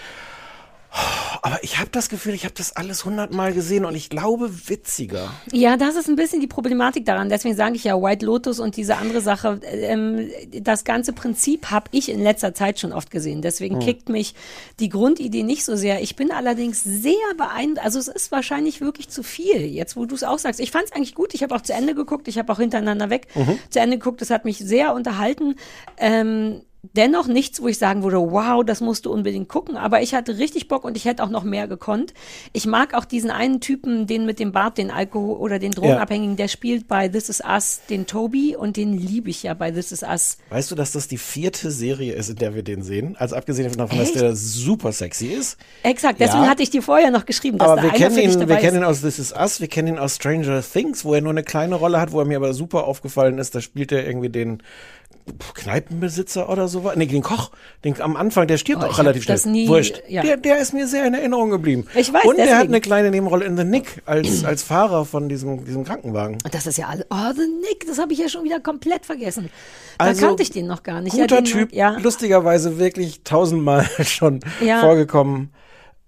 Aber 1.42 1.62
ich 1.62 1.78
habe 1.78 1.88
das 1.90 2.08
Gefühl, 2.08 2.34
ich 2.34 2.44
habe 2.44 2.54
das 2.56 2.76
alles 2.76 3.04
hundertmal 3.04 3.52
gesehen 3.52 3.84
und 3.84 3.94
ich 3.94 4.10
glaube 4.10 4.50
witziger. 4.68 5.32
Ja, 5.52 5.76
das 5.76 5.94
ist 5.96 6.08
ein 6.08 6.16
bisschen 6.16 6.40
die 6.40 6.46
Problematik 6.46 7.06
daran. 7.06 7.28
Deswegen 7.28 7.54
sage 7.56 7.76
ich 7.76 7.84
ja 7.84 7.94
White 8.00 8.26
Lotus 8.26 8.58
und 8.60 8.76
diese 8.76 8.96
andere 8.96 9.20
Sache. 9.20 9.60
Ähm, 9.64 10.28
das 10.52 10.84
ganze 10.84 11.12
Prinzip 11.12 11.70
habe 11.70 11.86
ich 11.92 12.08
in 12.10 12.20
letzter 12.22 12.52
Zeit 12.54 12.78
schon 12.80 12.92
oft 12.92 13.10
gesehen. 13.10 13.40
Deswegen 13.40 13.76
Hm. 13.76 13.82
kickt 13.86 14.08
mich 14.08 14.34
die 14.80 14.88
Grundidee 14.88 15.42
nicht 15.44 15.64
so 15.64 15.76
sehr. 15.76 16.02
Ich 16.02 16.16
bin 16.16 16.30
allerdings 16.32 16.82
sehr 16.84 17.14
beeindruckt. 17.38 17.84
Also 17.84 17.98
es 17.98 18.08
ist 18.08 18.32
wahrscheinlich 18.32 18.80
wirklich 18.80 19.08
zu 19.08 19.22
viel, 19.22 19.60
jetzt 19.64 19.96
wo 19.96 20.04
du 20.06 20.14
es 20.14 20.24
auch 20.24 20.38
sagst. 20.38 20.60
Ich 20.60 20.70
fand 20.72 20.86
es 20.86 20.92
eigentlich 20.92 21.14
gut. 21.14 21.32
Ich 21.34 21.42
habe 21.42 21.54
auch 21.54 21.62
zu 21.62 21.72
Ende 21.72 21.94
geguckt. 21.94 22.28
Ich 22.28 22.36
habe 22.36 22.52
auch 22.52 22.58
hintereinander 22.58 23.08
weg 23.10 23.28
Mhm. 23.34 23.58
zu 23.70 23.78
Ende 23.80 23.96
geguckt. 23.96 24.20
Das 24.20 24.30
hat 24.30 24.44
mich 24.44 24.58
sehr 24.58 24.92
unterhalten. 24.92 25.54
Ähm, 25.96 26.62
dennoch 26.82 27.26
nichts, 27.26 27.60
wo 27.60 27.68
ich 27.68 27.78
sagen 27.78 28.02
würde, 28.02 28.18
wow, 28.18 28.64
das 28.64 28.80
musst 28.80 29.06
du 29.06 29.12
unbedingt 29.12 29.48
gucken. 29.48 29.76
Aber 29.76 30.02
ich 30.02 30.14
hatte 30.14 30.38
richtig 30.38 30.68
Bock 30.68 30.84
und 30.84 30.96
ich 30.96 31.04
hätte 31.04 31.22
auch 31.22 31.28
noch 31.28 31.44
mehr 31.44 31.68
gekonnt. 31.68 32.14
Ich 32.52 32.66
mag 32.66 32.94
auch 32.94 33.04
diesen 33.04 33.30
einen 33.30 33.60
Typen, 33.60 34.06
den 34.06 34.26
mit 34.26 34.38
dem 34.38 34.52
Bart, 34.52 34.78
den 34.78 34.90
Alkohol 34.90 35.36
oder 35.36 35.58
den 35.58 35.72
Drogenabhängigen, 35.72 36.36
der 36.36 36.48
spielt 36.48 36.88
bei 36.88 37.08
This 37.08 37.28
Is 37.28 37.42
Us 37.44 37.80
den 37.90 38.06
Toby 38.06 38.56
und 38.56 38.76
den 38.76 38.92
liebe 38.92 39.30
ich 39.30 39.42
ja 39.42 39.54
bei 39.54 39.70
This 39.70 39.92
Is 39.92 40.02
Us. 40.02 40.38
Weißt 40.48 40.70
du, 40.70 40.74
dass 40.74 40.92
das 40.92 41.08
die 41.08 41.18
vierte 41.18 41.70
Serie 41.70 42.14
ist, 42.14 42.30
in 42.30 42.36
der 42.36 42.54
wir 42.54 42.62
den 42.62 42.82
sehen? 42.82 43.16
Also 43.18 43.36
abgesehen 43.36 43.70
davon, 43.72 43.98
dass 43.98 44.12
der 44.12 44.34
super 44.34 44.92
sexy 44.92 45.26
ist. 45.26 45.58
Exakt, 45.82 46.20
deswegen 46.20 46.44
Ja. 46.44 46.50
hatte 46.50 46.62
ich 46.62 46.70
dir 46.70 46.82
vorher 46.82 47.10
noch 47.10 47.26
geschrieben, 47.26 47.58
dass 47.58 47.68
Aber 47.68 47.76
da 47.82 47.82
wir 47.84 47.90
kennen, 47.92 48.18
ihn, 48.18 48.48
wir 48.48 48.56
kennen 48.56 48.78
ihn 48.78 48.84
aus 48.84 49.02
This 49.02 49.18
Is 49.18 49.32
Us, 49.32 49.60
wir 49.60 49.68
kennen 49.68 49.88
ihn 49.88 49.98
aus 49.98 50.16
Stranger 50.16 50.62
Things, 50.62 51.04
wo 51.04 51.14
er 51.14 51.20
nur 51.20 51.30
eine 51.30 51.42
kleine 51.42 51.74
Rolle 51.74 52.00
hat, 52.00 52.12
wo 52.12 52.20
er 52.20 52.24
mir 52.24 52.36
aber 52.38 52.54
super 52.54 52.84
aufgefallen 52.84 53.38
ist. 53.38 53.54
Da 53.54 53.60
spielt 53.60 53.92
er 53.92 54.06
irgendwie 54.06 54.30
den 54.30 54.62
Kneipenbesitzer 55.54 56.48
oder 56.48 56.66
so. 56.68 56.90
Nee, 56.96 57.06
den 57.06 57.22
Koch. 57.22 57.50
Den, 57.84 58.00
am 58.00 58.16
Anfang, 58.16 58.46
der 58.46 58.56
stirbt 58.58 58.82
Oh, 58.82 58.86
auch 58.86 58.98
relativ 58.98 59.22
schnell. 59.24 59.38
nie- 59.46 59.68
Wurscht. 59.68 60.02
ja. 60.08 60.22
Der, 60.22 60.36
der 60.36 60.58
ist 60.58 60.72
mir 60.74 60.86
sehr 60.86 61.06
in 61.06 61.14
Erinnerung 61.14 61.50
geblieben. 61.50 61.86
Ich 61.94 62.12
weiß, 62.12 62.24
Und 62.24 62.38
er 62.38 62.44
hat 62.46 62.50
deswegen. 62.54 62.72
eine 62.74 62.80
kleine 62.80 63.10
Nebenrolle 63.10 63.44
in 63.44 63.56
The 63.56 63.64
Nick 63.64 64.02
als, 64.06 64.44
als 64.44 64.62
Fahrer 64.62 65.04
von 65.04 65.28
diesem, 65.28 65.64
diesem 65.64 65.84
Krankenwagen. 65.84 66.38
Und 66.44 66.54
das 66.54 66.66
ist 66.66 66.78
ja 66.78 66.86
alles. 66.88 67.06
Oh, 67.10 67.32
The 67.34 67.46
Nick, 67.68 67.86
das 67.86 67.98
habe 67.98 68.12
ich 68.12 68.18
ja 68.18 68.28
schon 68.28 68.44
wieder 68.44 68.60
komplett 68.60 69.06
vergessen. 69.06 69.50
Da 69.98 70.06
Also, 70.06 70.26
kannte 70.26 70.42
ich 70.42 70.50
den 70.50 70.66
noch 70.66 70.82
gar 70.82 71.00
nicht. 71.00 71.12
Guter 71.12 71.36
ja, 71.36 71.42
Typ, 71.42 71.72
Ja, 71.72 71.90
lustigerweise 71.98 72.78
wirklich 72.78 73.22
tausendmal 73.22 73.84
schon 74.04 74.40
Ja. 74.60 74.80
vorgekommen. 74.80 75.50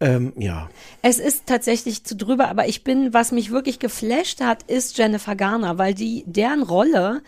Ähm, 0.00 0.32
ja. 0.36 0.68
Es 1.03 1.20
ist 1.20 1.46
tatsächlich 1.46 2.03
zu 2.03 2.16
drüber, 2.16 2.48
aber 2.48 2.66
ich 2.66 2.82
bin, 2.82 3.14
was 3.14 3.30
mich 3.30 3.53
wirklich 3.53 3.78
geflasht 3.78 4.40
hat, 4.40 4.64
ist 4.64 4.98
Jennifer 4.98 5.36
Garner, 5.36 5.78
weil 5.78 5.94
die, 5.94 6.24
deren 6.26 6.62
Rolle 6.64 7.22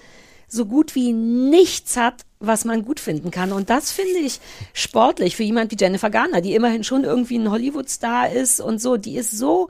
so 0.48 0.66
gut 0.66 0.94
wie 0.94 1.12
nichts 1.12 1.96
hat, 1.96 2.22
was 2.40 2.64
man 2.64 2.84
gut 2.84 3.00
finden 3.00 3.30
kann. 3.30 3.52
Und 3.52 3.70
das 3.70 3.90
finde 3.92 4.18
ich 4.18 4.40
sportlich 4.72 5.36
für 5.36 5.42
jemand 5.44 5.70
wie 5.72 5.76
Jennifer 5.78 6.10
Garner, 6.10 6.40
die 6.40 6.54
immerhin 6.54 6.84
schon 6.84 7.04
irgendwie 7.04 7.38
ein 7.38 7.50
Hollywood-Star 7.50 8.30
ist 8.30 8.60
und 8.60 8.80
so. 8.80 8.96
Die 8.96 9.16
ist 9.16 9.30
so 9.32 9.68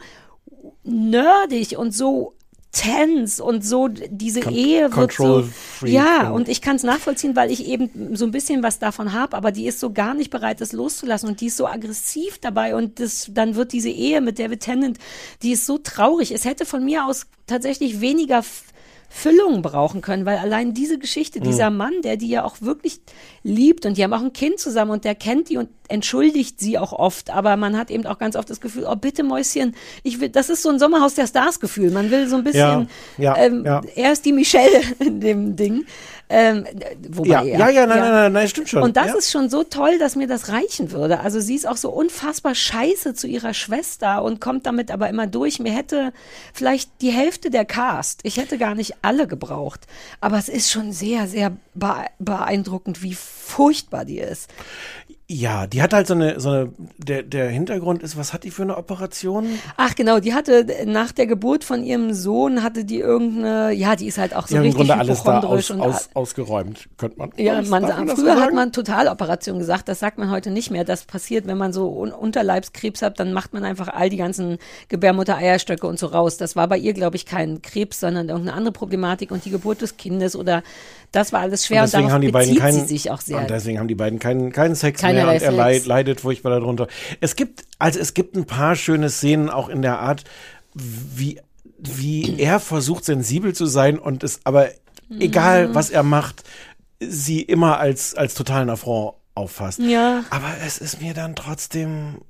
nerdig 0.82 1.76
und 1.78 1.92
so 1.94 2.34
tense 2.72 3.42
und 3.44 3.64
so 3.64 3.86
diese 3.86 4.40
Con- 4.40 4.52
Ehe 4.52 4.90
wird 4.96 5.12
so 5.12 5.48
ja 5.92 6.30
und- 6.30 6.48
ich 6.48 6.60
kann 6.60 6.74
es 6.74 6.82
nachvollziehen, 6.82 7.36
weil 7.36 7.52
ich 7.52 7.66
eben 7.68 8.16
so 8.16 8.24
ein 8.24 8.32
bisschen 8.32 8.64
was 8.64 8.80
davon 8.80 9.12
habe, 9.12 9.36
aber 9.36 9.52
die 9.52 9.66
ist 9.66 9.78
so 9.78 9.92
gar 9.92 10.12
nicht 10.12 10.30
bereit, 10.30 10.60
das 10.60 10.72
loszulassen 10.72 11.28
und 11.28 11.40
die 11.40 11.46
ist 11.46 11.56
so 11.56 11.68
aggressiv 11.68 12.38
dabei 12.40 12.74
und 12.74 12.98
das 12.98 13.30
dann 13.32 13.54
wird 13.54 13.72
diese 13.72 13.90
Ehe 13.90 14.20
mit 14.20 14.40
David 14.40 14.58
Tennant, 14.60 14.98
die 15.42 15.52
ist 15.52 15.66
so 15.66 15.78
traurig. 15.78 16.32
Es 16.32 16.44
hätte 16.44 16.66
von 16.66 16.84
mir 16.84 17.06
aus 17.06 17.26
tatsächlich 17.46 18.00
weniger 18.00 18.42
Füllung 19.16 19.62
brauchen 19.62 20.00
können, 20.00 20.26
weil 20.26 20.38
allein 20.38 20.74
diese 20.74 20.98
Geschichte, 20.98 21.38
Mhm. 21.38 21.44
dieser 21.44 21.70
Mann, 21.70 21.92
der 22.02 22.16
die 22.16 22.28
ja 22.28 22.44
auch 22.44 22.60
wirklich 22.60 23.00
liebt 23.44 23.86
und 23.86 23.96
die 23.96 24.02
haben 24.02 24.12
auch 24.12 24.20
ein 24.22 24.32
Kind 24.32 24.58
zusammen 24.58 24.90
und 24.90 25.04
der 25.04 25.14
kennt 25.14 25.48
die 25.50 25.56
und 25.56 25.68
entschuldigt 25.88 26.58
sie 26.58 26.78
auch 26.78 26.92
oft, 26.92 27.30
aber 27.30 27.56
man 27.56 27.76
hat 27.78 27.90
eben 27.92 28.06
auch 28.06 28.18
ganz 28.18 28.34
oft 28.34 28.50
das 28.50 28.60
Gefühl, 28.60 28.86
oh 28.90 28.96
bitte 28.96 29.22
Mäuschen, 29.22 29.76
ich 30.02 30.20
will, 30.20 30.30
das 30.30 30.50
ist 30.50 30.62
so 30.64 30.70
ein 30.70 30.80
Sommerhaus 30.80 31.14
der 31.14 31.28
Stars 31.28 31.60
Gefühl. 31.60 31.92
Man 31.92 32.10
will 32.10 32.26
so 32.26 32.36
ein 32.36 32.42
bisschen, 32.44 32.88
Ja, 33.18 33.36
ja, 33.36 33.36
ähm, 33.36 33.64
ja. 33.64 33.82
er 33.94 34.12
ist 34.12 34.24
die 34.24 34.32
Michelle 34.32 34.80
in 34.98 35.20
dem 35.20 35.54
Ding. 35.54 35.84
Ähm, 36.30 36.64
wobei 37.10 37.28
Ja, 37.28 37.42
ja, 37.42 37.68
ja, 37.68 37.86
nein, 37.86 37.98
nein, 38.00 38.12
nein, 38.12 38.32
nein, 38.32 38.48
stimmt 38.48 38.68
schon. 38.70 38.82
Und 38.82 38.96
das 38.96 39.08
ja. 39.08 39.14
ist 39.16 39.30
schon 39.30 39.50
so 39.50 39.62
toll, 39.62 39.98
dass 39.98 40.16
mir 40.16 40.26
das 40.26 40.48
reichen 40.48 40.90
würde. 40.90 41.20
Also 41.20 41.40
sie 41.40 41.54
ist 41.54 41.68
auch 41.68 41.76
so 41.76 41.90
unfassbar 41.90 42.54
scheiße 42.54 43.14
zu 43.14 43.26
ihrer 43.26 43.52
Schwester 43.52 44.22
und 44.22 44.40
kommt 44.40 44.66
damit 44.66 44.90
aber 44.90 45.08
immer 45.10 45.26
durch. 45.26 45.58
Mir 45.58 45.72
hätte 45.72 46.12
vielleicht 46.54 46.90
die 47.02 47.10
Hälfte 47.10 47.50
der 47.50 47.64
Cast, 47.64 48.20
ich 48.22 48.38
hätte 48.38 48.56
gar 48.58 48.74
nicht 48.74 48.94
alle 49.02 49.26
gebraucht. 49.26 49.86
Aber 50.20 50.38
es 50.38 50.48
ist 50.48 50.70
schon 50.70 50.92
sehr, 50.92 51.26
sehr 51.26 51.50
bee- 51.74 52.08
beeindruckend, 52.18 53.02
wie 53.02 53.14
furchtbar 53.14 54.04
die 54.04 54.18
ist. 54.18 54.48
Ja, 55.26 55.66
die 55.66 55.80
hat 55.80 55.94
halt 55.94 56.06
so 56.06 56.12
eine, 56.12 56.38
so 56.38 56.50
eine 56.50 56.72
der, 56.98 57.22
der 57.22 57.48
Hintergrund 57.48 58.02
ist, 58.02 58.18
was 58.18 58.34
hat 58.34 58.44
die 58.44 58.50
für 58.50 58.60
eine 58.60 58.76
Operation? 58.76 59.46
Ach 59.78 59.94
genau, 59.94 60.20
die 60.20 60.34
hatte 60.34 60.66
nach 60.84 61.12
der 61.12 61.26
Geburt 61.26 61.64
von 61.64 61.82
ihrem 61.82 62.12
Sohn 62.12 62.62
hatte 62.62 62.84
die 62.84 62.98
irgendeine, 62.98 63.72
ja, 63.72 63.96
die 63.96 64.06
ist 64.06 64.18
halt 64.18 64.36
auch 64.36 64.46
so 64.46 64.48
Die 64.48 64.58
haben 64.58 64.64
im 64.64 64.72
richtig 64.72 64.88
Grunde 64.88 65.00
alles 65.00 65.22
da 65.22 65.40
aus, 65.40 65.70
und 65.70 65.80
aus, 65.80 66.10
ausgeräumt, 66.12 66.90
könnte 66.98 67.18
man. 67.18 67.30
Ja, 67.38 67.62
man, 67.62 67.84
das 67.84 68.20
früher 68.20 68.38
hat 68.38 68.52
man 68.52 68.70
Totaloperation 68.70 69.58
gesagt, 69.58 69.88
das 69.88 69.98
sagt 69.98 70.18
man 70.18 70.30
heute 70.30 70.50
nicht 70.50 70.70
mehr. 70.70 70.84
Das 70.84 71.04
passiert, 71.04 71.46
wenn 71.46 71.56
man 71.56 71.72
so 71.72 71.88
Un 71.88 72.12
Unterleibskrebs 72.12 73.00
hat, 73.00 73.18
dann 73.18 73.32
macht 73.32 73.54
man 73.54 73.64
einfach 73.64 73.88
all 73.88 74.10
die 74.10 74.18
ganzen 74.18 74.58
Gebärmutter-Eierstöcke 74.90 75.86
und 75.86 75.98
so 75.98 76.08
raus. 76.08 76.36
Das 76.36 76.54
war 76.54 76.68
bei 76.68 76.76
ihr, 76.76 76.92
glaube 76.92 77.16
ich, 77.16 77.24
kein 77.24 77.62
Krebs, 77.62 78.00
sondern 78.00 78.28
irgendeine 78.28 78.58
andere 78.58 78.72
Problematik 78.72 79.30
und 79.30 79.46
die 79.46 79.50
Geburt 79.50 79.80
des 79.80 79.96
Kindes 79.96 80.36
oder 80.36 80.62
das 81.14 81.32
war 81.32 81.40
alles 81.40 81.66
schwer 81.66 81.82
Und 81.82 81.84
und, 81.84 81.92
deswegen 81.92 82.02
darauf 82.08 82.12
haben 82.14 82.22
die 82.22 82.32
beiden 82.32 82.56
keinen, 82.56 82.80
sie 82.80 82.86
sich 82.86 83.10
auch 83.10 83.20
sehr. 83.20 83.38
Und 83.38 83.50
deswegen 83.50 83.78
haben 83.78 83.88
die 83.88 83.94
beiden 83.94 84.18
keinen, 84.18 84.52
keinen 84.52 84.74
Sex 84.74 85.02
mehr 85.02 85.28
und 85.28 85.40
er 85.40 85.52
leid, 85.52 85.86
leidet 85.86 86.20
furchtbar 86.20 86.50
darunter. 86.50 86.88
Es 87.20 87.36
gibt, 87.36 87.64
also 87.78 87.98
es 88.00 88.14
gibt 88.14 88.36
ein 88.36 88.46
paar 88.46 88.76
schöne 88.76 89.10
Szenen 89.10 89.50
auch 89.50 89.68
in 89.68 89.82
der 89.82 90.00
Art, 90.00 90.24
wie, 90.74 91.40
wie 91.78 92.38
er 92.40 92.60
versucht 92.60 93.04
sensibel 93.04 93.54
zu 93.54 93.66
sein 93.66 93.98
und 93.98 94.24
es 94.24 94.40
aber 94.44 94.68
egal 95.20 95.68
Mhm. 95.68 95.74
was 95.74 95.90
er 95.90 96.02
macht, 96.02 96.44
sie 97.00 97.42
immer 97.42 97.78
als, 97.78 98.14
als 98.14 98.34
totalen 98.34 98.70
Affront 98.70 99.14
auffasst. 99.34 99.80
Ja. 99.80 100.24
Aber 100.30 100.48
es 100.64 100.78
ist 100.78 101.00
mir 101.00 101.14
dann 101.14 101.34
trotzdem 101.34 102.20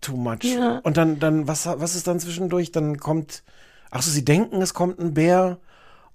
too 0.00 0.16
much. 0.16 0.44
Ja. 0.44 0.80
Und 0.82 0.96
dann, 0.96 1.18
dann, 1.18 1.48
was, 1.48 1.66
was 1.66 1.94
ist 1.94 2.06
dann 2.06 2.20
zwischendurch? 2.20 2.72
Dann 2.72 2.98
kommt, 2.98 3.42
ach 3.90 4.02
so, 4.02 4.10
sie 4.10 4.24
denken, 4.24 4.60
es 4.62 4.74
kommt 4.74 4.98
ein 4.98 5.14
Bär 5.14 5.58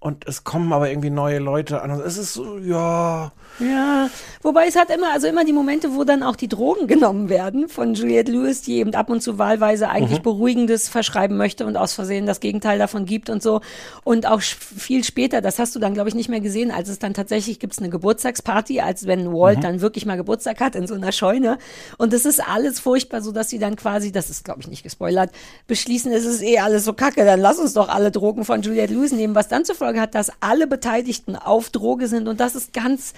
und 0.05 0.27
es 0.27 0.43
kommen 0.43 0.71
aber 0.71 0.89
irgendwie 0.89 1.09
neue 1.09 1.39
Leute 1.39 1.81
an. 1.81 1.89
Es 1.99 2.17
ist 2.17 2.33
so, 2.33 2.57
ja. 2.59 3.31
Ja, 3.57 4.09
wobei 4.41 4.67
es 4.67 4.75
hat 4.75 4.89
immer, 4.89 5.13
also 5.13 5.27
immer 5.27 5.45
die 5.45 5.53
Momente, 5.53 5.95
wo 5.95 6.03
dann 6.03 6.23
auch 6.23 6.35
die 6.35 6.49
Drogen 6.49 6.87
genommen 6.93 7.29
werden 7.29 7.69
von 7.69 7.93
Juliette 7.93 8.31
Lewis, 8.31 8.61
die 8.61 8.75
eben 8.79 8.93
ab 8.93 9.09
und 9.09 9.21
zu 9.23 9.37
wahlweise 9.39 9.87
eigentlich 9.89 10.19
Mhm. 10.19 10.23
Beruhigendes 10.23 10.89
verschreiben 10.89 11.37
möchte 11.37 11.65
und 11.65 11.77
aus 11.77 11.93
Versehen 11.93 12.25
das 12.25 12.39
Gegenteil 12.41 12.77
davon 12.77 13.05
gibt 13.05 13.29
und 13.29 13.41
so. 13.41 13.61
Und 14.03 14.25
auch 14.27 14.41
viel 14.41 15.03
später, 15.05 15.39
das 15.41 15.57
hast 15.57 15.73
du 15.73 15.79
dann, 15.79 15.93
glaube 15.93 16.09
ich, 16.09 16.15
nicht 16.15 16.27
mehr 16.29 16.41
gesehen, 16.41 16.69
als 16.69 16.89
es 16.89 16.99
dann 16.99 17.13
tatsächlich 17.13 17.59
gibt's 17.59 17.79
eine 17.79 17.89
Geburtstagsparty, 17.89 18.81
als 18.81 19.07
wenn 19.07 19.31
Walt 19.33 19.59
Mhm. 19.59 19.61
dann 19.63 19.81
wirklich 19.81 20.05
mal 20.05 20.17
Geburtstag 20.17 20.59
hat 20.59 20.75
in 20.75 20.85
so 20.85 20.93
einer 20.95 21.13
Scheune. 21.13 21.57
Und 21.97 22.11
das 22.13 22.25
ist 22.25 22.45
alles 22.45 22.79
furchtbar, 22.81 23.21
so 23.21 23.31
dass 23.31 23.49
sie 23.49 23.57
dann 23.59 23.75
quasi, 23.77 24.11
das 24.11 24.29
ist, 24.29 24.43
glaube 24.43 24.59
ich, 24.61 24.67
nicht 24.67 24.83
gespoilert, 24.83 25.31
beschließen, 25.67 26.11
es 26.11 26.25
ist 26.25 26.43
eh 26.43 26.59
alles 26.59 26.83
so 26.85 26.91
kacke, 26.93 27.23
dann 27.25 27.39
lass 27.39 27.57
uns 27.57 27.73
doch 27.73 27.87
alle 27.89 28.11
Drogen 28.11 28.43
von 28.45 28.61
Juliette 28.61 28.93
Lewis 28.93 29.11
nehmen, 29.13 29.33
was 29.33 29.47
dann 29.47 29.63
zur 29.65 29.75
Folge 29.75 29.94
hat, 29.99 30.15
dass 30.15 30.31
alle 30.39 30.67
Beteiligten 30.67 31.35
auf 31.35 31.69
Droge 31.69 32.07
sind 32.07 32.27
und 32.27 32.39
das 32.39 32.55
ist 32.55 32.73
ganz 32.73 33.13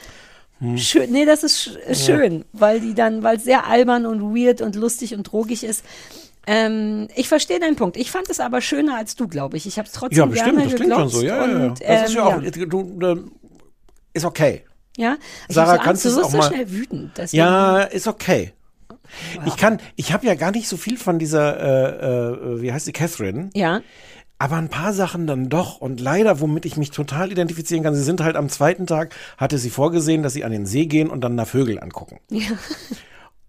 Hm. 0.59 0.75
Schön, 0.80 1.11
nee, 1.11 1.23
das 1.25 1.43
ist 1.43 1.55
sch- 1.59 1.78
ist 1.78 2.03
schön, 2.03 2.43
weil 2.51 2.80
die 2.80 2.95
dann, 2.95 3.21
weil 3.21 3.38
es 3.38 3.43
sehr 3.43 3.67
albern 3.67 4.07
und 4.07 4.36
weird 4.36 4.59
und 4.59 4.75
lustig 4.75 5.13
und 5.13 5.21
drogig 5.32 5.63
ist. 5.63 5.86
Ähm, 6.47 7.07
ich 7.15 7.28
verstehe 7.28 7.59
deinen 7.59 7.75
Punkt. 7.75 7.95
Ich 7.95 8.09
fand 8.09 8.28
es 8.30 8.39
aber 8.39 8.59
schöner 8.61 8.97
als 8.97 9.15
du, 9.15 9.28
glaube 9.28 9.55
ich. 9.57 9.67
Ich 9.67 9.78
habe 9.78 9.86
es 9.88 9.93
trotzdem 9.93 10.17
Ja, 10.17 10.25
bestimmt, 10.25 10.57
gerne 10.57 10.69
das 10.71 10.75
klingt 10.75 10.93
schon 10.95 11.09
so. 11.09 11.21
Ja, 11.21 11.45
ja, 11.45 11.59
ja. 11.59 11.65
und, 11.67 11.82
Das 11.82 12.09
ist 12.09 12.15
ja 12.15 12.23
auch, 12.23 12.41
ähm, 12.41 12.69
du, 12.69 13.32
ist 14.13 14.25
okay. 14.25 14.63
ja. 14.97 15.17
Ich 15.47 15.53
Sarah, 15.53 15.75
so 15.75 15.82
kannst 15.84 16.05
du 16.05 16.09
es 16.09 16.17
auch 16.17 16.32
so 16.32 16.38
mal- 16.38 16.47
schnell 16.47 16.71
wütend. 16.71 17.11
Deswegen. 17.17 17.38
Ja, 17.43 17.82
ist 17.82 18.07
okay. 18.07 18.53
Ich 19.45 19.57
kann, 19.57 19.80
ich 19.95 20.11
habe 20.11 20.25
ja 20.25 20.34
gar 20.34 20.49
nicht 20.51 20.67
so 20.67 20.75
viel 20.75 20.97
von 20.97 21.19
dieser, 21.19 21.59
äh, 21.59 22.32
äh, 22.55 22.61
wie 22.61 22.73
heißt 22.73 22.86
sie, 22.86 22.93
Catherine. 22.93 23.51
Ja. 23.53 23.82
Aber 24.39 24.57
ein 24.57 24.69
paar 24.69 24.93
Sachen 24.93 25.25
dann 25.25 25.49
doch. 25.49 25.77
Und 25.81 25.99
leider, 25.99 26.39
womit 26.39 26.65
ich 26.65 26.77
mich 26.77 26.91
total 26.91 27.31
identifizieren 27.31 27.83
kann, 27.83 27.95
sie 27.95 28.03
sind 28.03 28.21
halt 28.21 28.35
am 28.35 28.49
zweiten 28.49 28.85
Tag, 28.85 29.15
hatte 29.38 29.57
sie 29.57 29.69
vorgesehen, 29.71 30.21
dass 30.21 30.33
sie 30.33 30.43
an 30.43 30.51
den 30.51 30.65
See 30.67 30.85
gehen 30.85 31.09
und 31.09 31.21
dann 31.21 31.35
nach 31.35 31.47
Vögel 31.47 31.79
angucken. 31.79 32.19
Ja. 32.29 32.49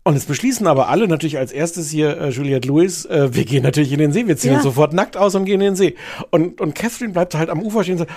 Und 0.05 0.17
es 0.17 0.25
beschließen 0.25 0.67
aber 0.67 0.89
alle 0.89 1.07
natürlich 1.07 1.37
als 1.37 1.53
erstes 1.53 1.91
hier 1.91 2.17
äh, 2.19 2.29
Juliette 2.31 2.67
Lewis, 2.69 3.05
äh, 3.05 3.35
wir 3.35 3.45
gehen 3.45 3.63
natürlich 3.63 3.93
in 3.93 3.99
den 3.99 4.13
See, 4.13 4.27
wir 4.27 4.39
ziehen 4.39 4.53
Ja. 4.53 4.57
uns 4.57 4.65
sofort 4.65 4.95
nackt 4.95 5.19
aus 5.19 5.35
und 5.35 5.45
gehen 5.45 5.61
in 5.61 5.67
den 5.73 5.77
See. 5.77 5.97
Und, 6.31 6.63
und 6.63 6.75
Catherine 6.75 7.13
bleibt 7.13 7.35
halt 7.35 7.51
am 7.51 7.61
Ufer 7.61 7.83
stehen 7.83 7.95
und 8.01 8.07
sagt, 8.07 8.13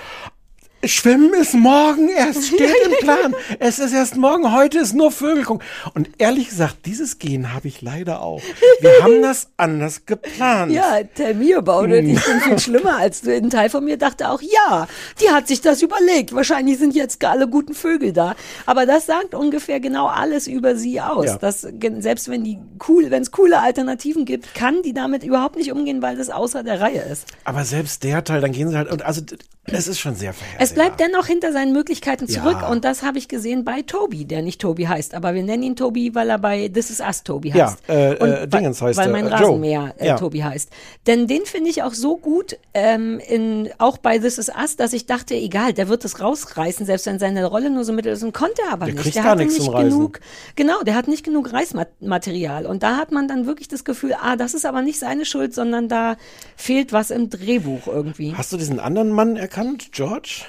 Schwimmen 0.84 1.32
ist 1.34 1.54
morgen 1.54 2.08
erst, 2.08 2.46
steht 2.48 2.74
im 2.84 2.92
Plan. 3.00 3.34
Es 3.60 3.78
ist 3.78 3.92
erst 3.92 4.16
morgen, 4.16 4.52
heute 4.52 4.78
ist 4.78 4.94
nur 4.94 5.12
Vögel 5.12 5.44
gucken. 5.44 5.66
Und 5.94 6.10
ehrlich 6.18 6.48
gesagt, 6.48 6.86
dieses 6.86 7.18
Gehen 7.18 7.54
habe 7.54 7.68
ich 7.68 7.82
leider 7.82 8.20
auch. 8.20 8.42
Wir 8.80 9.02
haben 9.02 9.22
das 9.22 9.48
anders 9.56 10.06
geplant. 10.06 10.72
Ja, 10.72 10.98
tell 11.14 11.34
me 11.34 11.56
about 11.56 11.86
it. 11.86 12.04
Ich 12.04 12.24
bin 12.24 12.40
viel 12.40 12.58
schlimmer 12.58 12.96
als 12.98 13.20
du. 13.20 13.32
Ein 13.32 13.50
Teil 13.50 13.70
von 13.70 13.84
mir 13.84 13.96
dachte 13.96 14.28
auch, 14.30 14.42
ja, 14.42 14.88
die 15.20 15.30
hat 15.30 15.46
sich 15.46 15.60
das 15.60 15.82
überlegt. 15.82 16.34
Wahrscheinlich 16.34 16.78
sind 16.78 16.94
jetzt 16.94 17.24
alle 17.24 17.48
guten 17.48 17.74
Vögel 17.74 18.12
da. 18.12 18.34
Aber 18.66 18.84
das 18.84 19.06
sagt 19.06 19.34
ungefähr 19.34 19.78
genau 19.78 20.06
alles 20.06 20.48
über 20.48 20.76
sie 20.76 21.00
aus. 21.00 21.26
Ja. 21.26 21.38
Dass 21.38 21.60
selbst 21.60 22.28
wenn 22.28 22.42
die 22.42 22.58
cool, 22.88 23.10
wenn 23.10 23.22
es 23.22 23.30
coole 23.30 23.60
Alternativen 23.60 24.24
gibt, 24.24 24.54
kann 24.54 24.82
die 24.82 24.92
damit 24.92 25.22
überhaupt 25.22 25.56
nicht 25.56 25.70
umgehen, 25.70 26.02
weil 26.02 26.16
das 26.16 26.28
außer 26.30 26.64
der 26.64 26.80
Reihe 26.80 27.02
ist. 27.02 27.26
Aber 27.44 27.64
selbst 27.64 28.02
der 28.02 28.24
Teil, 28.24 28.40
dann 28.40 28.52
gehen 28.52 28.68
sie 28.68 28.76
halt, 28.76 28.90
und 28.90 29.02
also, 29.02 29.22
es 29.64 29.86
ist 29.86 30.00
schon 30.00 30.16
sehr 30.16 30.32
verheerend. 30.32 30.71
Es 30.72 30.74
bleibt 30.74 31.00
dennoch 31.00 31.26
hinter 31.26 31.52
seinen 31.52 31.72
Möglichkeiten 31.72 32.26
zurück 32.28 32.58
Ja. 32.62 32.68
und 32.68 32.84
das 32.84 33.02
habe 33.02 33.18
ich 33.18 33.28
gesehen 33.28 33.64
bei 33.64 33.82
Toby, 33.82 34.24
der 34.24 34.42
nicht 34.42 34.60
Toby 34.60 34.84
heißt, 34.84 35.14
aber 35.14 35.34
wir 35.34 35.42
nennen 35.42 35.62
ihn 35.62 35.76
Toby, 35.76 36.14
weil 36.14 36.30
er 36.30 36.38
bei 36.38 36.68
This 36.68 36.90
Is 36.90 37.00
Us 37.00 37.22
Toby 37.22 37.50
Ja, 37.50 37.66
heißt. 37.66 37.78
äh, 37.88 38.16
und 38.18 38.30
äh, 38.30 38.48
Dingens 38.48 38.80
weil, 38.80 38.88
heißt 38.88 38.98
Weil 38.98 39.08
mein 39.10 39.26
äh. 39.26 39.34
Rasenmäher 39.34 39.94
äh, 39.98 40.06
Ja. 40.08 40.16
Toby 40.16 40.38
heißt. 40.40 40.70
Denn 41.06 41.26
den 41.26 41.44
finde 41.44 41.70
ich 41.70 41.82
auch 41.82 41.94
so 41.94 42.16
gut, 42.16 42.56
ähm, 42.74 43.20
in, 43.28 43.68
auch 43.78 43.98
bei 43.98 44.18
This 44.18 44.38
Is 44.38 44.48
Us, 44.50 44.76
dass 44.76 44.92
ich 44.92 45.06
dachte, 45.06 45.34
egal, 45.34 45.72
der 45.72 45.88
wird 45.88 46.04
es 46.04 46.20
rausreißen, 46.20 46.86
selbst 46.86 47.06
wenn 47.06 47.18
seine 47.18 47.44
Rolle 47.46 47.70
nur 47.70 47.84
so 47.84 47.92
mittel 47.92 48.12
ist 48.12 48.22
und 48.22 48.32
konnte 48.32 48.62
er 48.66 48.72
aber 48.72 48.86
Der 48.86 48.94
nicht. 48.94 49.02
kriegt 49.02 49.16
der 49.16 49.22
gar 49.22 49.32
hatte 49.32 49.42
nichts 49.42 49.54
nicht 49.58 49.64
zum 49.66 49.74
Reisen. 49.74 49.90
genug, 49.90 50.20
genau, 50.56 50.82
der 50.82 50.94
hat 50.94 51.08
nicht 51.08 51.24
genug 51.24 51.52
Reismaterial 51.52 52.66
und 52.66 52.82
da 52.82 52.96
hat 52.96 53.12
man 53.12 53.28
dann 53.28 53.46
wirklich 53.46 53.68
das 53.68 53.84
Gefühl, 53.84 54.14
ah, 54.20 54.36
das 54.36 54.54
ist 54.54 54.64
aber 54.66 54.82
nicht 54.82 54.98
seine 54.98 55.24
Schuld, 55.24 55.54
sondern 55.54 55.88
da 55.88 56.16
fehlt 56.56 56.92
was 56.92 57.10
im 57.10 57.28
Drehbuch 57.30 57.86
irgendwie. 57.86 58.34
Hast 58.36 58.52
du 58.52 58.56
diesen 58.56 58.80
anderen 58.80 59.10
Mann 59.10 59.36
erkannt, 59.36 59.92
George? 59.92 60.42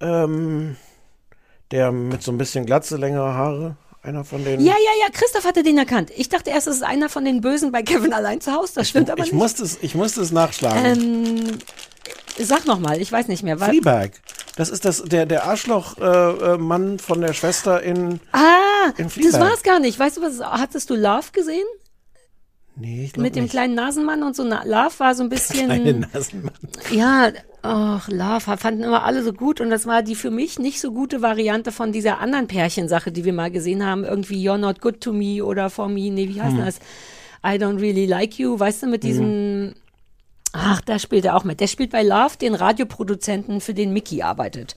Ähm, 0.00 0.76
der 1.70 1.92
mit 1.92 2.22
so 2.22 2.32
ein 2.32 2.38
bisschen 2.38 2.66
Glatze, 2.66 2.96
längere 2.96 3.34
Haare? 3.34 3.76
Einer 4.02 4.24
von 4.24 4.42
den. 4.42 4.60
Ja, 4.60 4.72
ja, 4.72 5.06
ja, 5.06 5.12
Christoph 5.12 5.44
hatte 5.44 5.62
den 5.62 5.76
erkannt. 5.76 6.10
Ich 6.16 6.30
dachte 6.30 6.48
erst, 6.48 6.66
es 6.66 6.76
ist 6.76 6.82
einer 6.82 7.10
von 7.10 7.24
den 7.24 7.42
Bösen 7.42 7.70
bei 7.70 7.82
Kevin 7.82 8.14
allein 8.14 8.40
zu 8.40 8.52
Hause. 8.52 8.72
Das 8.76 8.88
stimmt 8.88 9.10
aber 9.10 9.22
ich 9.22 9.32
nicht. 9.32 9.38
musste 9.38 9.62
es, 9.62 9.78
ich 9.82 9.94
musste 9.94 10.22
es 10.22 10.32
nachschlagen. 10.32 10.84
ähm, 10.86 11.58
sag 12.38 12.64
noch 12.64 12.78
mal, 12.78 12.98
ich 13.00 13.12
weiß 13.12 13.28
nicht 13.28 13.42
mehr. 13.42 13.60
War, 13.60 13.68
Fleabag. 13.68 14.12
Das 14.56 14.70
ist 14.70 14.86
das, 14.86 15.02
der, 15.04 15.26
der 15.26 15.44
Arschloch-Mann 15.44 16.40
äh, 16.40 16.54
äh, 16.54 16.58
Mann 16.58 16.98
von 16.98 17.20
der 17.20 17.34
Schwester 17.34 17.82
in. 17.82 18.20
ah, 18.32 18.90
in 18.96 19.04
das 19.04 19.12
Fleabag. 19.12 19.40
war's 19.40 19.62
gar 19.62 19.80
nicht. 19.80 19.98
Weißt 19.98 20.16
du 20.16 20.22
was? 20.22 20.40
Hattest 20.40 20.88
du 20.88 20.94
Love 20.94 21.32
gesehen? 21.32 21.66
Nee, 22.80 23.04
ich 23.04 23.12
glaub 23.12 23.22
Mit 23.24 23.36
dem 23.36 23.44
nicht. 23.44 23.50
kleinen 23.52 23.74
Nasenmann 23.74 24.22
und 24.22 24.34
so. 24.34 24.42
Na, 24.44 24.62
Love 24.64 24.98
war 24.98 25.14
so 25.14 25.22
ein 25.22 25.28
bisschen. 25.28 25.66
Kleine 25.66 25.92
Nasenmann. 26.12 26.52
Ja, 26.90 27.30
ach, 27.62 28.08
Love 28.08 28.56
fanden 28.56 28.82
immer 28.82 29.04
alle 29.04 29.22
so 29.22 29.32
gut 29.32 29.60
und 29.60 29.70
das 29.70 29.86
war 29.86 30.02
die 30.02 30.14
für 30.14 30.30
mich 30.30 30.58
nicht 30.58 30.80
so 30.80 30.92
gute 30.92 31.20
Variante 31.22 31.72
von 31.72 31.92
dieser 31.92 32.18
anderen 32.18 32.46
Pärchensache, 32.46 33.12
die 33.12 33.24
wir 33.24 33.32
mal 33.32 33.50
gesehen 33.50 33.84
haben. 33.84 34.04
Irgendwie 34.04 34.42
You're 34.48 34.56
Not 34.58 34.80
Good 34.80 35.00
to 35.02 35.12
Me 35.12 35.44
oder 35.44 35.68
For 35.70 35.88
Me. 35.88 36.10
Nee, 36.10 36.28
wie 36.28 36.40
heißt 36.40 36.56
Hm. 36.56 36.64
das? 36.64 36.78
I 37.44 37.56
Don't 37.58 37.80
Really 37.80 38.06
Like 38.06 38.38
You. 38.38 38.58
Weißt 38.58 38.82
du, 38.82 38.86
mit 38.86 39.02
diesem. 39.02 39.74
Ach, 40.52 40.80
da 40.80 40.98
spielt 40.98 41.24
er 41.24 41.36
auch 41.36 41.44
mit. 41.44 41.60
Der 41.60 41.68
spielt 41.68 41.90
bei 41.90 42.02
Love 42.02 42.36
den 42.40 42.54
Radioproduzenten, 42.54 43.60
für 43.60 43.72
den 43.74 43.92
Mickey 43.92 44.22
arbeitet. 44.22 44.76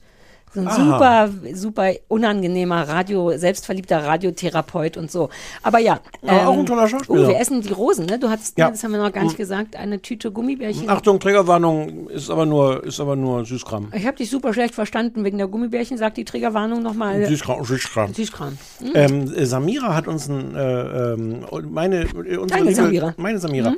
So 0.54 0.60
ein 0.60 0.68
Aha. 0.68 1.28
super, 1.34 1.54
super 1.56 1.90
unangenehmer 2.06 2.88
Radio, 2.88 3.36
selbstverliebter 3.36 4.04
Radiotherapeut 4.04 4.96
und 4.96 5.10
so. 5.10 5.28
Aber 5.64 5.80
ja. 5.80 5.98
Aber 6.22 6.46
auch 6.48 6.56
ein 6.56 6.64
toller 6.66 6.86
Schauspieler. 6.88 7.24
Oh, 7.24 7.28
wir 7.28 7.38
essen 7.40 7.60
die 7.60 7.72
Rosen, 7.72 8.06
ne? 8.06 8.18
Du 8.20 8.30
hattest, 8.30 8.56
Ja. 8.56 8.70
das 8.70 8.84
haben 8.84 8.92
wir 8.92 9.02
noch 9.02 9.12
gar 9.12 9.24
nicht 9.24 9.32
Mhm. 9.34 9.38
gesagt, 9.38 9.74
eine 9.76 10.00
Tüte 10.00 10.30
Gummibärchen. 10.30 10.88
Achtung, 10.88 11.18
Trägerwarnung 11.18 12.08
ist 12.08 12.30
aber 12.30 12.46
nur, 12.46 12.84
ist 12.84 13.00
aber 13.00 13.16
nur 13.16 13.44
Süßkram. 13.44 13.88
Ich 13.94 14.06
habe 14.06 14.16
dich 14.16 14.30
super 14.30 14.52
schlecht 14.54 14.74
verstanden 14.74 15.24
wegen 15.24 15.38
der 15.38 15.48
Gummibärchen. 15.48 15.98
Sag 15.98 16.14
die 16.14 16.24
Triggerwarnung 16.24 16.82
nochmal. 16.82 17.26
Süßkram, 17.26 17.64
Süßkram. 17.64 18.14
Süßkram. 18.14 18.56
Hm? 18.80 18.90
Ähm, 18.94 19.34
äh, 19.34 19.44
Samira 19.46 19.94
hat 19.96 20.06
uns 20.06 20.28
ein, 20.28 20.54
äh, 20.54 21.12
ähm, 21.14 21.44
meine, 21.70 22.02
äh, 22.02 22.36
unsere 22.36 22.46
Deine 22.46 22.62
liebe, 22.70 22.74
Samira. 22.74 23.14
meine 23.16 23.38
Samira, 23.40 23.70
Mhm. 23.70 23.76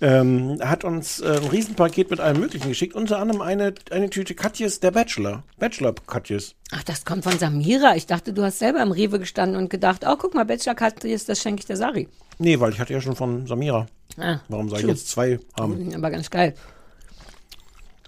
Ähm, 0.00 0.58
hat 0.60 0.84
uns 0.84 1.20
äh, 1.20 1.38
ein 1.42 1.48
Riesenpaket 1.48 2.10
mit 2.10 2.20
allem 2.20 2.40
Möglichen 2.40 2.68
geschickt. 2.68 2.94
Unter 2.94 3.18
anderem 3.18 3.40
eine, 3.40 3.74
eine 3.90 4.10
Tüte 4.10 4.34
Katjes, 4.34 4.80
der 4.80 4.90
Bachelor. 4.92 5.42
Bachelor 5.58 5.94
Katjes. 6.06 6.54
Ach, 6.70 6.82
das 6.84 7.04
kommt 7.04 7.24
von 7.24 7.38
Samira. 7.38 7.96
Ich 7.96 8.06
dachte, 8.06 8.32
du 8.32 8.42
hast 8.42 8.58
selber 8.58 8.82
im 8.82 8.92
Rewe 8.92 9.18
gestanden 9.18 9.56
und 9.56 9.70
gedacht, 9.70 10.04
oh, 10.06 10.16
guck 10.16 10.34
mal, 10.34 10.44
Bachelor 10.44 10.74
Katjes, 10.74 11.26
das 11.26 11.40
schenke 11.40 11.60
ich 11.60 11.66
der 11.66 11.76
Sari. 11.76 12.08
Nee, 12.38 12.60
weil 12.60 12.72
ich 12.72 12.78
hatte 12.78 12.92
ja 12.92 13.00
schon 13.00 13.16
von 13.16 13.46
Samira. 13.46 13.86
Ah, 14.16 14.38
Warum 14.48 14.68
soll 14.68 14.80
ich 14.80 14.86
jetzt 14.86 15.08
zwei 15.08 15.38
haben? 15.58 15.94
Aber 15.94 16.10
ganz 16.10 16.30
geil. 16.30 16.54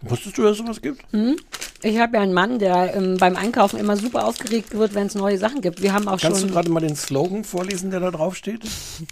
Wusstest 0.03 0.39
du, 0.39 0.43
dass 0.43 0.53
es 0.53 0.59
sowas 0.59 0.81
gibt? 0.81 1.03
Hm? 1.13 1.37
Ich 1.83 1.99
habe 1.99 2.17
ja 2.17 2.23
einen 2.23 2.33
Mann, 2.33 2.59
der 2.59 2.95
ähm, 2.95 3.19
beim 3.19 3.37
Einkaufen 3.37 3.79
immer 3.79 3.97
super 3.97 4.27
aufgeregt 4.27 4.75
wird, 4.75 4.95
wenn 4.95 5.09
es 5.09 5.15
neue 5.15 5.37
Sachen 5.37 5.61
gibt. 5.61 5.83
Wir 5.83 5.93
haben 5.93 6.09
auch 6.09 6.19
Kannst 6.19 6.39
du 6.43 6.47
schon 6.47 6.55
gerade 6.55 6.71
mal 6.71 6.81
den 6.81 6.97
Slogan 6.97 7.45
vorlesen, 7.45 7.91
der 7.91 8.01
da 8.01 8.11
drauf 8.11 8.37
steht? 8.37 8.63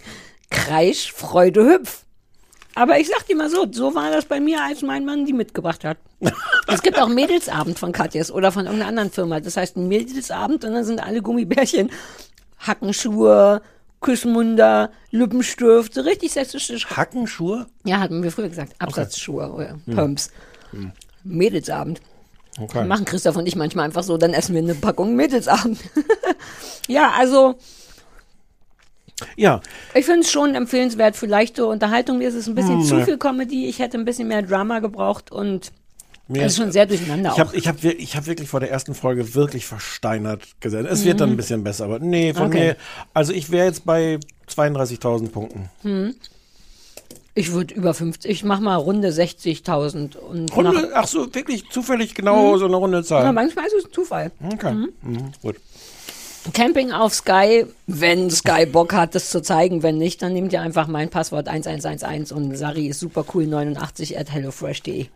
Kreisch, 0.49 1.11
Freude, 1.13 1.65
Hüpf. 1.65 2.05
Aber 2.75 2.99
ich 2.99 3.07
sag 3.09 3.25
dir 3.27 3.35
mal 3.35 3.49
so, 3.49 3.67
so 3.71 3.93
war 3.95 4.11
das 4.11 4.25
bei 4.25 4.39
mir, 4.39 4.63
als 4.63 4.81
mein 4.81 5.03
Mann 5.05 5.25
die 5.25 5.33
mitgebracht 5.33 5.83
hat. 5.83 5.97
es 6.67 6.81
gibt 6.81 6.99
auch 6.99 7.07
Mädelsabend 7.09 7.79
von 7.79 7.91
Katjes 7.91 8.31
oder 8.31 8.51
von 8.51 8.65
irgendeiner 8.65 8.89
anderen 8.89 9.11
Firma. 9.11 9.39
Das 9.39 9.57
heißt 9.57 9.75
ein 9.77 9.87
Mädelsabend 9.87 10.63
und 10.63 10.73
dann 10.73 10.83
sind 10.85 11.01
alle 11.03 11.21
Gummibärchen, 11.21 11.89
Hackenschuhe, 12.59 13.61
Küssmunder, 14.01 14.91
Lippenstift, 15.11 15.93
so 15.93 16.01
richtig 16.01 16.31
sexistisch. 16.31 16.87
Hackenschuhe? 16.87 17.67
Ja, 17.85 17.99
hatten 17.99 18.23
wir 18.23 18.31
früher 18.31 18.49
gesagt. 18.49 18.73
Absatzschuhe 18.79 19.51
oder 19.51 19.77
Hm. 19.85 19.95
Pumps. 19.95 20.31
Mädelsabend. 21.23 21.99
Okay. 22.59 22.85
Machen 22.85 23.05
Christoph 23.05 23.35
und 23.37 23.47
ich 23.47 23.55
manchmal 23.55 23.85
einfach 23.85 24.03
so, 24.03 24.17
dann 24.17 24.33
essen 24.33 24.53
wir 24.53 24.61
eine 24.61 24.75
Packung 24.75 25.15
Mädelsabend. 25.15 25.79
ja, 26.87 27.11
also 27.17 27.55
Ja, 29.37 29.61
ich 29.93 30.05
finde 30.05 30.21
es 30.21 30.31
schon 30.31 30.55
empfehlenswert 30.55 31.15
für 31.15 31.25
leichte 31.25 31.65
Unterhaltung. 31.65 32.17
Mir 32.19 32.29
ist 32.29 32.35
es 32.35 32.47
ein 32.47 32.55
bisschen 32.55 32.79
Hm, 32.79 32.85
zu 32.85 32.95
ne. 32.95 33.05
viel 33.05 33.17
Comedy. 33.17 33.67
Ich 33.67 33.79
hätte 33.79 33.97
ein 33.97 34.05
bisschen 34.05 34.27
mehr 34.27 34.41
Drama 34.41 34.79
gebraucht 34.79 35.31
und 35.31 35.71
Mir 36.27 36.43
es 36.43 36.53
ist 36.53 36.57
schon 36.59 36.71
sehr 36.71 36.85
durcheinander 36.85 37.31
Ich 37.33 37.39
habe 37.39 37.55
ich 37.55 37.67
hab, 37.67 37.83
ich 37.83 38.15
hab 38.15 38.27
wirklich 38.27 38.47
vor 38.49 38.59
der 38.59 38.69
ersten 38.71 38.93
Folge 38.93 39.33
wirklich 39.35 39.65
versteinert 39.65 40.43
gesehen. 40.61 40.85
Es 40.85 41.03
wird 41.03 41.19
dann 41.19 41.29
Mhm. 41.29 41.33
ein 41.33 41.37
bisschen 41.37 41.63
besser, 41.63 41.85
aber 41.85 41.99
nee, 41.99 42.33
von 42.33 42.47
Okay. 42.47 42.67
mir. 42.69 42.75
Also 43.13 43.33
ich 43.33 43.49
wäre 43.51 43.65
jetzt 43.65 43.83
bei 43.85 44.19
32.000 44.47 45.29
Punkten. 45.31 45.69
Hm. 45.81 46.15
Ich 47.35 47.51
würde 47.53 47.73
über 47.73 47.93
50, 47.93 48.29
ich 48.29 48.43
mach 48.43 48.59
mal 48.59 48.75
Runde 48.75 49.09
60.000 49.11 50.17
und 50.17 50.53
Runde, 50.55 50.91
ach 50.93 51.07
so, 51.07 51.33
wirklich 51.33 51.69
zufällig 51.69 52.13
genau 52.13 52.53
Mhm. 52.55 52.59
so 52.59 52.65
eine 52.65 52.75
runde 52.75 52.97
nach, 52.99 53.05
Zahl. 53.05 53.23
ja, 53.23 53.31
manchmal 53.31 53.65
ist 53.65 53.73
es 53.75 53.85
ein 53.85 53.93
Zufall. 53.93 54.31
Okay, 54.53 54.73
Mhm. 54.73 54.89
mhm, 55.03 55.31
gut. 55.41 55.55
Camping 56.53 56.91
auf 56.91 57.13
Sky, 57.13 57.65
wenn 57.87 58.29
Sky 58.31 58.65
Bock 58.65 58.93
hat, 58.93 59.13
das 59.13 59.29
zu 59.29 59.41
zeigen. 59.41 59.83
Wenn 59.83 59.97
nicht, 59.97 60.21
dann 60.21 60.33
nehmt 60.33 60.53
ihr 60.53 60.61
einfach 60.61 60.87
mein 60.87 61.09
Passwort 61.09 61.47
1111 61.47 62.31
und 62.31 62.55
Sari 62.55 62.87
ist 62.87 62.99
super 62.99 63.25
cool 63.33 63.45
89 63.45 64.17
at 64.17 64.31
hellofresh.de. 64.31 65.07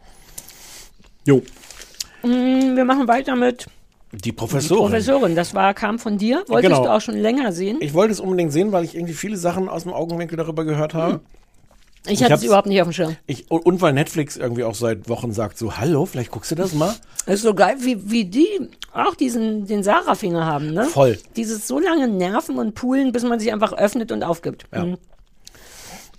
Jo, 1.26 1.41
Mm, 2.26 2.78
Wir 2.78 2.86
machen 2.86 3.07
weiter 3.09 3.36
mit 3.36 3.65
die 4.13 4.32
Professorin. 4.32 4.84
Professorin. 4.91 5.36
Das 5.36 5.53
war, 5.53 5.74
kam 5.74 5.99
von 5.99 6.17
dir. 6.17 6.43
Wolltest 6.47 6.71
Genau. 6.71 6.84
du 6.86 6.89
auch 6.93 7.01
schon 7.01 7.17
länger 7.17 7.51
sehen? 7.51 7.80
Ich 7.82 7.93
wollte 7.93 8.13
es 8.13 8.21
unbedingt 8.21 8.53
sehen, 8.53 8.71
weil 8.71 8.86
ich 8.86 8.95
irgendwie 8.95 9.13
viele 9.13 9.36
Sachen 9.36 9.67
aus 9.67 9.84
dem 9.84 9.91
Augenwinkel 9.91 10.38
darüber 10.38 10.63
gehört 10.63 10.93
habe. 10.93 11.19
Ich 12.08 12.22
hatte 12.24 12.34
es 12.34 12.43
überhaupt 12.43 12.68
nicht 12.68 12.82
auf 12.82 12.88
dem 12.88 12.93
Schirm. 12.93 13.16
Ich, 13.28 13.49
und- 13.49 13.82
weil 13.82 13.93
Netflix 13.93 14.36
irgendwie 14.36 14.64
auch 14.66 14.76
seit 14.76 15.08
Wochen 15.08 15.32
sagt 15.32 15.58
so, 15.58 15.78
hallo, 15.78 16.06
vielleicht 16.06 16.32
guckst 16.32 16.51
du 16.51 16.56
das 16.56 16.74
mal. 16.74 16.93
Das 17.26 17.36
ist 17.36 17.43
so 17.43 17.54
geil, 17.54 17.78
wie, 17.80 18.12
wie 18.12 18.26
die 18.26 18.47
auch 18.93 19.16
diesen, 19.16 19.66
den 19.68 19.84
Sarah-Finger 19.84 20.45
haben, 20.45 20.74
ne? 20.74 20.84
Voll. 20.86 21.18
Dieses 21.38 21.66
so 21.68 21.80
lange 21.80 22.08
Nerven 22.10 22.58
und 22.60 22.76
Poolen, 22.76 23.12
bis 23.14 23.24
man 23.24 23.39
sich 23.39 23.54
einfach 23.54 23.72
öffnet 23.74 24.12
und 24.12 24.22
aufgibt. 24.24 24.66
Ja. 24.74 24.86
Mhm. 24.86 24.97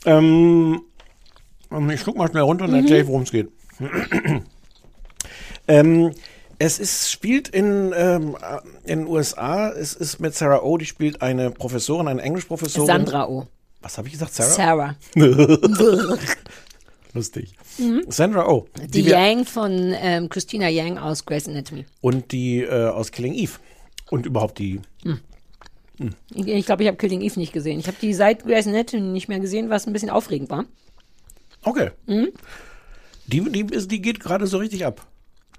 Ähm, 0.06 0.82
ähm, 1.70 1.90
ich 1.90 2.00
schluck 2.00 2.16
mal 2.16 2.28
schnell 2.28 2.42
runter 2.44 2.64
und 2.64 2.70
Mhm. 2.70 2.76
erzähl, 2.78 3.06
worum 3.06 3.22
es 3.22 3.30
geht. 3.30 3.50
ähm, 5.68 6.12
es 6.58 6.78
ist, 6.78 7.10
spielt 7.10 7.48
in, 7.48 7.92
ähm, 7.96 8.36
äh, 8.40 8.90
in 8.90 9.00
den 9.00 9.08
USA, 9.08 9.70
es 9.70 9.94
ist 9.94 10.20
mit 10.20 10.34
Sarah 10.34 10.62
Oh, 10.62 10.78
die 10.78 10.84
spielt 10.86 11.20
eine 11.20 11.50
Professorin, 11.50 12.08
eine 12.08 12.22
Englischprofessorin. 12.22 12.86
Sandra 12.86 13.28
O. 13.28 13.46
Was 13.84 13.98
habe 13.98 14.08
ich 14.08 14.14
gesagt? 14.14 14.32
Sarah? 14.32 14.50
Sarah. 14.50 14.96
Lustig. 17.12 17.52
Mhm. 17.78 18.02
Sandra 18.08 18.48
Oh. 18.48 18.66
Die 18.88 19.04
wir- 19.04 19.12
Yang 19.12 19.44
von 19.44 19.94
ähm, 19.96 20.28
Christina 20.30 20.68
Yang 20.68 20.98
aus 20.98 21.24
Grey's 21.26 21.46
Anatomy. 21.46 21.84
Und 22.00 22.32
die 22.32 22.60
äh, 22.62 22.88
aus 22.88 23.12
Killing 23.12 23.34
Eve. 23.34 23.52
Und 24.10 24.26
überhaupt 24.26 24.58
die. 24.58 24.80
Ich, 26.34 26.46
ich 26.48 26.66
glaube, 26.66 26.82
ich 26.82 26.88
habe 26.88 26.96
Killing 26.96 27.20
Eve 27.20 27.38
nicht 27.38 27.52
gesehen. 27.52 27.78
Ich 27.78 27.86
habe 27.86 27.96
die 28.00 28.14
seit 28.14 28.44
Grey's 28.44 28.66
Anatomy 28.66 29.02
nicht 29.02 29.28
mehr 29.28 29.38
gesehen, 29.38 29.70
was 29.70 29.86
ein 29.86 29.92
bisschen 29.92 30.10
aufregend 30.10 30.50
war. 30.50 30.64
Okay. 31.62 31.90
Mhm. 32.06 32.28
Die, 33.26 33.40
die, 33.52 33.60
ist, 33.74 33.90
die 33.90 34.00
geht 34.02 34.18
gerade 34.20 34.46
so 34.46 34.58
richtig 34.58 34.84
ab. 34.84 35.06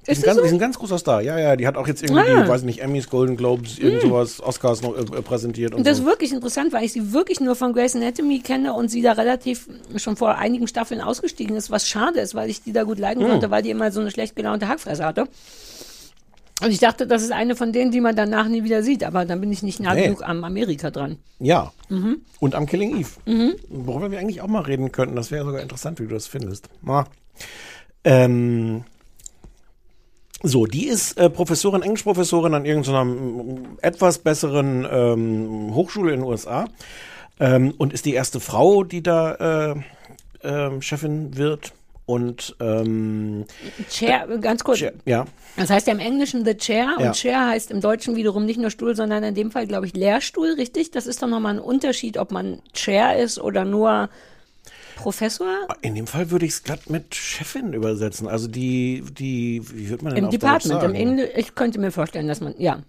Die 0.07 0.11
Ist 0.11 0.19
ist, 0.19 0.19
ein 0.19 0.21
sie 0.21 0.25
ganz, 0.27 0.35
so? 0.35 0.41
die 0.41 0.47
ist 0.47 0.53
ein 0.53 0.59
ganz 0.59 0.77
großer 0.79 0.97
Star. 0.99 1.21
Ja, 1.21 1.39
ja, 1.39 1.55
die 1.55 1.65
hat 1.65 1.77
auch 1.77 1.87
jetzt 1.87 2.03
irgendwie, 2.03 2.21
Ah. 2.29 2.47
weiß 2.47 2.61
nicht, 2.63 2.81
Emmys, 2.83 3.09
Golden 3.09 3.37
Globes, 3.37 3.79
irgend 3.79 4.01
sowas, 4.03 4.39
Oscars 4.41 4.81
noch 4.83 4.95
äh, 4.97 5.03
präsentiert 5.21 5.73
und 5.73 5.85
das 5.87 5.97
so. 5.97 6.03
ist 6.03 6.09
wirklich 6.09 6.31
interessant, 6.31 6.73
weil 6.73 6.83
ich 6.83 6.93
sie 6.93 7.11
wirklich 7.13 7.39
nur 7.39 7.55
von 7.55 7.73
Grey's 7.73 7.95
Anatomy 7.95 8.39
kenne 8.39 8.73
und 8.73 8.89
sie 8.89 9.01
da 9.01 9.13
relativ 9.13 9.67
schon 9.95 10.15
vor 10.15 10.35
einigen 10.35 10.67
Staffeln 10.67 11.01
ausgestiegen 11.01 11.55
ist, 11.55 11.71
was 11.71 11.87
schade 11.87 12.19
ist, 12.19 12.35
weil 12.35 12.49
ich 12.49 12.61
die 12.61 12.71
da 12.73 12.83
gut 12.83 12.99
leiden 12.99 13.23
Hm. 13.23 13.31
konnte, 13.31 13.49
weil 13.49 13.63
die 13.63 13.71
immer 13.71 13.91
so 13.91 13.99
eine 14.01 14.11
schlecht 14.11 14.35
gelaunte 14.35 14.67
Hackfresse 14.67 15.03
hatte. 15.03 15.25
Und 16.63 16.71
ich 16.71 16.79
dachte, 16.79 17.05
das 17.05 17.21
ist 17.21 17.33
eine 17.33 17.55
von 17.57 17.73
denen, 17.73 17.91
die 17.91 17.99
man 17.99 18.15
danach 18.15 18.47
nie 18.47 18.63
wieder 18.63 18.81
sieht, 18.81 19.03
aber 19.03 19.25
dann 19.25 19.41
bin 19.41 19.51
ich 19.51 19.61
nicht 19.61 19.81
nah 19.81 19.93
Nee. 19.93 20.03
genug 20.05 20.23
am 20.23 20.43
Amerika 20.45 20.89
dran. 20.89 21.17
Ja. 21.39 21.73
Mhm. 21.89 22.21
Und 22.39 22.55
am 22.55 22.65
Killing 22.65 22.97
Eve. 22.97 23.09
Mhm. 23.25 23.55
Worüber 23.67 24.09
wir 24.11 24.19
eigentlich 24.19 24.41
auch 24.41 24.47
mal 24.47 24.61
reden 24.61 24.91
könnten. 24.93 25.17
Das 25.17 25.31
wäre 25.31 25.43
sogar 25.45 25.61
interessant, 25.61 25.99
wie 25.99 26.03
du 26.03 26.13
das 26.13 26.27
findest. 26.27 26.69
Na. 26.81 27.05
Ähm, 28.05 28.83
so, 30.47 30.65
die 30.65 30.87
ist 30.87 31.17
äh, 31.17 31.29
Professorin, 31.29 31.81
Englischprofessorin 31.81 32.53
an 32.53 32.65
irgendeiner 32.65 33.05
mm, 33.05 33.77
etwas 33.81 34.19
besseren 34.19 34.87
ähm, 34.89 35.73
Hochschule 35.75 36.13
in 36.13 36.21
den 36.21 36.29
USA 36.29 36.65
ähm, 37.39 37.73
und 37.77 37.93
ist 37.93 38.05
die 38.05 38.13
erste 38.13 38.39
Frau, 38.39 38.83
die 38.83 39.03
da 39.03 39.71
äh, 39.71 39.75
ähm, 40.43 40.81
Chefin 40.81 41.35
wird. 41.37 41.73
und 42.05 42.55
ähm, 42.59 43.45
Chair, 43.89 44.27
ganz 44.39 44.63
kurz. 44.63 44.77
Chair, 44.77 44.93
ja. 45.05 45.25
Das 45.57 45.69
heißt 45.71 45.87
ja 45.87 45.93
im 45.93 45.99
Englischen 45.99 46.45
The 46.45 46.55
Chair 46.55 46.95
Ja. 46.99 47.07
und 47.07 47.13
Chair 47.15 47.47
heißt 47.47 47.71
im 47.71 47.81
Deutschen 47.81 48.15
wiederum 48.15 48.45
nicht 48.45 48.59
nur 48.59 48.69
Stuhl, 48.69 48.95
sondern 48.95 49.23
in 49.23 49.33
dem 49.33 49.49
Fall, 49.51 49.65
glaube 49.65 49.87
ich, 49.87 49.95
Lehrstuhl, 49.95 50.53
richtig? 50.53 50.91
Das 50.91 51.07
ist 51.07 51.23
doch 51.23 51.27
nochmal 51.27 51.55
ein 51.55 51.59
Unterschied, 51.59 52.17
ob 52.19 52.31
man 52.31 52.59
Chair 52.73 53.17
ist 53.17 53.39
oder 53.39 53.65
nur 53.65 54.09
Professor. 54.95 55.67
In 55.81 55.95
dem 55.95 56.07
Fall 56.07 56.31
würde 56.31 56.45
ich 56.45 56.53
es 56.53 56.63
glatt 56.63 56.89
mit 56.89 57.13
Chefin 57.15 57.73
übersetzen. 57.73 58.27
Also 58.27 58.47
die, 58.47 59.03
die, 59.11 59.61
wie 59.73 59.89
wird 59.89 60.01
man 60.01 60.13
denn 60.15 60.23
Im 60.23 60.25
auf 60.29 60.31
Department, 60.31 60.75
im 60.75 60.81
sagen? 60.81 60.95
Englisch, 60.95 61.29
ich 61.35 61.55
könnte 61.55 61.79
mir 61.79 61.91
vorstellen, 61.91 62.27
dass 62.27 62.41
man, 62.41 62.55
ja. 62.57 62.81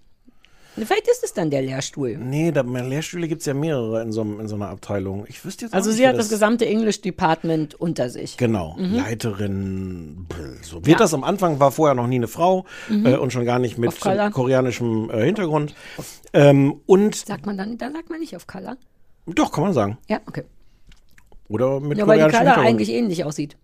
Vielleicht 0.75 1.07
ist 1.07 1.23
es 1.23 1.33
dann 1.33 1.49
der 1.49 1.63
Lehrstuhl. 1.63 2.17
Nee, 2.19 2.51
da, 2.51 2.61
Lehrstühle 2.61 3.27
gibt 3.27 3.39
es 3.41 3.47
ja 3.47 3.55
mehrere 3.55 4.03
in 4.03 4.11
so, 4.11 4.21
in 4.21 4.47
so 4.47 4.53
einer 4.53 4.69
Abteilung. 4.69 5.25
Ich 5.27 5.43
wüsste 5.43 5.65
jetzt 5.65 5.73
Also 5.73 5.89
nicht, 5.89 5.97
sie 5.97 6.07
hat 6.07 6.19
das 6.19 6.29
gesamte 6.29 6.67
English 6.67 7.01
Department 7.01 7.73
unter 7.81 8.11
sich. 8.11 8.37
Genau, 8.37 8.75
Mhm. 8.77 8.95
Leiterin. 8.95 10.27
So 10.61 10.75
wird 10.77 10.87
Ja. 10.87 10.97
das 10.97 11.15
am 11.15 11.23
Anfang, 11.23 11.59
war 11.59 11.71
vorher 11.71 11.95
noch 11.95 12.05
nie 12.05 12.17
eine 12.17 12.27
Frau 12.27 12.65
Mhm. 12.89 13.05
äh, 13.07 13.15
und 13.17 13.33
schon 13.33 13.43
gar 13.45 13.57
nicht 13.57 13.79
mit 13.79 13.99
koreanischem 13.99 15.09
äh, 15.09 15.25
Hintergrund. 15.25 15.73
Ähm, 16.33 16.79
und 16.85 17.15
Sagt 17.15 17.47
man 17.47 17.57
dann, 17.57 17.79
da 17.79 17.91
sagt 17.91 18.11
man 18.11 18.19
nicht 18.19 18.35
auf 18.35 18.45
Color. 18.45 18.77
doch, 19.25 19.51
kann 19.51 19.63
man 19.63 19.73
sagen. 19.73 19.97
Ja, 20.07 20.19
okay. 20.27 20.43
Oder 21.49 21.79
mit 21.79 21.97
Ja, 21.97 22.07
weil 22.07 22.23
die 22.29 22.35
Color 22.35 22.57
eigentlich 22.57 22.89
ähnlich 22.89 23.23
aussieht. 23.23 23.57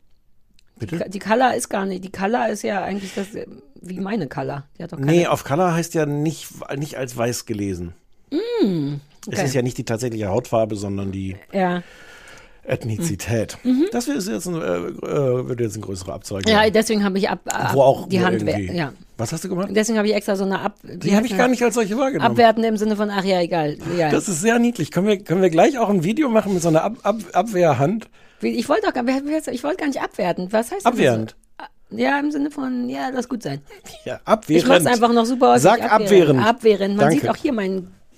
Bitte? 0.79 0.99
Die, 1.05 1.09
die 1.11 1.19
Color 1.19 1.53
ist 1.53 1.69
gar 1.69 1.85
nicht, 1.85 2.03
die 2.03 2.11
Color 2.11 2.49
ist 2.49 2.63
ja 2.63 2.83
eigentlich 2.83 3.13
das, 3.13 3.35
äh, 3.35 3.45
wie 3.81 3.99
meine 3.99 4.27
Color. 4.27 4.65
Die 4.77 4.83
hat 4.83 4.91
doch 4.93 4.97
keine 4.97 5.11
Nee, 5.11 5.27
auf 5.27 5.43
Color 5.43 5.73
heißt 5.73 5.93
ja 5.93 6.05
nicht, 6.05 6.49
nicht 6.77 6.97
als 6.97 7.15
weiß 7.15 7.45
gelesen. 7.45 7.93
Mm, 8.31 8.95
Es 9.21 9.27
okay. 9.27 9.45
ist 9.45 9.53
ja 9.53 9.61
nicht 9.61 9.77
die 9.77 9.85
tatsächliche 9.85 10.29
Hautfarbe, 10.29 10.75
sondern 10.75 11.11
die 11.11 11.35
Ja. 11.51 11.83
Ethnizität. 12.65 13.57
Mhm. 13.63 13.87
Das 13.91 14.07
ist 14.07 14.27
jetzt 14.27 14.47
ein, 14.47 14.55
äh, 14.55 14.57
äh, 14.57 15.47
wird 15.47 15.59
jetzt 15.59 15.75
ein 15.75 15.81
größerer 15.81 16.13
Abzeugung. 16.13 16.51
Ja, 16.51 16.69
deswegen 16.69 17.03
habe 17.03 17.17
ich 17.17 17.29
ab, 17.29 17.39
ab 17.45 17.73
Wo 17.73 17.81
auch 17.81 18.07
die 18.07 18.23
Hand 18.23 18.41
ja. 18.41 18.93
Was 19.17 19.31
hast 19.31 19.43
du 19.43 19.49
gemacht? 19.49 19.69
Deswegen 19.71 19.97
habe 19.97 20.07
ich 20.07 20.15
extra 20.15 20.35
so 20.35 20.43
eine 20.43 20.59
ab. 20.59 20.75
Die 20.83 21.15
habe 21.15 21.25
ich 21.25 21.37
gar 21.37 21.47
nicht 21.47 21.61
als 21.61 21.75
solche 21.75 21.97
wahrgenommen. 21.97 22.31
Abwertend 22.31 22.65
im 22.65 22.77
Sinne 22.77 22.95
von, 22.95 23.09
ach 23.09 23.23
ja, 23.23 23.41
egal. 23.41 23.77
Ja. 23.97 24.09
Das 24.09 24.27
ist 24.27 24.41
sehr 24.41 24.59
niedlich. 24.59 24.91
Können 24.91 25.07
wir, 25.07 25.17
können 25.19 25.41
wir 25.41 25.49
gleich 25.49 25.77
auch 25.77 25.89
ein 25.89 26.03
Video 26.03 26.29
machen 26.29 26.53
mit 26.53 26.63
so 26.63 26.69
einer 26.69 26.83
Ab 26.83 26.97
Ab 27.03 27.17
Abwehrhand? 27.33 28.09
ich 28.41 28.67
wollte 28.67 28.91
gar, 28.91 29.05
ich 29.07 29.63
wollte 29.63 29.77
gar 29.77 29.87
nicht 29.87 30.01
abwerten. 30.01 30.51
Was 30.51 30.71
heißt 30.71 30.85
das? 30.85 30.91
Abwehrend. 30.91 31.35
Ja, 31.91 32.19
im 32.19 32.31
Sinne 32.31 32.49
von, 32.49 32.89
ja, 32.89 33.09
lass 33.13 33.29
gut 33.29 33.43
sein. 33.43 33.61
Ja, 34.03 34.19
abwehrend. 34.25 34.63
Ich 34.63 34.67
mach's 34.67 34.85
einfach 34.85 35.13
noch 35.13 35.25
super 35.25 35.53
aus. 35.53 35.61
Sag 35.61 35.83
abwehrend. 35.89 36.43
Abwehrend. 36.43 36.95
Man 36.95 37.05
Danke. 37.05 37.21
sieht 37.21 37.29
auch 37.29 37.35
hier 37.35 37.53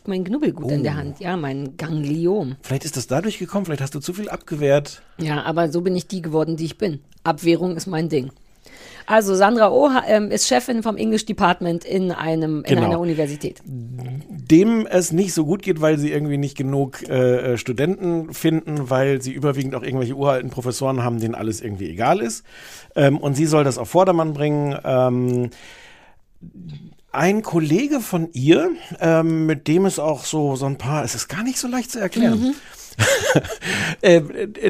mein, 0.08 0.20
mein 0.20 0.24
Knubbelgut 0.26 0.72
in 0.72 0.84
der 0.84 0.95
Hand. 0.95 1.20
Ja, 1.20 1.36
mein 1.38 1.78
Gangliom. 1.78 2.56
Vielleicht 2.62 2.86
ist 2.86 2.97
das 2.97 3.08
dadurch 3.08 3.39
gekommen, 3.39 3.66
vielleicht 3.66 3.82
hast 3.82 3.95
du 3.95 3.99
zu 3.99 4.14
viel 4.14 4.30
abgewehrt. 4.30 5.01
Ja, 5.18 5.43
aber 5.43 5.70
so 5.72 5.82
bin 5.82 5.95
ich 5.95 6.08
die 6.08 6.22
geworden, 6.22 6.58
die 6.58 6.66
ich 6.66 6.78
bin. 6.78 6.99
Abwehrung 7.24 7.76
ist 7.76 7.88
mein 7.88 8.10
Ding. 8.10 8.32
Also 9.08 9.36
Sandra 9.36 9.70
Oh 9.72 9.89
ähm, 10.08 10.32
ist 10.32 10.47
Chefin 10.47 10.82
vom 10.82 10.97
English 10.97 11.26
Department 11.26 11.86
in 11.86 12.12
einem 12.12 12.64
in 12.64 12.76
Genau. 12.76 12.86
einer 12.88 12.99
Universität. 12.99 13.62
Dem 13.64 14.88
es 14.88 15.12
nicht 15.12 15.34
so 15.34 15.45
gut 15.45 15.62
geht, 15.62 15.80
weil 15.80 15.99
sie 15.99 16.12
irgendwie 16.12 16.38
nicht 16.38 16.58
genug 16.58 17.08
äh, 17.08 17.53
äh, 17.53 17.58
Studenten 17.58 18.34
finden, 18.34 18.89
weil 18.89 19.22
sie 19.22 19.32
überwiegend 19.34 19.76
auch 19.76 19.84
irgendwelche 19.84 20.16
uralten 20.16 20.49
Professoren 20.49 21.03
haben, 21.03 21.20
denen 21.20 21.36
alles 21.36 21.62
irgendwie 21.62 21.89
egal 21.89 22.20
ist. 22.20 22.43
Ähm, 22.95 23.18
und 23.18 23.36
sie 23.36 23.45
soll 23.45 23.64
das 23.64 23.78
auf 23.78 23.89
Vordermann 23.89 24.34
bringen. 24.34 24.76
Ähm, 24.84 25.49
ein 27.16 27.41
Kollege 27.41 27.99
von 27.99 28.30
ihr, 28.34 28.72
ähm, 28.99 29.45
mit 29.45 29.68
dem 29.68 29.86
es 29.86 29.99
auch 29.99 30.26
so, 30.26 30.55
so 30.55 30.66
ein 30.66 30.78
paar, 30.78 31.03
es 31.03 31.16
ist 31.16 31.28
gar 31.28 31.43
nicht 31.43 31.57
so 31.57 31.68
leicht 31.68 31.91
zu 31.91 31.99
erklären. 31.99 32.55
äh, 34.01 34.22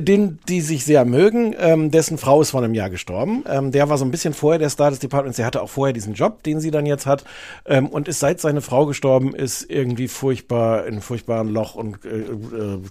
den, 0.02 0.40
die 0.48 0.62
sich 0.62 0.86
sehr 0.86 1.06
mögen, 1.06 1.56
ähm, 1.60 1.92
dessen 1.92 2.18
Frau 2.18 2.42
ist 2.42 2.52
vor 2.52 2.64
einem 2.64 2.74
Jahr 2.74 2.90
gestorben. 2.90 3.44
Ähm, 3.48 3.72
der 3.72 3.90
war 3.90 3.98
so 3.98 4.06
ein 4.06 4.12
bisschen 4.12 4.34
vorher 4.34 4.60
der 4.60 4.70
Star 4.70 4.90
des 4.90 5.00
Departments, 5.00 5.38
der 5.38 5.46
hatte 5.46 5.62
auch 5.62 5.70
vorher 5.70 5.94
diesen 5.94 6.14
Job, 6.14 6.44
den 6.44 6.60
sie 6.60 6.72
dann 6.72 6.86
jetzt 6.86 7.06
hat 7.06 7.24
ähm, 7.66 7.88
und 7.88 8.08
ist 8.08 8.20
seit 8.20 8.40
seine 8.40 8.62
Frau 8.62 8.86
gestorben 8.86 9.36
ist 9.36 9.70
irgendwie 9.70 10.08
furchtbar 10.08 10.86
in 10.86 10.94
einem 10.94 11.02
furchtbaren 11.02 11.50
Loch 11.50 11.76
und 11.76 12.04
äh, 12.06 12.20
äh, 12.20 12.82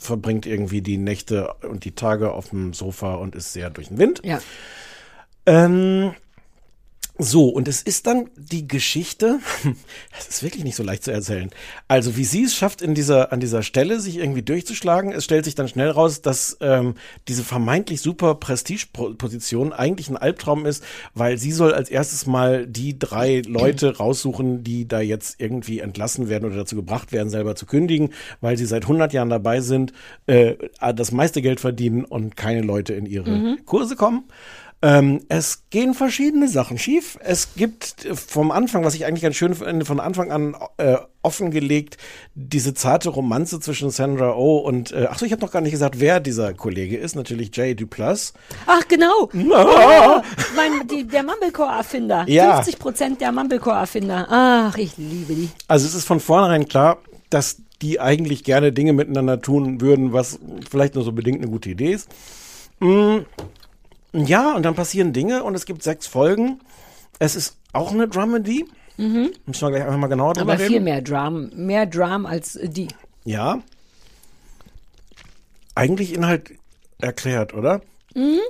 verbringt 0.00 0.46
irgendwie 0.46 0.80
die 0.80 0.98
Nächte 0.98 1.52
und 1.68 1.84
die 1.84 1.92
Tage 1.92 2.32
auf 2.32 2.50
dem 2.50 2.72
Sofa 2.72 3.14
und 3.14 3.34
ist 3.34 3.52
sehr 3.52 3.70
durch 3.70 3.88
den 3.88 3.98
Wind. 3.98 4.22
Ja. 4.24 4.40
Ähm, 5.46 6.12
so, 7.20 7.48
und 7.48 7.66
es 7.66 7.82
ist 7.82 8.06
dann 8.06 8.30
die 8.36 8.68
Geschichte, 8.68 9.40
es 10.18 10.28
ist 10.28 10.42
wirklich 10.44 10.62
nicht 10.62 10.76
so 10.76 10.84
leicht 10.84 11.02
zu 11.02 11.10
erzählen. 11.10 11.50
Also, 11.88 12.16
wie 12.16 12.24
sie 12.24 12.44
es 12.44 12.54
schafft, 12.54 12.80
in 12.80 12.94
dieser, 12.94 13.32
an 13.32 13.40
dieser 13.40 13.62
Stelle 13.64 13.98
sich 14.00 14.18
irgendwie 14.18 14.42
durchzuschlagen, 14.42 15.10
es 15.10 15.24
stellt 15.24 15.44
sich 15.44 15.56
dann 15.56 15.66
schnell 15.66 15.90
raus, 15.90 16.22
dass 16.22 16.56
ähm, 16.60 16.94
diese 17.26 17.42
vermeintlich 17.42 18.00
super 18.02 18.36
Prestige-Position 18.36 19.72
eigentlich 19.72 20.08
ein 20.08 20.16
Albtraum 20.16 20.64
ist, 20.64 20.84
weil 21.14 21.38
sie 21.38 21.50
soll 21.52 21.74
als 21.74 21.90
erstes 21.90 22.26
mal 22.26 22.66
die 22.66 22.98
drei 22.98 23.42
Leute 23.44 23.96
raussuchen, 23.98 24.62
die 24.62 24.86
da 24.86 25.00
jetzt 25.00 25.40
irgendwie 25.40 25.80
entlassen 25.80 26.28
werden 26.28 26.44
oder 26.44 26.56
dazu 26.56 26.76
gebracht 26.76 27.10
werden, 27.10 27.30
selber 27.30 27.56
zu 27.56 27.66
kündigen, 27.66 28.10
weil 28.40 28.56
sie 28.56 28.66
seit 28.66 28.84
100 28.84 29.12
Jahren 29.12 29.30
dabei 29.30 29.60
sind, 29.60 29.92
äh, 30.26 30.54
das 30.94 31.10
meiste 31.10 31.42
Geld 31.42 31.58
verdienen 31.58 32.04
und 32.04 32.36
keine 32.36 32.62
Leute 32.62 32.94
in 32.94 33.06
ihre 33.06 33.28
Mhm. 33.30 33.58
Kurse 33.66 33.96
kommen. 33.96 34.24
Ähm, 34.80 35.22
es 35.28 35.64
gehen 35.70 35.92
verschiedene 35.92 36.46
Sachen 36.46 36.78
schief. 36.78 37.18
Es 37.20 37.54
gibt 37.56 38.04
äh, 38.04 38.14
vom 38.14 38.52
Anfang, 38.52 38.84
was 38.84 38.94
ich 38.94 39.06
eigentlich 39.06 39.22
ganz 39.22 39.34
schön 39.34 39.54
finde, 39.54 39.84
von 39.84 39.98
Anfang 39.98 40.30
an 40.30 40.56
äh, 40.76 40.98
offengelegt, 41.22 41.96
diese 42.36 42.74
zarte 42.74 43.08
Romanze 43.08 43.58
zwischen 43.58 43.90
Sandra 43.90 44.36
Oh 44.36 44.58
und, 44.58 44.92
äh, 44.92 45.08
ach 45.10 45.18
so, 45.18 45.26
ich 45.26 45.32
habe 45.32 45.42
noch 45.42 45.50
gar 45.50 45.62
nicht 45.62 45.72
gesagt, 45.72 45.98
wer 45.98 46.20
dieser 46.20 46.54
Kollege 46.54 46.96
ist. 46.96 47.16
Natürlich 47.16 47.54
Jay 47.56 47.74
Duplass. 47.74 48.34
Ach, 48.66 48.86
genau. 48.86 49.30
Ah. 49.52 49.68
Oh, 50.08 50.22
mein, 50.56 50.86
die, 50.86 51.06
der 51.06 51.22
Mumblecore-Erfinder. 51.22 52.24
Ja. 52.28 52.56
50 52.56 52.78
Prozent 52.78 53.20
der 53.20 53.32
Mumblecore-Erfinder. 53.32 54.26
Ach, 54.30 54.76
ich 54.76 54.96
liebe 54.96 55.34
die. 55.34 55.48
Also 55.66 55.86
es 55.86 55.94
ist 55.94 56.04
von 56.04 56.20
vornherein 56.20 56.68
klar, 56.68 56.98
dass 57.30 57.56
die 57.82 58.00
eigentlich 58.00 58.44
gerne 58.44 58.72
Dinge 58.72 58.92
miteinander 58.92 59.40
tun 59.40 59.80
würden, 59.80 60.12
was 60.12 60.38
vielleicht 60.70 60.94
nur 60.94 61.04
so 61.04 61.12
bedingt 61.12 61.38
eine 61.38 61.50
gute 61.50 61.70
Idee 61.70 61.92
ist. 61.92 62.08
Mm, 62.80 63.18
ja, 64.12 64.54
und 64.54 64.62
dann 64.62 64.74
passieren 64.74 65.12
Dinge 65.12 65.44
und 65.44 65.54
es 65.54 65.66
gibt 65.66 65.82
sechs 65.82 66.06
Folgen. 66.06 66.60
Es 67.18 67.36
ist 67.36 67.56
auch 67.72 67.92
eine 67.92 68.08
Dramedy. 68.08 68.66
Mhm. 68.96 69.30
Müssen 69.46 69.62
wir 69.62 69.70
gleich 69.70 69.82
einfach 69.84 69.96
mal 69.98 70.06
genauer 70.08 70.34
drüber 70.34 70.52
Aber 70.52 70.60
reden. 70.60 70.72
viel 70.72 70.80
mehr 70.80 71.02
Drum. 71.02 71.50
Mehr 71.54 71.86
Drum 71.86 72.26
als 72.26 72.58
die. 72.62 72.88
Ja. 73.24 73.60
Eigentlich 75.74 76.12
Inhalt 76.14 76.52
erklärt, 76.98 77.54
oder? 77.54 77.80
Mhm. 78.14 78.40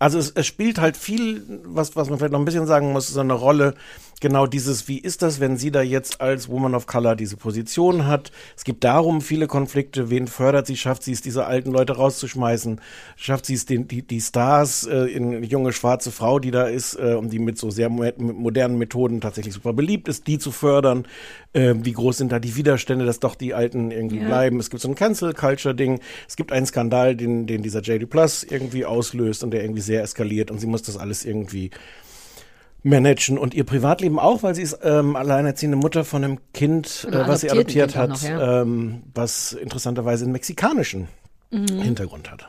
Also 0.00 0.18
es, 0.18 0.30
es 0.30 0.46
spielt 0.46 0.80
halt 0.80 0.96
viel, 0.96 1.44
was, 1.64 1.94
was 1.94 2.08
man 2.08 2.18
vielleicht 2.18 2.32
noch 2.32 2.38
ein 2.40 2.46
bisschen 2.46 2.66
sagen 2.66 2.92
muss, 2.92 3.08
so 3.08 3.20
eine 3.20 3.34
Rolle. 3.34 3.74
Genau 4.20 4.46
dieses, 4.46 4.86
wie 4.86 4.98
ist 4.98 5.22
das, 5.22 5.40
wenn 5.40 5.56
sie 5.56 5.70
da 5.70 5.80
jetzt 5.80 6.20
als 6.20 6.50
Woman 6.50 6.74
of 6.74 6.86
Color 6.86 7.16
diese 7.16 7.38
Position 7.38 8.06
hat? 8.06 8.30
Es 8.54 8.64
gibt 8.64 8.84
darum 8.84 9.22
viele 9.22 9.46
Konflikte. 9.46 10.10
Wen 10.10 10.26
fördert 10.26 10.66
sie? 10.66 10.76
Schafft 10.76 11.02
sie 11.04 11.12
es, 11.12 11.22
diese 11.22 11.46
alten 11.46 11.70
Leute 11.72 11.94
rauszuschmeißen? 11.96 12.82
Schafft 13.16 13.46
sie 13.46 13.54
es, 13.54 13.64
den, 13.64 13.88
die, 13.88 14.02
die 14.02 14.20
Stars 14.20 14.86
äh, 14.86 15.06
in 15.06 15.34
eine 15.36 15.46
junge 15.46 15.72
schwarze 15.72 16.10
Frau, 16.10 16.38
die 16.38 16.50
da 16.50 16.64
ist 16.64 16.96
äh, 16.96 17.14
und 17.14 17.32
die 17.32 17.38
mit 17.38 17.56
so 17.56 17.70
sehr 17.70 17.88
mo 17.88 18.04
modernen 18.18 18.76
Methoden 18.76 19.22
tatsächlich 19.22 19.54
super 19.54 19.72
beliebt 19.72 20.06
ist, 20.06 20.26
die 20.26 20.38
zu 20.38 20.52
fördern? 20.52 21.06
Äh, 21.54 21.74
wie 21.78 21.92
groß 21.92 22.18
sind 22.18 22.30
da 22.30 22.38
die 22.38 22.56
Widerstände, 22.56 23.06
dass 23.06 23.20
doch 23.20 23.34
die 23.34 23.54
Alten 23.54 23.90
irgendwie 23.90 24.18
Ja. 24.18 24.26
bleiben? 24.26 24.60
Es 24.60 24.68
gibt 24.68 24.82
so 24.82 24.88
ein 24.88 24.96
Cancel-Culture-Ding. 24.96 25.98
Es 26.28 26.36
gibt 26.36 26.52
einen 26.52 26.66
Skandal, 26.66 27.16
den, 27.16 27.46
den 27.46 27.62
dieser 27.62 27.80
JD 27.80 28.10
Plus 28.10 28.44
irgendwie 28.44 28.84
auslöst 28.84 29.42
und 29.44 29.50
der 29.52 29.62
irgendwie 29.62 29.80
sehr 29.80 30.02
eskaliert 30.02 30.50
und 30.50 30.58
sie 30.58 30.66
muss 30.66 30.82
das 30.82 30.98
alles 30.98 31.24
irgendwie 31.24 31.70
managen 32.82 33.38
und 33.38 33.54
ihr 33.54 33.64
Privatleben 33.64 34.18
auch, 34.18 34.42
weil 34.42 34.54
sie 34.54 34.62
ist 34.62 34.78
ähm, 34.82 35.16
alleinerziehende 35.16 35.76
Mutter 35.76 36.04
von 36.04 36.24
einem 36.24 36.38
Kind, 36.52 37.06
äh, 37.10 37.28
was 37.28 37.40
sie 37.42 37.50
adoptiert 37.50 37.92
Kind 37.92 38.02
hat, 38.02 38.10
noch, 38.10 38.22
ja. 38.22 38.62
ähm, 38.62 39.02
was 39.14 39.52
interessanterweise 39.52 40.24
einen 40.24 40.32
mexikanischen 40.32 41.08
Mhm. 41.50 41.82
Hintergrund 41.82 42.30
hat. 42.30 42.46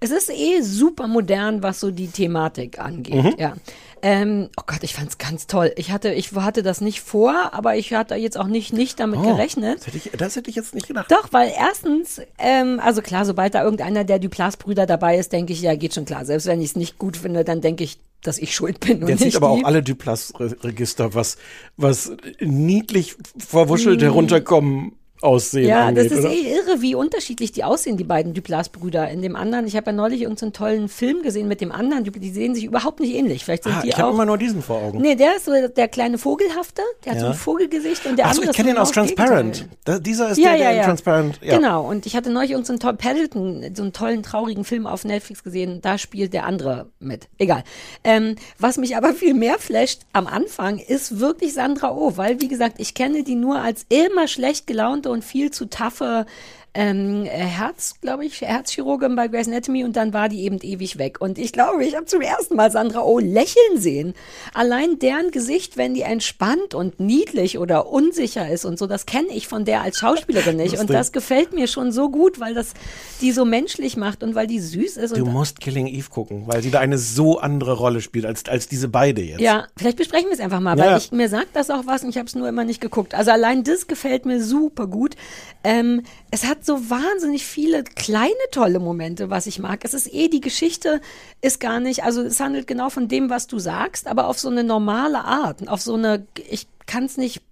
Es 0.00 0.10
ist 0.10 0.30
eh 0.30 0.62
super 0.62 1.06
modern, 1.06 1.62
was 1.62 1.78
so 1.78 1.90
die 1.90 2.08
Thematik 2.08 2.78
angeht. 2.78 3.22
Mhm. 3.22 3.34
Ja. 3.38 3.54
Ähm, 4.02 4.48
oh 4.58 4.62
Gott, 4.66 4.82
ich 4.82 4.94
fand's 4.94 5.18
ganz 5.18 5.46
toll. 5.46 5.72
Ich 5.76 5.92
hatte, 5.92 6.12
ich 6.12 6.32
hatte 6.32 6.62
das 6.62 6.80
nicht 6.80 7.02
vor, 7.02 7.50
aber 7.52 7.76
ich 7.76 7.92
hatte 7.92 8.14
jetzt 8.14 8.38
auch 8.38 8.46
nicht, 8.46 8.72
nicht 8.72 8.98
damit 8.98 9.20
Oh, 9.20 9.22
gerechnet. 9.22 9.80
Das 9.80 9.86
hätte, 9.88 9.96
ich, 9.98 10.10
das 10.16 10.36
hätte 10.36 10.48
ich 10.48 10.56
jetzt 10.56 10.74
nicht 10.74 10.88
gedacht. 10.88 11.12
Doch, 11.12 11.28
weil 11.32 11.52
erstens, 11.54 12.22
ähm, 12.38 12.80
also 12.82 13.02
klar, 13.02 13.26
sobald 13.26 13.54
da 13.54 13.62
irgendeiner 13.62 14.04
der 14.04 14.18
Duplas-Brüder 14.18 14.86
dabei 14.86 15.18
ist, 15.18 15.32
denke 15.32 15.52
ich, 15.52 15.60
ja, 15.60 15.76
geht 15.76 15.94
schon 15.94 16.06
klar. 16.06 16.24
Selbst 16.24 16.46
wenn 16.46 16.62
ich 16.62 16.70
es 16.70 16.76
nicht 16.76 16.98
gut 16.98 17.18
finde, 17.18 17.44
dann 17.44 17.60
denke 17.60 17.84
ich, 17.84 17.98
dass 18.22 18.38
ich 18.38 18.54
schuld 18.54 18.80
bin 18.80 19.00
und 19.00 19.06
Der 19.06 19.16
zieht 19.16 19.36
aber 19.36 19.48
auch 19.50 19.64
alle 19.64 19.82
Duplas-Register, 19.82 21.14
was, 21.14 21.36
was 21.76 22.12
niedlich 22.40 23.16
verwuschelt 23.38 24.00
Mhm. 24.00 24.04
herunterkommen 24.04 24.92
aussehen 25.22 25.68
Ja, 25.68 25.86
angeht, 25.86 26.10
das 26.10 26.18
ist 26.18 26.24
oder? 26.24 26.32
eh 26.34 26.54
irre. 26.54 26.80
wie 26.82 26.94
unterschiedlich 26.94 27.52
die 27.52 27.64
aussehen, 27.64 27.96
die 27.96 28.04
beiden 28.04 28.32
Duplas-Brüder. 28.34 29.08
In 29.10 29.22
dem 29.22 29.36
anderen, 29.36 29.66
ich 29.66 29.76
habe 29.76 29.86
ja 29.90 29.92
neulich 29.92 30.22
irgendeinen 30.22 30.52
tollen 30.52 30.88
Film 30.88 31.22
gesehen 31.22 31.48
mit 31.48 31.60
dem 31.60 31.72
anderen, 31.72 32.04
die, 32.04 32.30
sehen 32.30 32.54
sich 32.54 32.64
überhaupt 32.64 33.00
nicht 33.00 33.14
ähnlich. 33.14 33.44
Vielleicht 33.44 33.64
sind 33.64 33.72
Ah, 33.74 33.80
die 33.82 33.88
ich 33.88 33.98
habe 33.98 34.12
immer 34.12 34.24
nur 34.26 34.38
diesen 34.38 34.62
vor 34.62 34.82
Augen. 34.82 35.00
Nee, 35.00 35.14
der 35.14 35.36
ist 35.36 35.44
so 35.46 35.52
der 35.68 35.88
kleine 35.88 36.18
Vogelhafte, 36.18 36.82
der 37.04 37.12
hat 37.12 37.18
so 37.20 37.26
Ja. 37.26 37.32
ein 37.32 37.36
Vogelgesicht 37.36 38.06
und 38.06 38.16
der 38.16 38.26
Achso, 38.26 38.40
andere 38.40 38.50
ich 38.52 38.56
kenne 38.56 38.70
den 38.70 38.78
aus. 38.78 38.90
Transparent. 38.92 39.68
Da, 39.84 39.98
dieser 39.98 40.30
ist 40.30 40.38
Ja, 40.38 40.50
der, 40.50 40.56
der 40.58 40.64
ja, 40.64 40.70
in 40.70 40.76
ja. 40.78 40.84
Transparent. 40.84 41.40
Ja. 41.42 41.56
Genau, 41.56 41.88
und 41.88 42.06
ich 42.06 42.16
hatte 42.16 42.30
neulich 42.30 42.52
irgendeinen 42.52 42.80
so 42.80 42.92
Paddleton, 42.92 43.74
so 43.74 43.82
einen 43.82 43.92
tollen, 43.92 44.22
traurigen 44.22 44.64
Film 44.64 44.86
auf 44.86 45.04
Netflix 45.04 45.42
gesehen, 45.44 45.80
da 45.82 45.98
spielt 45.98 46.32
der 46.32 46.46
andere 46.46 46.86
mit. 46.98 47.28
Egal. 47.38 47.64
Ähm, 48.04 48.36
was 48.58 48.78
mich 48.78 48.96
aber 48.96 49.12
viel 49.14 49.34
mehr 49.34 49.58
flasht 49.58 50.02
am 50.12 50.26
Anfang, 50.26 50.78
ist 50.78 51.20
wirklich 51.20 51.52
Sandra 51.54 51.90
Oh, 51.94 52.16
weil, 52.16 52.40
wie 52.40 52.48
gesagt, 52.48 52.76
ich 52.78 52.94
kenne 52.94 53.24
die 53.24 53.34
nur 53.34 53.58
als 53.60 53.84
immer 53.88 54.28
schlecht 54.28 54.66
gelaunte 54.66 55.09
und 55.10 55.24
viel 55.24 55.50
zu 55.50 55.66
taffe 55.66 56.26
ähm, 56.74 57.24
äh, 57.24 57.28
Herz, 57.28 57.94
glaube 58.00 58.24
ich, 58.24 58.40
Herzchirurgin 58.42 59.16
bei 59.16 59.28
Grey's 59.28 59.48
Anatomy 59.48 59.84
und 59.84 59.96
dann 59.96 60.12
war 60.12 60.28
die 60.28 60.42
eben 60.42 60.58
ewig 60.62 60.98
weg. 60.98 61.20
Und 61.20 61.38
ich 61.38 61.52
glaube, 61.52 61.84
ich 61.84 61.96
habe 61.96 62.06
zum 62.06 62.20
ersten 62.20 62.54
Mal 62.56 62.70
Sandra 62.70 63.02
Oh 63.02 63.18
lächeln 63.18 63.76
sehen. 63.78 64.14
Allein 64.54 64.98
deren 65.00 65.30
Gesicht, 65.32 65.76
wenn 65.76 65.94
die 65.94 66.02
entspannt 66.02 66.74
und 66.74 67.00
niedlich 67.00 67.58
oder 67.58 67.88
unsicher 67.88 68.48
ist 68.48 68.64
und 68.64 68.78
so, 68.78 68.86
das 68.86 69.06
kenne 69.06 69.28
ich 69.34 69.48
von 69.48 69.64
der 69.64 69.82
als 69.82 69.98
Schauspielerin 69.98 70.56
nicht. 70.56 70.72
Und 70.74 70.80
Lustig. 70.82 70.96
das 70.96 71.12
gefällt 71.12 71.52
mir 71.52 71.66
schon 71.66 71.90
so 71.92 72.08
gut, 72.10 72.38
weil 72.38 72.54
das 72.54 72.72
die 73.20 73.32
so 73.32 73.44
menschlich 73.44 73.96
macht 73.96 74.22
und 74.22 74.34
weil 74.34 74.46
die 74.46 74.60
süß 74.60 74.96
ist. 74.96 75.16
Du 75.16 75.24
und 75.24 75.32
musst 75.32 75.60
Killing 75.60 75.86
Eve 75.88 76.08
gucken, 76.08 76.44
weil 76.46 76.62
sie 76.62 76.70
da 76.70 76.78
eine 76.80 76.98
so 76.98 77.38
andere 77.38 77.72
Rolle 77.72 78.00
spielt 78.00 78.24
als, 78.26 78.44
als 78.48 78.68
diese 78.68 78.88
beide 78.88 79.22
jetzt. 79.22 79.40
Ja, 79.40 79.66
vielleicht 79.76 79.96
besprechen 79.96 80.26
wir 80.28 80.34
es 80.34 80.40
einfach 80.40 80.60
mal, 80.60 80.78
Ja. 80.78 80.84
weil 80.92 80.98
ich, 80.98 81.10
mir 81.12 81.28
sagt 81.28 81.48
das 81.54 81.68
auch 81.70 81.86
was 81.86 82.02
und 82.04 82.10
ich 82.10 82.16
habe 82.16 82.26
es 82.26 82.34
nur 82.34 82.48
immer 82.48 82.64
nicht 82.64 82.80
geguckt. 82.80 83.14
Also 83.14 83.30
allein 83.32 83.64
das 83.64 83.86
gefällt 83.88 84.24
mir 84.24 84.42
super 84.42 84.86
gut. 84.86 85.16
Ähm, 85.64 86.02
es 86.30 86.46
hat 86.46 86.59
so 86.64 86.90
wahnsinnig 86.90 87.44
viele 87.44 87.84
kleine 87.84 88.34
tolle 88.50 88.78
Momente, 88.78 89.30
was 89.30 89.46
ich 89.46 89.58
mag. 89.58 89.84
Es 89.84 89.94
ist 89.94 90.12
eh, 90.12 90.28
die 90.28 90.40
Geschichte 90.40 91.00
ist 91.40 91.60
gar 91.60 91.80
nicht, 91.80 92.04
also 92.04 92.22
es 92.22 92.40
handelt 92.40 92.66
genau 92.66 92.90
von 92.90 93.08
dem, 93.08 93.30
was 93.30 93.46
du 93.46 93.58
sagst, 93.58 94.06
aber 94.06 94.26
auf 94.26 94.38
so 94.38 94.48
eine 94.48 94.64
normale 94.64 95.24
Art, 95.24 95.68
auf 95.68 95.80
so 95.80 95.94
eine, 95.94 96.26
ich 96.48 96.66
kann 96.86 97.04
es 97.04 97.16
nicht 97.16 97.42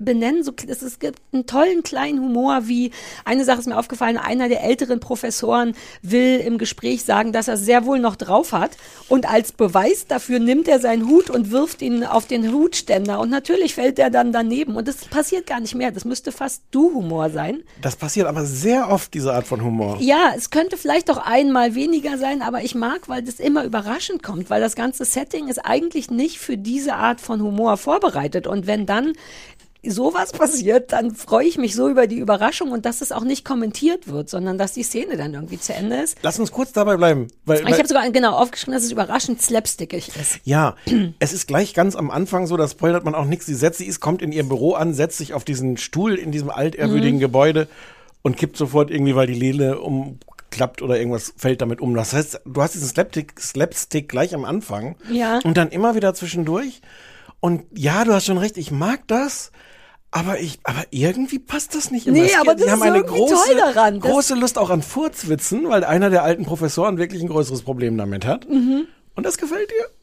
benennen. 0.00 0.42
So, 0.42 0.52
es, 0.66 0.82
es 0.82 0.98
gibt 0.98 1.20
einen 1.32 1.46
tollen 1.46 1.82
kleinen 1.82 2.20
Humor, 2.20 2.68
wie 2.68 2.90
eine 3.24 3.44
Sache 3.44 3.60
ist 3.60 3.66
mir 3.66 3.78
aufgefallen, 3.78 4.16
einer 4.16 4.48
der 4.48 4.62
älteren 4.62 5.00
Professoren 5.00 5.74
will 6.02 6.38
im 6.40 6.58
Gespräch 6.58 7.04
sagen, 7.04 7.32
dass 7.32 7.48
er 7.48 7.56
sehr 7.56 7.84
wohl 7.84 7.98
noch 7.98 8.16
drauf 8.16 8.52
hat 8.52 8.76
und 9.08 9.28
als 9.28 9.52
Beweis 9.52 10.06
dafür 10.06 10.38
nimmt 10.38 10.68
er 10.68 10.80
seinen 10.80 11.08
Hut 11.08 11.30
und 11.30 11.50
wirft 11.50 11.82
ihn 11.82 12.04
auf 12.04 12.26
den 12.26 12.52
Hutständer 12.52 13.20
und 13.20 13.30
natürlich 13.30 13.74
fällt 13.74 13.98
er 13.98 14.10
dann 14.10 14.32
daneben 14.32 14.76
und 14.76 14.88
das 14.88 14.96
passiert 15.06 15.46
gar 15.46 15.60
nicht 15.60 15.74
mehr. 15.74 15.90
Das 15.90 16.04
müsste 16.04 16.32
fast 16.32 16.62
Du-Humor 16.70 17.30
sein. 17.30 17.62
Das 17.80 17.96
passiert 17.96 18.26
aber 18.26 18.44
sehr 18.44 18.90
oft, 18.90 19.12
diese 19.14 19.32
Art 19.32 19.46
von 19.46 19.62
Humor. 19.62 19.98
Ja, 20.00 20.32
es 20.36 20.50
könnte 20.50 20.76
vielleicht 20.76 21.10
auch 21.10 21.18
einmal 21.18 21.74
weniger 21.74 22.18
sein, 22.18 22.42
aber 22.42 22.62
ich 22.62 22.74
mag, 22.74 23.08
weil 23.08 23.22
das 23.22 23.40
immer 23.40 23.64
überraschend 23.64 24.22
kommt, 24.22 24.50
weil 24.50 24.60
das 24.60 24.74
ganze 24.74 25.04
Setting 25.04 25.48
ist 25.48 25.58
eigentlich 25.58 26.10
nicht 26.10 26.38
für 26.38 26.56
diese 26.56 26.94
Art 26.94 27.20
von 27.20 27.42
Humor 27.42 27.76
vorbereitet. 27.76 28.46
Und 28.46 28.66
wenn 28.66 28.86
dann 28.86 29.12
sowas 29.86 30.32
passiert, 30.32 30.92
dann 30.92 31.14
freue 31.14 31.46
ich 31.46 31.56
mich 31.56 31.74
so 31.74 31.88
über 31.88 32.06
die 32.06 32.18
Überraschung 32.18 32.72
und 32.72 32.84
dass 32.84 33.00
es 33.00 33.12
auch 33.12 33.22
nicht 33.24 33.44
kommentiert 33.44 34.08
wird, 34.08 34.28
sondern 34.28 34.58
dass 34.58 34.72
die 34.72 34.82
Szene 34.82 35.16
dann 35.16 35.34
irgendwie 35.34 35.58
zu 35.58 35.72
Ende 35.72 35.96
ist. 35.96 36.16
Lass 36.22 36.38
uns 36.38 36.50
kurz 36.50 36.72
dabei 36.72 36.96
bleiben. 36.96 37.28
Weil, 37.44 37.60
Ich 37.68 37.78
habe 37.78 37.86
sogar 37.88 38.10
genau 38.10 38.32
aufgeschrieben, 38.36 38.74
dass 38.74 38.82
es 38.84 38.90
überraschend 38.92 39.40
slapstickig 39.40 40.08
ist. 40.20 40.40
ja, 40.44 40.74
es 41.20 41.32
ist 41.32 41.46
gleich 41.46 41.74
ganz 41.74 41.94
am 41.96 42.10
Anfang 42.10 42.46
so, 42.46 42.56
da 42.56 42.66
spoilert 42.68 43.04
man 43.04 43.14
auch 43.14 43.24
nichts. 43.24 43.46
Sie 43.46 43.54
setzt, 43.54 43.78
sie 43.78 43.86
ist, 43.86 44.00
kommt 44.00 44.20
in 44.22 44.32
ihr 44.32 44.42
Büro 44.44 44.74
an, 44.74 44.94
setzt 44.94 45.18
sich 45.18 45.32
auf 45.34 45.44
diesen 45.44 45.76
Stuhl 45.76 46.14
in 46.16 46.32
diesem 46.32 46.50
altehrwürdigen 46.50 47.16
Mhm. 47.16 47.20
Gebäude 47.20 47.68
und 48.22 48.36
kippt 48.36 48.56
sofort 48.56 48.90
irgendwie, 48.90 49.14
weil 49.14 49.28
die 49.28 49.34
Lele 49.38 49.78
umklappt 49.80 50.82
oder 50.82 50.98
irgendwas 50.98 51.34
fällt 51.36 51.60
damit 51.62 51.80
um. 51.80 51.94
Das 51.94 52.12
heißt, 52.12 52.40
du 52.44 52.60
hast 52.62 52.74
diesen 52.74 52.88
Slapstick, 52.88 53.38
Slapstick 53.40 54.08
gleich 54.08 54.34
am 54.34 54.44
Anfang 54.44 54.96
Ja. 55.10 55.38
und 55.44 55.56
dann 55.56 55.68
immer 55.70 55.94
wieder 55.94 56.14
zwischendurch. 56.14 56.80
Und 57.40 57.62
ja, 57.72 58.04
du 58.04 58.12
hast 58.12 58.26
schon 58.26 58.38
recht, 58.38 58.56
ich 58.56 58.72
mag 58.72 59.06
das. 59.06 59.52
Aber 60.10 60.40
ich, 60.40 60.58
aber 60.62 60.84
irgendwie 60.90 61.38
passt 61.38 61.74
das 61.74 61.90
nicht 61.90 62.06
immer. 62.06 62.18
Nee, 62.18 62.34
aber 62.40 62.54
das 62.54 62.64
die 62.64 62.70
haben 62.70 62.80
ist 62.80 62.86
eine 62.86 63.04
große, 63.04 63.56
daran, 63.56 64.00
große 64.00 64.34
Lust 64.34 64.58
auch 64.58 64.70
an 64.70 64.80
Furzwitzen, 64.80 65.68
weil 65.68 65.84
einer 65.84 66.08
der 66.08 66.22
alten 66.22 66.46
Professoren 66.46 66.96
wirklich 66.96 67.22
ein 67.22 67.28
größeres 67.28 67.62
Problem 67.62 67.98
damit 67.98 68.24
hat. 68.24 68.48
Mhm. 68.48 68.86
Und 69.14 69.26
das 69.26 69.36
gefällt 69.36 69.70
dir? 69.70 69.97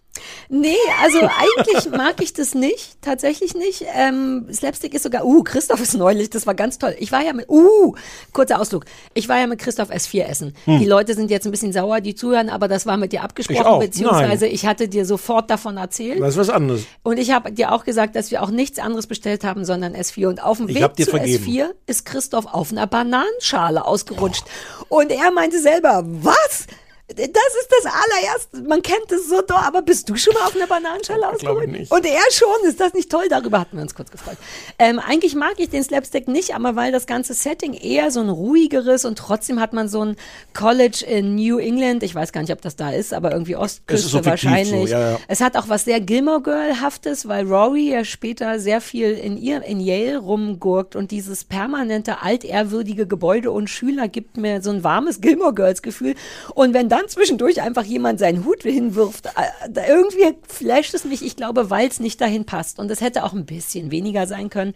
Nee, 0.49 0.75
also 1.01 1.19
eigentlich 1.19 1.91
mag 1.97 2.21
ich 2.21 2.33
das 2.33 2.55
nicht, 2.55 3.01
tatsächlich 3.01 3.55
nicht. 3.55 3.85
Ähm, 3.93 4.47
Slapstick 4.51 4.93
ist 4.93 5.03
sogar, 5.03 5.25
uh, 5.25 5.43
Christoph 5.43 5.81
ist 5.81 5.95
neulich, 5.95 6.29
das 6.29 6.47
war 6.47 6.53
ganz 6.53 6.77
toll. 6.77 6.95
Ich 6.99 7.11
war 7.11 7.23
ja 7.23 7.33
mit, 7.33 7.49
uh, 7.49 7.95
kurzer 8.31 8.59
Ausflug. 8.59 8.85
Ich 9.13 9.27
war 9.27 9.39
ja 9.39 9.47
mit 9.47 9.59
Christoph 9.59 9.89
S4 9.89 10.23
essen. 10.23 10.55
Hm. 10.65 10.79
Die 10.79 10.85
Leute 10.85 11.13
sind 11.13 11.31
jetzt 11.31 11.45
ein 11.45 11.51
bisschen 11.51 11.73
sauer, 11.73 12.01
die 12.01 12.15
zuhören, 12.15 12.49
aber 12.49 12.67
das 12.67 12.85
war 12.85 12.97
mit 12.97 13.11
dir 13.11 13.17
Ich 13.17 13.23
abgesprochen, 13.23 13.65
auch. 13.65 13.79
beziehungsweise 13.79 14.45
Nein. 14.45 14.53
ich 14.53 14.65
hatte 14.65 14.87
dir 14.87 15.05
sofort 15.05 15.49
davon 15.49 15.77
erzählt. 15.77 16.21
Das 16.21 16.29
ist 16.29 16.37
was 16.37 16.49
anderes. 16.49 16.83
Und 17.03 17.17
ich 17.17 17.31
habe 17.31 17.51
dir 17.51 17.71
auch 17.71 17.83
gesagt, 17.83 18.15
dass 18.15 18.31
wir 18.31 18.43
auch 18.43 18.51
nichts 18.51 18.79
anderes 18.79 19.07
bestellt 19.07 19.43
haben, 19.43 19.65
sondon 19.65 19.93
S4. 19.95 20.27
Und 20.27 20.43
auf 20.43 20.57
dem 20.57 20.69
Ich 20.69 20.75
Weg 20.75 20.95
zu 20.95 21.05
vergeben. 21.05 21.43
S4 21.43 21.69
ist 21.87 22.05
Christoph 22.05 22.45
auf 22.45 22.71
einer 22.71 22.87
Bananenschale 22.87 23.85
ausgerutscht. 23.85 24.43
Und 24.89 25.11
er 25.11 25.31
meinte 25.31 25.59
selber, 25.59 26.03
was? 26.05 26.67
Das 27.07 27.17
ist 27.17 27.69
das 27.69 27.93
allererste. 27.93 28.67
Man 28.67 28.81
kennt 28.81 29.11
es 29.11 29.29
so 29.29 29.39
doch, 29.41 29.61
aber 29.61 29.83
bist 29.83 30.09
du 30.09 30.15
schon 30.15 30.33
mal 30.33 30.47
auf 30.47 30.55
einer 30.55 30.65
Bananenschale 30.65 31.19
Glaube 31.19 31.35
ausgerutscht? 31.35 31.67
nicht. 31.69 31.91
Und 31.91 32.03
er 32.03 32.19
schon. 32.31 32.47
Ist 32.67 32.79
das 32.79 32.93
nicht 32.95 33.11
toll? 33.11 33.25
Darüber 33.29 33.59
hatten 33.59 33.77
wir 33.77 33.83
uns 33.83 33.93
kurz 33.93 34.09
gefreut. 34.09 34.37
Ähm, 34.79 34.97
eigentlich 34.97 35.35
mag 35.35 35.53
ich 35.57 35.69
den 35.69 35.83
Slapstick 35.83 36.27
nicht, 36.27 36.55
aber 36.55 36.75
weil 36.75 36.91
das 36.91 37.05
ganze 37.05 37.35
Setting 37.35 37.73
eher 37.73 38.09
so 38.09 38.21
ein 38.21 38.29
ruhigeres 38.29 39.05
und 39.05 39.19
trotzdem 39.19 39.59
hat 39.59 39.71
man 39.71 39.87
so 39.87 40.03
ein 40.03 40.15
College 40.55 41.05
in 41.07 41.35
New 41.35 41.59
England. 41.59 42.01
Ich 42.01 42.15
weiß 42.15 42.31
gar 42.31 42.41
nicht, 42.41 42.51
ob 42.51 42.61
das 42.61 42.75
da 42.75 42.89
ist, 42.89 43.13
aber 43.13 43.31
irgendwie 43.31 43.55
Ostküste 43.55 44.09
so 44.09 44.25
wahrscheinlich. 44.25 44.89
so, 44.89 44.95
ja, 44.95 45.11
ja. 45.11 45.19
Es 45.27 45.41
hat 45.41 45.57
auch 45.57 45.69
was 45.69 45.85
sehr 45.85 46.01
Gilmore 46.01 46.41
Girl-haftes, 46.41 47.27
weil 47.27 47.45
Rory 47.45 47.91
ja 47.91 48.03
später 48.03 48.59
sehr 48.59 48.81
viel 48.81 49.11
in 49.11 49.37
ihr, 49.37 49.61
in 49.61 49.79
Yale 49.79 50.17
rumgurkt 50.17 50.95
und 50.95 51.11
dieses 51.11 51.43
permanente 51.43 52.23
altehrwürdige 52.23 53.05
Gebäude 53.05 53.51
und 53.51 53.69
Schüler 53.69 54.07
gibt 54.07 54.37
mir 54.37 54.63
so 54.63 54.71
ein 54.71 54.83
warmes 54.83 55.21
Gilmore 55.21 55.53
Girls-Gefühl. 55.53 56.15
Und 56.55 56.73
wenn 56.73 56.89
dann 56.95 57.07
zwischendurch 57.07 57.61
einfach 57.61 57.83
jemand 57.83 58.19
seinen 58.19 58.45
Hut 58.45 58.63
hinwirft, 58.63 59.27
äh, 59.27 59.87
irgendwie 59.87 60.35
flasht 60.47 60.93
es 60.93 61.05
mich, 61.05 61.23
ich 61.23 61.35
glaube, 61.35 61.69
weil 61.69 61.87
es 61.87 61.99
nicht 61.99 62.19
dahin 62.21 62.45
passt. 62.45 62.79
Und 62.79 62.89
es 62.91 63.01
hätte 63.01 63.23
auch 63.23 63.33
ein 63.33 63.45
bisschen 63.45 63.91
weniger 63.91 64.27
sein 64.27 64.49
können. 64.49 64.73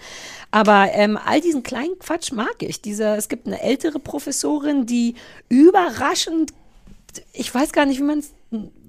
Aber 0.52 0.90
ähm, 0.94 1.18
all 1.24 1.42
diesen 1.42 1.64
kleinen 1.64 1.98
Quatsch 2.00 2.32
mag 2.32 2.56
ich. 2.60 2.82
Diese, 2.82 3.16
es 3.16 3.30
gibt 3.30 3.48
eine 3.48 3.62
ältere 3.62 4.00
Professorin, 4.00 4.86
die 4.86 5.16
überraschend 5.50 6.54
ich 7.34 7.54
weiß 7.54 7.72
gar 7.72 7.86
nicht, 7.86 8.00
wie 8.00 8.04
man 8.04 8.20
es. 8.20 8.32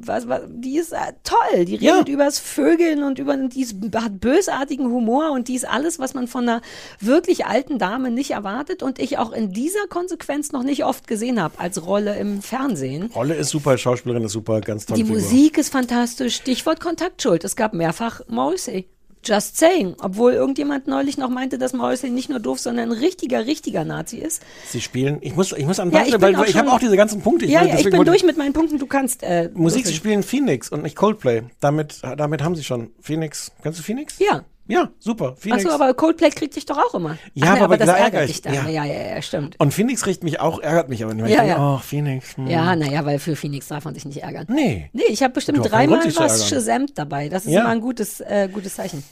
Was, 0.02 0.28
was, 0.28 0.42
die 0.48 0.78
ist 0.78 0.92
äh, 0.92 1.12
toll. 1.24 1.64
Die 1.64 1.76
Ja. 1.76 1.94
redet 1.94 2.08
übers 2.08 2.38
Vögeln 2.38 3.02
und 3.02 3.18
über 3.18 3.36
die 3.36 3.60
ist, 3.62 3.76
hat 3.94 4.20
bösartigen 4.20 4.86
Humor 4.90 5.30
und 5.32 5.48
die 5.48 5.54
ist 5.54 5.68
alles, 5.68 5.98
was 5.98 6.14
man 6.14 6.26
von 6.26 6.48
einer 6.48 6.62
wirklich 7.00 7.46
alten 7.46 7.78
Dame 7.78 8.10
nicht 8.10 8.30
erwartet 8.30 8.82
und 8.82 8.98
ich 8.98 9.18
auch 9.18 9.32
in 9.32 9.52
dieser 9.52 9.86
Konsequenz 9.88 10.52
noch 10.52 10.62
nicht 10.62 10.84
oft 10.84 11.06
gesehen 11.06 11.40
habe 11.42 11.58
als 11.58 11.84
Rolle 11.84 12.16
im 12.18 12.40
Fernsehen. 12.42 13.10
Rolle 13.14 13.34
ist 13.34 13.50
super, 13.50 13.76
Schauspielerin 13.76 14.24
ist 14.24 14.32
super, 14.32 14.60
ganz 14.60 14.86
toll. 14.86 14.96
Die 14.96 15.04
Musik 15.04 15.58
ist 15.58 15.70
fantastisch. 15.70 16.36
Stichwort 16.36 16.80
Kontaktschuld. 16.80 17.44
Es 17.44 17.56
gab 17.56 17.74
mehrfach 17.74 18.20
Morrissey. 18.28 18.88
Just 19.24 19.58
saying. 19.58 19.96
Obwohl 20.00 20.32
irgendjemand 20.32 20.86
neulich 20.86 21.18
noch 21.18 21.28
meinte, 21.28 21.58
dass 21.58 21.72
Morrissey 21.72 22.08
nicht 22.10 22.30
nur 22.30 22.40
doof, 22.40 22.58
sondern 22.58 22.90
ein 22.90 22.98
richtiger, 22.98 23.46
richtiger 23.46 23.84
Nazi 23.84 24.16
ist. 24.18 24.42
Sie 24.68 24.80
spielen, 24.80 25.18
ich 25.20 25.36
muss, 25.36 25.52
ich 25.52 25.66
muss 25.66 25.78
an 25.78 25.90
Ja, 25.90 26.04
ich 26.06 26.18
weil 26.20 26.34
auch 26.36 26.46
ich 26.46 26.56
habe 26.56 26.72
auch 26.72 26.78
diese 26.78 26.96
ganzen 26.96 27.20
Punkte. 27.20 27.46
ja, 27.46 27.60
will- 27.60 27.68
ja, 27.68 27.78
ich 27.78 27.90
bin 27.90 28.04
durch 28.04 28.22
mit 28.24 28.38
meinen 28.38 28.52
Punkten. 28.54 28.78
Du 28.78 28.86
kannst. 28.86 29.22
Äh, 29.22 29.50
Musik, 29.54 29.86
sie 29.86 29.94
spielen 29.94 30.22
Phoenix 30.22 30.70
und 30.70 30.82
nicht 30.82 30.96
Coldplay. 30.96 31.42
Damit, 31.60 32.00
damit 32.16 32.42
haben 32.42 32.54
sie 32.56 32.64
schon. 32.64 32.90
Phoenix, 33.00 33.52
kennst 33.62 33.78
du 33.78 33.82
Phoenix? 33.82 34.18
Ja. 34.18 34.44
Ja, 34.70 34.90
super. 34.98 35.36
Phoenix. 35.36 35.64
Achso, 35.66 35.74
aber 35.74 35.92
Coldplay 35.94 36.30
kriegt 36.30 36.56
dich 36.56 36.64
doch 36.66 36.78
auch 36.78 36.94
immer. 36.94 37.18
Ja, 37.34 37.48
Ach, 37.48 37.54
nee, 37.56 37.60
aber 37.60 37.76
das 37.76 37.86
da 37.86 37.92
ärgert 37.96 38.14
ärgere 38.14 38.26
dich 38.26 38.36
ich- 38.36 38.42
dann. 38.42 38.54
ja. 38.54 38.68
Ja, 38.68 38.84
ja, 38.84 39.14
ja, 39.16 39.22
stimmt. 39.22 39.56
Und 39.58 39.74
Phoenix 39.74 40.06
riecht 40.06 40.22
mich 40.24 40.40
auch, 40.40 40.60
ärgert 40.60 40.88
mich 40.88 41.02
aber 41.04 41.12
nicht. 41.14 41.28
Ja, 41.28 41.38
denke, 41.42 41.48
ja. 41.50 41.74
oh, 41.74 41.78
Phoenix. 41.78 42.36
hm. 42.36 42.46
Ja, 42.46 42.76
naja, 42.76 43.04
weil 43.04 43.18
für 43.18 43.36
Phoenix 43.36 43.68
darf 43.68 43.84
man 43.84 43.94
sich 43.94 44.04
nicht 44.04 44.22
ärgern. 44.22 44.46
Nee. 44.48 44.88
Nee, 44.92 45.02
ich 45.08 45.22
habe 45.22 45.34
bestimmt 45.34 45.58
dreimal 45.70 46.00
was. 46.14 46.48
Shazamt 46.48 46.96
dabei. 46.96 47.28
Das 47.28 47.44
ist 47.46 47.52
Ja. 47.52 47.60
immer 47.60 47.70
ein 47.70 47.80
gutes, 47.80 48.20
äh, 48.20 48.48
gutes 48.52 48.76
Zeichen. 48.76 49.02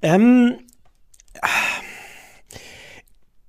Ähm, 0.00 0.56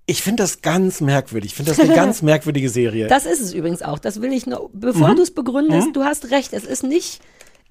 ich 0.06 0.22
finde 0.22 0.44
das 0.44 0.62
ganz 0.62 1.00
merkwürdig. 1.02 1.52
Ich 1.52 1.56
finde 1.56 1.72
das 1.72 1.80
eine 1.80 1.96
ganz 1.96 2.22
merkwürdige 2.22 2.70
Serie. 2.70 3.08
Das 3.08 3.26
ist 3.26 3.40
es 3.40 3.54
übrigens 3.54 3.82
auch. 3.82 4.00
Das 4.00 4.22
will 4.22 4.34
ich 4.34 4.46
nur, 4.46 4.70
bevor 4.74 5.10
Mhm. 5.10 5.16
du 5.18 5.22
es 5.24 5.32
begründest, 5.34 5.88
Mhm. 5.88 5.94
du 5.94 6.04
hast 6.04 6.32
recht. 6.32 6.52
Es 6.54 6.66
ist 6.66 6.84
nicht 6.84 7.22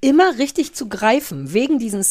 immer 0.01 0.39
richtig 0.39 0.75
zu 0.75 0.89
greifen, 0.89 1.53
wegen 1.53 1.79
diesen 1.79 2.03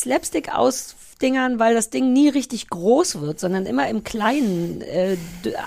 Slapstick-Ausdingern, 1.22 1.60
weil 1.60 1.76
das 1.76 1.90
Ding 1.90 2.14
nie 2.14 2.30
richtig 2.30 2.70
groß 2.70 3.22
wird, 3.22 3.40
sondern 3.40 3.66
immer 3.66 3.88
im 3.90 4.04
Kleinen. 4.04 4.82
Äh, 4.82 5.18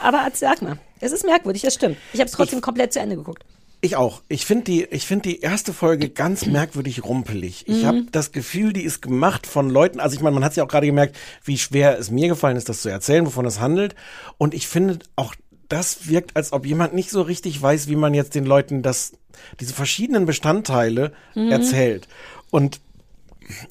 aber 0.02 0.28
sag 0.34 0.62
mal, 0.62 0.78
es 1.00 1.12
ist 1.12 1.24
merkwürdig, 1.24 1.62
das 1.62 1.74
stimmt. 1.74 1.96
Ich 2.12 2.20
habe 2.20 2.26
es 2.28 2.32
trotzdem 2.32 2.60
komplett 2.60 2.92
zu 2.92 3.00
Ende 3.00 3.16
geguckt. 3.16 3.44
Ich 3.80 3.96
auch. 3.96 4.22
Ich 4.28 4.46
finde 4.46 4.64
die, 4.64 4.84
ich 4.84 5.06
finde 5.06 5.28
die 5.28 5.40
erste 5.40 5.74
Folge 5.74 6.08
ganz 6.08 6.46
merkwürdig 6.46 7.04
rumpelig. 7.04 7.64
Ich 7.68 7.82
Mhm. 7.82 7.86
habe 7.86 8.02
das 8.12 8.32
Gefühl, 8.32 8.72
die 8.72 8.82
ist 8.82 9.02
gemacht 9.02 9.46
von 9.46 9.68
Leuten. 9.68 10.00
Also 10.00 10.16
ich 10.16 10.22
meine, 10.22 10.32
man 10.34 10.44
hat 10.44 10.56
ja 10.56 10.64
auch 10.64 10.68
gerade 10.68 10.86
gemerkt, 10.86 11.16
wie 11.44 11.58
schwer 11.58 11.98
es 11.98 12.10
mir 12.10 12.28
gefallen 12.28 12.56
ist, 12.56 12.68
das 12.70 12.80
zu 12.80 12.88
erzählen, 12.88 13.26
wovon 13.26 13.44
es 13.44 13.60
handelt. 13.60 13.94
Und 14.38 14.54
ich 14.54 14.68
finde 14.68 15.00
auch 15.16 15.34
das 15.68 16.08
wirkt, 16.08 16.34
als 16.34 16.52
ob 16.54 16.64
jemand 16.64 16.94
nicht 16.94 17.10
so 17.10 17.20
richtig 17.22 17.60
weiß, 17.60 17.88
wie 17.88 17.96
man 17.96 18.14
jetzt 18.14 18.34
den 18.34 18.44
Leuten 18.46 18.82
das, 18.82 19.12
diese 19.60 19.74
verschiedenen 19.74 20.24
Bestandteile 20.24 21.12
Mhm. 21.34 21.50
erzählt. 21.50 22.08
Und 22.50 22.80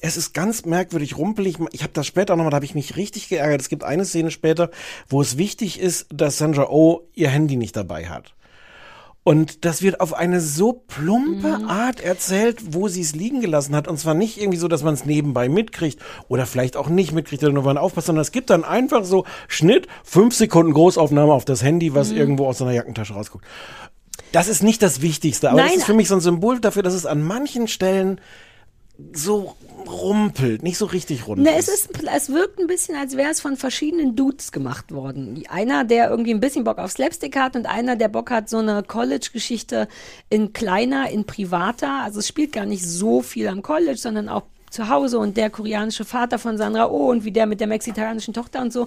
es 0.00 0.16
ist 0.16 0.34
ganz 0.34 0.64
merkwürdig 0.64 1.16
rumpelig. 1.16 1.56
Ich 1.72 1.82
habe 1.82 1.92
das 1.92 2.06
später 2.06 2.36
nochmal, 2.36 2.50
da 2.50 2.56
habe 2.56 2.64
ich 2.64 2.74
mich 2.74 2.96
richtig 2.96 3.28
geärgert. 3.28 3.60
Es 3.60 3.68
gibt 3.68 3.84
eine 3.84 4.04
Szene 4.04 4.30
später, 4.30 4.70
wo 5.08 5.20
es 5.20 5.38
wichtig 5.38 5.80
ist, 5.80 6.06
dass 6.12 6.38
Sandra 6.38 6.68
Oh 6.70 7.02
ihr 7.14 7.28
Handy 7.28 7.56
nicht 7.56 7.76
dabei 7.76 8.08
hat. 8.08 8.34
Und 9.26 9.64
das 9.64 9.80
wird 9.80 10.00
auf 10.00 10.12
eine 10.12 10.38
so 10.42 10.84
plumpe 10.86 11.60
Art 11.66 12.00
erzählt, 12.00 12.74
wo 12.74 12.88
sie 12.88 13.00
es 13.00 13.14
liegen 13.14 13.40
gelassen 13.40 13.74
hat. 13.74 13.88
Und 13.88 13.98
zwar 13.98 14.12
nicht 14.12 14.38
irgendwie 14.38 14.58
so, 14.58 14.68
dass 14.68 14.82
man 14.82 14.92
es 14.92 15.06
nebenbei 15.06 15.48
mitkriegt 15.48 15.98
oder 16.28 16.44
vielleicht 16.44 16.76
auch 16.76 16.90
nicht 16.90 17.12
mitkriegt 17.12 17.42
oder 17.42 17.52
nur 17.52 17.62
mal 17.62 17.78
aufpasst, 17.78 18.08
sondern 18.08 18.20
es 18.20 18.32
gibt 18.32 18.50
dann 18.50 18.64
einfach 18.64 19.04
so 19.04 19.24
Schnitt, 19.48 19.88
fünf 20.04 20.34
Sekunden 20.34 20.74
Großaufnahme 20.74 21.32
auf 21.32 21.46
das 21.46 21.62
Handy, 21.62 21.94
was 21.94 22.10
irgendwo 22.10 22.46
aus 22.46 22.58
seiner 22.58 22.72
Jackentasche 22.72 23.14
rausguckt. 23.14 23.46
Das 24.30 24.46
ist 24.46 24.62
nicht 24.62 24.82
das 24.82 25.00
Wichtigste, 25.00 25.48
aber 25.48 25.58
Nein, 25.58 25.68
das 25.68 25.76
ist 25.78 25.84
für 25.84 25.94
mich 25.94 26.08
so 26.08 26.16
ein 26.16 26.20
Symbol 26.20 26.60
dafür, 26.60 26.82
dass 26.82 26.92
es 26.92 27.06
an 27.06 27.22
manchen 27.22 27.66
Stellen 27.66 28.20
so 29.12 29.56
rumpelt, 29.86 30.62
nicht 30.62 30.78
so 30.78 30.86
richtig 30.86 31.26
rund 31.26 31.42
Ne, 31.42 31.56
es, 31.56 31.68
ist, 31.68 31.90
es 32.14 32.28
wirkt 32.30 32.60
ein 32.60 32.68
bisschen, 32.68 32.94
als 32.94 33.16
wäre 33.16 33.30
es 33.30 33.40
von 33.40 33.56
verschiedenen 33.56 34.14
Dudes 34.14 34.52
gemacht 34.52 34.92
worden. 34.92 35.42
Einer, 35.48 35.84
der 35.84 36.10
irgendwie 36.10 36.32
ein 36.32 36.40
bisschen 36.40 36.62
Bock 36.62 36.78
auf 36.78 36.92
Slapstick 36.92 37.36
hat 37.36 37.56
und 37.56 37.66
einer, 37.66 37.96
der 37.96 38.08
Bock 38.08 38.30
hat, 38.30 38.48
so 38.48 38.58
eine 38.58 38.84
College-Geschichte 38.84 39.88
in 40.30 40.52
kleiner, 40.52 41.10
in 41.10 41.24
privater. 41.24 42.02
Also 42.04 42.20
es 42.20 42.28
spielt 42.28 42.52
gar 42.52 42.66
nicht 42.66 42.86
so 42.86 43.20
viel 43.20 43.48
am 43.48 43.62
College, 43.62 43.98
sondern 43.98 44.28
auch 44.28 44.44
zu 44.74 44.88
Hause 44.88 45.18
und 45.18 45.36
der 45.36 45.50
koreanische 45.50 46.04
Vater 46.04 46.38
von 46.38 46.58
Sandra 46.58 46.90
Oh 46.90 47.10
und 47.10 47.24
wie 47.24 47.32
der 47.32 47.46
mit 47.46 47.60
der 47.60 47.66
mexikanischen 47.66 48.34
Tochter 48.34 48.60
und 48.60 48.72
so. 48.72 48.86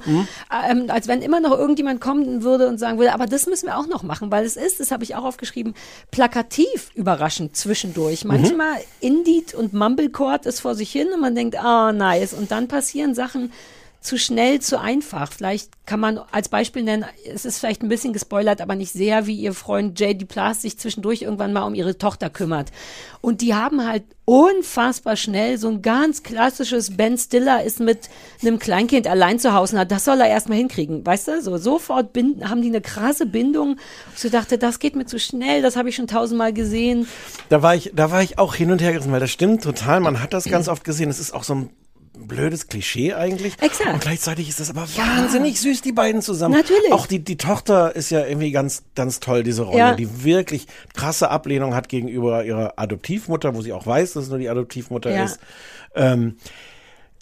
Ähm, 0.69 0.85
als 0.89 1.07
wenn 1.07 1.21
immer 1.21 1.39
noch 1.39 1.57
irgendjemand 1.57 2.01
kommen 2.01 2.43
würde 2.43 2.67
und 2.67 2.77
sagen 2.77 2.99
würde, 2.99 3.13
aber 3.13 3.25
das 3.25 3.47
müssen 3.47 3.67
wir 3.67 3.77
auch 3.77 3.87
noch 3.87 4.03
machen, 4.03 4.29
weil 4.29 4.45
es 4.45 4.57
ist, 4.57 4.79
das 4.79 4.91
habe 4.91 5.03
ich 5.03 5.15
auch 5.15 5.23
aufgeschrieben, 5.23 5.73
plakativ 6.11 6.89
überraschend 6.93 7.55
zwischendurch. 7.55 8.25
Manchmal 8.25 8.75
Indie 8.99 9.45
und 9.55 9.73
Mumblecore 9.73 10.39
ist 10.43 10.59
vor 10.61 10.75
sich 10.75 10.91
hin 10.91 11.07
und 11.13 11.21
man 11.21 11.35
denkt, 11.35 11.57
ah, 11.57 11.91
nice. 11.91 12.33
Und 12.33 12.51
dann 12.51 12.67
passieren 12.67 13.13
Sachen 13.13 13.51
zu 13.99 14.17
schnell, 14.17 14.59
zu 14.59 14.79
einfach. 14.79 15.31
Vielleicht 15.31 15.71
kann 15.85 15.99
man 15.99 16.19
als 16.31 16.49
Beispiel 16.49 16.83
nennen, 16.83 17.05
es 17.33 17.45
ist 17.45 17.59
vielleicht 17.59 17.81
ein 17.81 17.89
bisschen 17.89 18.13
gespoilert, 18.13 18.61
aber 18.61 18.75
nicht 18.75 18.91
sehr, 18.91 19.27
wie 19.27 19.35
ihr 19.35 19.53
Freund 19.53 19.99
J.D. 19.99 20.25
Plas 20.25 20.61
sich 20.61 20.77
zwischendurch 20.77 21.23
irgendwann 21.23 21.53
mal 21.53 21.63
um 21.63 21.75
ihre 21.75 21.97
Tochter 21.97 22.29
kümmert. 22.29 22.71
Und 23.21 23.41
die 23.41 23.55
haben 23.55 23.85
halt 23.85 24.03
unfassbar 24.25 25.15
schnell 25.15 25.57
so 25.57 25.69
ein 25.69 25.81
ganz 25.81 26.21
klassisches 26.21 26.97
Ben 26.97 27.17
Stiller 27.17 27.63
ist 27.63 27.79
mit 27.79 28.09
einem 28.41 28.59
Kleinkind 28.59 29.07
allein 29.07 29.39
zu 29.39 29.53
Hause. 29.53 29.75
Na, 29.75 29.85
das 29.85 30.05
soll 30.05 30.19
er 30.19 30.27
erstmal 30.27 30.57
hinkriegen, 30.57 31.05
weißt 31.05 31.27
du? 31.29 31.41
So 31.41 31.57
sofort 31.57 32.13
binden, 32.13 32.49
haben 32.49 32.61
die 32.61 32.67
eine 32.67 32.81
krasse 32.81 33.25
Bindung. 33.25 33.77
Ich 34.13 34.21
so 34.21 34.29
dachte, 34.29 34.57
das 34.57 34.79
geht 34.79 34.95
mir 34.95 35.05
zu 35.05 35.19
schnell, 35.19 35.61
das 35.61 35.75
habe 35.75 35.89
ich 35.89 35.95
schon 35.95 36.07
tausendmal 36.07 36.53
gesehen. 36.53 37.07
Da 37.49 37.61
war 37.61 37.75
ich, 37.75 37.91
da 37.95 38.11
war 38.11 38.21
ich 38.21 38.37
auch 38.37 38.55
hin 38.55 38.71
und 38.71 38.81
her 38.81 38.91
gerissen, 38.91 39.11
weil 39.11 39.19
das 39.21 39.31
stimmt 39.31 39.63
total. 39.63 40.01
Man 40.01 40.21
hat 40.21 40.33
das 40.33 40.45
ganz 40.45 40.67
oft 40.67 40.83
gesehen. 40.83 41.09
Es 41.09 41.19
ist 41.19 41.33
auch 41.33 41.43
so 41.43 41.55
ein 41.55 41.69
blödes 42.17 42.67
Klischee 42.67 43.13
eigentlich. 43.13 43.53
Exakt. 43.61 43.93
Und 43.93 44.01
gleichzeitig 44.01 44.49
ist 44.49 44.59
das 44.59 44.69
aber 44.69 44.87
wahnsinnig 44.95 45.59
süß, 45.59 45.81
die 45.81 45.91
beiden 45.91 46.21
zusammen. 46.21 46.55
Natürlich. 46.55 46.91
Auch 46.91 47.05
die, 47.07 47.19
die 47.19 47.37
Tochter 47.37 47.95
ist 47.95 48.09
ja 48.09 48.25
irgendwie 48.25 48.51
ganz, 48.51 48.83
ganz 48.95 49.19
toll, 49.19 49.43
diese 49.43 49.63
Rolle, 49.63 49.77
Ja. 49.77 49.95
die 49.95 50.23
wirklich 50.23 50.67
krasse 50.93 51.29
Ablehnung 51.29 51.75
hat 51.75 51.89
gegenüber 51.89 52.43
ihrer 52.43 52.73
Adoptivmutter, 52.77 53.53
wo 53.55 53.61
sie 53.61 53.73
auch 53.73 53.85
weiß, 53.85 54.13
dass 54.13 54.23
es 54.25 54.29
nur 54.29 54.39
die 54.39 54.49
Adoptivmutter 54.49 55.11
Ja. 55.11 55.25
ist. 55.25 55.39
Ähm, 55.95 56.37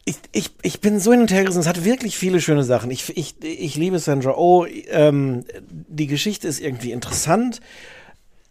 ich, 0.06 0.18
ich, 0.34 0.52
ich 0.62 0.82
bin 0.82 1.00
so 1.00 1.12
hin 1.12 1.22
und 1.22 1.32
her 1.32 1.42
gerissen. 1.42 1.60
Es 1.62 1.68
hat 1.68 1.84
wirklich 1.84 2.16
viele 2.18 2.40
schöne 2.40 2.64
Sachen. 2.64 2.92
Ich, 2.92 3.18
ich, 3.18 3.36
ich 3.44 3.76
liebe 3.76 3.98
Sandra 4.00 4.36
Oh. 4.38 4.66
Ähm, 4.90 5.46
die 5.70 6.06
Geschichte 6.08 6.48
ist 6.48 6.60
irgendwie 6.60 6.92
interessant. 6.92 7.60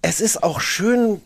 Es 0.02 0.20
ist 0.20 0.42
auch 0.42 0.60
schön, 0.60 1.20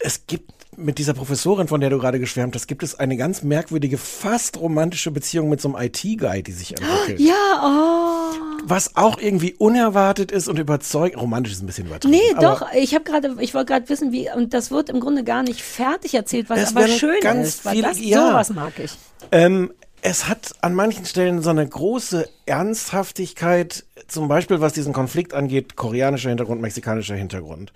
es 0.00 0.26
gibt 0.26 0.50
mit 0.78 0.98
dieser 0.98 1.12
Professorin, 1.14 1.68
von 1.68 1.80
der 1.80 1.90
du 1.90 1.98
gerade 1.98 2.18
geschwärmt 2.20 2.54
hast, 2.54 2.68
gibt 2.68 2.82
es 2.82 2.98
eine 2.98 3.16
ganz 3.16 3.42
merkwürdige, 3.42 3.98
fast 3.98 4.58
romantische 4.58 5.10
Beziehung 5.10 5.48
mit 5.48 5.60
so 5.60 5.74
einem 5.74 5.84
IT-Guy, 5.86 6.42
die 6.42 6.52
sich 6.52 6.70
entwickelt. 6.78 7.20
Ja, 7.20 7.34
oh. 7.62 8.62
Was 8.64 8.96
auch 8.96 9.18
irgendwie 9.18 9.54
unerwartet 9.54 10.30
ist 10.30 10.48
und 10.48 10.58
überzeugt. 10.58 11.16
Romantisch 11.16 11.54
ist 11.54 11.62
ein 11.62 11.66
bisschen 11.66 11.86
übertrieben. 11.86 12.12
Nee, 12.14 12.40
doch. 12.40 12.62
Ich 12.74 12.94
habe 12.94 13.04
gerade, 13.04 13.36
ich 13.40 13.54
wollte 13.54 13.72
gerade 13.72 13.88
wissen, 13.88 14.12
wie, 14.12 14.30
und 14.34 14.54
das 14.54 14.70
wird 14.70 14.88
im 14.88 15.00
Grunde 15.00 15.24
gar 15.24 15.42
nicht 15.42 15.60
fertig 15.60 16.14
erzählt, 16.14 16.48
was 16.48 16.74
aber 16.76 16.86
schön 16.88 17.20
ganz 17.20 17.48
ist, 17.48 17.64
weil 17.64 17.74
viele- 17.74 17.88
das, 17.88 18.00
ja. 18.00 18.28
sowas 18.28 18.50
mag 18.50 18.72
ich. 18.78 18.92
Ähm, 19.32 19.72
es 20.00 20.28
hat 20.28 20.52
an 20.60 20.74
manchen 20.74 21.04
Stellen 21.06 21.42
so 21.42 21.50
eine 21.50 21.66
große 21.66 22.28
Ernsthaftigkeit, 22.46 23.84
zum 24.06 24.28
Beispiel 24.28 24.60
was 24.60 24.72
diesen 24.72 24.92
Konflikt 24.92 25.34
angeht, 25.34 25.76
koreanischer 25.76 26.28
Hintergrund, 26.28 26.60
mexikanischer 26.60 27.16
Hintergrund. 27.16 27.72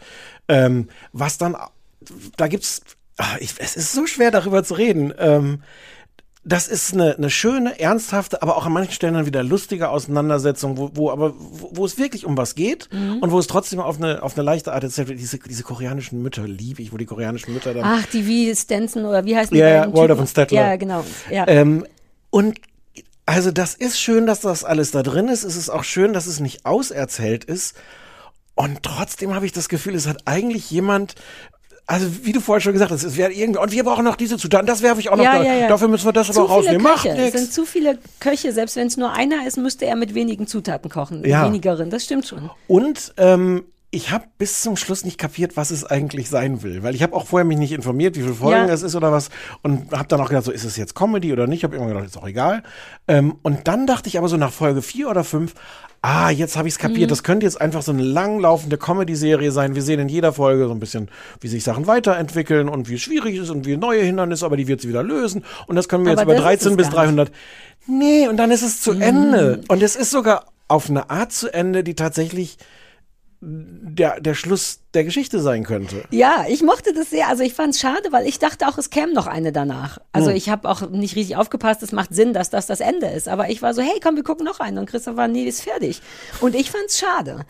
Ähm, 0.48 0.88
was 1.12 1.38
dann, 1.38 1.56
da 2.36 2.48
gibt's, 2.48 2.82
ah, 3.18 3.36
ich, 3.40 3.54
es 3.58 3.76
ist 3.76 3.92
so 3.92 4.06
schwer 4.06 4.30
darüber 4.30 4.64
zu 4.64 4.74
reden. 4.74 5.12
Ähm, 5.18 5.62
das 6.44 6.66
ist 6.66 6.92
eine, 6.92 7.14
eine 7.16 7.30
schöne, 7.30 7.78
ernsthafte, 7.78 8.42
aber 8.42 8.56
auch 8.56 8.66
an 8.66 8.72
manchen 8.72 8.92
Stellen 8.92 9.14
dann 9.14 9.26
wieder 9.26 9.44
lustige 9.44 9.90
Auseinandersetzung, 9.90 10.76
wo, 10.76 10.90
wo 10.94 11.10
aber 11.10 11.34
wo, 11.38 11.70
wo 11.72 11.84
es 11.84 11.98
wirklich 11.98 12.26
um 12.26 12.36
was 12.36 12.56
geht 12.56 12.88
Mhm. 12.92 13.18
und 13.20 13.30
wo 13.30 13.38
es 13.38 13.46
trotzdem 13.46 13.78
auf 13.78 13.98
eine 13.98 14.24
auf 14.24 14.34
eine 14.36 14.42
leichte 14.42 14.72
Art 14.72 14.82
erzählt 14.82 15.06
wird. 15.06 15.20
Diese, 15.20 15.38
diese 15.38 15.62
koreanischen 15.62 16.20
Mütter 16.20 16.48
liebe 16.48 16.82
ich, 16.82 16.92
wo 16.92 16.96
die 16.96 17.06
koreanischen 17.06 17.54
Mütter 17.54 17.74
dann 17.74 17.84
Ach, 17.84 18.04
die 18.06 18.26
wie 18.26 18.52
Stenson 18.56 19.04
oder 19.04 19.24
wie 19.24 19.36
heißen 19.36 19.54
die 19.54 19.60
Ja, 19.60 19.68
ja, 19.68 19.94
Waldorf 19.94 20.18
und 20.18 20.28
Stettler. 20.28 20.60
Ja, 20.60 20.76
genau. 20.76 21.04
Ja. 21.30 21.46
Ähm, 21.46 21.86
und 22.30 22.58
also 23.24 23.52
das 23.52 23.74
ist 23.74 24.00
schön, 24.00 24.26
dass 24.26 24.40
das 24.40 24.64
alles 24.64 24.90
da 24.90 25.04
drin 25.04 25.28
ist. 25.28 25.44
Es 25.44 25.54
ist 25.54 25.70
auch 25.70 25.84
schön, 25.84 26.12
dass 26.12 26.26
es 26.26 26.40
nicht 26.40 26.66
auserzählt 26.66 27.44
ist. 27.44 27.76
Und 28.56 28.82
trotzdem 28.82 29.32
habe 29.32 29.46
ich 29.46 29.52
das 29.52 29.68
Gefühl, 29.68 29.94
es 29.94 30.08
hat 30.08 30.22
eigentlich 30.26 30.68
jemand, 30.72 31.14
also 31.86 32.06
wie 32.24 32.32
du 32.32 32.40
vorher 32.40 32.60
schon 32.60 32.72
gesagt 32.72 32.90
hast, 32.90 33.02
es 33.02 33.16
wäre 33.16 33.32
irgendwie, 33.32 33.58
und 33.60 33.72
wir 33.72 33.84
brauchen 33.84 34.04
noch 34.04 34.16
diese 34.16 34.38
Zutaten, 34.38 34.66
das 34.66 34.82
werfe 34.82 35.00
ich 35.00 35.08
auch 35.10 35.16
noch 35.16 35.24
ja, 35.24 35.38
da. 35.38 35.44
ja, 35.44 35.54
ja. 35.54 35.68
Dafür 35.68 35.88
müssen 35.88 36.06
wir 36.06 36.12
das 36.12 36.28
zu 36.28 36.32
aber 36.32 36.44
auch 36.44 36.56
rausnehmen. 36.58 36.82
Macht 36.82 37.02
Köche. 37.02 37.10
Es 37.16 37.18
nichts. 37.18 37.40
sind 37.40 37.52
zu 37.52 37.64
viele 37.64 37.98
Köche. 38.20 38.52
Selbst 38.52 38.76
wenn 38.76 38.86
es 38.86 38.96
nur 38.96 39.12
einer 39.12 39.46
ist, 39.46 39.56
müsste 39.58 39.86
er 39.86 39.96
mit 39.96 40.14
wenigen 40.14 40.46
Zutaten 40.46 40.90
kochen. 40.90 41.24
Ja. 41.26 41.46
Wenigeren. 41.46 41.90
Das 41.90 42.04
stimmt 42.04 42.26
schon. 42.26 42.50
Und 42.68 43.12
ähm, 43.16 43.64
ich 43.90 44.10
habe 44.10 44.24
bis 44.38 44.62
zum 44.62 44.76
Schluss 44.78 45.04
nicht 45.04 45.18
kapiert, 45.18 45.56
was 45.56 45.70
es 45.70 45.84
eigentlich 45.84 46.30
sein 46.30 46.62
will, 46.62 46.82
weil 46.82 46.94
ich 46.94 47.02
habe 47.02 47.14
auch 47.14 47.26
vorher 47.26 47.44
mich 47.44 47.58
nicht 47.58 47.72
informiert, 47.72 48.16
wie 48.16 48.22
viele 48.22 48.32
Folgen 48.34 48.68
Ja. 48.68 48.72
es 48.72 48.82
ist 48.82 48.94
oder 48.96 49.12
was 49.12 49.28
und 49.62 49.92
habe 49.92 50.08
dann 50.08 50.18
auch 50.20 50.28
gedacht, 50.28 50.46
so 50.46 50.50
ist 50.50 50.64
es 50.64 50.78
jetzt 50.78 50.94
Comedy 50.94 51.30
oder 51.30 51.46
nicht? 51.46 51.62
Habe 51.62 51.76
immer 51.76 51.88
gedacht, 51.88 52.06
ist 52.06 52.16
auch 52.16 52.26
egal. 52.26 52.62
Ähm, 53.06 53.36
und 53.42 53.68
dann 53.68 53.86
dachte 53.86 54.08
ich 54.08 54.16
aber 54.16 54.28
so 54.28 54.38
nach 54.38 54.52
Folge 54.52 54.80
vier 54.80 55.10
oder 55.10 55.24
fünf, 55.24 55.52
ah, 56.02 56.30
jetzt 56.30 56.56
habe 56.56 56.68
ich 56.68 56.74
es 56.74 56.78
kapiert. 56.78 57.08
Mhm. 57.08 57.08
Das 57.08 57.22
könnte 57.22 57.46
jetzt 57.46 57.60
einfach 57.60 57.82
so 57.82 57.92
eine 57.92 58.02
langlaufende 58.02 58.76
Comedy-Serie 58.76 59.52
sein. 59.52 59.74
Wir 59.74 59.82
sehen 59.82 60.00
in 60.00 60.08
jeder 60.08 60.32
Folge 60.32 60.66
so 60.66 60.72
ein 60.72 60.80
bisschen, 60.80 61.08
wie 61.40 61.48
sich 61.48 61.64
Sachen 61.64 61.86
weiterentwickeln 61.86 62.68
und 62.68 62.88
wie 62.88 62.98
schwierig 62.98 63.36
es 63.36 63.44
ist 63.44 63.50
und 63.50 63.66
wie 63.66 63.76
neue 63.76 64.02
Hindernisse, 64.02 64.44
aber 64.44 64.56
die 64.56 64.66
wird 64.66 64.80
sie 64.80 64.88
wieder 64.88 65.02
lösen. 65.02 65.44
Und 65.66 65.76
das 65.76 65.88
können 65.88 66.04
wir 66.04 66.12
Aber 66.12 66.20
jetzt 66.20 66.24
über 66.24 66.34
das 66.34 66.54
ist 66.54 66.64
13 66.64 66.70
es 66.72 66.76
bis 66.76 66.90
gar 66.90 67.06
nicht. 67.06 67.18
300. 67.18 67.32
Nee, 67.86 68.28
und 68.28 68.36
dann 68.36 68.50
ist 68.50 68.62
es 68.62 68.80
zu 68.80 68.92
Ende. 68.92 69.58
Mhm. 69.58 69.64
Und 69.68 69.82
es 69.82 69.96
ist 69.96 70.10
sogar 70.10 70.46
auf 70.68 70.90
eine 70.90 71.08
Art 71.10 71.32
zu 71.32 71.52
Ende, 71.52 71.84
die 71.84 71.94
tatsächlich 71.94 72.58
der, 73.44 74.20
der 74.20 74.34
Schluss 74.34 74.78
der 74.94 75.02
Geschichte 75.02 75.40
sein 75.40 75.64
könnte. 75.64 76.04
Ja, 76.10 76.44
ich 76.48 76.62
mochte 76.62 76.92
das 76.94 77.10
sehr. 77.10 77.26
Also 77.28 77.42
ich 77.42 77.54
fand 77.54 77.74
es 77.74 77.80
schade, 77.80 78.12
weil 78.12 78.24
ich 78.28 78.38
dachte 78.38 78.68
auch, 78.68 78.78
es 78.78 78.88
käme 78.90 79.12
noch 79.12 79.26
eine 79.26 79.50
danach. 79.50 79.98
Also 80.12 80.30
Hm. 80.30 80.36
ich 80.36 80.48
habe 80.48 80.68
auch 80.68 80.88
nicht 80.90 81.16
richtig 81.16 81.36
aufgepasst. 81.36 81.82
Es 81.82 81.90
macht 81.90 82.14
Sinn, 82.14 82.32
dass 82.34 82.50
das 82.50 82.66
das 82.66 82.78
Ende 82.78 83.06
ist. 83.08 83.26
Aber 83.28 83.50
ich 83.50 83.60
war 83.60 83.74
so, 83.74 83.82
hey, 83.82 83.98
komm, 84.00 84.14
wir 84.14 84.22
gucken 84.22 84.44
noch 84.46 84.60
eine. 84.60 84.78
Und 84.78 84.86
Christoph 84.88 85.16
war, 85.16 85.26
nee, 85.26 85.42
ist 85.44 85.62
fertig. 85.62 86.00
Und 86.40 86.54
ich 86.54 86.70
fand 86.70 86.84
es 86.86 86.98
schade. 86.98 87.44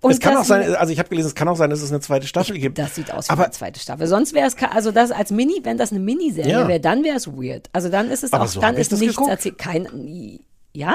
Und 0.00 0.12
es 0.12 0.20
kann 0.20 0.34
auch 0.38 0.44
sein, 0.44 0.74
also 0.76 0.90
ich 0.90 0.98
habe 0.98 1.10
gelesen, 1.10 1.26
es 1.28 1.34
kann 1.34 1.46
auch 1.48 1.56
sein, 1.58 1.68
dass 1.68 1.82
es 1.82 1.90
eine 1.90 2.00
zweite 2.00 2.26
Staffel 2.26 2.58
gibt. 2.58 2.78
Das 2.78 2.94
sieht 2.94 3.12
aus 3.12 3.28
wie 3.28 3.32
Aber- 3.32 3.44
eine 3.44 3.52
zweite 3.52 3.78
Staffel. 3.78 4.06
Sonst 4.06 4.32
wäre 4.32 4.46
es, 4.46 4.56
also 4.72 4.90
das 4.92 5.10
als 5.10 5.30
Mini, 5.30 5.60
wenn 5.64 5.76
das 5.76 5.90
eine 5.90 6.00
Miniserie 6.00 6.50
Ja. 6.50 6.66
wäre, 6.68 6.80
dann 6.80 7.04
wäre 7.04 7.18
es 7.18 7.26
weird. 7.28 7.68
Also 7.74 7.90
dann 7.90 8.10
ist 8.10 8.24
es 8.24 8.32
Aber 8.32 8.44
auch, 8.44 8.48
so 8.48 8.60
dann 8.62 8.76
ich 8.76 8.80
ist 8.90 8.92
nichts 8.98 9.18
erzählt. 9.28 9.58
Kein, 9.58 10.40
ja? 10.72 10.94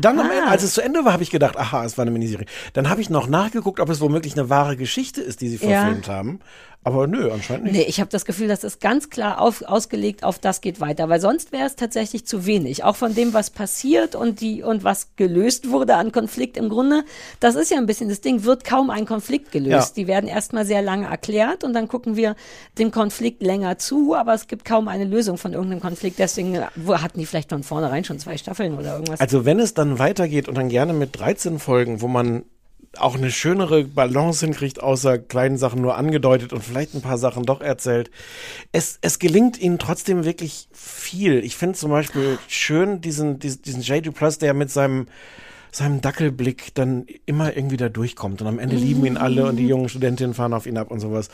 Dann, 0.00 0.18
Ah. 0.18 0.22
Ende, 0.30 0.46
als 0.48 0.62
es 0.62 0.72
zu 0.74 0.80
Ende 0.82 1.04
war, 1.04 1.12
habe 1.12 1.22
ich 1.22 1.30
gedacht, 1.30 1.56
aha, 1.56 1.84
es 1.84 1.98
war 1.98 2.02
eine 2.02 2.10
Miniserie. 2.10 2.46
Dann 2.72 2.88
habe 2.88 3.00
ich 3.00 3.10
noch 3.10 3.28
nachgeguckt, 3.28 3.78
ob 3.78 3.88
es 3.90 4.00
womöglich 4.00 4.32
eine 4.34 4.48
wahre 4.48 4.76
Geschichte 4.76 5.20
ist, 5.20 5.40
die 5.42 5.48
sie 5.48 5.56
Ja. 5.56 5.82
verfilmt 5.82 6.08
haben. 6.08 6.40
Aber 6.86 7.08
nö, 7.08 7.32
anscheinend 7.32 7.64
nicht. 7.64 7.74
Nee, 7.74 7.82
ich 7.88 7.98
habe 7.98 8.10
das 8.10 8.24
Gefühl, 8.24 8.46
das 8.46 8.62
ist 8.62 8.80
ganz 8.80 9.10
klar 9.10 9.40
auf, 9.40 9.62
ausgelegt 9.62 10.22
auf 10.22 10.38
das 10.38 10.60
geht 10.60 10.78
weiter, 10.78 11.08
weil 11.08 11.20
sonst 11.20 11.50
wäre 11.50 11.66
es 11.66 11.74
tatsächlich 11.74 12.28
zu 12.28 12.46
wenig. 12.46 12.84
Auch 12.84 12.94
von 12.94 13.12
dem, 13.12 13.34
was 13.34 13.50
passiert 13.50 14.14
und 14.14 14.40
die 14.40 14.62
und 14.62 14.84
was 14.84 15.16
gelöst 15.16 15.68
wurde 15.72 15.96
an 15.96 16.12
Konflikt 16.12 16.56
im 16.56 16.68
Grunde, 16.68 17.02
das 17.40 17.56
ist 17.56 17.72
ja 17.72 17.78
ein 17.78 17.86
bisschen 17.86 18.08
das 18.08 18.20
Ding, 18.20 18.44
wird 18.44 18.62
kaum 18.62 18.90
ein 18.90 19.04
Konflikt 19.04 19.50
gelöst. 19.50 19.96
Ja. 19.96 20.04
Die 20.04 20.06
werden 20.06 20.28
erstmal 20.28 20.64
sehr 20.64 20.80
lange 20.80 21.06
erklärt 21.06 21.64
und 21.64 21.72
dann 21.72 21.88
gucken 21.88 22.14
wir 22.14 22.36
dem 22.78 22.92
Konflikt 22.92 23.42
länger 23.42 23.78
zu, 23.78 24.14
aber 24.14 24.34
es 24.34 24.46
gibt 24.46 24.64
kaum 24.64 24.86
eine 24.86 25.06
Lösung 25.06 25.38
von 25.38 25.54
irgendeinem 25.54 25.80
Konflikt. 25.80 26.20
Deswegen 26.20 26.60
hatten 26.60 27.18
die 27.18 27.26
vielleicht 27.26 27.48
von 27.48 27.64
vornherein 27.64 28.04
schon 28.04 28.20
zwei 28.20 28.36
Staffeln 28.36 28.78
oder 28.78 28.92
irgendwas. 28.92 29.18
Also 29.18 29.44
wenn 29.44 29.58
es 29.58 29.74
dann 29.74 29.98
weitergeht 29.98 30.46
und 30.48 30.56
dann 30.56 30.68
gerne 30.68 30.92
mit 30.92 31.18
13 31.18 31.58
Folgen, 31.58 32.00
wo 32.00 32.06
man 32.06 32.44
auch 33.00 33.16
eine 33.16 33.30
schönere 33.30 33.84
Balance 33.84 34.44
hinkriegt, 34.44 34.82
außer 34.82 35.18
kleinen 35.18 35.58
Sachen 35.58 35.80
nur 35.80 35.96
angedeutet 35.96 36.52
und 36.52 36.62
vielleicht 36.62 36.94
ein 36.94 37.02
paar 37.02 37.18
Sachen 37.18 37.44
doch 37.44 37.60
erzählt. 37.60 38.10
Es, 38.72 38.98
es 39.02 39.18
gelingt 39.18 39.58
ihnen 39.58 39.78
trotzdem 39.78 40.24
wirklich 40.24 40.68
viel. 40.72 41.44
Ich 41.44 41.56
finde 41.56 41.78
zum 41.78 41.90
Beispiel 41.90 42.38
schön 42.48 43.00
diesen, 43.00 43.38
diesen, 43.38 43.62
diesen 43.62 43.82
J.D. 43.82 44.10
Plus, 44.10 44.38
der 44.38 44.54
mit 44.54 44.70
seinem 44.70 45.06
seinem 45.72 46.00
Dackelblick 46.00 46.74
dann 46.74 47.06
immer 47.26 47.54
irgendwie 47.54 47.76
da 47.76 47.90
durchkommt. 47.90 48.40
Und 48.40 48.48
am 48.48 48.58
Ende 48.58 48.76
lieben 48.76 49.04
ihn 49.04 49.18
alle 49.18 49.44
und 49.44 49.56
die 49.56 49.66
jungen 49.68 49.90
Studentinnen 49.90 50.32
fahren 50.32 50.54
auf 50.54 50.66
ihn 50.66 50.78
ab 50.78 50.90
und 50.90 51.00
sowas. 51.00 51.28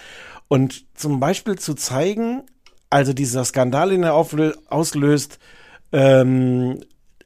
Und 0.48 0.84
zum 0.94 1.20
Beispiel 1.20 1.58
zu 1.58 1.74
zeigen, 1.74 2.42
also 2.90 3.12
dieser 3.12 3.44
Skandal, 3.44 3.90
den 3.90 4.02
er 4.02 4.14
auslöst, 4.14 5.38
ähm, 5.92 6.80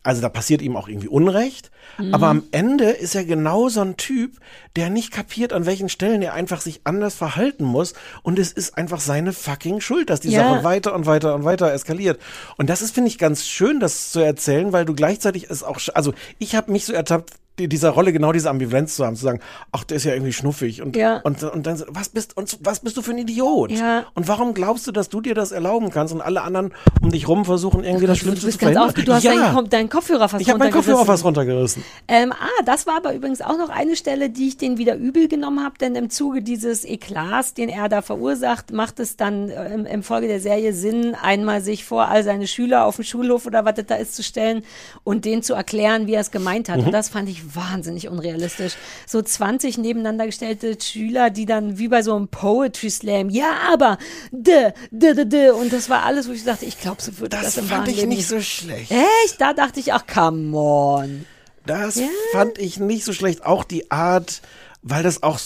also 0.07 0.23
da 0.23 0.29
passiert 0.29 0.63
ihm 0.63 0.77
auch 0.77 0.89
irgendwie 0.89 1.09
Unrecht. 1.09 1.71
Mhm. 1.99 2.15
Aber 2.15 2.29
am 2.29 2.45
Ende 2.53 2.91
ist 2.91 3.15
er 3.15 3.25
genau 3.25 3.69
so 3.69 3.81
ein 3.81 3.97
Typ, 3.97 4.39
der 4.77 4.89
nicht 4.89 5.11
kapiert, 5.11 5.53
an 5.53 5.67
welchen 5.67 5.89
Stellen 5.89 6.23
er 6.23 6.33
einfach 6.33 6.61
sich 6.61 6.83
anders 6.85 7.15
verhalten 7.15 7.65
muss. 7.65 7.95
Und 8.23 8.39
es 8.39 8.53
ist 8.53 8.79
einfach 8.79 9.01
seine 9.01 9.33
fucking 9.33 9.81
Schuld, 9.81 10.09
dass 10.09 10.21
die 10.21 10.31
Ja. 10.31 10.49
Sache 10.49 10.65
weiter 10.65 10.95
und 10.95 11.07
weiter 11.07 11.35
und 11.35 11.45
weiter 11.45 11.73
eskaliert. 11.73 12.21
Und 12.57 12.71
das 12.71 12.83
ist, 12.83 12.95
finde 12.95 13.09
ich, 13.09 13.19
ganz 13.19 13.47
schön, 13.47 13.81
das 13.81 14.13
zu 14.13 14.21
erzählen, 14.21 14.73
weil 14.73 14.85
du 14.85 14.95
gleichzeitig 14.95 15.51
es 15.51 15.63
auch, 15.63 15.81
also 15.95 16.15
ich 16.39 16.55
habe 16.55 16.71
mich 16.71 16.85
so 16.85 16.93
ertappt, 16.93 17.33
dieser 17.59 17.91
Rolle 17.91 18.13
genau 18.13 18.33
diese 18.33 18.51
Ambivalenz 18.51 18.97
zu 18.97 19.05
haben, 19.05 19.17
zu 19.17 19.23
sagen, 19.23 19.41
ach, 19.73 19.85
der 19.85 19.97
ist 19.97 20.05
ja 20.05 20.13
irgendwie 20.13 20.33
schnuffig 20.33 20.83
und, 20.83 20.97
Ja. 20.97 21.21
und, 21.25 21.43
und 21.43 21.67
dann, 21.67 21.83
was 21.89 22.11
bist, 22.11 22.37
und 22.37 22.59
was 22.61 22.81
bist 22.81 22.97
du 22.97 23.03
für 23.03 23.13
ein 23.13 23.19
Idiot? 23.19 23.73
Ja. 23.73 24.05
Und 24.15 24.29
warum 24.29 24.55
glaubst 24.55 24.87
du, 24.87 24.93
dass 24.93 25.09
du 25.09 25.21
dir 25.21 25.35
das 25.35 25.53
erlauben 25.53 25.91
kannst 25.91 26.13
und 26.13 26.21
alle 26.21 26.43
anderen 26.43 26.73
um 27.01 27.11
dich 27.11 27.29
rum 27.29 27.45
versuchen, 27.45 27.85
irgendwie 27.85 28.07
das 28.07 28.19
Schlimmste 28.19 28.51
zu 28.51 28.59
verhindern? 28.59 28.93
du 28.95 29.13
hast 29.13 29.23
ja. 29.25 29.63
deinen, 29.63 29.89
Kopfhörer 29.89 30.29
fast 30.29 30.43
ich 30.43 30.49
habe 30.49 30.59
meinen 30.59 30.73
Kopfhörer 30.73 30.99
runtergerissen. 30.99 31.07
fast 31.07 31.25
runtergerissen. 31.25 31.85
Ähm, 32.09 32.33
ah, 32.33 32.63
das 32.65 32.87
war 32.87 32.97
aber 32.97 33.15
übrigens 33.15 33.41
auch 33.41 33.57
noch 33.57 33.69
eine 33.69 33.97
Stelle, 33.97 34.31
die 34.31 34.49
ich 34.49 34.57
den 34.57 34.79
wieder 34.79 34.97
übel 34.97 35.29
genommen 35.29 35.65
habe, 35.65 35.79
denn 35.79 35.95
im 35.95 36.11
Zuge 36.11 36.43
dieses 36.43 36.85
Eklats, 36.85 37.55
den 37.55 37.69
er 37.69 37.89
da 37.89 38.03
verursacht, 38.03 38.73
macht 38.73 39.01
es 39.01 39.17
dann 39.17 39.49
äh, 39.49 39.73
im, 39.73 39.87
im 39.87 40.03
Folge 40.03 40.29
der 40.29 40.41
Serie 40.41 40.73
Sinn, 40.73 41.15
einmal 41.15 41.63
sich 41.63 41.85
vor 41.85 42.09
all 42.09 42.23
seine 42.25 42.47
Schüler 42.47 42.85
auf 42.85 42.97
dem 42.97 43.05
Schulhof 43.05 43.47
oder 43.47 43.65
was 43.65 43.75
das 43.75 43.87
da 43.87 43.95
ist 43.95 44.15
zu 44.15 44.23
stellen 44.23 44.63
und 45.05 45.25
denen 45.25 45.43
zu 45.43 45.55
erklären, 45.55 46.07
wie 46.07 46.15
er 46.15 46.21
es 46.21 46.31
gemeint 46.31 46.69
hat. 46.69 46.81
Mhm. 46.81 46.87
Und 46.87 46.93
das 46.93 47.09
fand 47.09 47.29
ich 47.29 47.46
wahnsinnig 47.55 48.09
unrealistisch. 48.09 48.75
So 49.07 49.23
20 49.23 49.79
nebeneinander 49.79 50.27
gestellte 50.27 50.77
Schüler, 50.81 51.31
die 51.31 51.47
dann 51.47 51.79
wie 51.79 51.89
bei 51.89 52.03
so 52.03 52.15
einem 52.15 52.29
Poetry 52.29 52.91
Slam, 52.91 53.31
ja, 53.31 53.59
aber, 53.73 53.99
d, 54.31 54.73
d, 54.91 55.15
d, 55.15 55.25
d. 55.25 55.51
Und 55.51 55.73
das 55.73 55.89
war 55.89 56.05
alles, 56.05 56.29
wo 56.29 56.33
ich 56.33 56.45
dachte, 56.45 56.65
ich 56.65 56.81
glaube, 56.81 57.03
so 57.03 57.19
würde 57.19 57.37
das, 57.37 57.55
Das 57.55 57.59
im 57.59 57.67
fand 57.67 57.89
ich 57.89 58.05
nicht 58.07 58.27
so 58.27 58.41
schlecht. 58.41 58.91
Echt? 58.91 59.41
Da 59.41 59.53
dachte 59.53 59.81
ich, 59.81 59.93
ach, 59.93 60.07
come 60.07 60.57
on. 60.57 61.27
Das 61.67 62.01
fand 62.33 62.59
ich 62.59 62.79
nicht 62.79 63.05
so 63.05 63.13
schlecht. 63.13 63.45
Auch 63.45 63.65
die 63.65 63.91
Art, 63.91 64.41
weil 64.83 65.03
das 65.03 65.23
auch, 65.23 65.39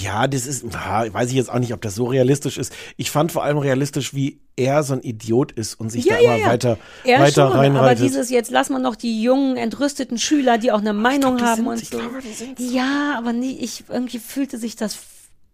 ja, 0.00 0.26
das 0.26 0.46
ist, 0.46 0.64
ja, 0.72 1.12
weiß 1.12 1.30
ich 1.30 1.34
jetzt 1.36 1.50
auch 1.50 1.58
nicht, 1.58 1.72
ob 1.72 1.80
das 1.80 1.94
so 1.94 2.06
realistisch 2.06 2.58
ist. 2.58 2.72
Ich 2.96 3.10
fand 3.10 3.32
vor 3.32 3.42
allem 3.42 3.58
realistisch, 3.58 4.14
wie 4.14 4.40
er 4.56 4.82
so 4.82 4.94
ein 4.94 5.02
Idiot 5.02 5.52
ist 5.52 5.74
und 5.74 5.90
sich 5.90 6.06
da 6.06 6.16
immer 6.16 6.44
weiter, 6.46 6.78
Er 7.04 7.20
weiter 7.20 7.48
schon, 7.48 7.58
reinreitet. 7.58 7.98
aber 7.98 8.08
dieses, 8.08 8.30
jetzt 8.30 8.50
lass 8.50 8.70
mal 8.70 8.78
noch 8.78 8.96
die 8.96 9.22
jungen, 9.22 9.56
entrüsteten 9.56 10.18
Schüler, 10.18 10.58
die 10.58 10.72
auch 10.72 10.80
eine 10.80 10.92
Meinung 10.92 11.38
die 11.38 11.44
haben 11.44 11.66
und 11.66 11.84
so. 11.84 11.98
glaube, 11.98 12.20
ja, 12.58 13.14
aber 13.16 13.32
nie, 13.32 13.58
ich, 13.58 13.84
irgendwie 13.88 14.18
fühlte 14.18 14.58
sich 14.58 14.76
das 14.76 14.98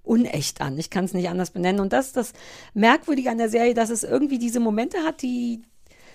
unecht 0.03 0.61
an. 0.61 0.79
Ich 0.79 0.91
kann 0.91 1.05
es 1.05 1.15
nicht 1.15 1.29
anders 1.29 1.51
benennen. 1.51 1.81
Und 1.81 1.93
das 1.93 2.07
ist 2.07 2.17
das 2.17 2.33
Merkwürdige 2.75 3.31
an 3.31 3.39
der 3.39 3.51
Serie, 3.51 3.75
dass 3.75 3.91
es 3.91 4.03
irgendwie 4.05 4.39
diese 4.39 4.59
Momente 4.59 4.99
hat, 5.05 5.23
die, 5.23 5.63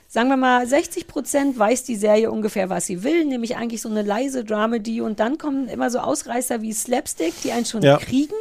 sagen 0.07 0.29
wir 0.29 0.37
mal, 0.37 0.65
60 0.67 1.07
Prozent 1.07 1.57
weiß 1.57 1.83
die 1.83 1.95
Serie 1.95 2.31
ungefähr, 2.31 2.69
was 2.69 2.85
sie 2.85 3.03
will, 3.03 3.25
nämlich 3.25 3.55
eigentlich 3.55 3.81
so 3.81 3.89
eine 3.89 4.03
leise 4.03 4.43
Dramedy 4.43 5.01
und 5.01 5.19
dann 5.19 5.37
kommen 5.37 5.67
immer 5.67 5.89
so 5.89 5.99
Ausreißer 5.99 6.61
wie 6.61 6.73
Slapstick, 6.73 7.33
die 7.43 7.51
einen 7.51 7.65
schon 7.65 7.81
Ja. 7.81 7.97
kriegen. 7.97 8.33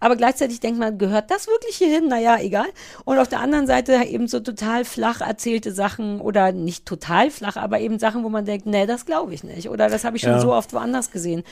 Aber 0.00 0.16
gleichzeitig 0.16 0.60
denkt 0.60 0.78
man, 0.78 0.98
gehört 0.98 1.30
das 1.30 1.46
wirklich 1.46 1.76
hierhin? 1.76 2.08
Naja, 2.08 2.38
egal. 2.40 2.66
Und 3.04 3.18
auf 3.18 3.28
der 3.28 3.40
anderen 3.40 3.66
Seite 3.66 3.94
eben 4.04 4.28
so 4.28 4.40
total 4.40 4.84
flach 4.84 5.20
erzählte 5.20 5.72
Sachen 5.72 6.20
oder 6.20 6.52
nicht 6.52 6.86
total 6.86 7.30
flach, 7.30 7.56
aber 7.56 7.80
eben 7.80 7.98
Sachen, 7.98 8.24
wo 8.24 8.28
man 8.28 8.44
denkt, 8.44 8.66
nee, 8.66 8.86
das 8.86 9.06
glaube 9.06 9.34
ich 9.34 9.44
nicht. 9.44 9.68
Oder 9.68 9.88
das 9.88 10.04
habe 10.04 10.16
ich 10.16 10.22
schon 10.22 10.32
Ja. 10.32 10.40
so 10.40 10.52
oft 10.52 10.72
woanders 10.72 11.10
gesehen. 11.10 11.42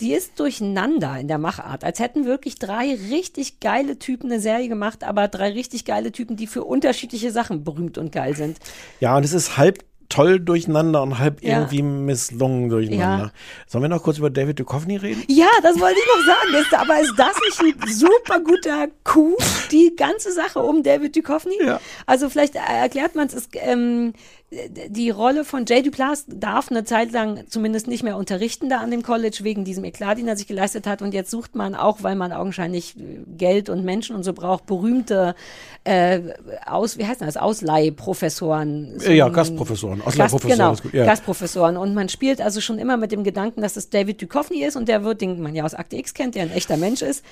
Die 0.00 0.12
ist 0.12 0.38
durcheinander 0.38 1.18
in 1.18 1.28
der 1.28 1.38
Machart, 1.38 1.84
als 1.84 1.98
hätten 1.98 2.24
wirklich 2.24 2.58
drei 2.58 2.96
richtig 3.10 3.60
geile 3.60 3.98
Typen 3.98 4.30
eine 4.30 4.40
Serie 4.40 4.68
gemacht, 4.68 5.04
aber 5.04 5.28
drei 5.28 5.50
richtig 5.52 5.84
geile 5.84 6.12
Typen, 6.12 6.36
die 6.36 6.46
für 6.46 6.64
unterschiedliche 6.64 7.30
Sachen 7.32 7.64
berühmt 7.64 7.98
und 7.98 8.12
geil 8.12 8.36
sind. 8.36 8.58
Ja, 9.00 9.16
und 9.16 9.24
es 9.24 9.32
ist 9.32 9.56
halb 9.56 9.84
toll 10.08 10.40
durcheinander 10.40 11.02
und 11.02 11.18
halb 11.18 11.42
Ja. 11.42 11.58
irgendwie 11.58 11.82
misslungen 11.82 12.68
durcheinander. 12.68 13.24
Ja. 13.26 13.30
Sollen 13.66 13.82
wir 13.82 13.88
noch 13.88 14.02
kurz 14.02 14.18
über 14.18 14.30
David 14.30 14.58
Duchovny 14.60 14.96
reden? 14.96 15.22
Ja, 15.28 15.48
das 15.62 15.78
wollte 15.80 15.98
ich 15.98 16.06
noch 16.06 16.26
sagen. 16.34 16.54
Ist, 16.62 16.74
aber 16.74 17.00
ist 17.00 17.14
das 17.16 17.36
nicht 17.62 17.82
ein 17.82 17.92
super 17.92 18.40
guter 18.40 18.88
Coup, 19.04 19.36
die 19.70 19.94
ganze 19.96 20.32
Sache 20.32 20.60
um 20.60 20.82
David 20.82 21.16
Duchovny? 21.16 21.58
Also 22.06 22.28
vielleicht 22.28 22.54
äh, 22.56 22.58
erklärt 22.58 23.14
man 23.14 23.26
es, 23.26 23.34
ist, 23.34 23.50
ähm, 23.54 24.12
die 24.52 25.10
Rolle 25.10 25.44
von 25.44 25.64
Jay 25.66 25.82
Duplass 25.82 26.24
darf 26.28 26.70
eine 26.70 26.84
Zeit 26.84 27.10
lang 27.10 27.46
zumindest 27.48 27.88
nicht 27.88 28.04
mehr 28.04 28.16
unterrichten 28.16 28.68
da 28.68 28.78
an 28.78 28.92
dem 28.92 29.02
College 29.02 29.38
wegen 29.42 29.64
diesem 29.64 29.82
Eklat, 29.82 30.18
den 30.18 30.28
er 30.28 30.36
sich 30.36 30.46
geleistet 30.46 30.86
hat. 30.86 31.02
Und 31.02 31.14
jetzt 31.14 31.32
sucht 31.32 31.56
man 31.56 31.74
auch, 31.74 32.04
weil 32.04 32.14
man 32.14 32.30
augenscheinlich 32.30 32.96
äh, 32.96 33.18
Geld 33.36 33.68
und 33.68 33.84
Menschen 33.84 34.14
und 34.14 34.22
so 34.22 34.32
braucht, 34.32 34.66
berühmte 34.66 35.34
äh, 35.82 36.20
aus, 36.64 36.96
wie 36.96 37.06
heißt 37.06 37.22
das, 37.22 37.36
Ausleihprofessoren. 37.36 39.00
So 39.00 39.10
Ja, 39.10 39.28
Gastprofessoren, 39.30 39.98
Gast, 39.98 40.08
Ausleihprofessoren, 40.08 40.58
genau, 40.58 40.72
ist 40.74 40.82
gut, 40.84 40.94
ja. 40.94 41.04
Gastprofessoren. 41.06 41.76
Und 41.76 41.94
man 41.94 42.08
spielt 42.08 42.40
also 42.40 42.60
schon 42.60 42.78
immer 42.78 42.96
mit 42.96 43.10
dem 43.10 43.24
Gedanken, 43.24 43.62
dass 43.62 43.76
es 43.76 43.90
David 43.90 44.22
Duchovny 44.22 44.62
ist 44.62 44.76
und 44.76 44.88
der 44.88 45.02
wird, 45.02 45.22
den 45.22 45.42
man 45.42 45.56
ja 45.56 45.64
aus 45.64 45.74
Akte 45.74 45.96
X 45.96 46.14
kennt, 46.14 46.36
der 46.36 46.42
ein 46.42 46.52
echter 46.52 46.76
Mensch 46.76 47.02
ist. 47.02 47.24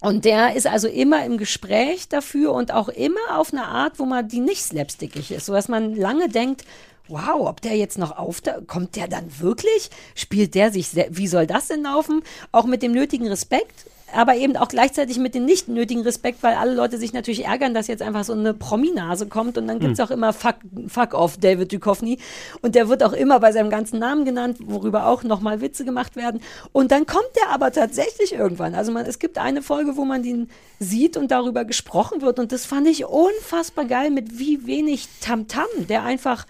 Und 0.00 0.24
der 0.24 0.54
ist 0.54 0.66
also 0.66 0.88
immer 0.88 1.24
im 1.24 1.38
Gespräch 1.38 2.08
dafür 2.08 2.52
und 2.52 2.72
auch 2.72 2.88
immer 2.88 3.38
auf 3.38 3.52
eine 3.52 3.64
Art, 3.64 3.98
wo 3.98 4.04
man 4.04 4.28
die 4.28 4.40
nicht 4.40 4.62
slapstickig 4.62 5.30
ist, 5.30 5.46
sodass 5.46 5.68
man 5.68 5.94
lange 5.94 6.28
denkt, 6.28 6.64
wow, 7.08 7.48
ob 7.48 7.60
der 7.60 7.76
jetzt 7.76 7.98
noch 7.98 8.16
auf, 8.18 8.42
kommt 8.66 8.96
der 8.96 9.08
dann 9.08 9.40
wirklich? 9.40 9.90
Spielt 10.14 10.54
der 10.54 10.70
sich, 10.70 10.88
wie 11.10 11.28
soll 11.28 11.46
das 11.46 11.68
denn 11.68 11.82
laufen? 11.82 12.22
Auch 12.52 12.66
mit 12.66 12.82
dem 12.82 12.92
nötigen 12.92 13.28
Respekt, 13.28 13.86
aber 14.14 14.36
eben 14.36 14.56
auch 14.56 14.68
gleichzeitig 14.68 15.18
mit 15.18 15.34
dem 15.34 15.44
nicht 15.44 15.68
nötigen 15.68 16.02
Respekt, 16.02 16.42
weil 16.42 16.54
alle 16.54 16.74
Leute 16.74 16.98
sich 16.98 17.12
natürlich 17.12 17.44
ärgern, 17.44 17.74
dass 17.74 17.86
jetzt 17.88 18.02
einfach 18.02 18.24
so 18.24 18.32
eine 18.32 18.54
Prominase 18.54 19.26
kommt 19.26 19.58
und 19.58 19.66
dann 19.66 19.78
gibt's 19.80 19.98
Hm. 19.98 20.06
auch 20.06 20.10
immer 20.10 20.32
Fuck, 20.32 20.56
fuck 20.88 21.14
off 21.14 21.36
David 21.36 21.72
Duchovny 21.72 22.18
und 22.62 22.74
der 22.74 22.88
wird 22.88 23.02
auch 23.02 23.12
immer 23.12 23.40
bei 23.40 23.52
seinem 23.52 23.70
ganzen 23.70 23.98
Namen 23.98 24.24
genannt, 24.24 24.58
worüber 24.60 25.06
auch 25.06 25.22
nochmal 25.24 25.60
Witze 25.60 25.84
gemacht 25.84 26.16
werden 26.16 26.40
und 26.72 26.92
dann 26.92 27.06
kommt 27.06 27.28
der 27.36 27.50
aber 27.52 27.72
tatsächlich 27.72 28.32
irgendwann. 28.32 28.74
Also 28.74 28.92
man, 28.92 29.06
es 29.06 29.18
gibt 29.18 29.38
eine 29.38 29.62
Folge, 29.62 29.96
wo 29.96 30.04
man 30.04 30.22
den 30.22 30.48
sieht 30.78 31.16
und 31.16 31.30
darüber 31.30 31.64
gesprochen 31.64 32.20
wird 32.20 32.38
und 32.38 32.52
das 32.52 32.66
fand 32.66 32.86
ich 32.86 33.04
unfassbar 33.06 33.84
geil, 33.86 34.10
mit 34.10 34.38
wie 34.38 34.66
wenig 34.66 35.08
Tamtam 35.20 35.66
der 35.88 36.04
einfach 36.04 36.46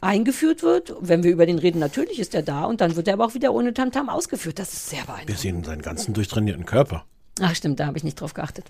eingeführt 0.00 0.62
wird. 0.62 0.94
Wenn 1.00 1.22
wir 1.22 1.30
über 1.30 1.46
den 1.46 1.58
reden, 1.58 1.78
natürlich 1.78 2.18
ist 2.18 2.34
er 2.34 2.42
da 2.42 2.64
und 2.64 2.80
dann 2.80 2.96
wird 2.96 3.08
er 3.08 3.14
aber 3.14 3.26
auch 3.26 3.34
wieder 3.34 3.52
ohne 3.54 3.72
Tamtam 3.72 4.08
ausgeführt. 4.08 4.58
Das 4.58 4.72
ist 4.72 4.90
sehr 4.90 5.00
beeindruckend. 5.04 5.28
Wir 5.28 5.36
sehen 5.36 5.64
seinen 5.64 5.82
ganzen 5.82 6.14
durchtrainierten 6.14 6.66
Körper. 6.66 7.04
Ach 7.40 7.54
stimmt, 7.54 7.80
da 7.80 7.86
habe 7.86 7.96
ich 7.96 8.04
nicht 8.04 8.20
drauf 8.20 8.34
geachtet. 8.34 8.66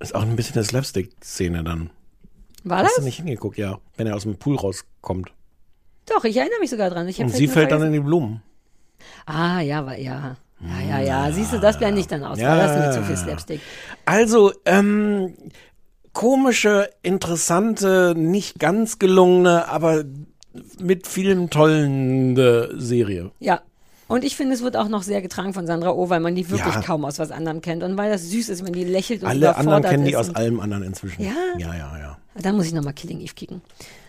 Ist 0.00 0.14
auch 0.14 0.22
ein 0.22 0.36
bisschen 0.36 0.54
eine 0.56 0.64
Slapstick-Szene 0.64 1.64
dann. 1.64 1.90
War 2.64 2.78
Hast 2.78 2.90
das? 2.90 2.96
du 2.96 3.02
nicht 3.02 3.16
hingeguckt, 3.16 3.58
ja. 3.58 3.78
Wenn 3.96 4.06
er 4.06 4.14
aus 4.14 4.22
dem 4.22 4.36
Pool 4.36 4.56
rauskommt. 4.56 5.32
Doch, 6.06 6.24
ich 6.24 6.36
erinnere 6.36 6.60
mich 6.60 6.70
sogar 6.70 6.90
dran. 6.90 7.06
Und 7.06 7.30
sie 7.30 7.48
fällt 7.48 7.72
dann 7.72 7.82
in 7.82 7.92
die 7.92 8.00
Blumen. 8.00 8.42
Ah, 9.26 9.60
ja, 9.60 9.84
war, 9.84 9.98
ja. 9.98 10.36
Ja, 10.60 10.98
ja, 10.98 11.00
ja. 11.00 11.32
Siehst 11.32 11.52
du, 11.52 11.60
das 11.60 11.78
blende 11.78 12.00
ich 12.00 12.08
dann 12.08 12.24
aus. 12.24 12.38
Ja. 12.38 12.56
War 12.56 12.66
das 12.66 12.86
mit 12.86 12.94
so 12.94 13.02
viel 13.02 13.16
Slapstick? 13.16 13.60
Also, 14.04 14.52
ähm, 14.64 15.34
komische, 16.12 16.90
interessante, 17.02 18.14
nicht 18.16 18.58
ganz 18.58 18.98
gelungene, 18.98 19.68
aber 19.68 20.04
mit 20.80 21.06
vielen 21.06 21.50
tollen 21.50 22.36
äh, 22.36 22.68
Serie. 22.76 23.30
Ja. 23.38 23.60
Und 24.08 24.24
ich 24.24 24.36
finde, 24.36 24.54
es 24.54 24.62
wird 24.62 24.76
auch 24.76 24.88
noch 24.88 25.02
sehr 25.02 25.20
getragen 25.20 25.52
von 25.52 25.66
Sandra 25.66 25.92
Oh, 25.92 26.08
weil 26.08 26.20
man 26.20 26.34
die 26.34 26.48
wirklich 26.48 26.74
Ja. 26.74 26.80
kaum 26.80 27.04
aus 27.04 27.18
was 27.18 27.30
anderem 27.30 27.60
kennt. 27.60 27.82
Und 27.82 27.96
weil 27.98 28.10
das 28.10 28.22
süß 28.30 28.48
ist, 28.48 28.64
wenn 28.64 28.72
die 28.72 28.84
lächelt 28.84 29.22
und 29.22 29.28
Alle 29.28 29.54
anderen 29.54 29.82
kennen 29.82 30.06
die 30.06 30.16
aus 30.16 30.34
allem 30.34 30.60
anderen 30.60 30.82
inzwischen. 30.82 31.22
Ja? 31.22 31.34
Ja, 31.58 31.74
ja, 31.74 31.98
ja. 31.98 32.18
Dann 32.34 32.56
muss 32.56 32.66
ich 32.66 32.72
nochmal 32.72 32.94
Killing 32.94 33.20
Eve 33.20 33.34
kicken. 33.34 33.60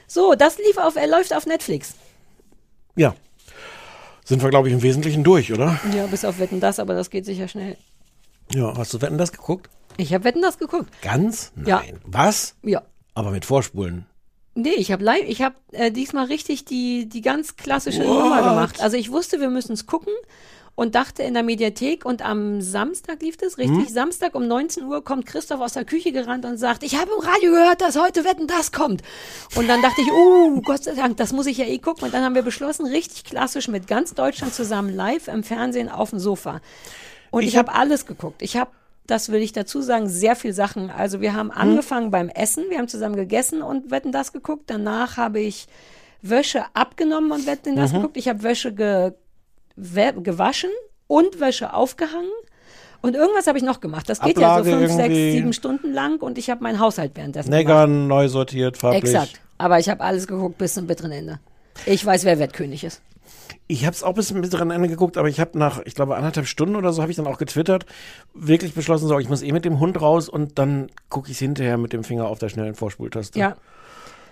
So, 0.07 0.35
das 0.35 0.57
lief 0.57 0.77
auf, 0.77 0.95
er 0.95 1.07
läuft 1.07 1.35
auf 1.35 1.45
Netflix. 1.45 1.95
Ja. 2.95 3.13
Sind 4.29 4.43
wir, 4.43 4.51
glaube 4.51 4.67
ich, 4.67 4.75
im 4.75 4.83
Wesentlichen 4.83 5.23
durch, 5.23 5.51
oder? 5.51 5.79
Ja, 5.91 6.05
bis 6.05 6.23
auf 6.23 6.37
Wetten 6.37 6.59
das, 6.59 6.77
aber 6.77 6.93
das 6.93 7.09
geht 7.09 7.25
sicher 7.25 7.47
schnell. 7.47 7.77
Ja, 8.53 8.77
hast 8.77 8.93
du 8.93 9.01
Wetten 9.01 9.17
das 9.17 9.31
geguckt? 9.31 9.71
Ich 9.97 10.13
habe 10.13 10.23
Wetten 10.23 10.43
das 10.43 10.59
geguckt. 10.59 10.87
Ganz? 11.01 11.51
Nein. 11.55 11.65
Ja. 11.67 11.81
Was? 12.03 12.53
Ja. 12.61 12.83
Aber 13.15 13.31
mit 13.31 13.43
Vorspulen. 13.43 14.05
Nee, 14.53 14.75
ich 14.77 14.91
habe 14.91 15.03
ich 15.25 15.41
habe 15.41 15.55
äh, 15.71 15.91
diesmal 15.91 16.25
richtig 16.25 16.63
die, 16.63 17.09
die 17.09 17.21
ganz 17.21 17.55
klassische 17.55 18.01
What? 18.01 18.19
Nummer 18.19 18.43
gemacht. 18.43 18.81
Also 18.81 18.97
ich 18.97 19.11
wusste, 19.11 19.39
wir 19.39 19.49
müssen 19.49 19.73
es 19.73 19.87
gucken 19.87 20.13
und 20.79 20.95
dachte 20.95 21.23
in 21.23 21.33
der 21.33 21.43
Mediathek 21.43 22.05
und 22.05 22.21
am 22.25 22.61
Samstag 22.61 23.21
lief 23.21 23.35
das, 23.35 23.57
richtig? 23.57 23.87
Hm? 23.87 23.93
Samstag 23.93 24.33
um 24.33 24.47
19 24.47 24.85
Uhr 24.85 25.03
kommt 25.03 25.25
Christoph 25.25 25.59
aus 25.59 25.73
der 25.73 25.83
Küche 25.83 26.13
gerannt 26.13 26.45
und 26.45 26.57
sagt, 26.57 26.83
ich 26.83 26.95
habe 26.95 27.11
im 27.11 27.19
Radio 27.19 27.51
gehört, 27.51 27.81
dass 27.81 27.99
heute 27.99 28.23
Wetten 28.23 28.47
das 28.47 28.71
kommt. 28.71 29.01
Und 29.55 29.67
dann 29.67 29.81
dachte 29.81 29.99
ich, 30.01 30.07
oh, 30.11 30.61
Gott 30.61 30.85
sei 30.85 30.93
Dank, 30.93 31.17
das 31.17 31.33
muss 31.33 31.47
ich 31.47 31.57
ja 31.57 31.65
eh 31.65 31.79
gucken. 31.79 32.05
Und 32.05 32.13
dann 32.13 32.23
haben 32.23 32.33
wir 32.33 32.43
beschlossen, 32.43 32.85
richtig 32.85 33.25
klassisch 33.25 33.67
mit 33.67 33.87
ganz 33.87 34.13
Deutschland 34.13 34.53
zusammen 34.53 34.95
live 34.95 35.27
im 35.27 35.43
Fernsehen 35.43 35.89
auf 35.89 36.11
dem 36.11 36.19
Sofa. 36.19 36.61
Und 37.29 37.43
ich, 37.43 37.57
habe 37.57 37.73
alles 37.75 38.05
geguckt. 38.05 38.41
Ich 38.41 38.55
habe 38.55 38.71
das 39.05 39.31
will 39.31 39.41
ich 39.41 39.51
dazu 39.53 39.81
sagen, 39.81 40.07
sehr 40.07 40.35
viel 40.35 40.53
Sachen. 40.53 40.91
Also 40.91 41.19
wir 41.19 41.33
haben 41.33 41.49
angefangen 41.51 42.09
beim 42.11 42.29
Essen, 42.29 42.65
wir 42.69 42.77
haben 42.77 42.87
zusammen 42.87 43.15
gegessen 43.15 43.61
und 43.63 43.89
Wetten 43.91 44.11
das 44.11 44.31
geguckt. 44.33 44.65
Danach 44.67 45.17
habe 45.17 45.39
ich 45.39 45.67
Wäsche 46.21 46.63
abgenommen 46.73 47.31
und 47.31 47.47
Wetten 47.47 47.75
das 47.75 47.91
Mhm. 47.91 47.95
geguckt. 47.97 48.17
Ich 48.17 48.27
habe 48.29 48.43
Wäsche 48.43 48.77
we- 48.77 49.15
gewaschen 49.75 50.71
und 51.07 51.39
Wäsche 51.39 51.73
aufgehangen. 51.73 52.31
Und 53.01 53.15
irgendwas 53.15 53.47
habe 53.47 53.57
ich 53.57 53.63
noch 53.63 53.79
gemacht. 53.79 54.09
Das 54.09 54.19
geht 54.19 54.37
ja 54.37 54.57
Ablage 54.57 54.71
so 54.71 54.77
fünf, 54.77 54.93
sechs, 54.93 55.15
sieben 55.15 55.53
Stunden 55.53 55.93
lang 55.93 56.21
und 56.21 56.37
ich 56.37 56.49
habe 56.49 56.61
meinen 56.63 56.79
Haushalt 56.79 57.11
währenddessen. 57.15 57.49
Neggern 57.49 58.07
neu 58.07 58.27
sortiert, 58.27 58.77
farblich. 58.77 59.03
Exakt. 59.03 59.39
Aber 59.57 59.79
ich 59.79 59.89
habe 59.89 60.01
alles 60.01 60.27
geguckt 60.27 60.57
bis 60.57 60.73
zum 60.73 60.87
bitteren 60.87 61.11
Ende. 61.11 61.39
Ich 61.85 62.05
weiß, 62.05 62.25
wer 62.25 62.39
Wettkönig 62.39 62.83
ist. 62.83 63.01
Ich 63.67 63.85
habe 63.85 63.93
es 63.93 64.03
auch 64.03 64.13
bis 64.13 64.27
zum 64.27 64.41
bitteren 64.41 64.71
Ende 64.71 64.87
geguckt, 64.87 65.17
aber 65.17 65.29
ich 65.29 65.39
habe 65.39 65.57
nach, 65.57 65.81
ich 65.85 65.95
glaube, 65.95 66.15
anderthalb 66.17 66.47
Stunden 66.47 66.75
oder 66.75 66.91
so 66.91 67.01
habe 67.01 67.11
ich 67.11 67.17
dann 67.17 67.27
auch 67.27 67.37
getwittert, 67.37 67.85
wirklich 68.33 68.73
beschlossen, 68.73 69.07
so, 69.07 69.19
ich 69.19 69.29
muss 69.29 69.43
eh 69.43 69.51
mit 69.51 69.63
dem 69.63 69.79
Hund 69.79 70.01
raus 70.01 70.27
und 70.27 70.57
dann 70.57 70.89
gucke 71.09 71.29
ich 71.29 71.35
es 71.35 71.39
hinterher 71.39 71.77
mit 71.77 71.93
dem 71.93 72.03
Finger 72.03 72.27
auf 72.27 72.39
der 72.39 72.49
schnellen 72.49 72.73
Vorspultaste. 72.73 73.37
Ja. 73.39 73.55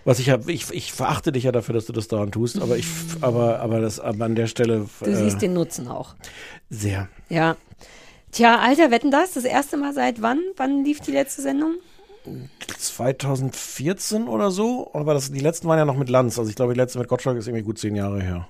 Was 0.08 0.20
ich 0.20 0.30
habe, 0.30 0.50
ich, 0.50 0.72
ich 0.72 0.94
verachte 0.94 1.34
dich 1.34 1.44
ja 1.44 1.52
dafür, 1.52 1.74
dass 1.74 1.86
du 1.86 1.92
das 1.92 2.08
daran 2.08 2.32
tust, 2.32 2.62
aber 2.62 2.78
ich, 2.78 2.88
aber, 3.20 3.60
aber 3.60 3.82
das, 3.82 4.00
aber 4.00 4.24
an 4.24 4.36
der 4.36 4.48
Stelle. 4.48 4.88
Du 5.02 5.14
siehst 5.14 5.42
den 5.42 5.52
Nutzen 5.52 5.90
auch. 5.90 6.16
Sehr. 6.70 7.10
Ja. 7.28 7.58
Tja, 8.32 8.58
Alter, 8.58 8.90
wetten 8.90 9.12
das? 9.12 9.34
Das 9.34 9.44
erste 9.44 9.76
Mal 9.76 9.94
seit 9.94 10.22
wann? 10.22 10.40
Wann 10.56 10.86
lief 10.86 11.02
die 11.02 11.12
letzte 11.12 11.42
Sendung? 11.42 11.74
2014 12.78 14.30
oder 14.30 14.50
so, 14.50 14.92
aber 14.94 15.14
das, 15.14 15.30
die 15.30 15.42
letzten 15.42 15.68
waren 15.68 15.78
ja 15.78 15.84
noch 15.84 15.98
mit 15.98 16.08
Lanz. 16.08 16.40
Also 16.40 16.50
ich 16.50 16.56
glaube, 16.56 16.74
die 16.74 16.80
letzte 16.80 17.00
mit 17.00 17.10
Gottschalk 17.10 17.38
ist 17.38 17.50
irgendwie 17.50 17.66
gut 17.66 17.78
zehn 17.78 17.94
Jahre 17.94 18.22
her. 18.22 18.48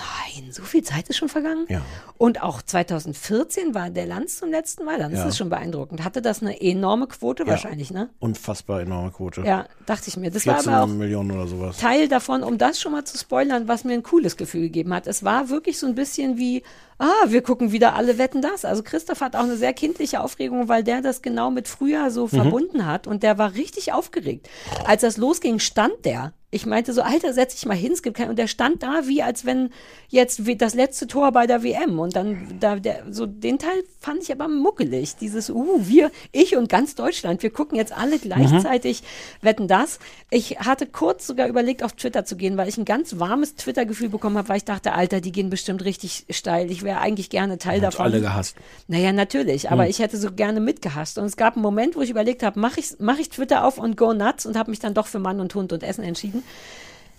Nein, 0.00 0.50
so 0.52 0.62
viel 0.62 0.82
Zeit 0.82 1.08
ist 1.08 1.16
schon 1.16 1.28
vergangen. 1.28 1.66
Ja. 1.68 1.82
Und 2.16 2.42
auch 2.42 2.62
2014 2.62 3.74
war 3.74 3.90
der 3.90 4.06
Lanz 4.06 4.38
zum 4.38 4.50
letzten 4.50 4.84
Mal. 4.84 4.98
Dann 4.98 5.12
ist 5.12 5.18
Ja. 5.18 5.24
das 5.26 5.36
schon 5.36 5.50
beeindruckend. 5.50 6.04
Hatte 6.04 6.22
das 6.22 6.40
eine 6.42 6.60
enorme 6.60 7.06
Quote 7.06 7.46
wahrscheinlich, 7.46 7.90
ne? 7.90 8.10
Unfassbar 8.18 8.80
enorme 8.80 9.10
Quote. 9.10 9.42
Ja, 9.42 9.66
dachte 9.86 10.08
ich 10.08 10.16
mir. 10.16 10.30
Das 10.30 10.44
14 10.44 10.66
war 10.66 10.74
aber 10.82 10.84
auch 10.92 10.94
Millionen 10.96 11.30
oder 11.32 11.46
sowas. 11.46 11.76
Teil 11.78 12.08
davon, 12.08 12.42
um 12.42 12.56
das 12.58 12.80
schon 12.80 12.92
mal 12.92 13.04
zu 13.04 13.18
spoilern, 13.18 13.68
was 13.68 13.84
mir 13.84 13.92
ein 13.94 14.02
cooles 14.02 14.36
Gefühl 14.36 14.62
gegeben 14.62 14.94
hat. 14.94 15.06
Es 15.06 15.22
war 15.24 15.48
wirklich 15.50 15.78
so 15.78 15.86
ein 15.86 15.94
bisschen 15.94 16.38
wie, 16.38 16.62
ah, 16.98 17.06
wir 17.26 17.42
gucken 17.42 17.72
wieder 17.72 17.94
alle 17.94 18.16
wetten 18.18 18.40
das. 18.42 18.64
Also 18.64 18.82
Christoph 18.82 19.20
hat 19.20 19.36
auch 19.36 19.40
eine 19.44 19.56
sehr 19.56 19.72
kindliche 19.72 20.20
Aufregung, 20.20 20.68
weil 20.68 20.84
der 20.84 21.02
das 21.02 21.22
genau 21.22 21.50
mit 21.50 21.68
früher 21.68 22.10
so 22.10 22.24
Mhm. 22.24 22.28
verbunden 22.28 22.86
hat 22.86 23.06
und 23.06 23.22
der 23.22 23.38
war 23.38 23.54
richtig 23.54 23.92
aufgeregt. 23.92 24.48
Als 24.86 25.02
das 25.02 25.16
losging, 25.16 25.58
stand 25.58 26.04
der. 26.04 26.32
Ich 26.52 26.66
meinte 26.66 26.92
so, 26.92 27.02
Alter, 27.02 27.32
setz 27.32 27.54
dich 27.54 27.66
mal 27.66 27.76
hin, 27.76 27.92
es 27.92 28.02
gibt 28.02 28.16
keinen. 28.16 28.30
Und 28.30 28.38
der 28.38 28.48
stand 28.48 28.82
da, 28.82 29.06
wie 29.06 29.22
als 29.22 29.44
wenn 29.44 29.70
jetzt 30.08 30.42
das 30.58 30.74
letzte 30.74 31.06
Tor 31.06 31.30
bei 31.30 31.46
der 31.46 31.62
WM. 31.62 32.00
Und 32.00 32.16
dann, 32.16 32.56
da, 32.58 32.74
der, 32.76 33.04
so 33.10 33.24
den 33.26 33.58
Teil 33.58 33.84
fand 34.00 34.22
ich 34.24 34.32
aber 34.32 34.48
muckelig. 34.48 35.14
Dieses, 35.16 35.48
uh, 35.48 35.78
wir, 35.86 36.10
ich 36.32 36.56
und 36.56 36.68
ganz 36.68 36.96
Deutschland, 36.96 37.44
wir 37.44 37.50
gucken 37.50 37.76
jetzt 37.76 37.96
alle 37.96 38.18
gleichzeitig 38.18 39.02
wetten 39.42 39.68
das. 39.68 40.00
Ich 40.30 40.58
hatte 40.58 40.86
kurz 40.86 41.26
sogar 41.26 41.46
überlegt, 41.46 41.84
auf 41.84 41.92
Twitter 41.92 42.24
zu 42.24 42.36
gehen, 42.36 42.56
weil 42.56 42.68
ich 42.68 42.78
ein 42.78 42.84
ganz 42.84 43.20
warmes 43.20 43.54
Twitter-Gefühl 43.54 44.08
bekommen 44.08 44.36
habe, 44.36 44.48
weil 44.48 44.56
ich 44.56 44.64
dachte, 44.64 44.92
Alter, 44.92 45.20
die 45.20 45.30
gehen 45.30 45.50
bestimmt 45.50 45.84
richtig 45.84 46.26
steil. 46.30 46.70
Ich 46.72 46.82
wäre 46.82 46.98
eigentlich 46.98 47.30
gerne 47.30 47.58
Teil 47.58 47.76
Hat 47.76 47.94
davon. 47.94 48.06
alle 48.06 48.20
gehasst. 48.20 48.56
Naja, 48.88 49.12
natürlich, 49.12 49.70
aber 49.70 49.84
Hm. 49.84 49.90
ich 49.90 50.00
hätte 50.00 50.16
so 50.16 50.32
gerne 50.32 50.58
mitgehasst. 50.58 51.16
Und 51.18 51.26
es 51.26 51.36
gab 51.36 51.54
einen 51.54 51.62
Moment, 51.62 51.94
wo 51.94 52.00
ich 52.02 52.10
überlegt 52.10 52.42
habe, 52.42 52.58
mache 52.58 52.80
ich, 52.80 52.94
mach 52.98 53.18
ich 53.18 53.28
Twitter 53.28 53.64
auf 53.64 53.78
und 53.78 53.96
go 53.96 54.12
nuts 54.14 54.46
und 54.46 54.56
habe 54.56 54.70
mich 54.70 54.80
dann 54.80 54.94
doch 54.94 55.06
für 55.06 55.20
Mann 55.20 55.38
und 55.38 55.54
Hund 55.54 55.72
und 55.72 55.84
Essen 55.84 56.02
entschieden. 56.02 56.39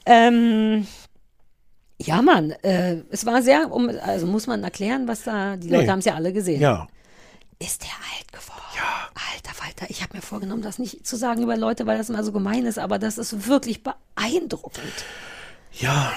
Ähm, 0.06 0.88
ja, 2.00 2.22
Mann, 2.22 2.52
äh, 2.64 2.98
es 3.12 3.26
war 3.26 3.42
sehr, 3.44 3.72
um, 3.72 3.90
also 4.04 4.26
muss 4.26 4.48
man 4.48 4.64
erklären, 4.64 5.08
was 5.08 5.24
da, 5.24 5.56
die 5.58 5.70
Leute 5.70 5.84
Nee. 5.84 5.90
haben 5.90 6.00
es 6.00 6.06
ja 6.06 6.16
alle 6.16 6.34
gesehen. 6.34 6.60
Ja. 6.62 6.88
Ist 7.60 7.84
der 7.84 7.90
alt 7.92 8.32
geworden? 8.32 8.62
Ja. 8.76 9.10
Alter 9.36 9.64
Walter, 9.64 9.86
ich 9.90 10.02
habe 10.02 10.16
mir 10.16 10.22
vorgenommen, 10.24 10.64
das 10.64 10.80
nicht 10.80 11.06
zu 11.06 11.16
sagen 11.16 11.44
über 11.44 11.56
Leute, 11.58 11.86
weil 11.86 11.98
das 12.00 12.10
immer 12.10 12.24
so 12.24 12.32
gemein 12.32 12.66
ist, 12.66 12.80
aber 12.80 12.98
das 12.98 13.18
ist 13.20 13.48
wirklich 13.48 13.84
beeindruckend. 13.84 15.06
Ja. 15.74 16.12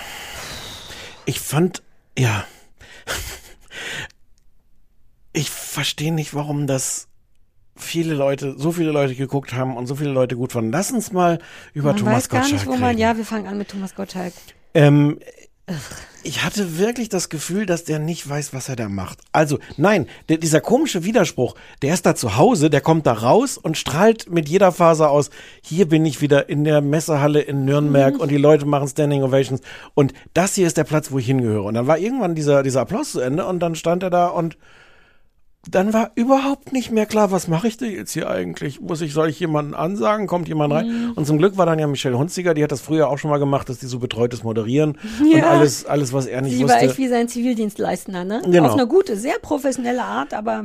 Ich 1.26 1.40
fand, 1.40 1.82
ja. 2.18 2.44
Ich 5.36 5.50
verstehe 5.50 6.12
nicht, 6.14 6.32
warum 6.34 6.68
das 6.68 7.08
viele 7.76 8.14
Leute, 8.14 8.54
so 8.58 8.72
viele 8.72 8.90
Leute 8.92 9.14
geguckt 9.14 9.52
haben 9.52 9.76
und 9.76 9.86
so 9.86 9.94
viele 9.96 10.10
Leute 10.10 10.36
gut 10.36 10.52
fanden. 10.52 10.70
Lass 10.72 10.90
uns 10.92 11.12
mal 11.12 11.38
über 11.72 11.88
man 11.90 11.96
Thomas 11.98 12.14
weiß 12.14 12.28
gar 12.28 12.40
Gottschalk 12.42 12.60
nicht, 12.60 12.66
wo 12.66 12.76
man, 12.76 12.90
reden. 12.90 12.98
ja, 13.00 13.16
wir 13.16 13.24
fangen 13.24 13.46
an 13.46 13.58
mit 13.58 13.68
Thomas 13.68 13.94
Gottschalk. 13.94 14.32
Ähm, 14.74 15.18
ich 16.22 16.44
hatte 16.44 16.78
wirklich 16.78 17.08
das 17.08 17.30
Gefühl, 17.30 17.64
dass 17.66 17.84
der 17.84 17.98
nicht 17.98 18.28
weiß, 18.28 18.52
was 18.52 18.68
er 18.68 18.76
da 18.76 18.88
macht. 18.88 19.18
Also, 19.32 19.58
nein, 19.78 20.06
der, 20.28 20.36
dieser 20.36 20.60
komische 20.60 21.04
Widerspruch, 21.04 21.54
der 21.82 21.94
ist 21.94 22.04
da 22.06 22.14
zu 22.14 22.36
Hause, 22.36 22.68
der 22.70 22.80
kommt 22.82 23.06
da 23.06 23.12
raus 23.12 23.56
und 23.58 23.76
strahlt 23.78 24.30
mit 24.30 24.48
jeder 24.48 24.72
Faser 24.72 25.10
aus, 25.10 25.30
hier 25.62 25.88
bin 25.88 26.04
ich 26.04 26.20
wieder 26.20 26.48
in 26.50 26.64
der 26.64 26.80
Messehalle 26.82 27.40
in 27.40 27.64
Nürnberg 27.64 28.14
Mhm. 28.14 28.20
und 28.20 28.30
die 28.30 28.36
Leute 28.36 28.66
machen 28.66 28.88
Standing 28.88 29.22
Ovations 29.22 29.62
und 29.94 30.12
das 30.34 30.54
hier 30.54 30.66
ist 30.66 30.76
der 30.76 30.84
Platz, 30.84 31.10
wo 31.10 31.18
ich 31.18 31.26
hingehöre. 31.26 31.64
Und 31.64 31.74
dann 31.74 31.86
war 31.86 31.98
irgendwann 31.98 32.34
dieser, 32.34 32.62
dieser 32.62 32.82
Applaus 32.82 33.12
zu 33.12 33.20
Ende 33.20 33.46
und 33.46 33.60
dann 33.60 33.74
stand 33.74 34.02
er 34.02 34.10
da 34.10 34.26
und 34.26 34.56
dann 35.70 35.92
war 35.92 36.10
überhaupt 36.14 36.72
nicht 36.72 36.90
mehr 36.90 37.06
klar, 37.06 37.30
was 37.30 37.48
mache 37.48 37.68
ich 37.68 37.76
denn 37.76 37.92
jetzt 37.92 38.12
hier 38.12 38.28
eigentlich? 38.30 38.80
Muss 38.80 39.00
ich, 39.00 39.12
soll 39.12 39.28
ich 39.28 39.40
jemanden 39.40 39.74
ansagen? 39.74 40.26
Kommt 40.26 40.48
jemand 40.48 40.72
rein? 40.72 40.86
Mhm. 40.86 41.12
Und 41.12 41.26
zum 41.26 41.38
Glück 41.38 41.56
war 41.56 41.66
dann 41.66 41.78
ja 41.78 41.86
Michelle 41.86 42.18
Hunziger, 42.18 42.54
die 42.54 42.62
hat 42.62 42.72
das 42.72 42.80
früher 42.80 43.08
auch 43.08 43.18
schon 43.18 43.30
mal 43.30 43.38
gemacht, 43.38 43.68
dass 43.68 43.78
die 43.78 43.86
so 43.86 43.98
betreutes 43.98 44.42
Moderieren 44.42 44.98
und 45.20 45.30
Ja. 45.30 45.48
alles, 45.50 45.84
alles, 45.86 46.12
was 46.12 46.26
er 46.26 46.42
nicht 46.42 46.56
Sie 46.56 46.64
war 46.68 46.76
echt 46.76 46.90
wusste. 46.90 46.98
wie 47.02 47.08
sein 47.08 47.28
Zivildienstleister, 47.28 48.24
ne? 48.24 48.42
Genau. 48.44 48.66
Auf 48.66 48.72
eine 48.74 48.86
gute, 48.86 49.16
sehr 49.16 49.38
professionelle 49.40 50.02
Art, 50.04 50.34
aber 50.34 50.64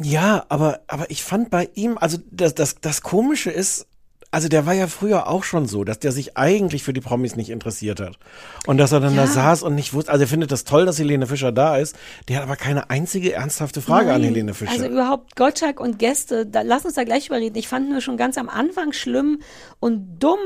Ja, 0.00 0.44
aber, 0.48 0.80
aber 0.88 1.10
ich 1.10 1.22
fand 1.22 1.50
bei 1.50 1.68
ihm, 1.74 1.98
also 1.98 2.18
das, 2.30 2.54
das, 2.54 2.76
das 2.80 3.02
Komische 3.02 3.50
ist, 3.50 3.86
also 4.32 4.48
der 4.48 4.66
war 4.66 4.72
ja 4.72 4.86
früher 4.88 5.28
auch 5.28 5.44
schon 5.44 5.66
so, 5.68 5.84
dass 5.84 5.98
der 6.00 6.10
sich 6.10 6.36
eigentlich 6.36 6.82
für 6.82 6.92
die 6.92 7.00
Promis 7.00 7.36
nicht 7.36 7.50
interessiert 7.50 8.00
hat. 8.00 8.18
Und 8.66 8.78
dass 8.78 8.90
er 8.90 8.98
dann 9.00 9.14
da 9.14 9.24
Ja. 9.24 9.30
saß 9.30 9.62
und 9.62 9.74
nicht 9.76 9.92
wusste, 9.94 10.10
also 10.10 10.24
er 10.24 10.28
findet 10.28 10.50
das 10.50 10.64
toll, 10.64 10.84
dass 10.86 10.98
Helene 10.98 11.26
Fischer 11.26 11.52
da 11.52 11.76
ist. 11.76 11.94
Der 12.28 12.36
hat 12.38 12.42
aber 12.44 12.56
keine 12.56 12.90
einzige 12.90 13.32
ernsthafte 13.34 13.80
Frage 13.82 14.12
an 14.12 14.20
Nein. 14.22 14.30
Helene 14.30 14.54
Fischer. 14.54 14.72
Also 14.72 14.86
überhaupt 14.86 15.36
Gottschalk 15.36 15.78
und 15.78 15.98
Gäste, 15.98 16.46
da, 16.46 16.62
lass 16.62 16.84
uns 16.84 16.94
da 16.94 17.04
gleich 17.04 17.26
überreden. 17.28 17.56
Ich 17.56 17.68
fand 17.68 17.88
nur 17.90 18.00
schon 18.00 18.16
ganz 18.16 18.36
am 18.38 18.48
Anfang 18.48 18.92
schlimm 18.92 19.40
und 19.80 20.18
dumm, 20.18 20.38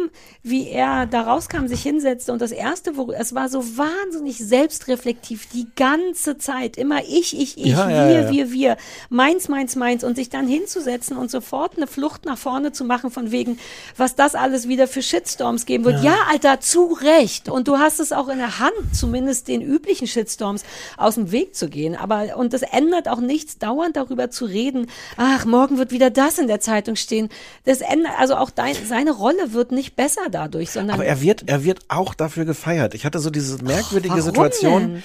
wie 0.42 0.68
er 0.68 1.06
da 1.06 1.22
rauskam, 1.22 1.66
sich 1.68 1.82
hinsetzte 1.82 2.32
und 2.32 2.42
das 2.42 2.50
erste, 2.52 2.96
wo 2.96 3.12
es 3.12 3.34
war 3.34 3.48
so 3.48 3.62
wahnsinnig 3.78 4.38
selbstreflektiv 4.38 5.46
die 5.52 5.68
ganze 5.76 6.38
Zeit. 6.38 6.76
Immer 6.76 7.02
ich, 7.08 7.38
ich, 7.38 7.56
ich, 7.56 7.66
Ja, 7.66 7.88
wir, 7.88 8.20
ja. 8.22 8.30
wir, 8.32 8.50
wir, 8.52 8.76
meins, 9.10 9.48
meins, 9.48 9.76
meins 9.76 10.02
und 10.04 10.16
sich 10.16 10.28
dann 10.28 10.48
hinzusetzen 10.48 11.16
und 11.16 11.30
sofort 11.30 11.76
eine 11.76 11.86
Flucht 11.86 12.24
nach 12.24 12.36
vorne 12.38 12.72
zu 12.72 12.84
machen 12.84 13.10
von 13.10 13.30
wegen, 13.30 13.58
was 13.96 14.14
das 14.14 14.34
alles 14.34 14.68
wieder 14.68 14.88
für 14.88 15.02
Shitstorms 15.02 15.66
geben 15.66 15.84
wird. 15.84 16.02
Ja. 16.02 16.12
Ja, 16.12 16.16
Alter, 16.30 16.60
zu 16.60 16.96
Recht. 17.00 17.48
Und 17.48 17.68
du 17.68 17.78
hast 17.78 18.00
es 18.00 18.12
auch 18.12 18.28
in 18.28 18.38
der 18.38 18.58
Hand, 18.58 18.72
zumindest 18.92 19.48
den 19.48 19.60
üblichen 19.60 20.06
Shitstorms 20.06 20.64
aus 20.96 21.14
dem 21.14 21.32
Weg 21.32 21.54
zu 21.54 21.68
gehen. 21.68 21.96
Aber, 21.96 22.36
und 22.36 22.52
das 22.52 22.62
ändert 22.62 23.08
auch 23.08 23.20
nichts, 23.20 23.58
dauernd 23.58 23.96
darüber 23.96 24.30
zu 24.30 24.44
reden. 24.44 24.86
Ach, 25.16 25.44
morgen 25.44 25.78
wird 25.78 25.90
wieder 25.90 26.10
das 26.10 26.38
in 26.38 26.46
der 26.46 26.60
Zeitung 26.60 26.96
stehen. 26.96 27.28
Das 27.64 27.80
ändert, 27.80 28.12
also 28.18 28.36
auch 28.36 28.50
dein, 28.50 28.74
seine 28.88 29.12
Rolle 29.12 29.52
wird 29.52 29.72
nicht 29.72 29.96
besser 29.96 30.22
dadurch, 30.30 30.70
sondern. 30.70 30.94
Aber 30.94 31.06
er 31.06 31.20
wird, 31.20 31.48
er 31.48 31.64
wird 31.64 31.80
auch 31.88 32.14
dafür 32.14 32.44
gefeiert. 32.44 32.94
Ich 32.94 33.04
hatte 33.04 33.18
so 33.18 33.30
diese 33.30 33.62
merkwürdige 33.62 34.10
warum 34.10 34.22
Situation, 34.24 34.82
denn? 34.82 35.02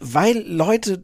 weil 0.00 0.44
Leute 0.46 1.02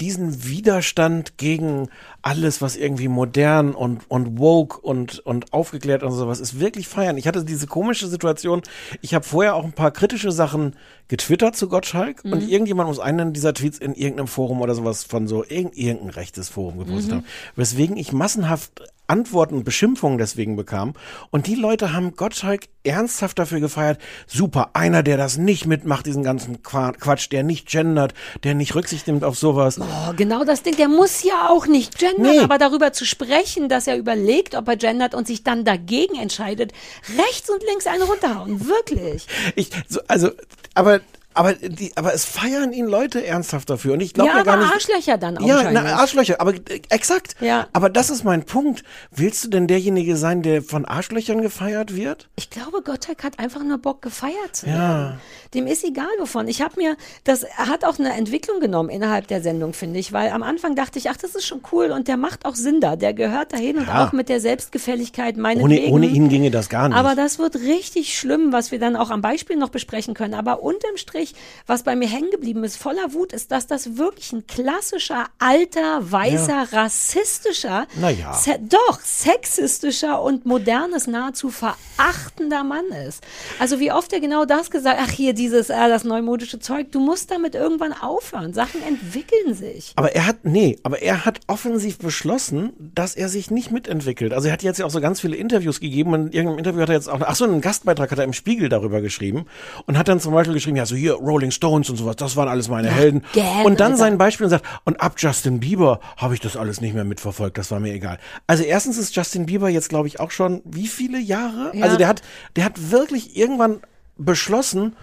diesen 0.00 0.44
Widerstand 0.44 1.36
gegen 1.36 1.88
alles, 2.22 2.60
was 2.62 2.76
irgendwie 2.76 3.08
modern 3.08 3.74
und, 3.74 4.02
und 4.10 4.38
woke 4.38 4.80
und, 4.80 5.18
und 5.20 5.52
aufgeklärt 5.52 6.02
und 6.02 6.12
sowas 6.12 6.40
ist, 6.40 6.58
wirklich 6.58 6.88
feiern. 6.88 7.16
Ich 7.18 7.26
hatte 7.26 7.44
diese 7.44 7.66
komische 7.66 8.06
Situation, 8.08 8.62
ich 9.02 9.14
habe 9.14 9.24
vorher 9.24 9.54
auch 9.54 9.64
ein 9.64 9.72
paar 9.72 9.90
kritische 9.90 10.32
Sachen 10.32 10.74
getwittert 11.08 11.56
zu 11.56 11.68
Gottschalk 11.68 12.24
Mhm. 12.24 12.32
und 12.32 12.48
irgendjemand 12.48 12.88
muss 12.88 12.98
einen 12.98 13.32
dieser 13.32 13.52
Tweets 13.54 13.78
in 13.78 13.94
irgendeinem 13.94 14.28
Forum 14.28 14.60
oder 14.60 14.74
sowas 14.74 15.04
von 15.04 15.26
so 15.28 15.44
irgend, 15.44 15.76
irgendein 15.76 16.10
rechtes 16.10 16.48
Forum 16.48 16.78
gepostet 16.78 17.10
Mhm. 17.12 17.16
haben, 17.16 17.26
weswegen 17.56 17.96
ich 17.96 18.12
massenhaft 18.12 18.82
Antworten 19.10 19.56
und 19.56 19.64
Beschimpfungen 19.64 20.16
deswegen 20.18 20.56
bekam. 20.56 20.94
Und 21.30 21.46
die 21.46 21.56
Leute 21.56 21.92
haben 21.92 22.14
Gottschalk 22.14 22.68
ernsthaft 22.84 23.38
dafür 23.38 23.60
gefeiert. 23.60 24.00
Super, 24.26 24.70
einer, 24.72 25.02
der 25.02 25.16
das 25.16 25.36
nicht 25.36 25.66
mitmacht, 25.66 26.06
diesen 26.06 26.22
ganzen 26.22 26.62
Qua- 26.62 26.92
Quatsch, 26.92 27.30
der 27.30 27.42
nicht 27.42 27.68
gendert, 27.68 28.14
der 28.44 28.54
nicht 28.54 28.74
Rücksicht 28.74 29.06
nimmt 29.06 29.24
auf 29.24 29.36
sowas. 29.36 29.78
Oh, 29.80 30.12
genau 30.16 30.44
das 30.44 30.62
Ding. 30.62 30.76
Der 30.76 30.88
muss 30.88 31.22
ja 31.24 31.48
auch 31.50 31.66
nicht 31.66 31.98
gendern, 31.98 32.36
Nee. 32.36 32.38
aber 32.38 32.56
darüber 32.58 32.92
zu 32.92 33.04
sprechen, 33.04 33.68
dass 33.68 33.86
er 33.86 33.98
überlegt, 33.98 34.54
ob 34.54 34.68
er 34.68 34.76
gendert 34.76 35.14
und 35.14 35.26
sich 35.26 35.42
dann 35.44 35.64
dagegen 35.64 36.14
entscheidet, 36.18 36.72
rechts 37.18 37.50
und 37.50 37.62
links 37.64 37.86
einen 37.86 38.02
runterhauen. 38.02 38.66
Wirklich. 38.66 39.26
Ich, 39.56 39.70
so, 39.88 40.00
also, 40.08 40.30
aber, 40.74 41.00
aber, 41.32 41.54
die, 41.54 41.92
aber 41.96 42.12
es 42.12 42.24
feiern 42.24 42.72
ihn 42.72 42.86
Leute 42.86 43.24
ernsthaft 43.24 43.70
dafür. 43.70 43.92
Und 43.92 44.00
ich 44.00 44.14
glaube 44.14 44.30
ja, 44.30 44.38
ja, 44.38 44.42
gar 44.42 44.56
nicht. 44.56 44.72
Arschlöcher 44.72 45.16
dann 45.16 45.38
auch. 45.38 45.46
Ja, 45.46 45.70
na, 45.70 45.96
Arschlöcher, 45.96 46.40
aber 46.40 46.54
äh, 46.54 46.80
exakt. 46.88 47.36
Ja. 47.40 47.68
Aber 47.72 47.88
das 47.88 48.10
ist 48.10 48.24
mein 48.24 48.44
Punkt. 48.44 48.82
Willst 49.10 49.44
du 49.44 49.48
denn 49.48 49.68
derjenige 49.68 50.16
sein, 50.16 50.42
der 50.42 50.62
von 50.62 50.84
Arschlöchern 50.84 51.40
gefeiert 51.40 51.94
wird? 51.94 52.28
Ich 52.36 52.50
glaube, 52.50 52.82
Gottschalk 52.82 53.22
hat 53.22 53.38
einfach 53.38 53.62
nur 53.62 53.78
Bock, 53.78 54.02
gefeiert 54.02 54.54
zu 54.54 54.66
werden. 54.66 54.78
Ja. 54.78 55.18
Dem 55.54 55.66
ist 55.66 55.84
egal 55.84 56.06
wovon. 56.20 56.46
Ich 56.46 56.62
habe 56.62 56.74
mir, 56.76 56.96
das 57.24 57.44
hat 57.56 57.84
auch 57.84 57.98
eine 57.98 58.12
Entwicklung 58.14 58.60
genommen 58.60 58.88
innerhalb 58.88 59.26
der 59.26 59.42
Sendung, 59.42 59.72
finde 59.72 59.98
ich, 59.98 60.12
weil 60.12 60.30
am 60.30 60.42
Anfang 60.44 60.76
dachte 60.76 60.98
ich, 60.98 61.10
ach, 61.10 61.16
das 61.16 61.34
ist 61.34 61.44
schon 61.46 61.60
cool 61.72 61.90
und 61.90 62.06
der 62.06 62.16
macht 62.16 62.44
auch 62.46 62.54
Sinn 62.54 62.80
da. 62.80 62.94
Der 62.94 63.14
gehört 63.14 63.52
dahin 63.52 63.78
und 63.78 63.86
Ja. 63.88 64.06
auch 64.06 64.12
mit 64.12 64.28
der 64.28 64.40
Selbstgefälligkeit 64.40 65.36
meine 65.36 65.60
Ohne, 65.62 65.80
ohne 65.88 66.06
ihn 66.06 66.28
ginge 66.28 66.50
das 66.52 66.68
gar 66.68 66.88
nicht. 66.88 66.96
Aber 66.96 67.16
das 67.16 67.38
wird 67.40 67.56
richtig 67.56 68.16
schlimm, 68.16 68.52
was 68.52 68.70
wir 68.70 68.78
dann 68.78 68.94
auch 68.94 69.10
am 69.10 69.22
Beispiel 69.22 69.56
noch 69.56 69.70
besprechen 69.70 70.14
können. 70.14 70.34
Aber 70.34 70.62
unterm 70.62 70.96
Strich 70.96 71.34
was 71.66 71.82
bei 71.82 71.96
mir 71.96 72.08
hängen 72.08 72.30
geblieben 72.30 72.62
ist, 72.64 72.76
voller 72.76 73.12
Wut, 73.12 73.32
ist, 73.32 73.50
dass 73.50 73.66
das 73.66 73.96
wirklich 73.96 74.32
ein 74.32 74.46
klassischer, 74.46 75.26
alter, 75.38 76.10
weißer, 76.12 76.68
rassistischer, 76.72 77.86
Naja. 78.00 78.32
se 78.34 78.58
doch, 78.60 79.00
sexistischer 79.00 80.22
und 80.22 80.46
modernes, 80.46 81.06
nahezu 81.06 81.50
verachtender 81.50 82.62
Mann 82.64 82.86
ist. 83.06 83.22
Also 83.58 83.80
wie 83.80 83.90
oft 83.92 84.12
er 84.12 84.20
genau 84.20 84.44
das 84.44 84.70
gesagt, 84.70 84.98
ach 85.02 85.10
hier 85.10 85.34
dieses, 85.40 85.70
äh, 85.70 85.88
das 85.88 86.04
neumodische 86.04 86.58
Zeug, 86.58 86.92
du 86.92 87.00
musst 87.00 87.30
damit 87.30 87.54
irgendwann 87.54 87.94
aufhören. 87.94 88.52
Sachen 88.52 88.82
entwickeln 88.82 89.54
sich. 89.54 89.92
Aber 89.96 90.14
er 90.14 90.26
hat, 90.26 90.44
nee, 90.44 90.78
aber 90.82 91.00
er 91.00 91.24
hat 91.24 91.40
offensiv 91.46 91.98
beschlossen, 91.98 92.72
dass 92.78 93.14
er 93.14 93.30
sich 93.30 93.50
nicht 93.50 93.70
mitentwickelt. 93.70 94.34
Also 94.34 94.48
er 94.48 94.52
hat 94.52 94.62
jetzt 94.62 94.78
ja 94.78 94.84
auch 94.84 94.90
so 94.90 95.00
ganz 95.00 95.20
viele 95.20 95.36
Interviews 95.36 95.80
gegeben 95.80 96.12
und 96.12 96.26
in 96.26 96.32
irgendeinem 96.32 96.58
Interview 96.58 96.82
hat 96.82 96.90
er 96.90 96.94
jetzt 96.96 97.08
auch, 97.08 97.20
ach 97.22 97.34
so, 97.34 97.44
einen 97.46 97.62
Gastbeitrag 97.62 98.10
hat 98.10 98.18
er 98.18 98.24
im 98.24 98.34
Spiegel 98.34 98.68
darüber 98.68 99.00
geschrieben 99.00 99.46
und 99.86 99.96
hat 99.96 100.08
dann 100.08 100.20
zum 100.20 100.34
Beispiel 100.34 100.52
geschrieben, 100.52 100.76
ja, 100.76 100.84
so 100.84 100.94
hier 100.94 101.14
Rolling 101.14 101.52
Stones 101.52 101.88
und 101.88 101.96
sowas, 101.96 102.16
das 102.16 102.36
waren 102.36 102.48
alles 102.48 102.68
meine 102.68 102.90
Helden. 102.90 103.24
gern, 103.32 103.64
Und 103.64 103.80
dann 103.80 103.92
Alter. 103.92 104.04
sein 104.04 104.18
Beispiel 104.18 104.44
und 104.44 104.50
sagt, 104.50 104.66
und 104.84 105.00
ab 105.00 105.14
Justin 105.16 105.60
Bieber 105.60 106.00
habe 106.18 106.34
ich 106.34 106.40
das 106.40 106.56
alles 106.58 106.82
nicht 106.82 106.94
mehr 106.94 107.04
mitverfolgt, 107.04 107.56
das 107.56 107.70
war 107.70 107.80
mir 107.80 107.94
egal. 107.94 108.18
Also 108.46 108.62
erstens 108.62 108.98
ist 108.98 109.16
Justin 109.16 109.46
Bieber 109.46 109.70
jetzt, 109.70 109.88
glaube 109.88 110.06
ich, 110.06 110.20
auch 110.20 110.32
schon 110.32 110.60
wie 110.66 110.86
viele 110.86 111.18
Jahre? 111.18 111.70
Ja. 111.74 111.84
Also 111.84 111.96
der 111.96 112.08
hat, 112.08 112.20
der 112.56 112.66
hat 112.66 112.90
wirklich 112.90 113.38
irgendwann 113.38 113.80
beschlossen, 114.18 114.96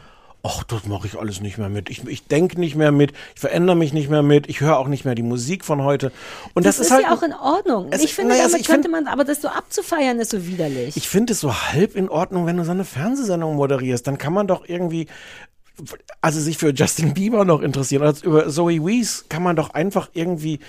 ach, 0.43 0.63
das 0.63 0.85
mache 0.85 1.07
ich 1.07 1.17
alles 1.19 1.41
nicht 1.41 1.57
mehr 1.57 1.67
mit. 1.69 1.89
Ich, 1.89 2.05
ich 2.07 2.25
denke 2.27 2.59
nicht 2.59 2.75
mehr 2.75 2.91
mit, 2.91 3.11
ich 3.35 3.41
verändere 3.41 3.75
mich 3.75 3.91
nicht 3.91 4.09
mehr 4.09 4.23
mit, 4.23 4.47
ich 4.47 4.61
höre 4.61 4.77
auch 4.77 4.87
nicht 4.87 5.03
mehr 5.03 5.13
die 5.15 5.23
Musik 5.23 5.65
von 5.65 5.81
heute. 5.83 6.11
Und 6.53 6.65
das, 6.65 6.79
ist, 6.79 6.89
halt 6.91 7.03
ja 7.03 7.13
auch 7.13 7.21
in 7.23 7.33
Ordnung. 7.33 7.87
Es- 7.91 8.01
ich 8.03 8.13
finde, 8.13 8.29
naja, 8.31 8.43
also 8.43 8.53
damit 8.53 8.61
ich 8.61 8.67
könnte 8.71 8.89
find- 8.89 9.05
man, 9.05 9.11
aber 9.13 9.25
das 9.25 9.41
so 9.41 9.49
abzufeiern 9.49 10.19
ist 10.19 10.31
so 10.31 10.47
widerlich. 10.47 10.95
Ich 10.95 11.09
finde 11.09 11.33
es 11.33 11.41
so 11.41 11.53
halb 11.53 11.95
in 11.95 12.07
Ordnung, 12.07 12.45
wenn 12.45 12.55
du 12.57 12.63
so 12.63 12.71
eine 12.71 12.85
Fernsehsendung 12.85 13.55
moderierst. 13.55 14.07
Dann 14.07 14.17
kann 14.17 14.31
man 14.33 14.47
doch 14.47 14.63
irgendwie, 14.69 15.07
also 16.21 16.39
sich 16.39 16.57
für 16.57 16.69
Justin 16.73 17.13
Bieber 17.13 17.43
noch 17.43 17.61
interessieren. 17.61 18.03
Oder 18.03 18.13
über 18.23 18.47
Zoe 18.49 18.85
Wees 18.85 19.25
kann 19.29 19.43
man 19.43 19.55
doch 19.57 19.71
einfach 19.71 20.09
irgendwie 20.13 20.59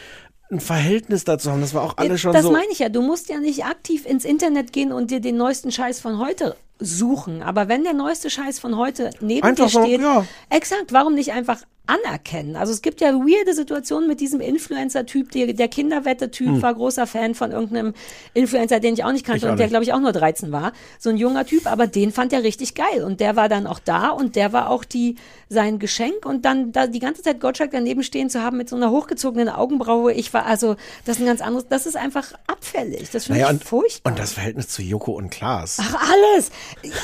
ein 0.50 0.60
Verhältnis 0.60 1.24
dazu 1.24 1.50
haben. 1.50 1.60
Das 1.60 1.74
war 1.74 1.82
auch 1.82 1.96
alles 1.96 2.20
schon 2.20 2.32
das 2.32 2.42
so. 2.42 2.50
meine 2.50 2.70
ich 2.70 2.78
ja. 2.78 2.88
Du 2.88 3.02
musst 3.02 3.28
ja 3.28 3.38
nicht 3.38 3.64
aktiv 3.64 4.06
ins 4.06 4.24
Internet 4.24 4.72
gehen 4.72 4.92
und 4.92 5.10
dir 5.10 5.20
den 5.20 5.36
neuesten 5.36 5.70
Scheiß 5.70 6.00
von 6.00 6.18
heute 6.18 6.56
suchen. 6.78 7.42
Aber 7.42 7.68
wenn 7.68 7.84
der 7.84 7.94
neueste 7.94 8.30
Scheiß 8.30 8.58
von 8.58 8.76
heute 8.76 9.10
neben 9.20 9.46
Einfach 9.46 9.66
dir 9.66 9.70
so, 9.70 9.82
steht, 9.84 10.00
ja. 10.00 10.24
exakt, 10.48 10.92
warum 10.92 11.14
nicht 11.14 11.32
einfach 11.32 11.62
anerkennen? 11.88 12.56
Also 12.56 12.72
es 12.72 12.82
gibt 12.82 13.00
ja 13.00 13.12
weirde 13.14 13.54
Situationen 13.54 14.08
mit 14.08 14.20
diesem 14.20 14.40
Influencer-Typ, 14.40 15.30
der, 15.32 15.52
der 15.52 15.68
Kinderwette-Typ 15.68 16.46
Hm. 16.48 16.62
war 16.62 16.74
großer 16.74 17.06
Fan 17.06 17.34
von 17.34 17.50
irgendeinem 17.52 17.94
Influencer, 18.34 18.80
den 18.80 18.94
ich 18.94 19.04
auch 19.04 19.12
nicht 19.12 19.24
kannte 19.26 19.46
auch 19.46 19.50
und 19.52 19.58
der, 19.58 19.66
nicht. 19.66 19.72
glaube 19.72 19.84
ich, 19.84 19.92
auch 19.92 20.00
nur 20.00 20.12
13 20.12 20.52
war. 20.52 20.72
So 20.98 21.10
ein 21.10 21.16
junger 21.16 21.44
Typ, 21.46 21.66
aber 21.66 21.86
den 21.86 22.12
fand 22.12 22.32
er 22.32 22.42
richtig 22.42 22.74
geil. 22.74 23.02
Und 23.04 23.20
der 23.20 23.36
war 23.36 23.48
dann 23.48 23.66
auch 23.66 23.78
da 23.78 24.08
und 24.10 24.36
der 24.36 24.52
war 24.52 24.70
auch 24.70 24.84
die, 24.84 25.16
sein 25.48 25.78
Geschenk. 25.78 26.24
Und 26.26 26.44
dann 26.44 26.72
da 26.72 26.86
die 26.86 26.98
ganze 26.98 27.22
Zeit 27.22 27.40
Gottschalk 27.40 27.70
daneben 27.72 28.02
stehen 28.02 28.28
zu 28.30 28.42
haben 28.42 28.56
mit 28.58 28.68
so 28.68 28.76
einer 28.76 28.90
hochgezogenen 28.90 29.48
Augenbraue, 29.48 30.12
ich 30.12 30.32
war, 30.34 30.44
also, 30.46 30.76
das 31.04 31.16
ist 31.16 31.22
ein 31.22 31.26
ganz 31.26 31.40
anderes, 31.40 31.66
das 31.68 31.86
ist 31.86 31.96
einfach 31.96 32.32
abfällig. 32.46 33.10
Das 33.10 33.24
finde 33.24 33.40
naja, 33.40 33.52
ich 33.52 33.60
und, 33.60 33.64
furchtbar. 33.64 34.10
und 34.12 34.18
das 34.18 34.32
Verhältnis 34.32 34.68
zu 34.68 34.82
Joko 34.82 35.12
und 35.12 35.30
Klaas. 35.30 35.78
Ach, 35.80 35.94
alles. 36.12 36.50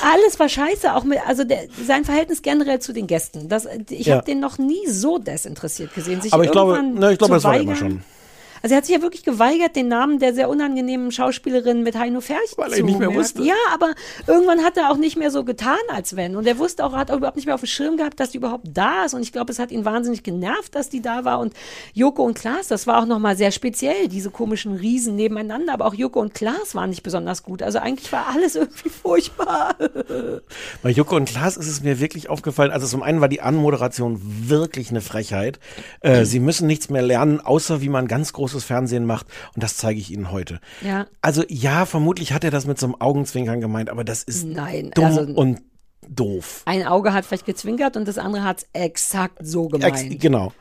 Alles 0.03 0.39
war 0.39 0.49
scheiße. 0.49 0.93
Auch 0.93 1.03
mit, 1.03 1.19
also 1.27 1.43
der, 1.43 1.67
sein 1.85 2.05
Verhältnis 2.05 2.41
generell 2.41 2.79
zu 2.79 2.93
den 2.93 3.07
Gästen. 3.07 3.49
Das, 3.49 3.67
ich 3.89 4.05
Ja. 4.07 4.15
habe 4.17 4.25
den 4.25 4.39
noch 4.39 4.57
nie 4.57 4.74
so 4.87 5.17
desinteressiert 5.17 5.93
gesehen. 5.93 6.21
Sich 6.21 6.33
Aber 6.33 6.43
ich 6.43 6.51
glaube, 6.51 6.81
ne, 6.81 7.13
ich 7.13 7.17
glaube, 7.17 7.35
das 7.35 7.43
war 7.43 7.57
immer 7.57 7.75
schon. 7.75 8.01
Also 8.65 8.73
er 8.73 8.77
hat 8.77 8.85
sich 8.87 8.95
ja 8.95 9.03
wirklich 9.03 9.21
geweigert, 9.21 9.75
den 9.75 9.89
Namen 9.89 10.17
der 10.17 10.33
sehr 10.33 10.49
unangenehmen 10.49 11.11
Schauspielerin 11.11 11.83
mit 11.83 11.95
Heino 11.95 12.19
Ferch 12.19 12.39
Weil 12.57 12.71
er 12.71 12.73
zu 12.73 12.79
ihn 12.79 12.85
nicht 12.87 12.97
mehr 12.97 13.09
merken. 13.09 13.21
wusste. 13.21 13.43
Ja, 13.43 13.53
aber 13.71 13.93
irgendwann 14.25 14.63
hat 14.63 14.75
er 14.75 14.89
auch 14.89 14.97
nicht 14.97 15.17
mehr 15.17 15.29
so 15.29 15.43
getan, 15.43 15.77
als 15.89 16.15
wenn. 16.15 16.35
Und 16.35 16.47
er 16.47 16.57
wusste 16.57 16.83
auch, 16.83 16.93
er 16.93 16.97
hat 16.97 17.11
auch 17.11 17.17
überhaupt 17.17 17.35
nicht 17.35 17.45
mehr 17.45 17.53
auf 17.53 17.61
dem 17.61 17.67
Schirm 17.67 17.95
gehabt, 17.95 18.19
dass 18.19 18.31
die 18.31 18.37
überhaupt 18.37 18.65
da 18.73 19.05
ist. 19.05 19.13
Und 19.13 19.21
ich 19.21 19.31
glaube, 19.31 19.51
es 19.51 19.59
hat 19.59 19.69
ihn 19.69 19.85
wahnsinnig 19.85 20.23
genervt, 20.23 20.73
dass 20.73 20.89
die 20.89 20.99
da 20.99 21.25
war. 21.25 21.41
Und 21.41 21.53
Joko 21.93 22.23
und 22.23 22.33
Klaas, 22.33 22.67
das 22.67 22.87
war 22.87 23.03
auch 23.03 23.05
nochmal 23.05 23.37
sehr 23.37 23.51
speziell, 23.51 24.07
diese 24.07 24.31
komischen 24.31 24.73
Riesen 24.73 25.15
nebeneinander. 25.15 25.71
Aber 25.71 25.85
auch 25.85 25.93
Joko 25.93 26.19
und 26.19 26.33
Klaas 26.33 26.73
waren 26.73 26.89
nicht 26.89 27.03
besonders 27.03 27.43
gut. 27.43 27.61
Also 27.61 27.77
eigentlich 27.77 28.11
war 28.11 28.29
alles 28.33 28.55
irgendwie 28.55 28.89
furchtbar. 29.03 29.75
Bei 30.81 30.89
Joko 30.89 31.17
und 31.17 31.25
Klaas 31.29 31.55
ist 31.55 31.67
es 31.67 31.83
mir 31.83 31.99
wirklich 31.99 32.31
aufgefallen. 32.31 32.71
Also 32.71 32.87
zum 32.87 33.03
einen 33.03 33.21
war 33.21 33.27
die 33.27 33.41
Anmoderation 33.41 34.19
wirklich 34.23 34.89
eine 34.89 35.01
Frechheit. 35.01 35.59
Äh, 35.99 36.25
sie 36.25 36.39
müssen 36.39 36.65
nichts 36.65 36.89
mehr 36.89 37.03
lernen, 37.03 37.41
außer 37.41 37.81
wie 37.81 37.89
man 37.89 38.07
ganz 38.07 38.33
großes 38.55 38.63
Fernsehen 38.63 39.05
macht. 39.05 39.27
Und 39.53 39.63
das 39.63 39.77
zeige 39.77 39.99
ich 39.99 40.11
Ihnen 40.11 40.31
heute. 40.31 40.59
Ja. 40.81 41.05
Also 41.21 41.43
ja, 41.47 41.85
vermutlich 41.85 42.33
hat 42.33 42.43
er 42.43 42.51
das 42.51 42.65
mit 42.65 42.79
so 42.79 42.87
einem 42.87 42.95
Augenzwinkern 42.99 43.61
gemeint, 43.61 43.89
aber 43.89 44.03
das 44.03 44.23
ist 44.23 44.45
Nein, 44.45 44.91
dumm 44.93 45.05
also- 45.05 45.21
und 45.21 45.61
doof. 46.07 46.61
Ein 46.65 46.85
Auge 46.85 47.13
hat 47.13 47.25
vielleicht 47.25 47.45
gezwinkert 47.45 47.97
und 47.97 48.07
das 48.07 48.17
andere 48.17 48.43
hat 48.43 48.59
es 48.59 48.67
exakt 48.73 49.39
so 49.41 49.67
gemeint. 49.67 49.95
Ex 49.99 50.19
genau. 50.19 50.53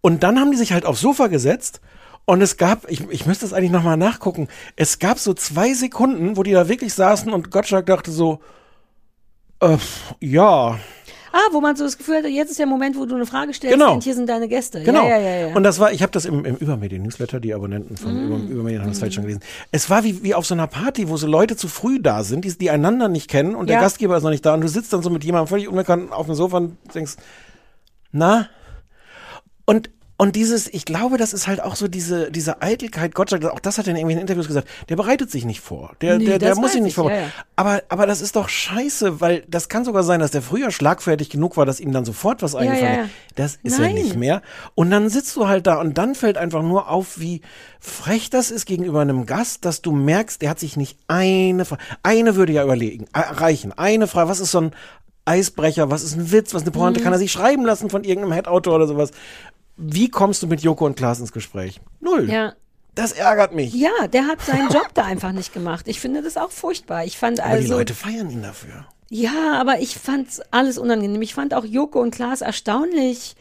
Und 0.00 0.22
dann 0.22 0.38
haben 0.38 0.50
die 0.50 0.56
sich 0.56 0.72
halt 0.72 0.86
aufs 0.86 1.00
Sofa 1.00 1.26
gesetzt 1.26 1.80
und 2.26 2.40
es 2.42 2.56
gab, 2.56 2.88
ich, 2.90 3.00
ich 3.10 3.26
müsste 3.26 3.44
es 3.44 3.52
eigentlich 3.52 3.72
nochmal 3.72 3.96
nachgucken, 3.96 4.48
es 4.76 4.98
gab 4.98 5.18
so 5.18 5.34
zwei 5.34 5.74
Sekunden, 5.74 6.36
wo 6.36 6.42
die 6.42 6.52
da 6.52 6.68
wirklich 6.68 6.94
saßen 6.94 7.32
und 7.32 7.50
Gottschalk 7.50 7.86
dachte 7.86 8.12
so, 8.12 8.40
äh, 9.60 9.78
ja, 10.20 10.78
Ah, 11.36 11.48
wo 11.50 11.60
man 11.60 11.74
so 11.74 11.82
das 11.82 11.98
Gefühl 11.98 12.18
hatte, 12.18 12.28
jetzt 12.28 12.50
ist 12.50 12.60
der 12.60 12.66
Moment, 12.66 12.96
wo 12.96 13.06
du 13.06 13.16
eine 13.16 13.26
Frage 13.26 13.52
stellst 13.52 13.74
Genau. 13.76 13.94
und 13.94 14.04
hier 14.04 14.14
sind 14.14 14.28
deine 14.28 14.46
Gäste. 14.46 14.84
Genau. 14.84 15.02
Ja, 15.08 15.18
ja, 15.18 15.30
ja, 15.40 15.48
ja. 15.48 15.56
Und 15.56 15.64
das 15.64 15.80
war, 15.80 15.90
ich 15.90 16.00
habe 16.00 16.12
das 16.12 16.26
im, 16.26 16.44
im 16.44 16.54
Übermedien-Newsletter, 16.54 17.40
die 17.40 17.52
Abonnenten 17.54 17.96
von 17.96 18.14
Mm. 18.14 18.26
Über, 18.26 18.36
Übermedien 18.52 18.82
haben 18.82 18.90
das 18.90 18.98
vielleicht 19.00 19.14
schon 19.14 19.24
gelesen. 19.24 19.42
Es 19.72 19.90
war 19.90 20.04
wie, 20.04 20.22
wie 20.22 20.32
auf 20.36 20.46
so 20.46 20.54
einer 20.54 20.68
Party, 20.68 21.08
wo 21.08 21.16
so 21.16 21.26
Leute 21.26 21.56
zu 21.56 21.66
früh 21.66 21.98
da 22.00 22.22
sind, 22.22 22.44
die, 22.44 22.56
die 22.56 22.70
einander 22.70 23.08
nicht 23.08 23.28
kennen 23.28 23.56
und 23.56 23.68
der. 23.68 23.80
Gastgeber 23.80 24.16
ist 24.16 24.22
noch 24.22 24.30
nicht 24.30 24.46
da 24.46 24.54
und 24.54 24.60
du 24.60 24.68
sitzt 24.68 24.92
dann 24.92 25.02
so 25.02 25.10
mit 25.10 25.24
jemandem 25.24 25.48
völlig 25.48 25.66
unbekannt 25.66 26.12
auf 26.12 26.26
dem 26.26 26.36
Sofa 26.36 26.58
und 26.58 26.76
denkst, 26.94 27.14
na? 28.12 28.48
Und 29.64 29.90
und 30.16 30.36
dieses, 30.36 30.68
ich 30.72 30.84
glaube, 30.84 31.16
das 31.18 31.32
ist 31.32 31.48
halt 31.48 31.60
auch 31.60 31.74
so 31.74 31.88
diese, 31.88 32.30
diese 32.30 32.62
Eitelkeit, 32.62 33.14
Gottschalk, 33.16 33.44
auch 33.46 33.58
das 33.58 33.78
hat 33.78 33.86
er 33.86 33.90
in 33.90 33.96
irgendwelchen 33.96 34.20
Interviews 34.20 34.46
gesagt, 34.46 34.68
der 34.88 34.94
bereitet 34.94 35.28
sich 35.30 35.44
nicht 35.44 35.60
vor. 35.60 35.96
Der, 36.00 36.18
Nee, 36.18 36.26
der, 36.26 36.38
der 36.38 36.54
muss 36.54 36.70
sich 36.72 36.80
nicht 36.80 36.90
ich, 36.90 36.94
vorbereiten. 36.94 37.22
ja, 37.22 37.26
ja. 37.26 37.32
Aber, 37.56 37.82
aber 37.88 38.06
das 38.06 38.20
ist 38.20 38.36
doch 38.36 38.48
scheiße, 38.48 39.20
weil 39.20 39.44
das 39.48 39.68
kann 39.68 39.84
sogar 39.84 40.04
sein, 40.04 40.20
dass 40.20 40.30
der 40.30 40.40
früher 40.42 40.70
schlagfertig 40.70 41.30
genug 41.30 41.56
war, 41.56 41.66
dass 41.66 41.80
ihm 41.80 41.90
dann 41.90 42.04
sofort 42.04 42.42
was 42.42 42.54
eingefallen 42.54 42.94
ja, 42.94 43.02
ist. 43.04 43.10
Das 43.34 43.58
ist 43.64 43.78
Nein. 43.80 43.96
er 43.96 44.02
nicht 44.04 44.14
mehr. 44.16 44.42
Und 44.76 44.92
dann 44.92 45.08
sitzt 45.08 45.34
du 45.34 45.48
halt 45.48 45.66
da 45.66 45.80
und 45.80 45.98
dann 45.98 46.14
fällt 46.14 46.38
einfach 46.38 46.62
nur 46.62 46.88
auf, 46.88 47.18
wie 47.18 47.40
frech 47.80 48.30
das 48.30 48.52
ist 48.52 48.66
gegenüber 48.66 49.00
einem 49.00 49.26
Gast, 49.26 49.64
dass 49.64 49.82
du 49.82 49.90
merkst, 49.90 50.40
der 50.42 50.50
hat 50.50 50.60
sich 50.60 50.76
nicht 50.76 50.96
eine 51.08 51.64
Frage, 51.64 51.82
eine 52.04 52.36
würde 52.36 52.52
ja 52.52 52.62
überlegen, 52.62 53.06
äh, 53.14 53.18
reichen. 53.18 53.72
Eine 53.76 54.06
Frage, 54.06 54.28
was 54.30 54.38
ist 54.38 54.52
so 54.52 54.60
ein 54.60 54.70
Eisbrecher, 55.26 55.90
was 55.90 56.02
ist 56.02 56.16
ein 56.16 56.30
Witz, 56.32 56.52
was 56.52 56.62
ist 56.62 56.68
eine 56.68 56.72
Pointe, 56.76 57.00
Mhm. 57.00 57.04
kann 57.04 57.12
er 57.14 57.18
sich 57.18 57.32
schreiben 57.32 57.64
lassen 57.64 57.88
von 57.88 58.04
irgendeinem 58.04 58.34
Head-Autor 58.34 58.74
oder 58.74 58.86
sowas. 58.86 59.10
Wie 59.76 60.08
kommst 60.08 60.42
du 60.42 60.46
mit 60.46 60.60
Joko 60.62 60.86
und 60.86 60.96
Klaas 60.96 61.20
ins 61.20 61.32
Gespräch? 61.32 61.80
Null. 62.00 62.30
Ja. 62.30 62.54
Das 62.94 63.10
ärgert 63.12 63.54
mich. 63.54 63.74
Ja, 63.74 64.06
der 64.06 64.26
hat 64.28 64.40
seinen 64.42 64.68
Job 64.70 64.88
da 64.94 65.02
einfach 65.04 65.32
nicht 65.32 65.52
gemacht. 65.52 65.88
Ich 65.88 65.98
finde 66.00 66.22
das 66.22 66.36
auch 66.36 66.52
furchtbar. 66.52 67.04
Ich 67.04 67.18
fand 67.18 67.40
Aber 67.40 67.56
die 67.56 67.62
also. 67.64 67.74
Leute 67.74 67.92
feiern 67.94 68.30
ihn 68.30 68.42
dafür. 68.42 68.86
Ja, 69.10 69.54
aber 69.60 69.80
ich 69.80 69.98
fand's 69.98 70.40
alles 70.52 70.78
unangenehm. 70.78 71.20
Ich 71.22 71.34
fand 71.34 71.54
auch 71.54 71.64
Joko 71.64 72.00
und 72.00 72.12
Klaas 72.14 72.40
erstaunlich 72.40 73.34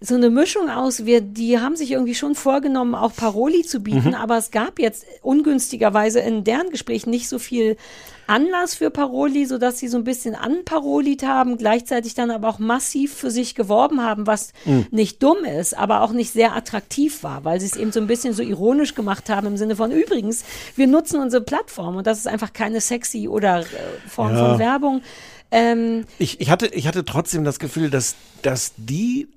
so 0.00 0.14
eine 0.14 0.28
Mischung 0.28 0.68
aus. 0.68 1.06
Wir, 1.06 1.22
die 1.22 1.58
haben 1.58 1.74
sich 1.74 1.90
irgendwie 1.92 2.14
schon 2.14 2.34
vorgenommen, 2.34 2.94
auch 2.94 3.14
Paroli 3.16 3.62
zu 3.62 3.80
bieten, 3.80 4.08
Mhm. 4.08 4.14
aber 4.14 4.36
es 4.36 4.50
gab 4.50 4.78
jetzt 4.78 5.06
ungünstigerweise 5.22 6.20
in 6.20 6.44
deren 6.44 6.68
Gespräch 6.68 7.06
nicht 7.06 7.30
so 7.30 7.38
viel 7.38 7.78
Anlass 8.26 8.74
für 8.74 8.90
Paroli, 8.90 9.46
sodass 9.46 9.78
sie 9.78 9.88
so 9.88 9.96
ein 9.96 10.04
bisschen 10.04 10.34
anparolit 10.34 11.22
haben, 11.24 11.56
gleichzeitig 11.58 12.14
dann 12.14 12.30
aber 12.30 12.48
auch 12.48 12.58
massiv 12.58 13.14
für 13.14 13.30
sich 13.30 13.54
geworben 13.54 14.02
haben, 14.02 14.26
was 14.26 14.52
Mhm. 14.64 14.86
nicht 14.90 15.22
dumm 15.22 15.44
ist, 15.44 15.76
aber 15.76 16.02
auch 16.02 16.12
nicht 16.12 16.32
sehr 16.32 16.56
attraktiv 16.56 17.22
war, 17.22 17.44
weil 17.44 17.60
sie 17.60 17.66
es 17.66 17.76
eben 17.76 17.92
so 17.92 18.00
ein 18.00 18.06
bisschen 18.06 18.32
so 18.34 18.42
ironisch 18.42 18.94
gemacht 18.94 19.28
haben 19.30 19.46
im 19.46 19.56
Sinne 19.56 19.76
von 19.76 19.90
übrigens, 19.92 20.44
wir 20.74 20.86
nutzen 20.86 21.20
unsere 21.20 21.42
Plattform 21.42 21.96
und 21.96 22.06
das 22.06 22.18
ist 22.18 22.26
einfach 22.28 22.52
keine 22.52 22.80
sexy 22.80 23.28
oder 23.28 23.60
äh, 23.60 23.64
Form 24.08 24.34
Ja. 24.34 24.48
von 24.50 24.58
Werbung. 24.58 25.02
Ähm, 25.50 26.04
Ich, 26.18 26.40
ich, 26.40 26.50
hatte, 26.50 26.66
ich 26.66 26.86
hatte 26.88 27.04
trotzdem 27.04 27.44
das 27.44 27.58
Gefühl, 27.58 27.90
dass, 27.90 28.16
dass 28.42 28.72
die 28.76 29.28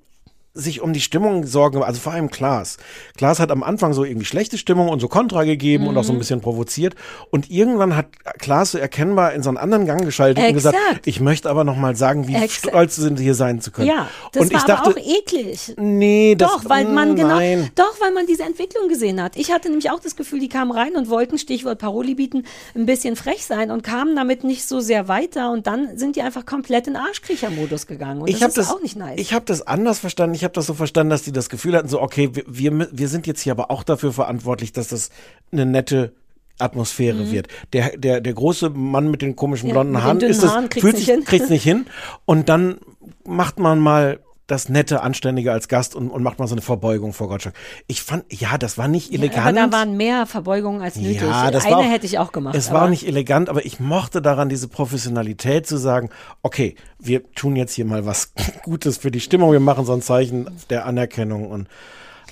sich 0.52 0.80
um 0.80 0.92
die 0.92 1.00
Stimmung 1.00 1.46
sorgen, 1.46 1.82
also 1.82 2.00
vor 2.00 2.12
allem 2.12 2.28
Klaas. 2.30 2.76
Klaas 3.16 3.38
hat 3.38 3.52
am 3.52 3.62
Anfang 3.62 3.92
so 3.92 4.04
irgendwie 4.04 4.26
schlechte 4.26 4.58
Stimmung 4.58 4.88
und 4.88 4.98
so 5.00 5.06
Kontra 5.06 5.44
gegeben 5.44 5.86
und 5.86 5.96
auch 5.96 6.02
so 6.02 6.12
ein 6.12 6.16
Mhm. 6.16 6.18
bisschen 6.20 6.40
provoziert. 6.40 6.96
Und 7.30 7.50
irgendwann 7.50 7.94
hat 7.96 8.06
Klaas 8.40 8.72
so 8.72 8.78
erkennbar 8.78 9.32
in 9.32 9.42
so 9.44 9.48
einen 9.48 9.58
anderen 9.58 9.86
Gang 9.86 10.04
geschaltet 10.04 10.44
und 10.44 10.52
gesagt, 10.54 10.76
Exakt. 10.76 11.06
ich 11.06 11.20
möchte 11.20 11.48
aber 11.48 11.62
noch 11.62 11.76
mal 11.76 11.94
sagen, 11.94 12.26
wie 12.26 12.34
Exakt. 12.34 12.68
stolz 12.70 12.96
sie 12.96 13.02
sind, 13.02 13.20
hier 13.20 13.34
sein 13.36 13.60
zu 13.60 13.70
können. 13.70 13.86
Ja, 13.88 14.08
das 14.32 14.42
und 14.42 14.52
war 14.52 14.58
ich 14.60 14.64
dachte, 14.66 14.90
aber 14.90 15.00
auch 15.00 15.18
eklig. 15.18 15.74
nee, 15.78 16.34
das, 16.36 16.50
Doch, 16.50 16.68
weil 16.68 16.84
man 16.86 17.14
genau, 17.14 17.28
nein. 17.36 17.70
doch, 17.76 18.00
weil 18.00 18.10
man 18.12 18.26
diese 18.26 18.42
Entwicklung 18.42 18.88
gesehen 18.88 19.22
hat. 19.22 19.36
Ich 19.36 19.52
hatte 19.52 19.68
nämlich 19.68 19.90
auch 19.90 20.00
das 20.00 20.16
Gefühl, 20.16 20.40
die 20.40 20.48
kamen 20.48 20.72
rein 20.72 20.96
und 20.96 21.08
wollten, 21.08 21.38
Stichwort 21.38 21.78
Paroli 21.78 22.14
bieten, 22.16 22.44
ein 22.74 22.86
bisschen 22.86 23.14
frech 23.14 23.46
sein 23.46 23.70
und 23.70 23.82
kamen 23.82 24.16
damit 24.16 24.42
nicht 24.42 24.66
so 24.66 24.80
sehr 24.80 25.06
weiter 25.06 25.52
und 25.52 25.68
dann 25.68 25.96
sind 25.96 26.16
die 26.16 26.22
einfach 26.22 26.44
komplett 26.44 26.88
in 26.88 26.96
Arschkriecher-Modus 26.96 27.86
gegangen 27.86 28.22
und 28.22 28.28
ich 28.28 28.40
das 28.40 28.48
ist 28.48 28.58
das 28.58 28.70
auch 28.70 28.82
nicht 28.82 28.96
nice. 28.96 29.18
Ich 29.20 29.32
habe 29.32 29.44
das 29.44 29.64
anders 29.64 30.00
verstanden. 30.00 30.34
Ich 30.40 30.44
habe 30.44 30.54
das 30.54 30.64
so 30.64 30.72
verstanden, 30.72 31.10
dass 31.10 31.22
die 31.22 31.32
das 31.32 31.50
Gefühl 31.50 31.76
hatten, 31.76 31.88
so 31.88 32.00
okay, 32.00 32.30
wir, 32.32 32.44
wir, 32.46 32.88
wir 32.90 33.08
sind 33.08 33.26
jetzt 33.26 33.42
hier 33.42 33.52
aber 33.52 33.70
auch 33.70 33.82
dafür 33.82 34.10
verantwortlich, 34.10 34.72
dass 34.72 34.88
das 34.88 35.10
eine 35.52 35.66
nette 35.66 36.14
Atmosphäre 36.58 37.30
wird. 37.30 37.48
Der, 37.74 37.94
der, 37.98 38.22
der 38.22 38.32
große 38.32 38.70
Mann 38.70 39.10
mit 39.10 39.20
den 39.20 39.36
komischen 39.36 39.68
Ja, 39.68 39.74
blonden 39.74 39.92
den 39.92 40.02
Haaren 40.02 40.20
ist 40.22 40.42
das, 40.42 40.52
Haaren 40.52 40.70
kriegt's 40.70 40.80
fühlt 40.80 40.94
nicht 40.94 41.04
sich, 41.04 41.14
hin. 41.14 41.24
kriegt's 41.24 41.50
nicht 41.50 41.62
hin. 41.62 41.84
Und 42.24 42.48
dann 42.48 42.78
macht 43.26 43.58
man 43.58 43.80
mal 43.80 44.20
das 44.50 44.68
nette, 44.68 45.02
anständige 45.02 45.52
als 45.52 45.68
Gast 45.68 45.94
und, 45.94 46.10
und 46.10 46.22
macht 46.22 46.38
mal 46.38 46.46
so 46.46 46.54
eine 46.54 46.62
Verbeugung 46.62 47.12
vor 47.12 47.28
Gottschalk. 47.28 47.54
Ich 47.86 48.02
fand, 48.02 48.24
ja, 48.32 48.58
das 48.58 48.78
war 48.78 48.88
nicht 48.88 49.10
Ja, 49.10 49.18
elegant. 49.18 49.46
aber 49.46 49.52
da 49.52 49.72
waren 49.72 49.96
mehr 49.96 50.26
Verbeugungen 50.26 50.82
als 50.82 50.96
nötig. 50.96 51.22
Ja, 51.22 51.50
das 51.50 51.64
Eine 51.64 51.74
war 51.76 51.80
auch, 51.80 51.90
hätte 51.90 52.06
ich 52.06 52.18
auch 52.18 52.32
gemacht. 52.32 52.54
Es 52.54 52.72
war 52.72 52.88
nicht 52.88 53.06
elegant, 53.06 53.48
aber 53.48 53.64
ich 53.64 53.80
mochte 53.80 54.20
daran 54.20 54.48
diese 54.48 54.68
Professionalität 54.68 55.66
zu 55.66 55.76
sagen, 55.76 56.10
okay, 56.42 56.74
wir 56.98 57.30
tun 57.32 57.56
jetzt 57.56 57.74
hier 57.74 57.84
mal 57.84 58.06
was 58.06 58.32
Gutes 58.64 58.98
für 58.98 59.10
die 59.10 59.20
Stimmung, 59.20 59.52
wir 59.52 59.60
machen 59.60 59.84
so 59.84 59.92
ein 59.92 60.02
Zeichen 60.02 60.50
der 60.70 60.86
Anerkennung 60.86 61.48
und 61.48 61.68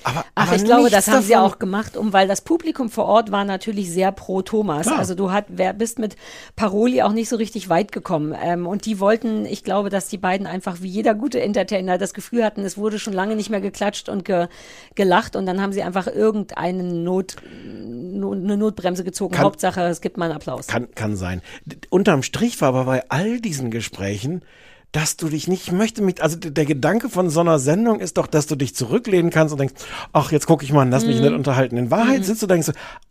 aber, 0.05 0.25
Ach, 0.35 0.47
aber 0.47 0.57
ich 0.57 0.65
glaube, 0.65 0.91
das 0.91 1.09
haben 1.09 1.23
sie 1.23 1.37
auch 1.37 1.59
gemacht, 1.59 1.97
um, 1.97 2.13
weil 2.13 2.29
das 2.29 2.41
Publikum 2.41 2.91
vor 2.91 3.07
Ort 3.07 3.31
war 3.31 3.45
natürlich 3.45 3.91
sehr 3.91 4.13
pro 4.13 4.43
Thomas. 4.43 4.87
Klar. 4.87 4.99
Also 4.99 5.15
du 5.15 5.31
hat, 5.31 5.47
wer, 5.49 5.73
bist 5.73 5.99
mit 5.99 6.17
Paroli 6.57 7.03
auch 7.03 7.13
nicht 7.13 7.29
so 7.29 7.37
richtig 7.37 7.69
weit 7.69 7.93
gekommen. 7.93 8.35
Ähm, 8.41 8.67
und 8.67 8.87
die 8.87 9.01
wollten, 9.01 9.45
ich 9.47 9.65
glaube, 9.65 9.91
dass 9.91 10.09
die 10.09 10.19
beiden 10.19 10.47
einfach 10.47 10.81
wie 10.81 10.89
jeder 10.89 11.15
gute 11.15 11.41
Entertainer 11.41 11.99
das 11.99 12.15
Gefühl 12.15 12.45
hatten, 12.45 12.63
es 12.63 12.77
wurde 12.79 12.99
schon 12.99 13.13
lange 13.13 13.37
nicht 13.37 13.51
mehr 13.51 13.61
geklatscht 13.61 14.09
und 14.09 14.25
ge, 14.25 14.49
gelacht 14.95 15.37
und 15.37 15.47
dann 15.47 15.61
haben 15.61 15.73
sie 15.73 15.83
einfach 15.83 16.07
irgendeine 16.07 16.83
Not, 16.85 17.37
no, 17.87 18.33
eine 18.33 18.57
Notbremse 18.57 19.05
gezogen. 19.05 19.35
Kann- 19.35 19.45
Hauptsache, 19.45 19.83
es 19.83 20.01
gibt 20.01 20.17
mal 20.17 20.27
einen 20.27 20.35
Applaus. 20.37 20.67
Kann, 20.67 20.95
kann 20.95 21.17
sein. 21.17 21.43
Unterm 21.91 22.23
Strich 22.23 22.61
war 22.61 22.69
aber 22.69 22.85
bei 22.85 23.05
all 23.09 23.41
diesen 23.41 23.71
Gesprächen, 23.71 24.43
dass 24.93 25.19
du 25.19 25.29
dich 25.29 25.49
nicht, 25.49 25.67
ich 25.67 25.73
möchte 25.73 26.03
mich, 26.03 26.23
also 26.23 26.37
der 26.39 26.65
Gedanke 26.65 27.11
von 27.11 27.29
so 27.29 27.41
einer 27.41 27.59
Sendung 27.59 28.01
ist 28.01 28.17
doch, 28.17 28.27
dass 28.27 28.47
du 28.47 28.57
dich 28.57 28.75
zurücklehnen 28.75 29.31
kannst 29.31 29.53
und 29.53 29.59
denkst, 29.59 29.75
ach, 30.15 30.33
jetzt 30.33 30.47
gucke 30.47 30.65
ich 30.65 30.73
mal, 30.73 30.89
lass 30.89 31.05
mich 31.05 31.17
Mhm. 31.17 31.23
nicht 31.23 31.33
unterhalten. 31.35 31.77
In 31.77 31.91
Wahrheit 31.91 32.25
sitzt 32.25 32.41
du 32.41 32.47
und 32.47 32.53
denkst, 32.53 32.71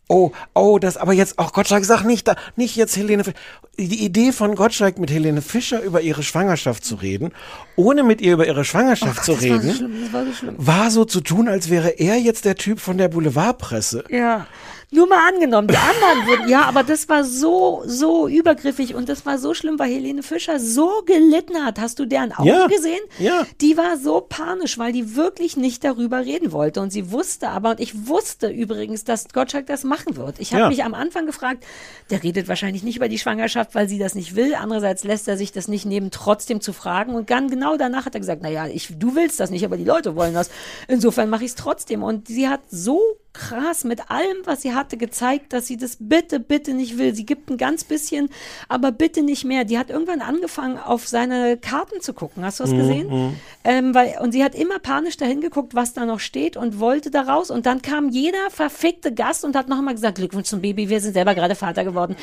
oh, 0.10 0.32
oh, 0.56 0.80
das, 0.80 0.98
aber 0.98 1.14
jetzt, 1.14 1.36
ach 1.38 1.54
Gottschalk, 1.54 1.86
sag 1.86 2.04
nicht 2.04 2.28
da, 2.28 2.36
nicht 2.56 2.76
jetzt 2.76 2.98
Helene 2.98 3.24
Fischer. 3.24 3.38
Die 3.78 4.04
Idee 4.04 4.32
von 4.32 4.56
Gottschalk 4.56 4.98
mit 4.98 5.12
Helene 5.12 5.44
Fischer 5.44 5.82
über 5.84 6.02
ihre 6.02 6.24
Schwangerschaft 6.24 6.84
zu 6.84 6.95
reden, 6.95 7.32
ohne 7.76 8.02
mit 8.02 8.22
ihr 8.22 8.34
über 8.34 8.48
ihre 8.48 8.66
Schwangerschaft 8.66 9.24
zu 9.24 9.34
das 9.34 9.41
war 9.44 9.48
so 9.49 9.54
reden, 9.54 9.76
schlimm, 9.76 10.14
war 10.14 10.26
so 10.26 10.32
war 10.58 10.91
so 10.91 11.06
zu 11.06 11.22
tun, 11.22 11.48
als 11.48 11.70
wäre 11.70 11.90
er 11.90 12.16
jetzt 12.18 12.45
der 12.45 12.56
Typ 12.56 12.80
von 12.80 12.98
der 12.98 13.10
Boulevardpresse. 13.10 14.04
Ja. 14.10 14.48
Nur 14.89 15.05
mal 15.05 15.19
angenommen, 15.34 15.68
die 15.68 15.76
anderen 15.76 16.27
wurden, 16.27 16.47
ja, 16.49 16.61
aber 16.61 16.81
das 16.81 17.09
war 17.09 17.26
so, 17.26 17.84
so 17.85 18.26
übergriffig 18.30 18.95
und 18.95 19.09
das 19.09 19.26
war 19.26 19.38
so 19.38 19.53
schlimm, 19.53 19.77
weil 19.80 19.91
Helene 19.91 20.23
Fischer 20.23 20.61
so 20.61 21.01
gelitten 21.05 21.57
hat. 21.65 21.77
Hast 21.77 21.99
du 21.99 22.05
deren 22.05 22.31
Augen 22.31 22.47
Ja, 22.47 22.68
gesehen? 22.68 23.01
ja. 23.19 23.45
Die 23.59 23.76
war 23.76 23.97
so 23.97 24.22
panisch, 24.22 24.77
weil 24.77 24.93
die 24.93 25.18
wirklich 25.18 25.57
nicht 25.57 25.84
darüber 25.84 26.19
reden 26.19 26.53
wollte 26.53 26.80
und 26.80 26.91
sie 26.93 27.11
wusste 27.11 27.49
aber, 27.49 27.72
und 27.72 27.81
ich 27.81 28.07
wusste 28.07 28.47
übrigens, 28.47 29.03
dass 29.03 29.27
Gottschalk 29.27 29.65
das 29.68 29.84
machen 29.84 30.15
wird. 30.15 30.39
Ich 30.39 30.53
habe 30.53 30.64
Ja. 30.64 30.69
mich 30.69 30.85
am 30.85 30.93
Anfang 30.93 31.26
gefragt, 31.26 31.65
der 32.09 32.23
redet 32.23 32.47
wahrscheinlich 32.47 32.84
nicht 32.84 32.95
über 32.95 33.09
die 33.09 33.19
Schwangerschaft, 33.19 33.76
weil 33.76 33.89
sie 33.89 33.99
das 33.99 34.15
nicht 34.15 34.38
will. 34.38 34.55
Andererseits 34.55 35.03
lässt 35.03 35.27
er 35.27 35.35
sich 35.35 35.51
das 35.51 35.68
nicht 35.68 35.85
nehmen, 35.85 36.11
trotzdem 36.11 36.61
zu 36.61 36.72
fragen 36.72 37.14
und 37.14 37.30
dann 37.30 37.49
genau 37.49 37.76
danach 37.76 38.05
hat 38.05 38.14
er 38.15 38.22
gesagt, 38.22 38.41
naja, 38.41 38.68
ich, 38.68 38.88
du 38.97 39.15
willst 39.15 39.41
das 39.41 39.49
nicht, 39.49 39.65
aber 39.65 39.76
die 39.76 39.84
Leute 39.84 40.15
wollen 40.15 40.34
das. 40.34 40.49
Insofern 40.88 41.30
mache 41.30 41.43
ich 41.43 41.49
es 41.51 41.55
trotzdem 41.55 42.03
und 42.03 42.30
sie 42.30 42.47
hat 42.47 42.61
so 42.69 43.01
krass 43.38 43.84
mit 43.84 44.09
allem, 44.09 44.38
was 44.45 44.64
sie 44.64 44.73
hatte, 44.73 44.97
gezeigt, 44.97 45.53
dass 45.53 45.68
sie 45.68 45.77
das 45.77 45.97
bitte, 45.99 46.39
bitte 46.39 46.73
nicht 46.73 46.97
will. 46.97 47.14
Sie 47.14 47.26
gibt 47.26 47.49
ein 47.49 47.57
ganz 47.57 47.84
bisschen, 47.84 48.30
aber 48.68 48.91
bitte 48.91 49.22
nicht 49.22 49.45
mehr. 49.45 49.64
Die 49.64 49.77
hat 49.77 49.89
irgendwann 49.89 50.22
angefangen, 50.22 50.77
auf 50.80 51.07
seine 51.07 51.57
Karten 51.57 52.01
zu 52.01 52.14
gucken. 52.14 52.43
Hast 52.43 52.59
du 52.59 52.64
das 52.64 52.73
Mhm, 52.73 52.77
gesehen? 52.77 53.07
mhm. 53.09 53.35
Ähm, 53.64 53.93
weil, 53.93 54.18
und 54.22 54.31
sie 54.31 54.43
hat 54.43 54.55
immer 54.55 54.80
panisch 54.80 55.18
dahin 55.18 55.41
geguckt, 55.41 55.76
was 55.76 55.93
da 55.93 56.05
noch 56.05 56.19
steht 56.19 56.57
und 56.57 56.80
wollte 56.80 57.11
da 57.11 57.22
raus. 57.22 57.51
Und 57.51 57.65
dann 57.65 57.81
kam 57.81 58.09
jeder 58.09 58.49
verfickte 58.49 59.14
Gast 59.14 59.45
und 59.45 59.55
hat 59.55 59.68
nochmal 59.69 59.93
gesagt, 59.93 60.18
Glückwunsch 60.18 60.47
zum 60.47 60.61
Baby, 60.61 60.89
wir 60.89 60.99
sind 61.01 61.14
selber 61.14 61.35
gerade 61.35 61.55
Vater 61.55 61.84
geworden. 61.84 62.15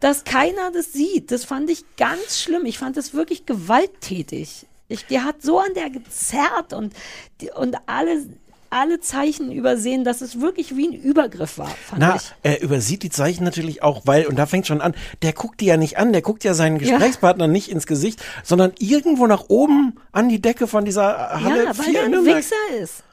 Dass 0.00 0.24
keiner 0.24 0.70
das 0.72 0.92
sieht, 0.92 1.30
das 1.30 1.44
fand 1.44 1.70
ich 1.70 1.84
ganz 1.96 2.40
schlimm. 2.40 2.64
Ich 2.66 2.78
fand 2.78 2.96
das 2.96 3.14
wirklich 3.14 3.46
gewalttätig. 3.46 4.66
Ich, 4.88 5.06
die 5.06 5.20
hat 5.20 5.42
so 5.42 5.58
an 5.58 5.72
der 5.74 5.88
gezerrt 5.90 6.72
und, 6.74 6.92
die, 7.40 7.50
und 7.50 7.76
alle, 7.86 8.26
alle 8.74 9.00
Zeichen 9.00 9.52
übersehen, 9.52 10.04
dass 10.04 10.20
es 10.20 10.40
wirklich 10.40 10.76
wie 10.76 10.88
ein 10.88 10.92
Übergriff 10.92 11.58
war, 11.58 11.68
fand 11.68 12.00
Na, 12.00 12.16
ich. 12.16 12.32
er 12.42 12.60
übersieht 12.60 13.02
die 13.04 13.10
Zeichen 13.10 13.44
natürlich 13.44 13.82
auch, 13.82 14.02
weil, 14.04 14.26
und 14.26 14.36
da 14.36 14.46
fängt 14.46 14.66
schon 14.66 14.80
an, 14.80 14.94
der 15.22 15.32
guckt 15.32 15.60
die 15.60 15.66
ja 15.66 15.76
nicht 15.76 15.96
an, 15.96 16.12
der 16.12 16.22
guckt 16.22 16.42
ja 16.44 16.54
seinen 16.54 16.78
Gesprächspartner 16.78 17.46
nicht 17.46 17.70
ins 17.70 17.86
Gesicht, 17.86 18.22
sondern 18.42 18.72
irgendwo 18.78 19.26
nach 19.26 19.44
oben 19.48 19.94
an 20.12 20.28
die 20.28 20.42
Decke 20.42 20.66
von 20.66 20.84
dieser 20.84 21.40
Halle 21.40 21.64
Ja, 21.64 21.78
weil 21.78 21.84
4 21.84 21.92
der 21.92 22.04
in 22.06 22.14
ein. 22.14 22.24
Wichser 22.26 22.54
ist. 22.80 23.04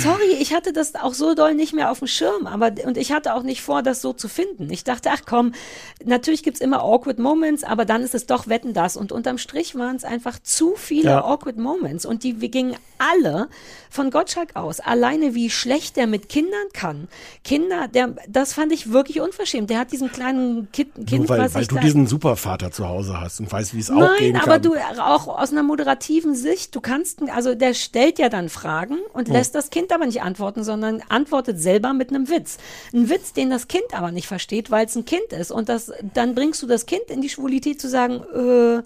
Sorry, 0.00 0.32
ich 0.40 0.52
hatte 0.54 0.72
das 0.72 0.94
auch 0.94 1.14
so 1.14 1.34
doll 1.34 1.54
nicht 1.54 1.72
mehr 1.72 1.90
auf 1.90 1.98
dem 2.00 2.08
Schirm, 2.08 2.46
aber 2.46 2.70
und 2.84 2.96
ich 2.98 3.12
hatte 3.12 3.34
auch 3.34 3.42
nicht 3.42 3.62
vor, 3.62 3.82
das 3.82 4.02
so 4.02 4.12
zu 4.12 4.28
finden. 4.28 4.70
Ich 4.70 4.84
dachte, 4.84 5.10
ach 5.12 5.22
komm, 5.26 5.52
natürlich 6.04 6.42
gibt's 6.42 6.60
immer 6.60 6.82
awkward 6.82 7.18
Moments, 7.18 7.64
aber 7.64 7.84
dann 7.84 8.02
ist 8.02 8.14
es 8.14 8.26
doch 8.26 8.46
Wetten 8.46 8.74
das. 8.74 8.96
Und 8.96 9.10
unterm 9.12 9.38
Strich 9.38 9.74
waren 9.76 9.96
es 9.96 10.04
einfach 10.04 10.38
zu 10.42 10.74
viele 10.76 11.10
Ja. 11.10 11.24
awkward 11.24 11.56
Moments. 11.56 12.04
Und 12.04 12.24
die 12.24 12.40
wir 12.40 12.48
gingen 12.50 12.76
alle 12.98 13.48
von 13.88 14.10
Gottschalk 14.10 14.54
aus. 14.56 14.80
Alleine 14.80 15.34
wie 15.34 15.48
schlecht 15.48 15.96
der 15.96 16.06
mit 16.06 16.28
Kindern 16.28 16.68
kann. 16.74 17.08
Kinder, 17.44 17.88
der, 17.88 18.14
das 18.28 18.52
fand 18.52 18.72
ich 18.72 18.92
wirklich 18.92 19.20
unverschämt. 19.22 19.70
Der 19.70 19.78
hat 19.78 19.90
diesen 19.92 20.12
kleinen 20.12 20.70
Kind, 20.72 20.94
kind 20.94 21.12
Nur 21.12 21.28
weil, 21.30 21.40
was 21.40 21.54
weil 21.54 21.66
du 21.66 21.78
diesen 21.78 22.06
Supervater 22.06 22.70
zu 22.70 22.86
Hause 22.86 23.18
hast 23.20 23.40
und 23.40 23.50
weißt, 23.50 23.74
wie 23.74 23.80
es 23.80 23.90
auch 23.90 23.96
Nein, 23.98 24.10
gehen 24.18 24.36
aber 24.36 24.58
kann. 24.58 24.62
du 24.62 24.74
auch 25.02 25.26
aus 25.28 25.50
einer 25.52 25.62
moderativen 25.62 26.34
Sicht, 26.34 26.74
du 26.76 26.80
kannst, 26.82 27.22
also 27.30 27.54
der 27.54 27.72
stellt 27.72 28.18
ja 28.18 28.28
dann 28.28 28.50
Fragen 28.50 28.98
und 29.14 29.28
Hm. 29.28 29.34
lässt 29.34 29.54
das 29.54 29.69
Kind 29.70 29.92
aber 29.92 30.06
nicht 30.06 30.22
antworten, 30.22 30.64
sondern 30.64 31.02
antwortet 31.08 31.58
selber 31.58 31.92
mit 31.92 32.10
einem 32.10 32.28
Witz. 32.28 32.58
Ein 32.92 33.08
Witz, 33.08 33.32
den 33.32 33.50
das 33.50 33.68
Kind 33.68 33.92
aber 33.92 34.10
nicht 34.10 34.26
versteht, 34.26 34.70
weil 34.70 34.86
es 34.86 34.96
ein 34.96 35.04
Kind 35.04 35.32
ist. 35.32 35.50
Und 35.50 35.68
das, 35.68 35.92
dann 36.14 36.34
bringst 36.34 36.62
du 36.62 36.66
das 36.66 36.86
Kind 36.86 37.04
in 37.08 37.22
die 37.22 37.28
Schwulität 37.28 37.80
zu 37.80 37.88
sagen, 37.88 38.22
äh, 38.34 38.82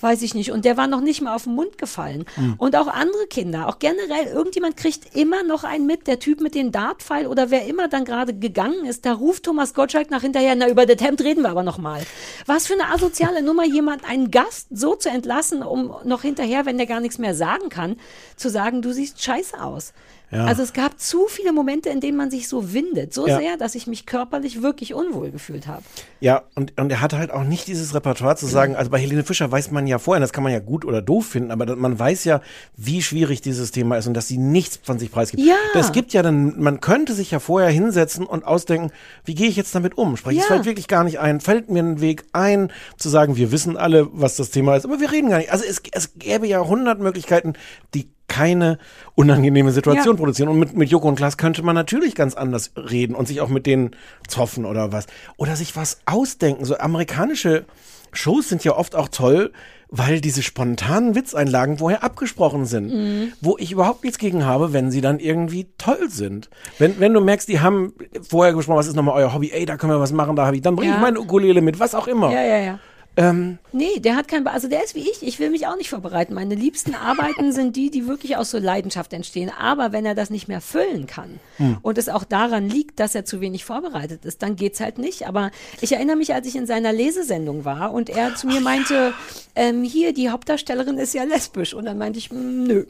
weiß 0.00 0.22
ich 0.22 0.34
nicht. 0.34 0.52
Und 0.52 0.64
der 0.64 0.76
war 0.76 0.86
noch 0.86 1.00
nicht 1.00 1.20
mal 1.20 1.34
auf 1.34 1.44
den 1.44 1.54
Mund 1.54 1.78
gefallen. 1.78 2.24
Hm. 2.34 2.54
Und 2.58 2.76
auch 2.76 2.88
andere 2.88 3.26
Kinder, 3.28 3.68
auch 3.68 3.78
generell, 3.78 4.26
irgendjemand 4.32 4.76
kriegt 4.76 5.16
immer 5.16 5.42
noch 5.42 5.64
einen 5.64 5.86
mit, 5.86 6.06
der 6.06 6.18
Typ 6.18 6.40
mit 6.40 6.54
dem 6.54 6.72
Dartpfeil 6.72 7.26
oder 7.26 7.50
wer 7.50 7.66
immer 7.66 7.88
dann 7.88 8.04
gerade 8.04 8.34
gegangen 8.34 8.84
ist, 8.84 9.06
da 9.06 9.12
ruft 9.12 9.44
Thomas 9.44 9.74
Gottschalk 9.74 10.10
nach 10.10 10.22
hinterher, 10.22 10.54
na, 10.54 10.68
über 10.68 10.86
das 10.86 11.04
Hemd 11.04 11.20
reden 11.22 11.42
wir 11.42 11.50
aber 11.50 11.62
noch 11.62 11.78
mal. 11.78 12.02
Was 12.46 12.66
für 12.66 12.74
eine 12.74 12.92
asoziale 12.92 13.42
Nummer, 13.42 13.64
jemand, 13.64 14.08
einen 14.08 14.30
Gast 14.30 14.68
so 14.70 14.94
zu 14.94 15.08
entlassen, 15.08 15.62
um 15.62 15.94
noch 16.04 16.22
hinterher, 16.22 16.66
wenn 16.66 16.78
der 16.78 16.86
gar 16.86 17.00
nichts 17.00 17.18
mehr 17.18 17.34
sagen 17.34 17.68
kann, 17.68 17.96
zu 18.36 18.50
sagen, 18.50 18.82
du 18.82 18.92
siehst 18.92 19.22
scheiße 19.22 19.62
aus. 19.62 19.92
Ja. 20.30 20.44
Also 20.44 20.62
es 20.62 20.74
gab 20.74 21.00
zu 21.00 21.26
viele 21.28 21.52
Momente, 21.52 21.88
in 21.88 22.00
denen 22.00 22.16
man 22.18 22.30
sich 22.30 22.48
so 22.48 22.74
windet, 22.74 23.14
so 23.14 23.26
Ja. 23.26 23.38
sehr, 23.38 23.56
dass 23.56 23.74
ich 23.74 23.86
mich 23.86 24.04
körperlich 24.04 24.62
wirklich 24.62 24.92
unwohl 24.92 25.30
gefühlt 25.30 25.66
habe. 25.66 25.82
Ja, 26.20 26.42
und, 26.54 26.78
und 26.78 26.90
er 26.92 27.00
hat 27.00 27.14
halt 27.14 27.30
auch 27.30 27.44
nicht 27.44 27.66
dieses 27.66 27.94
Repertoire 27.94 28.36
zu 28.36 28.46
sagen, 28.46 28.76
also 28.76 28.90
bei 28.90 28.98
Helene 28.98 29.24
Fischer 29.24 29.50
weiß 29.50 29.70
man 29.70 29.86
ja 29.86 29.98
vorher, 29.98 30.20
das 30.20 30.32
kann 30.34 30.44
man 30.44 30.52
ja 30.52 30.58
gut 30.58 30.84
oder 30.84 31.00
doof 31.00 31.26
finden, 31.28 31.50
aber 31.50 31.74
man 31.76 31.98
weiß 31.98 32.24
ja, 32.24 32.42
wie 32.76 33.00
schwierig 33.00 33.40
dieses 33.40 33.70
Thema 33.70 33.96
ist 33.96 34.06
und 34.06 34.14
dass 34.14 34.28
sie 34.28 34.36
nichts 34.38 34.78
von 34.82 34.98
sich 34.98 35.10
preisgibt. 35.10 35.42
Ja. 35.42 35.54
Es 35.74 35.92
gibt 35.92 36.12
ja 36.12 36.22
dann, 36.22 36.60
man 36.60 36.80
könnte 36.80 37.14
sich 37.14 37.30
ja 37.30 37.38
vorher 37.38 37.70
hinsetzen 37.70 38.26
und 38.26 38.44
ausdenken, 38.44 38.90
wie 39.24 39.34
gehe 39.34 39.48
ich 39.48 39.56
jetzt 39.56 39.74
damit 39.74 39.96
um? 39.96 40.16
Spreche 40.18 40.36
ich 40.36 40.42
es 40.42 40.48
Ja. 40.48 40.54
fällt 40.56 40.66
wirklich 40.66 40.88
gar 40.88 41.04
nicht 41.04 41.20
ein, 41.20 41.40
fällt 41.40 41.70
mir 41.70 41.82
ein 41.82 42.00
Weg 42.02 42.24
ein, 42.32 42.70
zu 42.98 43.08
sagen, 43.08 43.36
wir 43.36 43.50
wissen 43.50 43.76
alle, 43.78 44.08
was 44.12 44.36
das 44.36 44.50
Thema 44.50 44.76
ist, 44.76 44.84
aber 44.84 45.00
wir 45.00 45.10
reden 45.10 45.30
gar 45.30 45.38
nicht. 45.38 45.52
Also 45.52 45.64
es, 45.64 45.80
es 45.92 46.14
gäbe 46.18 46.46
ja 46.46 46.60
hundert 46.66 46.98
Möglichkeiten, 47.00 47.54
die 47.94 48.10
keine 48.28 48.78
unangenehme 49.14 49.72
Situation 49.72 50.14
Ja. 50.14 50.18
produzieren. 50.18 50.48
Und 50.48 50.58
mit, 50.58 50.76
mit 50.76 50.90
Joko 50.90 51.08
und 51.08 51.16
Klaas 51.16 51.36
könnte 51.38 51.62
man 51.62 51.74
natürlich 51.74 52.14
ganz 52.14 52.34
anders 52.34 52.72
reden 52.76 53.14
und 53.14 53.26
sich 53.26 53.40
auch 53.40 53.48
mit 53.48 53.66
denen 53.66 53.90
zoffen 54.28 54.64
oder 54.64 54.92
was. 54.92 55.06
Oder 55.36 55.56
sich 55.56 55.74
was 55.76 56.00
ausdenken. 56.06 56.64
So 56.64 56.76
amerikanische 56.78 57.64
Shows 58.12 58.48
sind 58.48 58.64
ja 58.64 58.74
oft 58.76 58.94
auch 58.94 59.08
toll, 59.08 59.52
weil 59.90 60.20
diese 60.20 60.42
spontanen 60.42 61.14
Witzeinlagen 61.14 61.78
vorher 61.78 62.04
abgesprochen 62.04 62.66
sind. 62.66 62.92
Mhm. 62.92 63.32
Wo 63.40 63.56
ich 63.58 63.72
überhaupt 63.72 64.04
nichts 64.04 64.18
gegen 64.18 64.44
habe, 64.44 64.74
wenn 64.74 64.90
sie 64.90 65.00
dann 65.00 65.18
irgendwie 65.18 65.66
toll 65.78 66.08
sind. 66.10 66.50
Wenn, 66.78 67.00
wenn 67.00 67.14
du 67.14 67.20
merkst, 67.22 67.48
die 67.48 67.60
haben 67.60 67.94
vorher 68.28 68.52
gesprochen, 68.52 68.76
was 68.78 68.86
ist 68.86 68.96
nochmal 68.96 69.14
euer 69.22 69.32
Hobby? 69.32 69.50
Ey, 69.50 69.64
da 69.64 69.76
können 69.78 69.92
wir 69.92 70.00
was 70.00 70.12
machen, 70.12 70.36
da 70.36 70.44
habe 70.46 70.56
ich, 70.56 70.62
dann 70.62 70.76
bringe 70.76 70.90
Ja. 70.90 70.96
ich 70.96 71.02
meine 71.02 71.18
Ukulele 71.20 71.62
mit, 71.62 71.80
was 71.80 71.94
auch 71.94 72.06
immer. 72.06 72.30
Ja, 72.30 72.42
ja, 72.42 72.58
ja. 72.58 72.78
Ähm, 73.18 73.58
Nee, 73.72 73.98
der 73.98 74.14
hat 74.16 74.28
kein, 74.28 74.46
also 74.46 74.68
der 74.68 74.84
ist 74.84 74.94
wie 74.94 75.00
ich. 75.10 75.22
Ich 75.22 75.38
will 75.40 75.50
mich 75.50 75.66
auch 75.66 75.76
nicht 75.76 75.90
vorbereiten. 75.90 76.34
Meine 76.34 76.54
liebsten 76.54 76.94
Arbeiten 76.94 77.52
sind 77.52 77.74
die, 77.76 77.90
die 77.90 78.06
wirklich 78.06 78.36
aus 78.36 78.50
so 78.50 78.58
Leidenschaft 78.58 79.12
entstehen. 79.12 79.50
Aber 79.58 79.92
wenn 79.92 80.06
er 80.06 80.14
das 80.14 80.30
nicht 80.30 80.46
mehr 80.48 80.60
füllen 80.60 81.06
kann 81.06 81.40
Hm. 81.56 81.78
und 81.82 81.98
es 81.98 82.08
auch 82.08 82.24
daran 82.24 82.68
liegt, 82.68 83.00
dass 83.00 83.14
er 83.16 83.24
zu 83.24 83.40
wenig 83.40 83.64
vorbereitet 83.64 84.24
ist, 84.24 84.42
dann 84.42 84.54
geht's 84.56 84.80
halt 84.80 84.98
nicht. 84.98 85.26
Aber 85.26 85.50
ich 85.80 85.92
erinnere 85.92 86.16
mich, 86.16 86.32
als 86.32 86.46
ich 86.46 86.54
in 86.56 86.66
seiner 86.66 86.92
Lesesendung 86.92 87.64
war 87.64 87.92
und 87.92 88.08
er 88.08 88.34
zu 88.36 88.46
mir 88.46 88.60
meinte, 88.60 89.12
ähm, 89.56 89.82
hier, 89.82 90.12
die 90.14 90.30
Hauptdarstellerin 90.30 90.96
ist 90.98 91.12
ja 91.12 91.24
lesbisch. 91.24 91.74
Und 91.74 91.84
dann 91.86 91.98
meinte 91.98 92.18
ich, 92.20 92.30
"Mm, 92.32 92.64
nö. 92.64 92.86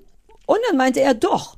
Und 0.47 0.59
dann 0.69 0.77
meinte 0.79 1.01
er, 1.01 1.15
doch. 1.15 1.57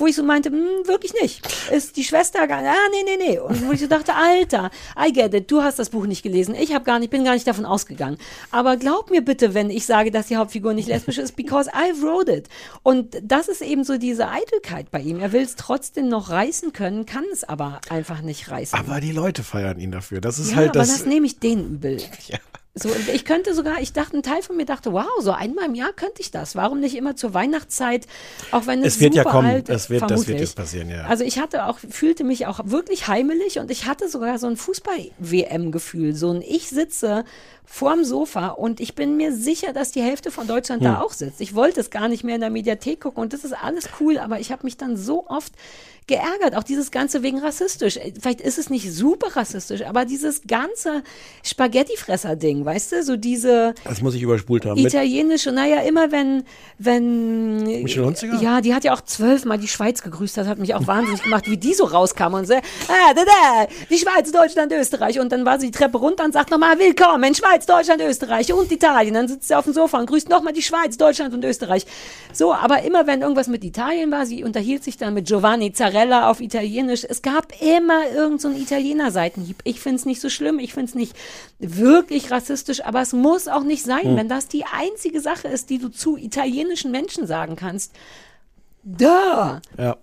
Wo 0.00 0.06
ich 0.06 0.16
so 0.16 0.22
meinte, 0.22 0.48
hm, 0.48 0.86
wirklich 0.86 1.12
nicht. 1.20 1.46
Ist 1.70 1.98
die 1.98 2.04
Schwester 2.04 2.46
gar 2.46 2.60
ah, 2.60 2.74
nee, 2.90 3.04
nee, 3.04 3.32
nee. 3.32 3.38
Und 3.38 3.66
wo 3.66 3.72
ich 3.72 3.80
so 3.80 3.86
dachte, 3.86 4.14
Alter, 4.14 4.70
I 4.98 5.12
get 5.12 5.34
it, 5.34 5.50
du 5.50 5.62
hast 5.62 5.78
das 5.78 5.90
Buch 5.90 6.06
nicht 6.06 6.22
gelesen. 6.22 6.54
Ich 6.54 6.72
habe 6.72 6.86
gar 6.86 6.98
nicht, 6.98 7.10
bin 7.10 7.22
gar 7.22 7.34
nicht 7.34 7.46
davon 7.46 7.66
ausgegangen. 7.66 8.16
Aber 8.50 8.78
glaub 8.78 9.10
mir 9.10 9.22
bitte, 9.22 9.52
wenn 9.52 9.68
ich 9.68 9.84
sage, 9.84 10.10
dass 10.10 10.28
die 10.28 10.38
Hauptfigur 10.38 10.72
nicht 10.72 10.88
lesbisch 10.88 11.18
ist, 11.18 11.36
because 11.36 11.70
I 11.70 12.02
wrote 12.02 12.32
it. 12.32 12.48
Und 12.82 13.20
das 13.22 13.48
ist 13.48 13.60
eben 13.60 13.84
so 13.84 13.98
diese 13.98 14.28
Eitelkeit 14.28 14.90
bei 14.90 15.00
ihm. 15.00 15.20
Er 15.20 15.32
will 15.32 15.42
es 15.42 15.56
trotzdem 15.56 16.08
noch 16.08 16.30
reißen 16.30 16.72
können, 16.72 17.04
kann 17.04 17.24
es 17.30 17.44
aber 17.44 17.82
einfach 17.90 18.22
nicht 18.22 18.50
reißen. 18.50 18.78
Aber 18.78 19.00
die 19.00 19.12
Leute 19.12 19.42
feiern 19.42 19.78
ihn 19.78 19.92
dafür. 19.92 20.22
Das 20.22 20.38
ist 20.38 20.52
ja, 20.52 20.56
halt 20.56 20.70
aber 20.70 20.78
das. 20.78 20.88
das 20.88 21.04
nehme 21.04 21.26
ich 21.26 21.38
denen 21.38 21.74
übel. 21.74 21.98
Ja. 22.28 22.38
So, 22.74 22.88
ich 23.12 23.24
könnte 23.24 23.52
sogar, 23.52 23.80
ich 23.80 23.92
dachte, 23.92 24.16
ein 24.16 24.22
Teil 24.22 24.42
von 24.42 24.56
mir 24.56 24.64
dachte, 24.64 24.92
wow, 24.92 25.04
so 25.18 25.32
einmal 25.32 25.64
im 25.66 25.74
Jahr 25.74 25.92
könnte 25.92 26.20
ich 26.20 26.30
das. 26.30 26.54
Warum 26.54 26.78
nicht 26.78 26.94
immer 26.94 27.16
zur 27.16 27.34
Weihnachtszeit, 27.34 28.06
auch 28.52 28.68
wenn 28.68 28.78
es, 28.84 28.94
Es 28.94 29.00
wird 29.00 29.14
ja 29.16 29.24
super 29.24 29.34
kommen. 29.38 29.48
alt 29.48 29.68
Es 29.68 29.90
wird- 29.90 30.08
das 30.08 30.28
wird 30.28 30.38
jetzt 30.38 30.54
passieren, 30.54 30.88
ja. 30.88 31.02
Also 31.06 31.24
ich 31.24 31.40
hatte 31.40 31.66
auch, 31.66 31.78
fühlte 31.80 32.22
mich 32.22 32.46
auch 32.46 32.60
wirklich 32.64 33.08
heimelig 33.08 33.58
und 33.58 33.72
ich 33.72 33.86
hatte 33.86 34.08
sogar 34.08 34.38
so 34.38 34.46
ein 34.46 34.56
Fußball-WM-Gefühl. 34.56 36.14
So 36.14 36.30
ein 36.30 36.42
Ich 36.42 36.68
sitze 36.68 37.24
vorm 37.64 38.04
Sofa 38.04 38.48
und 38.48 38.78
ich 38.80 38.94
bin 38.94 39.16
mir 39.16 39.32
sicher, 39.34 39.72
dass 39.72 39.90
die 39.90 40.02
Hälfte 40.02 40.30
von 40.30 40.46
Deutschland 40.46 40.84
da 40.84 40.96
Hm. 40.98 41.04
auch 41.04 41.12
sitzt. 41.12 41.40
Ich 41.40 41.56
wollte 41.56 41.80
es 41.80 41.90
gar 41.90 42.08
nicht 42.08 42.22
mehr 42.24 42.36
in 42.36 42.40
der 42.40 42.50
Mediathek 42.50 43.00
gucken 43.00 43.20
und 43.22 43.32
das 43.32 43.44
ist 43.44 43.52
alles 43.52 43.88
cool, 44.00 44.18
aber 44.18 44.38
ich 44.38 44.52
habe 44.52 44.62
mich 44.64 44.76
dann 44.76 44.96
so 44.96 45.26
oft 45.28 45.52
geärgert, 46.10 46.54
auch 46.56 46.62
dieses 46.64 46.90
Ganze 46.90 47.22
wegen 47.22 47.38
rassistisch. 47.38 47.96
Äh, 47.96 48.12
Vielleicht 48.20 48.42
ist 48.42 48.58
es 48.58 48.68
nicht 48.68 48.92
super 48.92 49.34
rassistisch, 49.34 49.82
aber 49.86 50.04
dieses 50.04 50.42
ganze 50.46 51.02
Spaghettifresser-Ding, 51.42 52.64
weißt 52.64 52.92
du, 52.92 53.02
so 53.02 53.16
diese 53.16 53.74
Das 53.84 54.02
muss 54.02 54.14
ich 54.14 54.22
überspult 54.22 54.66
haben. 54.66 54.76
Italienische, 54.76 55.52
naja, 55.52 55.80
immer 55.82 56.12
wenn, 56.12 56.44
wenn. 56.78 57.62
Michel 57.82 58.04
Hunziker? 58.04 58.36
Ja, 58.42 58.60
die 58.60 58.74
hat 58.74 58.84
ja 58.84 58.92
auch 58.92 59.00
zwölfmal 59.00 59.56
die 59.56 59.68
Schweiz 59.68 60.02
gegrüßt, 60.02 60.36
das 60.36 60.46
hat 60.46 60.58
mich 60.58 60.74
auch 60.74 60.86
wahnsinnig 60.86 61.22
gemacht, 61.22 61.48
wie 61.48 61.56
die 61.56 61.72
so 61.72 61.84
rauskam 61.84 62.34
und 62.34 62.46
so, 62.46 62.54
ah, 62.54 63.14
da, 63.14 63.24
da, 63.24 63.66
die 63.88 63.98
Schweiz, 63.98 64.30
Deutschland, 64.32 64.72
Österreich. 64.72 65.20
Und 65.20 65.32
dann 65.32 65.46
war 65.46 65.58
sie 65.58 65.70
die 65.70 65.78
Treppe 65.78 65.98
runter 65.98 66.24
und 66.24 66.32
sagt 66.32 66.50
nochmal, 66.50 66.78
willkommen 66.78 67.24
in 67.24 67.34
Schweiz, 67.34 67.64
Deutschland, 67.66 68.02
Österreich 68.02 68.52
und 68.52 68.70
Italien. 68.70 69.14
Dann 69.14 69.28
sitzt 69.28 69.48
sie 69.48 69.54
auf 69.54 69.64
dem 69.64 69.72
Sofa 69.72 69.98
und 69.98 70.06
grüßt 70.06 70.28
nochmal 70.28 70.52
die 70.52 70.62
Schweiz, 70.62 70.96
Deutschland 70.98 71.32
und 71.32 71.44
Österreich. 71.44 71.86
So, 72.32 72.52
aber 72.52 72.82
immer 72.82 73.06
wenn 73.06 73.22
irgendwas 73.22 73.46
mit 73.46 73.64
Italien 73.64 74.10
war, 74.10 74.26
sie 74.26 74.42
unterhielt 74.42 74.82
sich 74.82 74.96
dann 74.96 75.14
mit 75.14 75.26
Giovanni 75.26 75.72
Zarella 75.72 75.99
auf 76.08 76.40
Italienisch. 76.40 77.04
Es 77.08 77.22
gab 77.22 77.52
immer 77.60 78.08
irgend 78.10 78.40
so 78.40 78.50
Italiener-Seitenhieb. 78.50 79.56
Ich 79.64 79.80
finde 79.80 79.96
es 79.96 80.06
nicht 80.06 80.20
so 80.20 80.28
schlimm, 80.28 80.58
ich 80.58 80.72
finde 80.74 80.88
es 80.90 80.94
nicht 80.94 81.14
wirklich 81.58 82.30
rassistisch, 82.30 82.84
aber 82.84 83.00
es 83.02 83.12
muss 83.12 83.48
auch 83.48 83.62
nicht 83.62 83.84
sein, 83.84 84.04
Hm. 84.04 84.16
wenn 84.16 84.28
das 84.28 84.48
die 84.48 84.64
einzige 84.64 85.20
Sache 85.20 85.48
ist, 85.48 85.70
die 85.70 85.78
du 85.78 85.88
zu 85.88 86.16
italienischen 86.16 86.90
Menschen 86.90 87.26
sagen 87.26 87.56
kannst. 87.56 87.92
Da! 88.82 89.60
ja. 89.78 89.96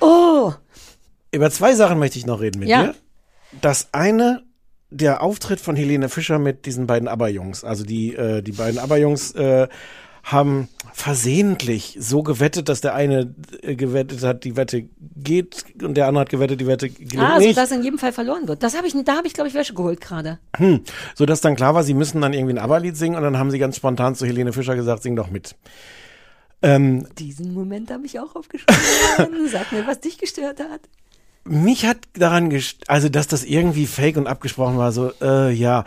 Oh! 0.00 0.52
Über 1.30 1.50
zwei 1.50 1.74
Sachen 1.74 1.98
möchte 1.98 2.18
ich 2.18 2.24
noch 2.26 2.40
reden 2.40 2.60
mit 2.60 2.68
Ja. 2.68 2.82
dir. 2.84 2.94
Das 3.60 3.88
eine, 3.92 4.42
der 4.90 5.22
Auftritt 5.22 5.60
von 5.60 5.76
Helene 5.76 6.08
Fischer 6.08 6.38
mit 6.38 6.64
diesen 6.64 6.86
beiden 6.86 7.06
ABBA-Jungs. 7.08 7.64
Also 7.64 7.84
die, 7.84 8.14
äh, 8.14 8.40
die 8.42 8.52
beiden 8.52 8.78
ABBA-Jungs 8.78 9.32
äh, 9.32 9.68
haben 10.32 10.68
versehentlich 10.92 11.96
so 12.00 12.22
gewettet, 12.22 12.68
dass 12.68 12.80
der 12.80 12.94
eine 12.94 13.34
äh, 13.62 13.76
gewettet 13.76 14.22
hat, 14.22 14.44
die 14.44 14.56
Wette 14.56 14.88
geht 15.16 15.64
und 15.82 15.94
der 15.96 16.06
andere 16.08 16.22
hat 16.22 16.28
gewettet, 16.30 16.60
die 16.60 16.66
Wette 16.66 16.88
gelingt 16.90 17.18
Ah, 17.18 17.34
also 17.34 17.46
nicht. 17.46 17.56
dass 17.58 17.70
in 17.70 17.82
jedem 17.82 17.98
Fall 17.98 18.12
verloren 18.12 18.48
wird. 18.48 18.62
Das 18.62 18.76
habe 18.76 18.86
ich, 18.86 18.94
da 19.04 19.16
habe 19.16 19.26
ich, 19.26 19.32
glaube 19.34 19.48
ich, 19.48 19.54
Wäsche 19.54 19.74
geholt 19.74 20.00
gerade. 20.00 20.38
Hm. 20.56 20.80
So 21.14 21.24
dass 21.24 21.40
dann 21.40 21.56
klar 21.56 21.74
war, 21.74 21.84
sie 21.84 21.94
müssen 21.94 22.20
dann 22.20 22.32
irgendwie 22.32 22.54
ein 22.54 22.58
ABBA-Lied 22.58 22.96
singen 22.96 23.16
und 23.16 23.22
dann 23.22 23.38
haben 23.38 23.50
sie 23.50 23.58
ganz 23.58 23.76
spontan 23.76 24.14
zu 24.16 24.26
Helene 24.26 24.52
Fischer 24.52 24.74
gesagt, 24.76 25.02
sing 25.02 25.14
doch 25.16 25.30
mit. 25.30 25.54
Ähm, 26.62 27.06
Diesen 27.18 27.54
Moment 27.54 27.90
habe 27.90 28.04
ich 28.04 28.18
auch 28.18 28.34
aufgeschrieben. 28.34 28.74
Sag 29.52 29.70
mir, 29.72 29.86
was 29.86 30.00
dich 30.00 30.18
gestört 30.18 30.58
hat. 30.60 30.80
mich 31.44 31.86
hat 31.86 31.98
daran 32.14 32.50
gest 32.50 32.90
also 32.90 33.08
dass 33.08 33.28
das 33.28 33.44
irgendwie 33.44 33.86
fake 33.86 34.16
und 34.16 34.26
abgesprochen 34.26 34.76
war, 34.76 34.90
so, 34.92 35.12
äh, 35.22 35.52
ja. 35.52 35.84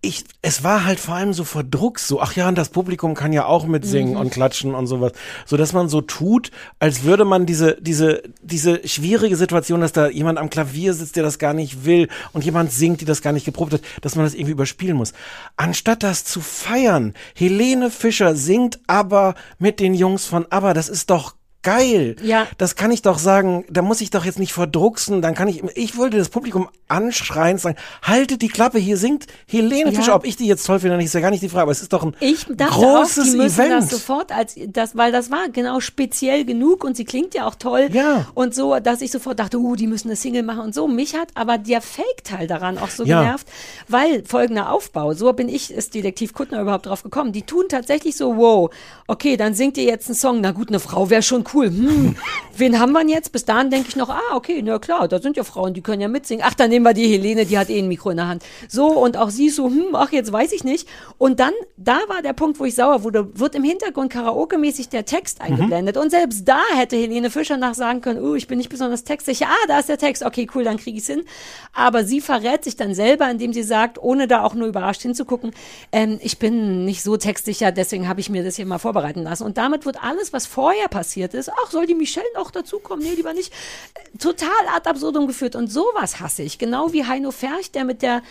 Ich, 0.00 0.22
es 0.42 0.62
war 0.62 0.84
halt 0.84 1.00
vor 1.00 1.16
allem 1.16 1.32
so 1.32 1.42
verdrucks, 1.42 2.06
so, 2.06 2.20
ach 2.20 2.36
ja, 2.36 2.46
und 2.48 2.56
das 2.56 2.68
Publikum 2.68 3.14
kann 3.14 3.32
ja 3.32 3.46
auch 3.46 3.66
mitsingen 3.66 4.14
Mhm. 4.14 4.20
und 4.20 4.30
klatschen 4.30 4.76
und 4.76 4.86
sowas. 4.86 5.10
So 5.44 5.56
dass 5.56 5.72
man 5.72 5.88
so 5.88 6.00
tut, 6.00 6.52
als 6.78 7.02
würde 7.02 7.24
man 7.24 7.46
diese, 7.46 7.76
diese, 7.80 8.22
diese 8.40 8.86
schwierige 8.86 9.36
Situation, 9.36 9.80
dass 9.80 9.90
da 9.90 10.08
jemand 10.08 10.38
am 10.38 10.50
Klavier 10.50 10.94
sitzt, 10.94 11.16
der 11.16 11.24
das 11.24 11.40
gar 11.40 11.52
nicht 11.52 11.84
will 11.84 12.06
und 12.32 12.44
jemand 12.44 12.70
singt, 12.70 13.00
die 13.00 13.06
das 13.06 13.22
gar 13.22 13.32
nicht 13.32 13.44
geprobt 13.44 13.72
hat, 13.72 13.80
dass 14.00 14.14
man 14.14 14.24
das 14.24 14.34
irgendwie 14.34 14.52
überspielen 14.52 14.96
muss. 14.96 15.14
Anstatt 15.56 16.04
das 16.04 16.22
zu 16.22 16.40
feiern, 16.40 17.12
Helene 17.34 17.90
Fischer 17.90 18.36
singt 18.36 18.78
aber 18.86 19.34
mit 19.58 19.80
den 19.80 19.94
Jungs 19.94 20.26
von 20.26 20.46
ABBA, 20.48 20.74
das 20.74 20.88
ist 20.88 21.10
doch 21.10 21.34
geil. 21.62 22.16
Ja. 22.22 22.46
Das 22.56 22.76
kann 22.76 22.90
ich 22.90 23.02
doch 23.02 23.18
sagen, 23.18 23.64
da 23.68 23.82
muss 23.82 24.00
ich 24.00 24.10
doch 24.10 24.24
jetzt 24.24 24.38
nicht 24.38 24.52
verdrucksen, 24.52 25.20
dann 25.22 25.34
kann 25.34 25.48
ich, 25.48 25.62
ich 25.76 25.96
wollte 25.96 26.16
das 26.16 26.28
Publikum 26.28 26.68
anschreien, 26.86 27.58
sagen, 27.58 27.76
haltet 28.02 28.42
die 28.42 28.48
Klappe, 28.48 28.78
hier 28.78 28.96
singt 28.96 29.26
Helene 29.46 29.90
Ja. 29.92 29.98
Fischer, 29.98 30.14
ob 30.14 30.24
ich 30.24 30.36
die 30.36 30.46
jetzt 30.46 30.64
toll 30.66 30.80
finde, 30.80 31.02
ist 31.02 31.12
ja 31.14 31.20
gar 31.20 31.30
nicht 31.30 31.42
die 31.42 31.48
Frage, 31.48 31.62
aber 31.62 31.72
es 31.72 31.82
ist 31.82 31.92
doch 31.92 32.02
ein 32.04 32.14
Ich 32.20 32.46
dachte 32.48 32.72
großes 32.74 33.18
auch, 33.28 33.32
die 33.32 33.36
müssen 33.38 33.60
Event. 33.60 33.82
das 33.82 33.90
sofort 33.90 34.32
als 34.32 34.54
das, 34.68 34.96
weil 34.96 35.12
das 35.12 35.30
war 35.30 35.48
genau 35.50 35.80
speziell 35.80 36.44
genug 36.44 36.84
und 36.84 36.96
sie 36.96 37.04
klingt 37.04 37.34
ja 37.34 37.46
auch 37.46 37.54
toll. 37.56 37.88
Ja. 37.92 38.26
Und 38.34 38.54
so, 38.54 38.78
dass 38.80 39.00
ich 39.02 39.10
sofort 39.10 39.38
dachte, 39.38 39.58
uh, 39.58 39.74
die 39.76 39.86
müssen 39.86 40.08
eine 40.08 40.16
Single 40.16 40.42
machen 40.44 40.60
und 40.60 40.74
so. 40.74 40.88
Mich 40.88 41.14
hat 41.14 41.28
aber 41.34 41.58
der 41.58 41.80
Fake-Teil 41.82 42.46
daran 42.46 42.78
auch 42.78 42.90
so 42.90 43.04
Ja. 43.04 43.22
genervt, 43.22 43.46
weil 43.88 44.24
folgender 44.24 44.70
Aufbau, 44.72 45.12
so 45.12 45.32
bin 45.32 45.48
ich, 45.48 45.72
ist 45.72 45.94
Detektiv 45.94 46.32
Kuttner 46.32 46.60
überhaupt 46.62 46.86
drauf 46.86 47.02
gekommen. 47.02 47.32
Die 47.32 47.42
tun 47.42 47.64
tatsächlich 47.68 48.16
so, 48.16 48.36
wow, 48.36 48.70
okay, 49.06 49.36
dann 49.36 49.54
singt 49.54 49.76
ihr 49.76 49.84
jetzt 49.84 50.08
einen 50.08 50.14
Song, 50.16 50.40
na 50.40 50.52
gut, 50.52 50.68
eine 50.68 50.80
Frau 50.80 51.10
wäre 51.10 51.22
schon 51.22 51.44
cool. 51.54 51.66
Hm, 51.66 52.16
wen 52.56 52.78
haben 52.78 52.92
wir 52.92 53.00
denn 53.00 53.08
jetzt? 53.08 53.32
Bis 53.32 53.44
dahin 53.44 53.70
denke 53.70 53.88
ich 53.88 53.96
noch, 53.96 54.08
ah, 54.08 54.34
okay, 54.34 54.62
na 54.62 54.78
klar, 54.78 55.08
da 55.08 55.20
sind 55.20 55.36
ja 55.36 55.44
Frauen, 55.44 55.74
die 55.74 55.80
können 55.80 56.00
ja 56.00 56.08
mitsingen. 56.08 56.44
Ach, 56.46 56.54
dann 56.54 56.70
nehmen 56.70 56.84
wir 56.84 56.94
die 56.94 57.08
Helene, 57.08 57.44
die 57.44 57.58
hat 57.58 57.70
eh 57.70 57.78
ein 57.78 57.88
Mikro 57.88 58.10
in 58.10 58.16
der 58.16 58.28
Hand. 58.28 58.44
So, 58.68 58.86
und 58.86 59.16
auch 59.16 59.30
sie 59.30 59.50
so, 59.50 59.66
hm, 59.66 59.94
ach, 59.94 60.12
jetzt 60.12 60.32
weiß 60.32 60.52
ich 60.52 60.64
nicht. 60.64 60.88
Und 61.18 61.40
dann, 61.40 61.52
da 61.76 61.98
war 62.08 62.22
der 62.22 62.32
Punkt, 62.32 62.60
wo 62.60 62.64
ich 62.64 62.74
sauer 62.74 63.02
wurde, 63.02 63.38
wird 63.38 63.54
im 63.54 63.64
Hintergrund 63.64 64.12
karaoke-mäßig 64.12 64.88
der 64.88 65.04
Text 65.04 65.40
eingeblendet. 65.40 65.96
Und 65.96 66.10
selbst 66.10 66.46
da 66.46 66.60
hätte 66.74 66.96
Helene 66.96 67.30
Fischer 67.30 67.56
nach 67.56 67.74
sagen 67.74 68.00
können, 68.00 68.22
oh, 68.22 68.34
ich 68.34 68.46
bin 68.46 68.58
nicht 68.58 68.70
besonders 68.70 69.04
textsicher. 69.04 69.46
Ah, 69.48 69.66
da 69.66 69.78
ist 69.78 69.88
der 69.88 69.98
Text. 69.98 70.22
Okay, 70.22 70.46
cool, 70.54 70.64
dann 70.64 70.76
kriege 70.76 70.98
ich 70.98 71.06
hin. 71.06 71.24
Aber 71.72 72.04
sie 72.04 72.20
verrät 72.20 72.64
sich 72.64 72.76
dann 72.76 72.94
selber, 72.94 73.30
indem 73.30 73.52
sie 73.52 73.62
sagt, 73.62 73.98
ohne 74.02 74.28
da 74.28 74.44
auch 74.44 74.54
nur 74.54 74.68
überrascht 74.68 75.02
hinzugucken, 75.02 75.52
ähm, 75.92 76.18
ich 76.22 76.38
bin 76.38 76.84
nicht 76.84 77.02
so 77.02 77.16
textsicher, 77.16 77.72
deswegen 77.72 78.08
habe 78.08 78.20
ich 78.20 78.30
mir 78.30 78.44
das 78.44 78.56
hier 78.56 78.66
mal 78.66 78.78
vorbereiten 78.78 79.22
lassen. 79.22 79.44
Und 79.44 79.58
damit 79.58 79.86
wird 79.86 80.02
alles, 80.02 80.32
was 80.32 80.46
vorher 80.46 80.88
passiert 80.88 81.34
ist, 81.34 81.37
ach, 81.48 81.70
soll 81.70 81.86
die 81.86 81.94
Michelle 81.94 82.26
noch 82.34 82.50
dazukommen? 82.50 83.04
Nee, 83.04 83.14
lieber 83.14 83.34
nicht. 83.34 83.52
Äh, 83.94 84.18
Total 84.18 84.50
ad 84.74 84.88
absurdum 84.88 85.26
geführt. 85.26 85.54
Und 85.54 85.68
sowas 85.68 86.20
hasse 86.20 86.42
ich. 86.42 86.58
Genau 86.58 86.92
wie 86.92 87.04
Heino 87.04 87.30
Ferch, 87.30 87.70
der 87.70 87.84
mit 87.84 88.02
der 88.02 88.22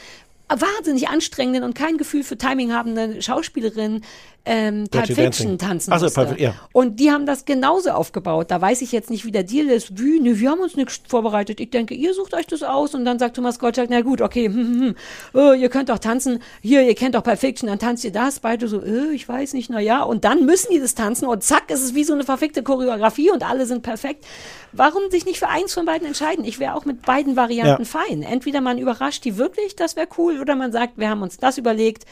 wahnsinnig 0.50 1.10
anstrengenden 1.10 1.64
und 1.64 1.74
kein 1.76 1.98
Gefühl 1.98 2.24
für 2.24 2.38
Timing 2.38 2.74
habenden 2.74 3.22
Schauspielerin 3.22 4.02
ähm, 4.50 4.86
Pulp 4.90 5.04
Dirty 5.08 5.14
Fiction 5.16 5.58
Dancing. 5.58 5.58
tanzen 5.58 5.92
Ach 5.94 6.00
so, 6.00 6.06
musste. 6.06 6.22
Pulp- 6.22 6.40
ja. 6.40 6.54
Und 6.72 7.02
die 7.02 7.12
haben 7.12 7.26
das 7.26 7.44
genauso 7.44 7.90
aufgebaut. 7.90 8.50
Da 8.50 8.62
weiß 8.62 8.82
ich 8.82 8.94
jetzt 8.94 9.10
nicht, 9.10 9.26
wie 9.26 9.32
der 9.34 9.44
Deal 9.44 9.68
ist. 9.68 10.00
Wie, 10.00 10.22
ne, 10.22 10.40
wir 10.40 10.52
haben 10.52 10.62
uns 10.62 10.78
nichts 10.78 11.02
vorbereitet. 11.06 11.60
Ich 11.60 11.70
denke, 11.70 11.94
ihr 11.96 12.14
sucht 12.14 12.34
euch 12.34 12.48
das 12.48 12.64
aus. 12.64 12.96
Und 12.96 13.04
dann 13.04 13.20
sagt 13.20 13.36
Thomas 13.36 13.60
Gottschalk, 13.60 13.90
na 13.90 14.00
gut, 14.00 14.22
okay, 14.22 14.46
hm, 14.48 14.54
hm, 14.56 14.82
hm. 14.82 14.96
Oh, 15.34 15.52
ihr 15.52 15.68
könnt 15.68 15.90
doch 15.90 16.00
tanzen. 16.00 16.40
Hier, 16.62 16.84
ihr 16.84 16.96
kennt 16.96 17.16
doch 17.16 17.24
Pulp 17.24 17.40
Fiction, 17.40 17.68
dann 17.68 17.78
tanzt 17.80 18.06
ihr 18.06 18.14
das. 18.14 18.40
Beide 18.40 18.70
so, 18.70 18.82
äh, 18.82 19.12
ich 19.12 19.28
weiß 19.28 19.52
nicht, 19.52 19.70
na 19.70 19.82
ja. 19.82 20.02
Und 20.04 20.24
dann 20.24 20.46
müssen 20.46 20.72
die 20.72 20.80
das 20.80 20.96
tanzen 20.96 21.28
und 21.28 21.44
zack, 21.44 21.70
ist 21.70 21.84
es 21.84 21.94
wie 21.94 22.06
so 22.06 22.14
eine 22.14 22.24
verfickte 22.24 22.64
Choreografie 22.64 23.32
und 23.32 23.44
alle 23.44 23.66
sind 23.66 23.82
perfekt. 23.84 24.24
Warum 24.72 25.10
sich 25.12 25.26
nicht 25.26 25.40
für 25.40 25.50
eins 25.50 25.74
von 25.74 25.86
beiden 25.86 26.08
entscheiden? 26.08 26.46
Ich 26.46 26.60
wäre 26.60 26.76
auch 26.76 26.86
mit 26.86 27.02
beiden 27.02 27.36
Varianten 27.36 27.84
Ja. 27.84 27.86
fein. 27.86 28.22
Entweder 28.24 28.62
man 28.62 28.78
überrascht 28.78 29.26
die 29.26 29.38
wirklich, 29.38 29.76
das 29.76 29.98
wäre 29.98 30.08
cool, 30.18 30.37
oder 30.42 30.56
man 30.56 30.72
sagt, 30.72 30.98
wir 30.98 31.10
haben 31.10 31.22
uns 31.22 31.38
das 31.38 31.58
überlegt. 31.58 32.06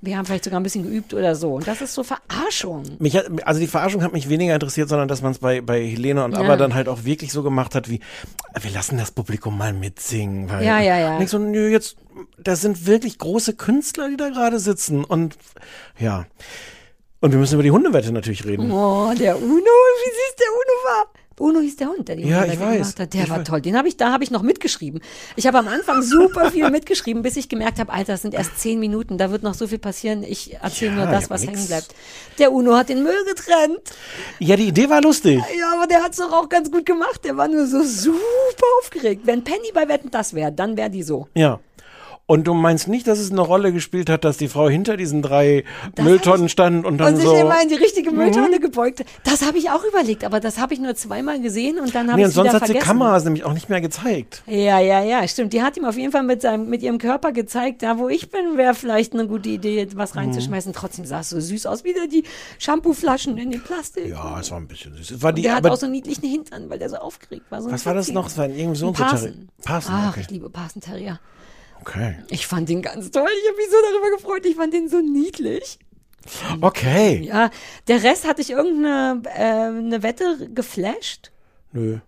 Wir 0.00 0.18
haben 0.18 0.26
vielleicht 0.26 0.44
sogar 0.44 0.60
ein 0.60 0.62
bisschen 0.62 0.82
geübt 0.82 1.14
oder 1.14 1.34
so. 1.34 1.54
Und 1.54 1.66
das 1.66 1.80
ist 1.80 1.94
so 1.94 2.02
Verarschung. 2.04 2.82
Mich 2.98 3.16
hat, 3.16 3.24
also 3.46 3.58
die 3.58 3.66
Verarschung 3.66 4.02
hat 4.02 4.12
mich 4.12 4.28
weniger 4.28 4.52
interessiert, 4.52 4.90
sondern 4.90 5.08
dass 5.08 5.22
man 5.22 5.32
es 5.32 5.38
bei, 5.38 5.62
bei 5.62 5.82
Helene 5.82 6.22
und 6.24 6.32
Ja. 6.32 6.40
ABBA 6.40 6.56
dann 6.56 6.74
halt 6.74 6.88
auch 6.88 7.04
wirklich 7.04 7.32
so 7.32 7.42
gemacht 7.42 7.74
hat, 7.74 7.88
wie, 7.88 8.00
wir 8.60 8.70
lassen 8.70 8.98
das 8.98 9.12
Publikum 9.12 9.56
mal 9.56 9.72
mitsingen. 9.72 10.50
Weil, 10.50 10.62
Ja, 10.62 10.78
ja, 10.78 10.98
ja. 10.98 11.16
Und 11.16 11.22
ich 11.22 11.30
so, 11.30 11.38
nö, 11.38 11.68
jetzt, 11.70 11.96
das 12.36 12.60
sind 12.60 12.86
wirklich 12.86 13.16
große 13.18 13.54
Künstler, 13.54 14.10
die 14.10 14.18
da 14.18 14.28
gerade 14.28 14.58
sitzen. 14.58 15.04
Und 15.04 15.38
ja. 15.98 16.26
Und 17.20 17.32
wir 17.32 17.38
müssen 17.38 17.54
über 17.54 17.62
die 17.62 17.70
Hundewette 17.70 18.12
natürlich 18.12 18.44
reden. 18.44 18.70
Oh, 18.70 19.10
der 19.18 19.38
Uno, 19.38 19.46
wie 19.48 20.10
süß 20.10 20.36
der 20.38 20.50
Uno 20.52 20.84
war. 20.84 21.06
Uno 21.38 21.60
hieß 21.60 21.76
der 21.76 21.88
Hund, 21.88 22.06
der 22.08 22.16
die 22.16 22.28
Ja, 22.28 22.44
ich 22.44 22.60
weiß. 22.60 22.78
gemacht 22.78 23.00
hat. 23.00 23.12
Der 23.14 23.24
Ich 23.24 23.30
war 23.30 23.38
weiß. 23.40 23.46
toll. 23.48 23.60
Den 23.60 23.76
habe 23.76 23.88
ich, 23.88 23.96
da 23.96 24.12
habe 24.12 24.22
ich 24.22 24.30
noch 24.30 24.42
mitgeschrieben. 24.42 25.00
Ich 25.36 25.46
habe 25.46 25.58
am 25.58 25.66
Anfang 25.68 26.00
super 26.02 26.50
viel 26.52 26.70
mitgeschrieben, 26.70 27.22
bis 27.22 27.36
ich 27.36 27.48
gemerkt 27.48 27.78
habe, 27.80 27.92
Alter, 27.92 28.12
das 28.12 28.22
sind 28.22 28.34
erst 28.34 28.58
zehn 28.58 28.78
Minuten, 28.78 29.18
da 29.18 29.30
wird 29.30 29.42
noch 29.42 29.54
so 29.54 29.66
viel 29.66 29.78
passieren. 29.78 30.22
Ich 30.22 30.54
erzähle 30.54 30.92
Ja, 30.92 30.96
nur 30.98 31.06
das, 31.06 31.30
was 31.30 31.42
nix. 31.42 31.52
hängen 31.52 31.66
bleibt. 31.66 31.94
Der 32.38 32.52
Uno 32.52 32.76
hat 32.76 32.88
den 32.88 33.02
Müll 33.02 33.24
getrennt. 33.26 33.80
Ja, 34.38 34.56
die 34.56 34.68
Idee 34.68 34.88
war 34.88 35.02
lustig. 35.02 35.40
Ja, 35.58 35.72
aber 35.74 35.86
der 35.86 36.02
hat 36.02 36.12
es 36.12 36.18
doch 36.18 36.32
auch 36.32 36.48
ganz 36.48 36.70
gut 36.70 36.86
gemacht. 36.86 37.24
Der 37.24 37.36
war 37.36 37.48
nur 37.48 37.66
so 37.66 37.82
super 37.82 38.18
aufgeregt. 38.80 39.22
Wenn 39.24 39.42
Penny 39.42 39.70
bei 39.74 39.88
Wetten 39.88 40.10
das 40.10 40.34
wäre, 40.34 40.52
dann 40.52 40.76
wäre 40.76 40.90
die 40.90 41.02
so. 41.02 41.26
Ja. 41.34 41.58
Und 42.26 42.46
du 42.46 42.54
meinst 42.54 42.88
nicht, 42.88 43.06
dass 43.06 43.18
es 43.18 43.30
eine 43.30 43.42
Rolle 43.42 43.70
gespielt 43.70 44.08
hat, 44.08 44.24
dass 44.24 44.38
die 44.38 44.48
Frau 44.48 44.66
hinter 44.66 44.96
diesen 44.96 45.20
drei 45.20 45.62
Das 45.94 46.06
Mülltonnen 46.06 46.48
stand 46.48 46.86
und 46.86 46.96
dann 46.96 47.14
und 47.14 47.16
sich 47.20 47.26
so. 47.28 47.34
immer 47.36 47.60
in 47.62 47.68
die 47.68 47.74
richtige 47.74 48.10
Mhm. 48.10 48.16
Mülltonne 48.16 48.60
gebeugt. 48.60 49.04
Das 49.24 49.44
habe 49.46 49.58
ich 49.58 49.68
auch 49.68 49.84
überlegt, 49.84 50.24
aber 50.24 50.40
das 50.40 50.58
habe 50.58 50.72
ich 50.72 50.80
nur 50.80 50.94
zweimal 50.94 51.38
gesehen 51.42 51.78
und 51.78 51.94
dann 51.94 52.08
habe 52.10 52.16
Nee, 52.16 52.22
ich 52.22 52.24
und 52.24 52.28
es 52.30 52.34
sonst 52.34 52.46
wieder 52.48 52.54
hat 52.60 52.66
sie 52.66 52.72
vergessen. 52.72 52.86
Kameras 52.86 53.24
nämlich 53.24 53.44
auch 53.44 53.52
nicht 53.52 53.68
mehr 53.68 53.82
gezeigt. 53.82 54.42
Ja, 54.46 54.78
ja, 54.80 55.02
ja, 55.04 55.28
stimmt. 55.28 55.52
Die 55.52 55.62
hat 55.62 55.76
ihm 55.76 55.84
auf 55.84 55.98
jeden 55.98 56.12
Fall 56.12 56.22
mit, 56.22 56.40
seinem, 56.40 56.70
mit 56.70 56.82
ihrem 56.82 56.96
Körper 56.96 57.32
gezeigt, 57.32 57.82
da 57.82 57.98
wo 57.98 58.08
ich 58.08 58.30
bin, 58.30 58.56
wäre 58.56 58.74
vielleicht 58.74 59.12
eine 59.12 59.26
gute 59.26 59.50
Idee, 59.50 59.86
was 59.94 60.16
reinzuschmeißen. 60.16 60.72
Trotzdem 60.72 61.04
sah 61.04 61.20
es 61.20 61.28
so 61.28 61.38
süß 61.38 61.66
aus, 61.66 61.84
wieder 61.84 62.06
die 62.06 62.24
Shampooflaschen 62.58 63.36
in 63.36 63.50
den 63.50 63.62
Plastik. 63.62 64.08
Ja, 64.08 64.40
es 64.40 64.50
war 64.50 64.58
ein 64.58 64.66
bisschen 64.66 64.94
süß. 64.96 65.10
Es 65.10 65.22
war 65.22 65.28
Und 65.28 65.36
die, 65.36 65.42
der 65.42 65.56
hat 65.56 65.66
auch 65.66 65.76
so 65.76 65.84
einen 65.84 65.92
niedlichen 65.92 66.26
Hintern, 66.26 66.70
weil 66.70 66.78
der 66.78 66.88
so 66.88 66.96
aufgeregt 66.96 67.50
war. 67.50 67.60
So 67.60 67.70
Was 67.70 67.84
war 67.84 67.92
das 67.92 68.08
noch? 68.10 68.28
Es 68.28 68.38
war 68.38 68.48
irgendwie 68.48 68.78
so 68.78 68.86
ein 68.88 68.92
Parsen. 68.94 69.50
Parsen, 69.62 69.92
Ach, 69.94 70.12
okay. 70.12 70.20
ich 70.22 70.30
liebe 70.30 70.48
Parsen 70.48 70.80
Terrier. 70.80 71.20
Okay. 71.86 72.16
Ich 72.30 72.46
fand 72.46 72.68
den 72.68 72.80
ganz 72.80 73.10
toll. 73.10 73.28
Ich 73.42 73.48
habe 73.48 73.56
mich 73.58 73.66
so 73.68 73.76
darüber 73.90 74.16
gefreut. 74.16 74.46
Ich 74.46 74.56
fand 74.56 74.72
den 74.72 74.88
so 74.88 75.00
niedlich. 75.00 75.78
Okay. 76.62 77.22
Ja, 77.24 77.50
der 77.88 78.02
Rest 78.02 78.26
hatte 78.26 78.40
ich 78.40 78.50
irgendeine 78.50 79.22
äh, 79.26 79.42
eine 79.42 80.02
Wette 80.02 80.48
geflasht. 80.54 81.30
Nö. 81.72 81.98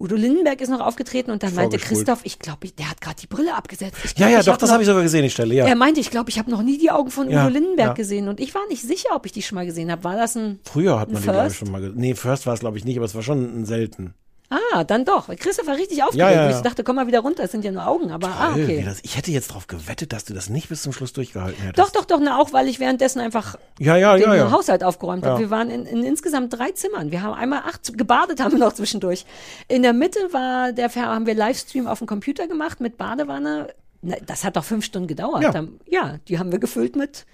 Udo 0.00 0.14
Lindenberg 0.14 0.60
ist 0.60 0.68
noch 0.68 0.78
aufgetreten 0.78 1.32
und 1.32 1.42
dann 1.42 1.52
meinte. 1.56 1.76
Christoph, 1.76 2.20
ich 2.22 2.38
glaube, 2.38 2.68
der 2.68 2.88
hat 2.88 3.00
gerade 3.00 3.16
die 3.20 3.26
Brille 3.26 3.56
abgesetzt. 3.56 3.96
Ich 4.04 4.12
Ja, 4.12 4.16
glaub, 4.16 4.30
ja, 4.30 4.38
ich 4.38 4.44
doch, 4.46 4.52
hab 4.52 4.60
das 4.60 4.70
habe 4.70 4.82
ich 4.82 4.86
sogar 4.86 5.02
gesehen, 5.02 5.24
die 5.24 5.30
Stelle, 5.30 5.54
ja. 5.56 5.66
Er 5.66 5.74
meinte, 5.74 5.98
ich 5.98 6.10
glaube, 6.12 6.30
ich 6.30 6.38
habe 6.38 6.52
noch 6.52 6.62
nie 6.62 6.78
die 6.78 6.92
Augen 6.92 7.10
von 7.10 7.28
Ja, 7.28 7.46
Udo 7.46 7.54
Lindenberg 7.54 7.88
ja. 7.88 7.94
gesehen 7.94 8.28
und 8.28 8.38
ich 8.38 8.54
war 8.54 8.64
nicht 8.68 8.82
sicher, 8.82 9.08
ob 9.16 9.26
ich 9.26 9.32
die 9.32 9.42
schon 9.42 9.56
mal 9.56 9.66
gesehen 9.66 9.90
habe. 9.90 10.04
War 10.04 10.14
das 10.16 10.36
ein 10.36 10.60
Früher 10.62 11.00
hat 11.00 11.10
man 11.10 11.20
die, 11.20 11.28
glaube 11.28 11.48
ich, 11.48 11.56
schon 11.56 11.72
mal 11.72 11.80
gesehen. 11.80 11.96
Nee, 11.98 12.14
First 12.14 12.46
war 12.46 12.54
es, 12.54 12.60
glaube 12.60 12.78
ich, 12.78 12.84
nicht, 12.84 12.96
aber 12.96 13.06
es 13.06 13.16
war 13.16 13.22
schon 13.22 13.62
ein 13.62 13.64
selten. 13.64 14.14
Ah, 14.50 14.82
dann 14.82 15.04
doch. 15.04 15.28
Christoph 15.36 15.66
war 15.66 15.76
richtig 15.76 16.02
aufgeregt. 16.02 16.30
Ja, 16.30 16.30
ja, 16.30 16.50
ja. 16.50 16.56
Ich 16.56 16.62
dachte, 16.62 16.82
komm 16.82 16.96
mal 16.96 17.06
wieder 17.06 17.20
runter, 17.20 17.44
es 17.44 17.52
sind 17.52 17.64
ja 17.64 17.70
nur 17.70 17.86
Augen, 17.86 18.10
aber 18.10 18.28
ah, 18.28 18.52
Toll, 18.52 18.64
okay. 18.64 18.78
wie 18.78 18.84
das, 18.84 19.00
ich 19.02 19.16
hätte 19.16 19.30
jetzt 19.30 19.50
darauf 19.50 19.66
gewettet, 19.66 20.12
dass 20.14 20.24
du 20.24 20.32
das 20.32 20.48
nicht 20.48 20.70
bis 20.70 20.82
zum 20.82 20.92
Schluss 20.92 21.12
durchgehalten 21.12 21.60
hättest. 21.62 21.78
Doch, 21.78 21.90
doch, 21.90 22.06
doch, 22.06 22.18
na, 22.22 22.38
auch 22.38 22.52
weil 22.54 22.66
ich 22.66 22.80
währenddessen 22.80 23.20
einfach 23.20 23.56
Ja, 23.78 23.96
ja, 23.96 24.16
den. 24.16 24.50
Haushalt 24.50 24.82
aufgeräumt 24.82 25.26
habe. 25.26 25.38
Wir 25.40 25.50
waren 25.50 25.70
in, 25.70 25.84
in 25.84 26.02
insgesamt 26.02 26.52
drei 26.54 26.70
Zimmern. 26.72 27.10
Wir 27.10 27.22
haben 27.22 27.34
einmal 27.34 27.60
acht, 27.60 27.96
gebadet 27.98 28.40
haben 28.40 28.52
wir 28.52 28.58
noch 28.58 28.72
zwischendurch. 28.72 29.26
In 29.68 29.82
der 29.82 29.92
Mitte 29.92 30.20
war 30.32 30.72
der, 30.72 30.94
haben 30.94 31.26
wir 31.26 31.34
Livestream 31.34 31.86
auf 31.86 31.98
dem 31.98 32.06
Computer 32.06 32.48
gemacht 32.48 32.80
mit 32.80 32.96
Badewanne. 32.96 33.68
Na, 34.00 34.16
das 34.24 34.44
hat 34.44 34.56
doch 34.56 34.64
fünf 34.64 34.84
Stunden 34.84 35.08
gedauert. 35.08 35.42
Ja. 35.42 35.50
Dann, 35.52 35.78
ja, 35.86 36.18
die 36.28 36.38
haben 36.38 36.52
wir 36.52 36.58
gefüllt 36.58 36.96
mit 36.96 37.26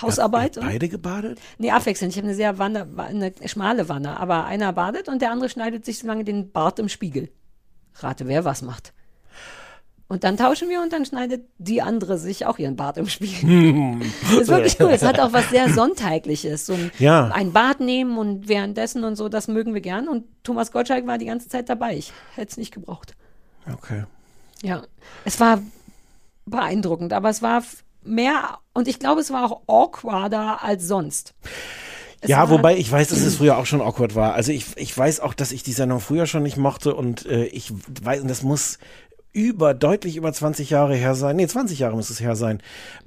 Hausarbeit. 0.00 0.56
und- 0.58 0.66
Beide 0.66 0.88
gebadet? 0.88 1.38
Nee, 1.58 1.70
abwechselnd. 1.70 2.12
Ich 2.12 2.18
habe 2.18 2.26
eine 2.28 2.36
sehr 2.36 2.58
Wanne, 2.58 2.86
eine 2.96 3.32
schmale 3.46 3.88
Wanne, 3.88 4.18
aber 4.18 4.46
einer 4.46 4.72
badet 4.72 5.08
und 5.08 5.20
der 5.22 5.30
andere 5.30 5.48
schneidet 5.48 5.84
sich 5.84 5.98
so 5.98 6.06
lange 6.06 6.24
den 6.24 6.52
Bart 6.52 6.78
im 6.78 6.88
Spiegel. 6.88 7.30
Rate, 7.96 8.26
wer 8.28 8.44
was 8.44 8.62
macht. 8.62 8.92
Und 10.08 10.24
dann 10.24 10.36
tauschen 10.36 10.68
wir 10.68 10.82
und 10.82 10.92
dann 10.92 11.04
schneidet 11.04 11.44
die 11.58 11.82
andere 11.82 12.18
sich 12.18 12.44
auch 12.44 12.58
ihren 12.58 12.74
Bart 12.74 12.96
im 12.96 13.06
Spiegel. 13.08 14.00
das 14.22 14.32
ist 14.40 14.48
wirklich 14.48 14.76
cool. 14.80 14.90
Es 14.90 15.04
hat 15.04 15.20
auch 15.20 15.32
was 15.32 15.50
sehr 15.50 15.68
Sonntägliches. 15.72 16.66
So 16.66 16.72
ein, 16.72 16.90
Ja. 16.98 17.28
ein 17.28 17.52
Bad 17.52 17.78
nehmen 17.78 18.18
und 18.18 18.48
währenddessen 18.48 19.04
und 19.04 19.14
so, 19.14 19.28
das 19.28 19.46
mögen 19.46 19.72
wir 19.72 19.80
gern. 19.80 20.08
Und 20.08 20.24
Thomas 20.42 20.72
Gottschalk 20.72 21.06
war 21.06 21.16
die 21.18 21.26
ganze 21.26 21.48
Zeit 21.48 21.68
dabei. 21.68 21.96
Ich 21.96 22.12
hätte 22.34 22.50
es 22.50 22.56
nicht 22.56 22.72
gebraucht. 22.74 23.14
Okay. 23.72 24.02
Ja, 24.62 24.82
es 25.24 25.38
war 25.38 25.62
beeindruckend, 26.44 27.12
aber 27.12 27.30
es 27.30 27.40
war 27.40 27.62
mehr 28.02 28.58
und 28.72 28.88
ich 28.88 28.98
glaube, 28.98 29.20
es 29.20 29.32
war 29.32 29.44
auch 29.44 29.62
awkwarder 29.66 30.62
als 30.62 30.86
sonst. 30.86 31.34
Es 32.20 32.28
ja, 32.28 32.50
wobei 32.50 32.76
ich 32.76 32.90
weiß, 32.90 33.08
dass 33.08 33.20
es 33.20 33.36
früher 33.36 33.56
auch 33.56 33.64
schon 33.66 33.80
awkward 33.80 34.14
war. 34.14 34.34
Also 34.34 34.52
ich, 34.52 34.76
ich 34.76 34.96
weiß 34.96 35.20
auch, 35.20 35.32
dass 35.32 35.52
ich 35.52 35.62
die 35.62 35.72
Sendung 35.72 36.00
früher 36.00 36.26
schon 36.26 36.42
nicht 36.42 36.58
mochte 36.58 36.94
und 36.94 37.24
äh, 37.24 37.44
ich 37.46 37.72
weiß, 38.02 38.20
und 38.20 38.28
das 38.28 38.42
muss 38.42 38.78
über, 39.32 39.74
deutlich 39.74 40.16
über 40.16 40.32
20 40.32 40.70
Jahre 40.70 40.94
her 40.94 41.14
sein. 41.14 41.36
Nee, 41.36 41.46
20 41.46 41.78
Jahre 41.78 41.96
muss 41.96 42.10
es 42.10 42.20
her 42.20 42.36
sein. 42.36 42.62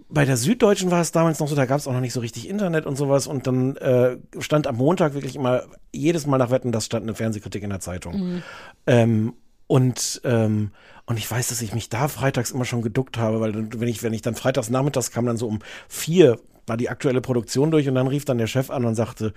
Bei 0.10 0.26
der 0.26 0.38
Süddeutschen 0.38 0.90
war 0.90 1.02
es 1.02 1.12
damals 1.12 1.40
noch 1.40 1.48
so, 1.48 1.56
da 1.56 1.66
gab 1.66 1.80
es 1.80 1.88
auch 1.88 1.94
noch 1.94 2.00
nicht 2.00 2.14
so 2.14 2.22
richtig 2.22 2.50
Internet 2.50 2.86
und 2.86 2.96
sowas 2.96 3.28
und 3.28 3.46
dann 3.46 3.76
äh, 3.78 4.18
stand 4.40 4.68
am 4.68 4.78
Montag 4.78 5.14
wirklich 5.14 5.36
immer, 5.36 5.64
jedes 5.92 6.26
Mal 6.26 6.38
nach 6.38 6.50
Wetten, 6.50 6.72
das 6.72 6.86
stand 6.86 7.04
eine 7.04 7.14
Fernsehkritik 7.14 7.62
in 7.62 7.70
der 7.70 7.82
Zeitung. 7.82 8.16
Mhm. 8.16 8.44
Ähm, 8.88 9.34
und, 9.68 10.22
ähm, 10.24 10.72
und 11.06 11.18
ich 11.18 11.30
weiß, 11.30 11.48
dass 11.48 11.62
ich 11.62 11.74
mich 11.74 11.90
da 11.90 12.08
freitags 12.08 12.52
immer 12.52 12.66
schon 12.66 12.82
geduckt 12.82 13.18
habe, 13.18 13.40
weil 13.40 13.54
wenn 13.80 13.88
ich, 13.88 14.04
wenn 14.04 14.14
ich 14.14 14.22
dann 14.22 14.36
freitags 14.36 14.70
nachmittags 14.70 15.12
kam, 15.12 15.26
dann 15.26 15.38
so 15.38 15.48
um 15.48 15.60
vier 15.88 16.40
war 16.68 16.78
die 16.78 16.90
aktuelle 16.90 17.22
Produktion 17.22 17.72
durch 17.72 17.88
und 17.88 17.96
dann 17.96 18.08
rief 18.08 18.26
dann 18.26 18.38
der 18.38 18.48
Chef 18.48 18.70
an 18.70 18.86
und 18.86 18.96
sagte, 18.96 19.34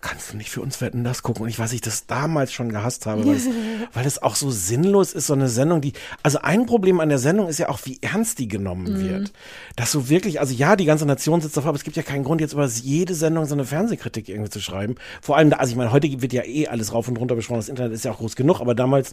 kannst 0.00 0.32
du 0.32 0.36
nicht 0.36 0.50
für 0.50 0.60
uns 0.60 0.80
wetten 0.80 1.04
das 1.04 1.22
gucken? 1.22 1.42
Und 1.44 1.48
ich 1.48 1.58
weiß, 1.58 1.72
ich 1.72 1.80
das 1.80 2.06
damals 2.06 2.52
schon 2.52 2.68
gehasst 2.70 3.06
habe, 3.06 3.26
weil 3.26 3.36
es, 3.36 3.46
weil 3.94 4.06
es 4.06 4.22
auch 4.22 4.34
so 4.34 4.50
sinnlos 4.50 5.12
ist, 5.12 5.26
so 5.28 5.34
eine 5.34 5.48
Sendung, 5.48 5.80
die, 5.80 5.92
also 6.22 6.38
ein 6.40 6.66
Problem 6.66 7.00
an 7.00 7.08
der 7.08 7.18
Sendung 7.18 7.48
ist 7.48 7.58
ja 7.58 7.68
auch, 7.68 7.80
wie 7.84 7.98
ernst 8.00 8.38
die 8.38 8.48
genommen 8.48 8.94
Mhm. 8.94 9.00
wird. 9.00 9.32
Dass 9.76 9.92
so 9.92 10.08
wirklich, 10.08 10.40
also 10.40 10.52
ja, 10.54 10.76
die 10.76 10.84
ganze 10.84 11.06
Nation 11.06 11.40
sitzt 11.40 11.56
davor, 11.56 11.70
aber 11.70 11.78
es 11.78 11.84
gibt 11.84 11.96
ja 11.96 12.02
keinen 12.02 12.24
Grund, 12.24 12.40
jetzt 12.40 12.52
über 12.52 12.66
jede 12.66 13.14
Sendung 13.14 13.44
so 13.46 13.54
eine 13.54 13.64
Fernsehkritik 13.64 14.28
irgendwie 14.28 14.50
zu 14.50 14.60
schreiben. 14.60 14.96
Vor 15.22 15.36
allem, 15.36 15.50
da, 15.50 15.56
also 15.56 15.70
ich 15.70 15.76
meine, 15.76 15.92
heute 15.92 16.22
wird 16.22 16.32
ja 16.32 16.44
eh 16.44 16.68
alles 16.68 16.92
rauf 16.92 17.08
und 17.08 17.16
runter 17.18 17.34
besprochen, 17.34 17.58
das 17.60 17.68
Internet 17.68 17.92
ist 17.92 18.04
ja 18.04 18.12
auch 18.12 18.18
groß 18.18 18.36
genug, 18.36 18.60
aber 18.60 18.74
damals 18.74 19.12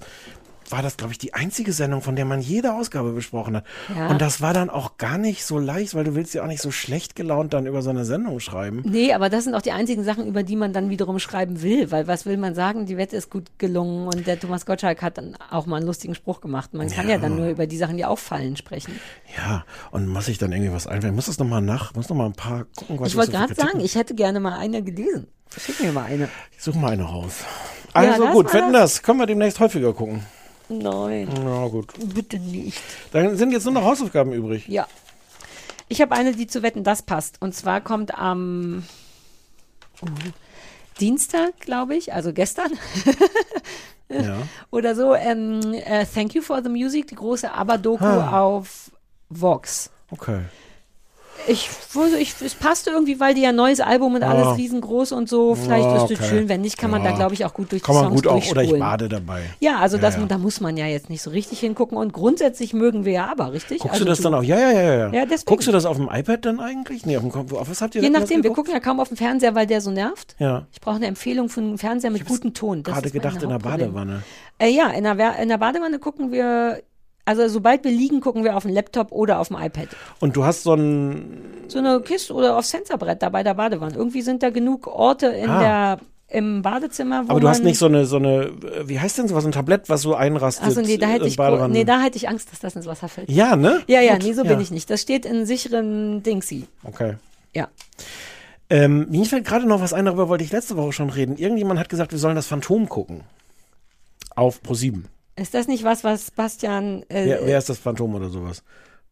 war 0.70 0.82
das, 0.82 0.98
glaube 0.98 1.14
ich, 1.14 1.18
die 1.18 1.34
einzige 1.34 1.74
Sendung, 1.74 2.02
von 2.02 2.16
der 2.16 2.26
man 2.26 2.42
jede 2.42 2.74
Ausgabe 2.74 3.12
besprochen 3.12 3.58
hat. 3.58 3.66
Ja. 3.96 4.08
Und 4.08 4.22
das 4.22 4.42
war 4.42 4.54
dann 4.54 4.70
auch 4.70 4.98
gar 4.98 5.18
nicht 5.18 5.46
so 5.46 5.60
leicht, 5.60 5.96
weil 5.96 6.04
du 6.04 6.16
willst 6.16 6.34
ja 6.34 6.44
auch 6.44 6.48
nicht 6.48 6.62
so 6.62 6.72
schlecht 6.72 7.16
gelaunt 7.16 7.54
dann 7.54 7.66
über 7.66 7.82
so 7.82 7.90
eine 7.90 8.06
Sendung 8.06 8.40
schreiben. 8.40 8.82
Nee, 8.86 9.14
aber 9.14 9.30
das 9.30 9.44
sind 9.44 9.56
auch 9.56 9.62
die 9.62 9.72
einzigen 9.72 10.04
Sachen, 10.04 10.28
über 10.28 10.44
die 10.44 10.56
man 10.56 10.74
dann 10.74 10.90
wiederum 10.90 11.20
schreiben 11.20 11.62
will, 11.62 11.92
weil 11.92 12.08
was 12.08 12.26
will 12.26 12.38
man 12.38 12.56
sagen? 12.56 12.86
Die 12.86 12.98
Wette 12.98 13.16
ist 13.16 13.30
gut 13.30 13.50
gelungen 13.58 14.08
und 14.08 14.28
der 14.28 14.40
Thomas 14.40 14.66
Gottschalk 14.66 15.02
hat 15.02 15.18
dann 15.18 15.36
auch 15.52 15.66
mal 15.66 15.78
einen 15.78 15.86
lustigen 15.86 16.16
Spruch 16.16 16.42
gemacht. 16.42 16.74
Man 16.74 16.90
kann 16.90 17.08
ja, 17.08 17.16
Ja. 17.16 17.22
dann 17.22 17.36
nur 17.36 17.48
über 17.50 17.68
die 17.68 17.78
Sachen, 17.78 17.98
die 17.98 18.06
auffallen, 18.06 18.56
sprechen. 18.58 19.00
Ja, 19.38 19.66
und 19.92 20.08
muss 20.08 20.28
ich 20.28 20.38
dann 20.38 20.52
irgendwie 20.52 20.72
was 20.74 20.88
einfallen? 20.88 21.16
Muss 21.16 21.28
das 21.28 21.38
nochmal 21.40 21.62
nach, 21.62 21.94
muss 21.96 22.10
noch 22.10 22.16
mal 22.16 22.26
ein 22.26 22.34
paar 22.34 22.66
gucken, 22.76 23.00
was 23.00 23.10
ich 23.10 23.16
wollte 23.16 23.32
so 23.32 23.38
gerade 23.38 23.56
sagen, 23.56 23.80
ich 23.80 23.96
hätte 23.96 24.16
gerne 24.16 24.40
mal 24.40 24.58
eine 24.58 24.82
gelesen. 24.84 25.28
Schick 25.58 25.82
mir 25.82 25.92
mal 25.92 26.06
eine. 26.06 26.28
Ich 26.58 26.64
suche 26.64 26.78
mal 26.78 26.92
eine 26.92 27.04
raus. 27.04 27.36
Ja, 27.94 28.02
Also 28.02 28.24
das 28.26 28.34
gut, 28.34 28.54
wetten 28.54 28.74
das. 28.74 29.04
Können 29.04 29.20
wir 29.20 29.26
demnächst 29.26 29.60
häufiger 29.60 29.94
gucken. 29.94 30.26
Nein. 30.70 31.30
Na 31.44 31.68
gut. 31.68 31.94
Bitte 32.14 32.40
nicht. 32.40 32.82
Dann 33.12 33.38
sind 33.38 33.52
jetzt 33.52 33.66
nur 33.66 33.74
noch 33.74 33.84
Hausaufgaben 33.84 34.34
übrig. 34.34 34.68
Ja. 34.68 34.88
Ich 35.88 36.02
habe 36.02 36.16
eine, 36.16 36.34
die 36.34 36.48
zu 36.48 36.64
wetten, 36.64 36.84
das 36.84 37.04
passt. 37.04 37.42
Und 37.42 37.54
zwar 37.54 37.82
kommt 37.82 38.18
am 38.18 38.84
oh, 40.02 40.08
Dienstag, 41.00 41.60
glaube 41.60 41.96
ich, 41.96 42.14
also 42.14 42.34
gestern. 42.34 42.72
Ja. 44.08 44.38
Oder 44.70 44.94
so, 44.96 45.16
ähm, 45.16 45.74
äh, 45.74 46.06
Thank 46.06 46.36
You 46.36 46.44
for 46.44 46.62
the 46.62 46.70
Music, 46.70 47.08
die 47.08 47.16
große 47.16 47.52
ABBA-Doku 47.52 48.06
Ah. 48.06 48.40
auf 48.40 48.92
Vox. 49.30 49.90
Okay. 50.12 50.42
Ich, 51.48 51.70
wusste, 51.94 52.18
ich, 52.18 52.34
es 52.44 52.56
passte 52.56 52.90
irgendwie, 52.90 53.20
weil 53.20 53.36
die 53.36 53.42
ja 53.42 53.52
neues 53.52 53.80
Album 53.80 54.16
und 54.16 54.22
Ja. 54.22 54.30
alles 54.30 54.58
riesengroß 54.58 55.12
und 55.12 55.30
so. 55.30 55.54
Vielleicht 55.54 55.86
Ja, 55.86 55.98
ist 56.04 56.12
es 56.12 56.20
okay. 56.20 56.30
schön, 56.30 56.50
wenn 56.50 56.62
nicht, 56.62 56.78
kann 56.78 56.90
man 56.90 57.04
da, 57.04 57.12
Ja. 57.12 57.16
glaube 57.16 57.34
ich, 57.36 57.46
auch 57.46 57.54
gut 57.54 57.72
durch 57.72 57.84
Kann 57.84 57.96
die 57.96 58.02
man 58.02 58.10
Songs 58.10 58.22
gut 58.24 58.32
auch, 58.32 58.52
oder 58.52 58.64
ich 58.64 58.80
bade 58.80 59.10
dabei. 59.10 59.44
Ja, 59.60 59.78
also 59.78 59.98
Ja, 59.98 60.02
das, 60.02 60.16
ja. 60.16 60.26
da 60.26 60.38
muss 60.38 60.60
man 60.60 60.76
ja 60.76 60.88
jetzt 60.88 61.10
nicht 61.10 61.22
so 61.22 61.30
richtig 61.30 61.60
hingucken. 61.60 61.98
Und 61.98 62.14
grundsätzlich 62.14 62.74
mögen 62.74 63.06
wir 63.06 63.14
ja 63.14 63.32
aber, 63.32 63.54
richtig? 63.54 63.80
Guckst 63.80 63.94
also 63.94 64.06
du 64.06 64.10
das 64.10 64.22
dann 64.22 64.34
auch? 64.34 64.44
Ja, 64.44 64.58
ja, 64.58 64.72
ja, 64.72 64.82
ja. 64.96 65.14
Ja. 65.14 65.26
Guckst 65.46 65.68
du 65.68 65.72
das 65.72 65.86
auf 65.86 65.98
dem 65.98 66.10
iPad 66.12 66.46
dann 66.46 66.60
eigentlich? 66.60 67.06
Nee, 67.06 67.18
auf 67.18 67.24
dem 67.24 67.32
auf 67.34 67.70
was 67.70 67.82
habt 67.82 67.96
ihr 67.96 68.02
Je 68.02 68.10
nachdem, 68.10 68.44
wir 68.44 68.52
gucken 68.52 68.74
ja 68.74 68.80
kaum 68.80 69.00
auf 69.00 69.10
dem 69.10 69.18
Fernseher, 69.18 69.54
weil 69.54 69.68
der 69.68 69.82
so 69.82 69.92
nervt. 69.92 70.36
Ja. 70.40 70.66
Ich 70.72 70.82
brauche 70.82 70.96
eine 70.96 71.06
Empfehlung 71.08 71.50
von 71.50 71.64
einem 71.64 71.78
Fernseher 71.78 72.10
mit 72.12 72.26
gutem 72.26 72.54
Ton. 72.54 72.82
Das 72.84 72.94
Gerade 72.94 73.08
ist 73.08 73.14
mein 73.14 73.22
gedacht 73.22 73.44
in 73.44 73.50
der. 73.50 73.60
Badewanne. 73.60 74.24
Äh, 74.58 74.70
ja, 74.70 74.88
in 74.90 75.04
der, 75.04 75.38
in 75.40 75.50
der 75.50 75.58
Badewanne 75.58 76.00
gucken 76.00 76.32
wir, 76.32 76.82
also 77.26 77.48
sobald 77.48 77.84
wir 77.84 77.92
liegen, 77.92 78.22
gucken 78.22 78.44
wir 78.44 78.56
auf 78.56 78.64
dem 78.64 78.72
Laptop 78.74 79.12
oder 79.12 79.40
auf 79.40 79.48
dem 79.50 79.58
iPad. 79.58 79.90
Und 80.20 80.36
du 80.36 80.46
hast 80.46 80.64
so 80.64 80.74
ein, 80.74 81.42
So 81.68 81.80
eine 81.80 82.00
Kiste 82.02 82.34
oder 82.34 82.58
aufs 82.58 82.70
Sensorbrett 82.70 83.22
da 83.22 83.30
bei 83.30 83.44
der 83.44 83.56
Badewanne. 83.56 83.96
Irgendwie 83.96 84.22
sind 84.22 84.44
da 84.44 84.52
genug 84.52 84.88
Orte 84.88 85.28
in 85.28 85.50
Ah. 85.50 85.60
der, 85.60 86.00
im 86.28 86.62
Badezimmer, 86.62 87.28
wo 87.28 87.32
aber 87.32 87.40
du 87.40 87.48
hast 87.48 87.64
nicht 87.64 87.78
so 87.78 87.86
eine, 87.86 88.06
so 88.06 88.18
eine, 88.18 88.46
äh, 88.46 88.88
wie 88.88 89.00
heißt 89.00 89.18
denn 89.18 89.28
sowas, 89.28 89.46
ein 89.46 89.52
Tablett, 89.52 89.90
was 89.90 90.02
so 90.02 90.16
einrastet? 90.16 90.66
Also 90.66 90.82
nee, 90.82 90.98
da 90.98 91.08
hätte 91.08 91.26
äh, 91.26 91.28
ich, 91.28 91.38
nee, 91.70 91.84
da 91.84 92.02
hätte 92.02 92.18
ich 92.18 92.28
Angst, 92.30 92.52
dass 92.52 92.60
das 92.60 92.76
ins 92.76 92.86
Wasser 92.88 93.08
fällt. 93.08 93.30
Ja, 93.30 93.56
ne? 93.56 93.82
Ja, 93.88 94.02
ja, 94.02 94.14
Gut, 94.14 94.24
nee, 94.24 94.34
so 94.34 94.44
ja. 94.44 94.50
bin 94.50 94.60
ich 94.60 94.72
nicht. 94.72 94.90
Das 94.90 95.02
steht 95.02 95.26
in 95.26 95.46
sicheren 95.46 96.24
Dingsy. 96.24 96.68
Okay. 96.84 97.16
Ja. 97.54 97.70
Ähm, 98.70 99.08
mir 99.10 99.26
fällt 99.26 99.46
gerade 99.46 99.68
noch 99.68 99.82
was 99.82 99.94
ein, 99.94 100.06
darüber 100.06 100.28
wollte 100.28 100.44
ich 100.44 100.52
letzte 100.52 100.76
Woche 100.78 100.92
schon 100.94 101.10
reden. 101.12 101.38
Irgendjemand 101.38 101.80
hat 101.80 101.90
gesagt, 101.90 102.12
wir 102.12 102.20
sollen 102.20 102.36
das 102.36 102.48
Phantom 102.48 102.90
gucken. 102.90 103.22
Auf 104.36 104.60
Pro7. 104.68 105.04
Ist 105.36 105.54
das 105.54 105.68
nicht 105.68 105.84
was, 105.84 106.04
was 106.04 106.32
Bastian, 106.32 107.04
äh, 107.10 107.26
wer, 107.26 107.46
wer 107.46 107.58
ist 107.58 107.70
das 107.70 107.78
Phantom 107.78 108.16
oder 108.16 108.30
sowas? 108.30 108.64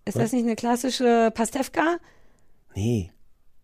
ist 0.06 0.18
das 0.18 0.32
nicht 0.32 0.44
eine 0.44 0.56
klassische 0.56 1.32
Pastewka? 1.34 1.98
Nee. 2.76 3.12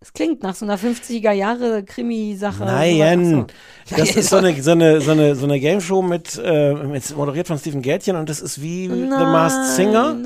Es 0.02 0.14
klingt 0.14 0.44
nach 0.44 0.56
so 0.56 0.64
einer 0.64 0.78
50er 0.78 1.34
Jahre 1.34 1.84
Krimi-Sache. 1.84 2.64
Nein, 2.64 3.48
so. 3.90 3.96
das 3.98 4.16
ist 4.16 4.30
so 4.30 4.38
eine, 4.38 4.62
so 4.64 4.72
eine, 4.72 5.02
so 5.02 5.12
eine, 5.12 5.36
so 5.36 5.44
eine 5.44 5.60
Game 5.60 5.82
Show 5.82 6.02
mit, 6.02 6.40
äh, 6.42 6.74
mit, 6.74 7.14
moderiert 7.18 7.48
von 7.48 7.58
Steven 7.60 7.82
Gätchen 7.82 8.16
und 8.16 8.30
das 8.30 8.40
ist 8.40 8.62
wie 8.62 8.88
The 8.88 8.96
Masked 8.96 9.76
Singer. 9.76 10.14
Nein, 10.14 10.24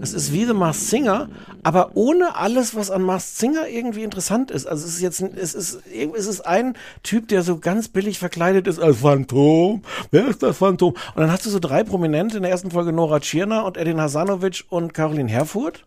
Das 0.00 0.08
Es 0.10 0.12
ist 0.12 0.32
wie 0.32 0.44
The 0.44 0.54
Masked 0.54 0.88
Singer, 0.88 1.28
aber 1.62 1.92
ohne 1.94 2.34
alles, 2.34 2.74
was 2.74 2.90
an 2.90 3.02
Masked 3.02 3.36
Singer 3.38 3.68
irgendwie 3.68 4.02
interessant 4.02 4.50
ist. 4.50 4.66
Also 4.66 4.84
es 4.84 4.94
ist 4.94 5.02
jetzt, 5.02 5.22
ein- 5.22 5.36
es 5.36 5.54
ist, 5.54 5.78
es 6.16 6.26
ist 6.26 6.40
ein 6.40 6.74
Typ, 7.04 7.28
der 7.28 7.42
so 7.44 7.58
ganz 7.58 7.86
billig 7.86 8.18
verkleidet 8.18 8.66
ist 8.66 8.80
als 8.80 8.96
Phantom. 9.02 9.82
Wer 10.10 10.26
ist 10.26 10.42
das 10.42 10.56
Phantom? 10.58 10.94
Und 10.94 11.20
dann 11.20 11.30
hast 11.30 11.46
du 11.46 11.50
so 11.50 11.60
drei 11.60 11.84
Prominente 11.84 12.38
in 12.38 12.42
der 12.42 12.50
ersten 12.50 12.72
Folge 12.72 12.92
Nora 12.92 13.20
Tschirner 13.20 13.66
und 13.66 13.76
Edin 13.76 14.00
Hasanovic 14.00 14.64
und 14.68 14.94
Caroline 14.94 15.30
Herfurth. 15.30 15.84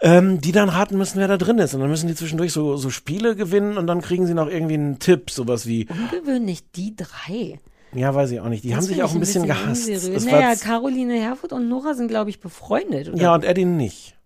Ähm, 0.00 0.40
die 0.40 0.52
dann 0.52 0.68
raten 0.68 0.98
müssen, 0.98 1.18
wer 1.20 1.28
da 1.28 1.36
drin 1.36 1.58
ist. 1.58 1.72
Und 1.74 1.80
dann 1.80 1.88
müssen 1.88 2.08
die 2.08 2.14
zwischendurch 2.16 2.52
so, 2.52 2.76
so 2.76 2.90
Spiele 2.90 3.36
gewinnen 3.36 3.78
und 3.78 3.86
dann 3.86 4.00
kriegen 4.00 4.26
sie 4.26 4.34
noch 4.34 4.48
irgendwie 4.48 4.74
einen 4.74 4.98
Tipp, 4.98 5.30
sowas 5.30 5.66
wie, 5.66 5.86
Ungewöhnlich, 5.88 6.70
die 6.72 6.96
drei. 6.96 7.60
ja, 7.92 8.12
weiß 8.14 8.32
ich 8.32 8.40
auch 8.40 8.48
nicht. 8.48 8.64
Die 8.64 8.70
Das 8.70 8.78
haben 8.78 8.84
sich 8.86 9.02
auch 9.02 9.12
ein 9.14 9.20
bisschen, 9.20 9.46
gehasst. 9.46 9.88
Es 9.88 10.10
war 10.26 10.40
Naja, 10.40 10.56
Caroline 10.56 11.14
Herfurth 11.14 11.52
und 11.52 11.68
Nora 11.68 11.94
sind, 11.94 12.08
glaube 12.08 12.28
ich, 12.30 12.40
befreundet. 12.40 13.08
Oder? 13.08 13.22
ja, 13.22 13.34
und 13.34 13.44
Edin 13.44 13.76
nicht. 13.76 14.16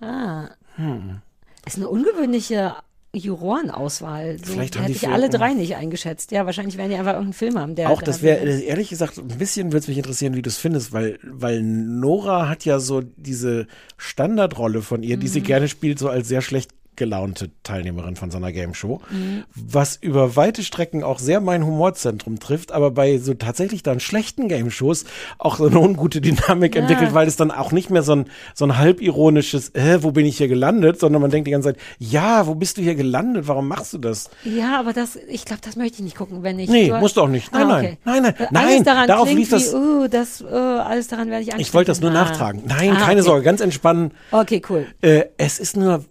Ah, 0.00 0.48
Hm. 0.76 1.20
ist 1.66 1.76
eine 1.76 1.88
ungewöhnliche 1.88 2.74
Jurorenauswahl. 3.14 4.38
So 4.38 4.52
Vielleicht 4.52 4.76
hätte 4.76 4.86
die 4.86 4.92
ich 4.92 5.08
alle 5.08 5.28
drei 5.28 5.52
nicht 5.52 5.76
eingeschätzt. 5.76 6.30
Ja, 6.32 6.46
wahrscheinlich 6.46 6.78
werden 6.78 6.90
die 6.90 6.96
einfach 6.96 7.12
irgendeinen 7.12 7.32
Film 7.34 7.58
haben, 7.58 7.74
der. 7.74 7.90
Auch 7.90 8.02
das 8.02 8.22
wäre, 8.22 8.38
ehrlich 8.60 8.88
gesagt, 8.88 9.18
ein 9.18 9.28
bisschen 9.38 9.66
würde 9.68 9.78
es 9.78 9.88
mich 9.88 9.98
interessieren, 9.98 10.34
wie 10.34 10.42
du 10.42 10.48
es 10.48 10.56
findest, 10.56 10.92
weil, 10.92 11.18
weil 11.22 11.62
Nora 11.62 12.48
hat 12.48 12.64
ja 12.64 12.80
so 12.80 13.02
diese 13.02 13.66
Standardrolle 13.98 14.82
von 14.82 15.02
ihr, 15.02 15.16
die 15.18 15.28
sie 15.28 15.40
Mhm. 15.40 15.44
gerne 15.44 15.68
spielt, 15.68 15.98
so 15.98 16.08
als 16.08 16.28
sehr 16.28 16.40
schlecht 16.42 16.70
gelaunte 16.96 17.50
Teilnehmerin 17.62 18.16
von 18.16 18.30
so 18.30 18.36
einer 18.36 18.52
Game 18.52 18.74
Show, 18.74 19.00
Mhm. 19.10 19.44
was 19.54 19.96
über 19.96 20.36
weite 20.36 20.62
Strecken 20.62 21.02
auch 21.02 21.18
sehr 21.18 21.40
mein 21.40 21.64
Humorzentrum 21.64 22.38
trifft, 22.38 22.70
aber 22.72 22.90
bei 22.90 23.18
so 23.18 23.34
tatsächlich 23.34 23.82
dann 23.82 23.98
schlechten 24.00 24.48
Game 24.48 24.70
Shows 24.70 25.04
auch 25.38 25.56
so 25.56 25.66
eine 25.66 25.78
ungute 25.78 26.20
Dynamik 26.20 26.74
Ja. 26.74 26.82
entwickelt, 26.82 27.14
weil 27.14 27.26
es 27.26 27.36
dann 27.36 27.50
auch 27.50 27.72
nicht 27.72 27.90
mehr 27.90 28.02
so 28.02 28.16
ein, 28.16 28.24
so 28.54 28.64
ein 28.66 28.76
halbironisches, 28.78 29.70
äh, 29.70 30.02
wo 30.02 30.10
bin 30.12 30.26
ich 30.26 30.36
hier 30.38 30.48
gelandet, 30.48 31.00
sondern 31.00 31.22
man 31.22 31.30
denkt 31.30 31.46
die 31.46 31.52
ganze 31.52 31.70
Zeit, 31.70 31.78
ja, 31.98 32.46
wo 32.46 32.54
bist 32.54 32.76
du 32.76 32.82
hier 32.82 32.94
gelandet, 32.94 33.48
warum 33.48 33.68
machst 33.68 33.92
du 33.94 33.98
das? 33.98 34.28
Ja, 34.44 34.78
aber 34.78 34.92
das, 34.92 35.16
ich 35.28 35.44
glaube, 35.44 35.62
das 35.64 35.76
möchte 35.76 35.96
ich 35.98 36.02
nicht 36.04 36.16
gucken, 36.16 36.42
wenn 36.42 36.58
ich. 36.58 36.68
Nee, 36.68 36.88
du- 36.88 36.96
musst 36.98 37.16
du 37.16 37.22
auch 37.22 37.28
nicht. 37.28 37.52
Nein, 37.52 37.62
Ah, 37.62 37.66
nein. 37.68 37.84
okay. 37.84 37.98
Nein, 38.04 38.22
nein. 38.22 38.34
Nein, 38.50 38.66
Alles 38.66 38.82
daran 38.84 39.08
darauf 39.08 39.32
lief 39.32 39.48
das- 39.48 39.72
Wie, 39.72 39.76
uh, 39.76 40.08
das, 40.08 40.42
uh, 40.42 40.46
alles 40.46 41.08
daran 41.08 41.28
werde 41.30 41.42
ich 41.44 41.54
Ich 41.58 41.72
wollte 41.74 41.90
das 41.90 42.00
nur 42.00 42.10
Ah. 42.10 42.14
nachtragen. 42.14 42.62
Nein, 42.66 42.90
Ah, 42.92 43.00
keine 43.06 43.20
okay. 43.20 43.28
Sorge, 43.28 43.42
ganz 43.44 43.60
entspannen. 43.60 44.12
Okay, 44.30 44.60
cool. 44.68 44.86
Äh, 45.00 45.24
es 45.38 45.58
ist 45.58 45.76
nur, 45.76 46.04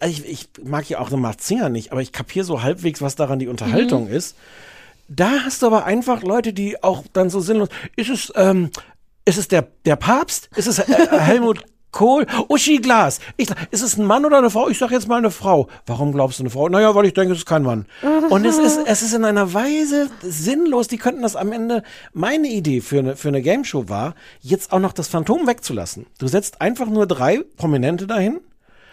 also 0.00 0.22
ich, 0.24 0.28
ich 0.28 0.48
mag 0.64 0.88
ja 0.88 0.98
auch 1.00 1.10
Masked 1.10 1.42
Singer 1.42 1.68
nicht, 1.68 1.92
aber 1.92 2.00
ich 2.02 2.12
kapiere 2.12 2.44
so 2.44 2.62
halbwegs, 2.62 3.00
was 3.02 3.16
daran 3.16 3.38
die 3.38 3.48
Unterhaltung 3.48 4.06
Mhm. 4.08 4.12
ist. 4.14 4.36
Da 5.08 5.30
hast 5.44 5.62
du 5.62 5.66
aber 5.66 5.84
einfach 5.86 6.22
Leute, 6.22 6.52
die 6.52 6.82
auch 6.82 7.04
dann 7.12 7.30
so 7.30 7.40
sinnlos, 7.40 7.68
ist 7.96 8.10
es, 8.10 8.32
ähm, 8.36 8.70
ist 9.24 9.38
es 9.38 9.48
der, 9.48 9.66
der 9.84 9.96
Papst? 9.96 10.50
Ist 10.54 10.66
es 10.66 10.78
äh, 10.78 10.84
Helmut 11.18 11.62
Kohl? 11.90 12.26
Uschi 12.48 12.76
Glas. 12.76 13.18
Ich, 13.38 13.48
ist 13.70 13.80
es 13.82 13.96
ein 13.96 14.04
Mann 14.04 14.26
oder 14.26 14.36
eine 14.36 14.50
Frau? 14.50 14.68
Ich 14.68 14.76
sag 14.76 14.90
jetzt 14.90 15.08
mal 15.08 15.16
eine 15.16 15.30
Frau. 15.30 15.68
Warum 15.86 16.12
glaubst 16.12 16.38
du 16.38 16.42
eine 16.42 16.50
Frau? 16.50 16.68
Naja, 16.68 16.94
weil 16.94 17.06
ich 17.06 17.14
denke, 17.14 17.32
es 17.32 17.38
ist 17.38 17.46
kein 17.46 17.62
Mann. 17.62 17.86
Und 18.28 18.44
es 18.44 18.58
ist, 18.58 18.78
es 18.84 19.00
ist 19.00 19.14
in 19.14 19.24
einer 19.24 19.54
Weise 19.54 20.10
sinnlos. 20.22 20.88
Die 20.88 20.98
könnten 20.98 21.22
das 21.22 21.34
am 21.34 21.50
Ende, 21.52 21.82
meine 22.12 22.48
Idee 22.48 22.82
für 22.82 22.98
eine, 22.98 23.16
für 23.16 23.28
eine 23.28 23.40
Game 23.40 23.64
Show 23.64 23.88
war, 23.88 24.14
jetzt 24.42 24.72
auch 24.72 24.80
noch 24.80 24.92
das 24.92 25.08
Phantom 25.08 25.46
wegzulassen. 25.46 26.04
Du 26.18 26.28
setzt 26.28 26.60
einfach 26.60 26.86
nur 26.86 27.06
drei 27.06 27.40
Prominente 27.56 28.06
dahin. 28.06 28.40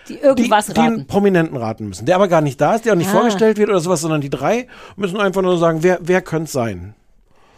Die 0.08 0.18
irgendwas 0.20 0.68
die, 0.68 0.74
die 0.74 0.80
raten. 0.80 0.94
einen 0.94 1.08
Prominenten 1.08 1.58
raten 1.58 1.88
müssen, 1.88 2.06
der 2.06 2.16
aber 2.16 2.28
gar 2.28 2.42
nicht 2.42 2.60
da 2.62 2.76
ist, 2.76 2.86
der 2.86 2.94
auch 2.94 2.98
nicht 2.98 3.10
Ah. 3.10 3.14
vorgestellt 3.14 3.58
wird 3.58 3.70
oder 3.70 3.80
sowas, 3.80 4.02
sondern 4.02 4.22
die 4.22 4.30
drei 4.30 4.68
müssen 4.96 5.20
einfach 5.20 5.42
nur 5.42 5.58
sagen, 5.58 5.80
wer, 5.82 6.00
wer 6.02 6.22
könnte 6.22 6.46
es 6.46 6.52
sein? 6.52 6.94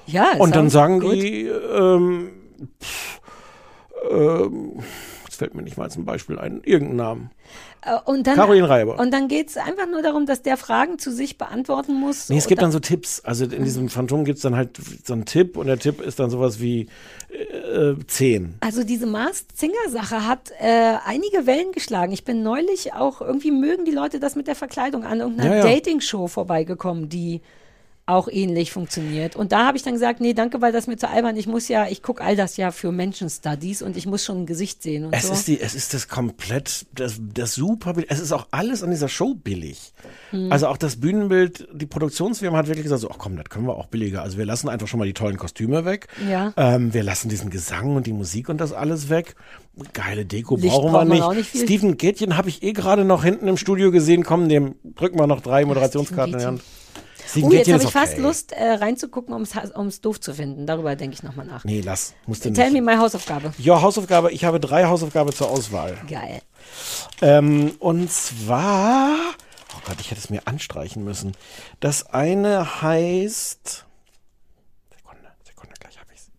Ja, 0.06 0.28
Und 0.40 0.56
dann 0.56 0.70
sagen 0.70 1.02
gut. 1.02 1.14
die, 1.14 1.48
ähm, 1.48 2.30
pff, 2.82 3.20
ähm, 4.12 4.80
fällt 5.38 5.56
mir 5.56 5.62
nicht 5.64 5.78
mal 5.78 5.90
zum 5.90 6.06
Beispiel 6.06 6.38
ein, 6.38 6.62
irgendeinen 6.64 6.98
Namen. 6.98 7.32
Äh, 7.82 7.98
Und 8.06 8.28
dann, 8.28 8.36
Caroline 8.36 8.68
Reiber. 8.68 9.00
Und 9.00 9.12
dann 9.12 9.28
geht 9.28 9.50
es 9.50 9.58
einfach 9.58 9.88
nur 9.88 10.02
darum, 10.02 10.26
dass 10.26 10.42
der 10.42 10.58
Fragen 10.58 11.00
zu 11.00 11.12
sich 11.12 11.38
beantworten 11.38 11.94
muss. 11.94 12.30
Nee, 12.30 12.38
es 12.38 12.48
gibt 12.48 12.62
dann 12.62 12.72
so 12.72 12.80
Tipps. 12.80 13.22
Also 13.22 13.46
in 13.46 13.64
diesem 13.64 13.90
Phantom 13.90 14.26
gibt 14.26 14.38
es 14.38 14.44
dann 14.44 14.56
halt 14.56 14.78
so 15.06 15.14
einen 15.14 15.26
Tipp 15.26 15.58
und 15.58 15.68
der 15.68 15.80
Tipp 15.80 16.02
ist 16.02 16.20
dann 16.20 16.30
sowas 16.30 16.60
wie 16.60 16.90
äh, 17.30 17.94
10. 18.06 18.56
Also 18.60 18.84
diese 18.84 19.06
Masked 19.06 19.58
Singer 19.58 19.74
Sache 19.90 20.28
hat 20.28 20.52
äh, 20.60 20.96
einige 21.06 21.46
Wellen 21.46 21.72
geschlagen. 21.72 22.12
Ich 22.12 22.24
bin 22.24 22.44
neulich 22.44 22.94
auch 22.94 23.22
irgendwie 23.22 23.52
mögen 23.52 23.86
die 23.86 23.92
Leute 23.92 24.20
das 24.20 24.36
mit 24.36 24.48
der 24.48 24.56
Verkleidung 24.56 25.04
an 25.04 25.20
irgendeiner 25.20 25.58
Ja, 25.58 25.66
ja. 25.66 25.74
Dating 25.76 26.02
Show 26.02 26.28
vorbeigekommen, 26.28 27.10
die 27.10 27.42
auch 28.08 28.30
ähnlich 28.30 28.72
funktioniert. 28.72 29.36
Und 29.36 29.52
da 29.52 29.66
habe 29.68 29.76
ich 29.78 29.84
dann 29.84 29.94
gesagt, 29.94 30.22
nee, 30.22 30.34
danke, 30.34 30.62
weil 30.62 30.72
das 30.72 30.88
mir 30.88 30.96
zu 30.96 31.10
albern. 31.10 31.36
Ich 31.36 31.46
muss 31.46 31.68
ja, 31.68 31.88
ich 31.88 32.02
gucke 32.02 32.24
all 32.24 32.38
das 32.38 32.56
ja 32.56 32.72
für 32.72 32.94
Menschen-Studies 32.94 33.82
und 33.82 33.98
ich 33.98 34.08
muss 34.08 34.24
schon 34.24 34.44
ein 34.44 34.46
Gesicht 34.46 34.82
sehen 34.82 35.06
und 35.06 35.14
Es 35.14 35.28
so. 35.28 35.34
ist 35.34 35.48
die, 35.50 35.60
es 35.60 35.76
ist 35.76 35.94
das 35.94 36.08
komplett, 36.08 36.86
das, 36.96 37.20
das 37.34 37.54
super. 37.54 37.94
Es 38.08 38.20
ist 38.22 38.32
auch 38.32 38.48
alles 38.52 38.82
an 38.82 38.92
dieser 38.92 39.10
Show 39.10 39.36
billig. 39.36 39.92
Hm. 40.32 40.50
Also 40.52 40.68
auch 40.68 40.78
das 40.78 40.96
Bühnenbild, 41.02 41.68
die 41.74 41.86
Produktionsfirma 41.86 42.58
hat 42.58 42.68
wirklich 42.68 42.84
gesagt, 42.84 43.02
so, 43.02 43.12
ach 43.12 43.18
komm, 43.18 43.36
das 43.36 43.50
können 43.50 43.68
wir 43.68 43.76
auch 43.76 43.88
billiger. 43.88 44.24
Also 44.24 44.38
wir 44.38 44.46
lassen 44.46 44.70
einfach 44.70 44.88
schon 44.88 45.00
mal 45.00 45.06
die 45.06 45.14
tollen 45.14 45.38
Kostüme 45.38 45.84
weg. 45.84 46.08
Ja. 46.30 46.54
Ähm, 46.56 46.94
wir 46.94 47.04
lassen 47.04 47.28
diesen 47.28 47.50
Gesang 47.50 47.98
und 47.98 48.08
die 48.08 48.14
Musik 48.14 48.48
und 48.48 48.62
das 48.62 48.72
alles 48.72 49.10
weg. 49.10 49.36
Geile 49.92 50.26
Deko 50.26 50.56
Licht 50.56 50.74
brauchen 50.74 50.94
wir 50.94 51.04
nicht. 51.06 51.30
nicht 51.36 51.50
viel. 51.50 51.64
Steven 51.64 51.98
Gätchen 51.98 52.38
habe 52.38 52.48
ich 52.48 52.64
eh 52.64 52.72
gerade 52.72 53.04
noch 53.04 53.26
hinten 53.26 53.50
im 53.50 53.58
Studio 53.58 53.92
gesehen. 53.92 54.24
Komm, 54.24 54.48
dem 54.48 54.76
drücken 54.96 55.20
wir 55.20 55.28
noch 55.28 55.42
drei 55.42 55.66
Moderationskarten 55.66 56.34
in 56.34 56.40
die 56.40 56.46
Hand. 56.46 56.62
Steven 57.28 57.50
Oh, 57.50 57.52
jetzt 57.52 57.66
Gätchen 57.66 57.74
habe 57.74 57.84
ich 57.84 57.92
fast 57.92 58.14
okay. 58.14 58.22
Lust 58.22 58.52
äh, 58.54 58.64
reinzugucken, 58.74 59.34
um 59.34 59.88
es 59.88 60.02
doof 60.02 60.20
zu 60.20 60.34
finden. 60.34 60.66
Darüber 60.66 60.96
denke 60.96 61.14
ich 61.16 61.24
nochmal 61.24 61.46
nach. 61.46 61.64
Nee, 61.64 61.82
lass. 61.82 62.14
Musst 62.26 62.46
du 62.46 62.54
Tell 62.54 62.72
nicht. 62.72 62.82
me 62.84 62.94
my 62.94 62.98
Hausaufgabe. 62.98 63.54
Ja, 63.58 63.82
Hausaufgabe. 63.82 64.32
Ich 64.32 64.46
habe 64.46 64.60
drei 64.60 64.86
Hausaufgaben 64.86 65.34
zur 65.34 65.50
Auswahl. 65.50 65.98
Geil. 66.10 66.42
Ähm, 67.22 67.76
und 67.80 68.12
zwar, 68.12 69.16
oh 69.76 69.82
Gott, 69.86 69.98
ich 70.00 70.12
hätte 70.12 70.22
es 70.22 70.30
mir 70.30 70.42
anstreichen 70.46 71.04
müssen. 71.04 71.34
Das 71.80 72.06
eine 72.08 72.82
heißt, 72.82 73.86
Sekunde, 74.96 75.28
Sekunde, 75.46 75.76
gleich 75.80 76.00
habe 76.00 76.10
ich's. 76.14 76.30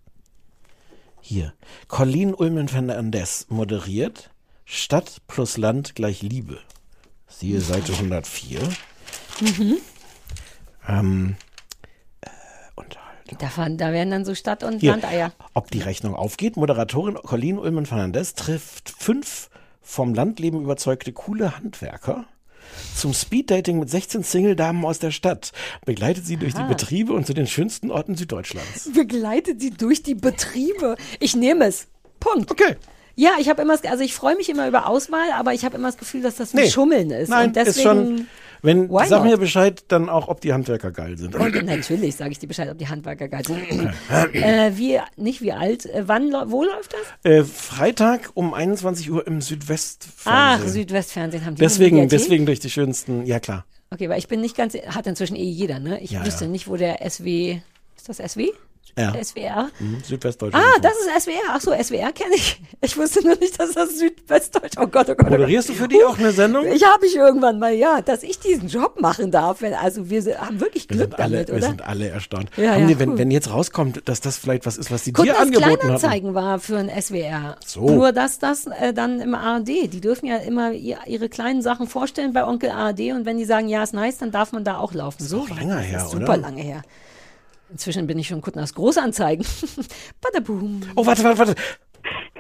Hier, 1.21 1.53
Colleen 1.89 2.35
Ulmen 2.35 2.69
Fernandez 2.69 3.47
moderiert 3.49 4.31
Stadt 4.65 5.23
plus 5.27 5.57
Land 5.57 5.95
gleich 5.95 6.23
Liebe. 6.23 6.59
Siehe 7.27 7.61
Seite 7.61 7.93
104. 7.93 8.61
Mhm. 9.41 9.77
Ähm, 10.89 11.37
Davon, 13.41 13.77
da 13.77 13.93
werden 13.93 14.11
dann 14.11 14.25
so 14.25 14.35
Stadt- 14.35 14.65
und 14.65 14.79
Hier, 14.79 14.93
Landeier. 14.93 15.33
ob 15.53 15.71
die 15.71 15.81
Rechnung 15.81 16.15
aufgeht. 16.15 16.57
Moderatorin 16.57 17.15
Colleen 17.17 17.59
Ulmen 17.59 17.85
Fernandez 17.85 18.33
trifft 18.35 18.89
fünf 18.89 19.51
vom 19.83 20.15
Landleben 20.15 20.63
überzeugte 20.63 21.13
coole 21.13 21.57
Handwerker 21.57 22.25
zum 22.97 23.13
Speeddating 23.13 23.79
mit 23.79 23.91
16 23.91 24.23
Single-Damen 24.23 24.85
aus 24.85 24.99
der 24.99 25.11
Stadt. 25.11 25.53
Begleitet 25.85 26.27
sie 26.27 26.37
durch 26.37 26.55
Aha. 26.55 26.63
die 26.63 26.69
Betriebe 26.75 27.13
und 27.13 27.27
zu 27.27 27.35
den 27.35 27.47
schönsten 27.47 27.91
Orten 27.91 28.15
Süddeutschlands. 28.17 28.91
Begleitet 28.95 29.61
sie 29.61 29.71
durch 29.71 30.03
die 30.03 30.15
Betriebe. 30.15 30.97
Ich 31.21 31.37
nehme 31.37 31.67
es. 31.67 31.87
Punkt. 32.21 32.51
Okay. 32.51 32.77
Ja, 33.15 33.33
ich 33.39 33.49
habe 33.49 33.61
immer, 33.63 33.77
also 33.91 34.05
ich 34.05 34.15
freue 34.15 34.37
mich 34.37 34.49
immer 34.49 34.69
über 34.69 34.87
Auswahl, 34.87 35.33
aber 35.35 35.53
ich 35.53 35.65
habe 35.65 35.77
immer 35.77 35.89
das 35.89 35.99
Gefühl, 35.99 36.23
dass 36.23 36.37
das 36.37 36.53
wie 36.55 36.59
Nee. 36.61 36.71
Schummeln 36.71 37.11
ist. 37.11 37.29
Nein, 37.29 37.49
und 37.49 37.57
deswegen, 37.57 37.77
ist 37.77 37.83
schon. 37.83 38.27
Wenn, 38.63 38.89
Why 38.91 39.07
sag 39.07 39.23
not? 39.23 39.31
mir 39.31 39.37
Bescheid, 39.39 39.85
dann 39.89 40.09
auch, 40.09 40.29
ob 40.29 40.41
die 40.41 40.53
Handwerker 40.53 40.91
geil 40.91 41.17
sind. 41.17 41.35
Natürlich 41.65 42.17
sage 42.17 42.33
ich 42.33 42.39
dir 42.39 42.47
Bescheid, 42.47 42.69
ob 42.71 42.79
die 42.79 42.89
Handwerker 42.89 43.29
geil 43.29 43.43
sind. 43.47 43.61
äh, 44.35 44.73
wie, 44.77 44.99
nicht 45.17 45.41
wie 45.43 45.53
alt, 45.53 45.87
äh, 45.87 46.05
wann, 46.07 46.33
wo 46.47 46.65
läuft 46.65 46.95
das? 46.95 47.31
Äh, 47.31 47.45
Freitag 47.45 48.31
um 48.35 48.55
21 48.55 49.11
Uhr 49.11 49.27
im 49.27 49.41
Südwestfernsehen. 49.41 50.67
Ach, 50.67 50.69
Südwestfernsehen 50.69 51.45
haben 51.45 51.55
die 51.55 51.61
Deswegen, 51.61 52.09
deswegen 52.09 52.47
durch 52.47 52.61
die 52.61 52.71
schönsten, 52.71 53.27
ja 53.27 53.41
klar. 53.41 53.65
Okay, 53.91 54.09
weil 54.09 54.19
ich 54.19 54.29
bin 54.29 54.41
nicht 54.41 54.57
ganz, 54.57 54.75
hat 54.75 55.07
inzwischen 55.07 55.37
eh 55.37 55.45
jeder, 55.45 55.79
ne? 55.79 56.01
Ich 56.01 56.11
Ja, 56.11 56.25
wüsste 56.25 56.45
ja. 56.45 56.51
nicht, 56.51 56.69
wo 56.69 56.77
der 56.77 56.99
SW, 57.09 57.61
ist 57.97 58.09
das 58.09 58.19
SW? 58.19 58.49
Ja. 58.97 59.13
SWR? 59.23 59.69
Mhm, 59.81 60.03
Südwestdeutschland. 60.05 60.65
Ah, 60.65 60.79
das 60.81 60.93
ist 60.93 61.25
SWR. 61.25 61.41
Ach 61.51 61.61
so, 61.61 61.73
SWR 61.73 62.13
kenne 62.13 62.35
ich. 62.35 62.61
Ich 62.81 62.97
wusste 62.97 63.25
nur 63.27 63.37
nicht, 63.37 63.59
dass 63.61 63.73
das 63.73 63.99
Südwestdeutsch. 63.99 64.75
Oh 64.79 64.87
Gott, 64.87 65.09
oh 65.09 65.15
Gott. 65.15 65.17
Oh 65.19 65.23
Gott. 65.25 65.31
Moderierst 65.31 65.69
du 65.69 65.73
für 65.75 65.89
die 65.89 66.03
auch 66.05 66.19
eine 66.19 66.33
Sendung? 66.33 66.67
Ich 66.67 66.85
habe 66.85 67.07
ich 67.07 67.17
irgendwann 67.17 67.59
mal, 67.59 67.73
ja, 67.73 68.01
dass 68.03 68.23
ich 68.23 68.39
diesen 68.39 68.69
Job 68.69 69.01
machen 69.01 69.31
darf. 69.31 69.63
Wenn, 69.63 69.75
also 69.75 70.09
wir 70.11 70.23
sind- 70.23 70.39
haben 70.41 70.61
wirklich 70.61 70.89
Wir 70.89 70.97
Glück 70.97 71.11
sind, 71.11 71.21
alle, 71.21 71.33
damit, 71.37 71.49
wir 71.49 71.55
oder? 71.57 71.67
sind 71.67 71.83
alle 71.83 72.09
erstaunt. 72.09 72.51
Ja, 72.57 72.73
Haben 72.73 72.83
ja, 72.83 72.87
die, 72.89 72.99
wenn, 72.99 73.11
cool. 73.11 73.19
wenn 73.19 73.31
jetzt 73.31 73.51
rauskommt, 73.51 74.09
dass 74.09 74.21
das 74.21 74.37
vielleicht 74.39 74.65
was 74.67 74.77
ist, 74.79 74.91
was 74.91 75.03
die 75.05 75.13
Guck, 75.13 75.25
dir 75.25 75.33
das 75.33 75.41
angeboten 75.43 75.67
haben. 75.71 75.79
Kleinanzeigen 75.81 76.35
war 76.35 76.59
für 76.61 76.79
ein 76.79 76.89
SWR. 76.89 77.57
So. 77.67 77.89
Nur, 77.91 78.13
dass 78.13 78.39
das 78.39 78.67
äh, 78.67 78.93
dann 78.95 79.21
im 79.21 79.35
ARD, 79.35 79.69
die 79.93 80.01
dürfen 80.01 80.27
ja 80.27 80.37
immer 80.37 80.73
ihr, 80.73 80.99
ihre 81.07 81.29
kleinen 81.29 81.63
Sachen 81.63 81.87
vorstellen 81.89 82.33
bei 82.33 82.47
Onkel 82.47 82.71
ARD 82.71 83.01
und 83.13 83.25
wenn 83.27 83.39
die 83.39 83.45
sagen, 83.45 83.69
ja, 83.69 83.83
ist 83.83 83.95
nice, 83.95 84.19
dann 84.19 84.31
darf 84.31 84.53
man 84.53 84.65
da 84.65 84.79
auch 84.79 84.95
laufen. 84.95 85.25
so 85.25 85.47
das. 85.49 85.59
her, 85.59 85.99
ist 86.05 86.11
super 86.11 86.23
oder? 86.25 86.37
lange 86.37 86.63
her. 86.63 86.83
Inzwischen 87.71 88.07
bin 88.07 88.19
ich 88.19 88.29
schon 88.29 88.41
Kuttners 88.41 88.75
Großanzeigen. 88.75 89.45
Badaboom. 90.21 90.81
Oh, 90.97 91.05
warte, 91.07 91.23
warte, 91.25 91.39
warte. 91.39 91.55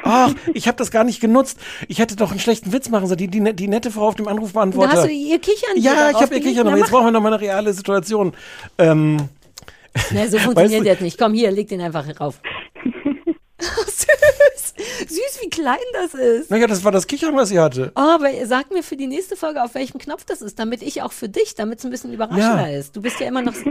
Ach, 0.02 0.32
ich 0.55 0.66
habe 0.68 0.78
das 0.78 0.90
gar 0.90 1.05
nicht 1.05 1.20
genutzt. 1.20 1.59
Ich 1.88 1.98
hätte 1.98 2.16
doch 2.16 2.30
einen 2.30 2.40
schlechten 2.40 2.72
Witz 2.72 2.88
machen 2.88 3.06
sollen. 3.09 3.18
Die, 3.18 3.28
die, 3.28 3.52
die 3.55 3.68
nette 3.68 3.90
Frau 3.90 4.09
auf 4.09 4.14
dem 4.14 4.24
Da 4.26 4.30
Anrufbeantworter. 4.30 4.92
hast 4.92 5.05
du 5.06 5.10
ihr 5.10 5.38
Kichern 5.38 5.76
ja, 5.76 6.10
ich 6.10 6.16
habe 6.16 6.34
ihr. 6.36 6.40
Kichern, 6.40 6.74
jetzt 6.76 6.90
brauchen 6.90 7.06
wir 7.06 7.10
noch 7.10 7.20
mal 7.20 7.32
eine 7.32 7.40
reale 7.40 7.72
Situation. 7.72 8.32
Ähm, 8.78 9.16
Ne, 10.12 10.28
so 10.28 10.36
Weißt 10.36 10.44
funktioniert 10.44 10.82
du- 10.82 10.86
jetzt 10.86 11.02
nicht. 11.02 11.18
Komm, 11.18 11.34
hier, 11.34 11.50
leg 11.50 11.68
den 11.68 11.80
einfach 11.80 12.06
rauf. 12.20 12.40
Süß. 13.60 14.74
Süß, 15.09 15.38
wie 15.42 15.50
klein 15.50 15.76
das 15.92 16.14
ist. 16.14 16.50
naja, 16.50 16.66
das 16.68 16.84
war 16.84 16.92
das 16.92 17.06
Kichern, 17.09 17.34
was 17.36 17.48
sie 17.48 17.59
hatte. 17.59 17.90
Oh, 17.96 18.00
aber 18.00 18.28
sag 18.44 18.70
mir 18.70 18.82
für 18.84 18.96
die 18.96 19.09
nächste 19.09 19.34
Folge, 19.34 19.62
auf 19.64 19.74
welchem 19.74 19.98
Knopf 19.98 20.24
das 20.24 20.40
ist, 20.42 20.59
damit 20.59 20.82
ich 20.82 21.02
auch 21.02 21.10
für 21.12 21.28
dich, 21.28 21.55
damit 21.56 21.80
es 21.80 21.84
ein 21.84 21.90
bisschen 21.90 22.12
überraschender 22.12 22.70
Ja. 22.70 22.78
ist. 22.78 22.94
Du 22.96 23.02
bist 23.02 23.18
ja 23.18 23.26
immer 23.26 23.42
noch 23.42 23.55
so, 23.55 23.64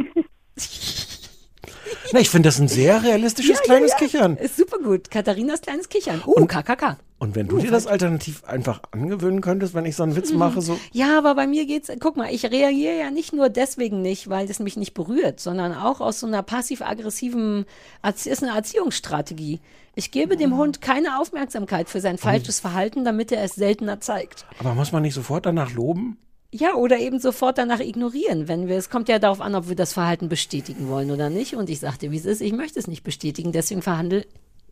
Na, 2.12 2.20
ich 2.20 2.30
finde 2.30 2.48
das 2.50 2.60
ein 2.60 2.68
sehr 2.68 3.04
realistisches 3.04 3.62
kleines 3.62 3.96
Kichern. 3.96 4.38
ist 4.38 4.58
super 4.58 4.78
gut. 4.80 5.12
Katharinas 5.12 5.62
kleines 5.62 5.90
Kichern. 5.90 6.22
Uh, 6.26 6.46
KKK. 6.46 6.98
Und 7.20 7.36
wenn 7.36 7.48
du 7.48 7.58
dir 7.58 7.72
das 7.72 7.88
alternativ 7.88 8.44
einfach 8.44 8.82
angewöhnen 8.92 9.42
könntest, 9.42 9.74
wenn 9.74 9.86
ich 9.86 9.96
so 9.96 10.04
einen 10.04 10.16
Witz 10.16 10.32
mache, 10.32 10.62
so. 10.62 10.80
Ja, 10.92 11.18
aber 11.18 11.34
bei 11.34 11.48
mir 11.48 11.66
geht's, 11.66 11.92
guck 12.00 12.16
mal, 12.16 12.32
ich 12.32 12.46
reagiere 12.46 13.00
ja 13.00 13.10
nicht 13.10 13.34
nur 13.34 13.50
deswegen 13.50 14.04
nicht, 14.04 14.30
weil 14.30 14.48
es 14.48 14.60
mich 14.60 14.78
nicht 14.78 14.94
berührt, 14.94 15.40
sondern 15.40 15.74
auch 15.74 16.00
aus 16.00 16.20
so 16.20 16.28
einer 16.28 16.44
passiv-aggressiven, 16.44 17.66
ist 18.04 18.44
eine 18.44 18.56
Erziehungsstrategie. 18.56 19.62
Ich 19.96 20.12
gebe 20.12 20.38
dem 20.38 20.56
Hund 20.56 20.80
keine 20.80 21.20
Aufmerksamkeit 21.20 21.90
für 21.90 22.02
sein 22.02 22.20
falsches 22.20 22.60
Verhalten, 22.60 23.04
damit 23.04 23.32
er 23.32 23.44
es 23.44 23.56
seltener 23.56 24.00
zeigt. 24.00 24.46
Aber 24.60 24.76
muss 24.76 24.92
man 24.92 25.02
nicht 25.02 25.16
sofort 25.16 25.48
danach 25.48 25.74
loben? 25.74 26.18
Ja, 26.52 26.76
oder 26.76 26.98
eben 27.00 27.20
sofort 27.20 27.58
danach 27.58 27.82
ignorieren, 27.82 28.48
wenn 28.48 28.68
wir, 28.68 28.78
es 28.78 28.90
kommt 28.90 29.10
ja 29.10 29.20
darauf 29.20 29.42
an, 29.42 29.54
ob 29.56 29.68
wir 29.68 29.76
das 29.76 29.94
Verhalten 29.94 30.30
bestätigen 30.30 30.88
wollen 30.88 31.12
oder 31.12 31.30
nicht. 31.30 31.56
Und 31.56 31.70
ich 31.70 31.80
sagte, 31.80 32.12
wie 32.12 32.18
es 32.18 32.26
ist, 32.26 32.42
ich 32.42 32.54
möchte 32.54 32.80
es 32.80 32.88
nicht 32.88 33.04
bestätigen, 33.04 33.52
deswegen 33.52 33.82
verhandel, 33.82 34.26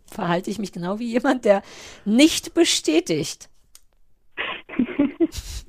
verhalte 0.09 0.49
ich 0.49 0.57
mich 0.57 0.71
genau 0.71 0.99
wie 0.99 1.11
jemand, 1.11 1.43
der 1.45 1.63
nicht 2.05 2.53
bestätigt. 2.53 3.49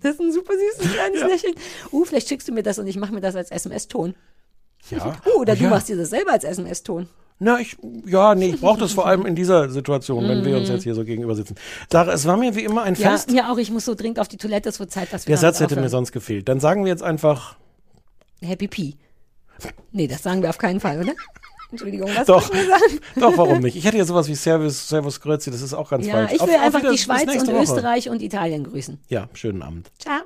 Das 0.03 0.15
ist 0.15 0.21
ein 0.21 0.31
super 0.33 0.53
süßes 0.53 0.93
kleines 0.93 1.23
Lächeln. 1.23 1.55
Uh, 1.91 2.05
vielleicht 2.05 2.29
schickst 2.29 2.47
du 2.47 2.53
mir 2.53 2.63
das 2.63 2.79
und 2.79 2.87
ich 2.87 2.97
mache 2.97 3.13
mir 3.13 3.23
das 3.23 3.35
als 3.35 3.51
SMS-Ton. 3.51 4.15
Ja. 4.91 5.21
Uh, 5.27 5.41
oder 5.41 5.55
Oh, 5.55 5.57
du 5.57 5.65
ja. 5.65 5.71
machst 5.71 5.89
dir 5.89 5.97
das 5.97 6.11
selber 6.11 6.33
als 6.33 6.45
SMS-Ton. 6.45 7.09
Na, 7.39 7.61
ich, 7.61 7.77
ja, 8.07 8.35
nee, 8.35 8.49
ich 8.51 8.61
brauche 8.61 8.81
das 8.81 8.93
vor 8.93 9.07
allem 9.07 9.27
in 9.27 9.35
dieser 9.35 9.69
Situation, 9.69 10.27
wenn 10.27 10.43
wir 10.45 10.57
uns 10.57 10.69
Mhm. 10.69 10.75
jetzt 10.77 10.85
hier 10.85 10.95
so 10.95 11.05
gegenüber 11.05 11.35
sitzen. 11.35 11.55
Sarah, 11.93 12.13
es 12.13 12.25
war 12.27 12.37
mir 12.39 12.55
wie 12.57 12.65
immer 12.65 12.83
ein 12.83 12.95
Ja, 12.95 13.11
Fest. 13.11 13.31
mir 13.31 13.51
auch. 13.51 13.59
Ich 13.59 13.71
muss 13.71 13.85
so 13.85 13.95
dringend 13.95 14.19
auf 14.21 14.29
die 14.29 14.39
Toilette. 14.39 14.71
Es 14.71 14.81
wird 14.81 14.91
Zeit, 14.91 15.13
dass 15.13 15.27
wir 15.27 15.33
Der 15.33 15.39
Satz 15.39 15.61
hätte 15.61 15.79
mir 15.79 15.91
sonst 15.91 16.13
gefehlt. 16.13 16.49
Dann 16.49 16.61
sagen 16.61 16.85
wir 16.85 16.91
jetzt 16.93 17.03
einfach, 17.03 17.57
Happy 18.43 18.69
Pee. 18.69 18.95
Nee, 19.93 20.07
das 20.07 20.23
sagen 20.23 20.41
wir 20.43 20.49
auf 20.49 20.59
keinen 20.59 20.81
Fall, 20.81 21.01
oder? 21.01 21.13
Entschuldigung, 21.71 22.09
was 22.15 22.27
doch, 22.27 22.51
wir 22.55 22.65
sagen? 22.67 23.01
doch, 23.21 23.37
warum 23.37 23.59
nicht? 23.61 23.77
Ich 23.77 23.85
hätte 23.85 23.99
ja 23.99 24.05
sowas 24.05 24.29
wie 24.29 24.35
Servus, 24.35 24.89
Servus 24.89 25.21
Grüezi, 25.21 25.51
das 25.51 25.61
ist 25.63 25.75
auch 25.75 25.91
ganz 25.91 26.07
Ja, 26.07 26.13
falsch. 26.13 26.33
ich 26.35 26.41
Auf- 26.41 26.49
will 26.49 26.55
auf 26.55 26.61
einfach 26.63 26.81
wieder- 26.81 26.93
die 26.93 26.99
Schweiz 26.99 27.27
und 27.43 27.49
Woche. 27.49 27.63
Österreich 27.63 28.09
und 28.09 28.23
Italien 28.23 28.65
grüßen. 28.65 28.99
Ja, 29.09 29.29
schönen 29.35 29.63
Abend. 29.63 29.91
Ciao. 29.99 30.21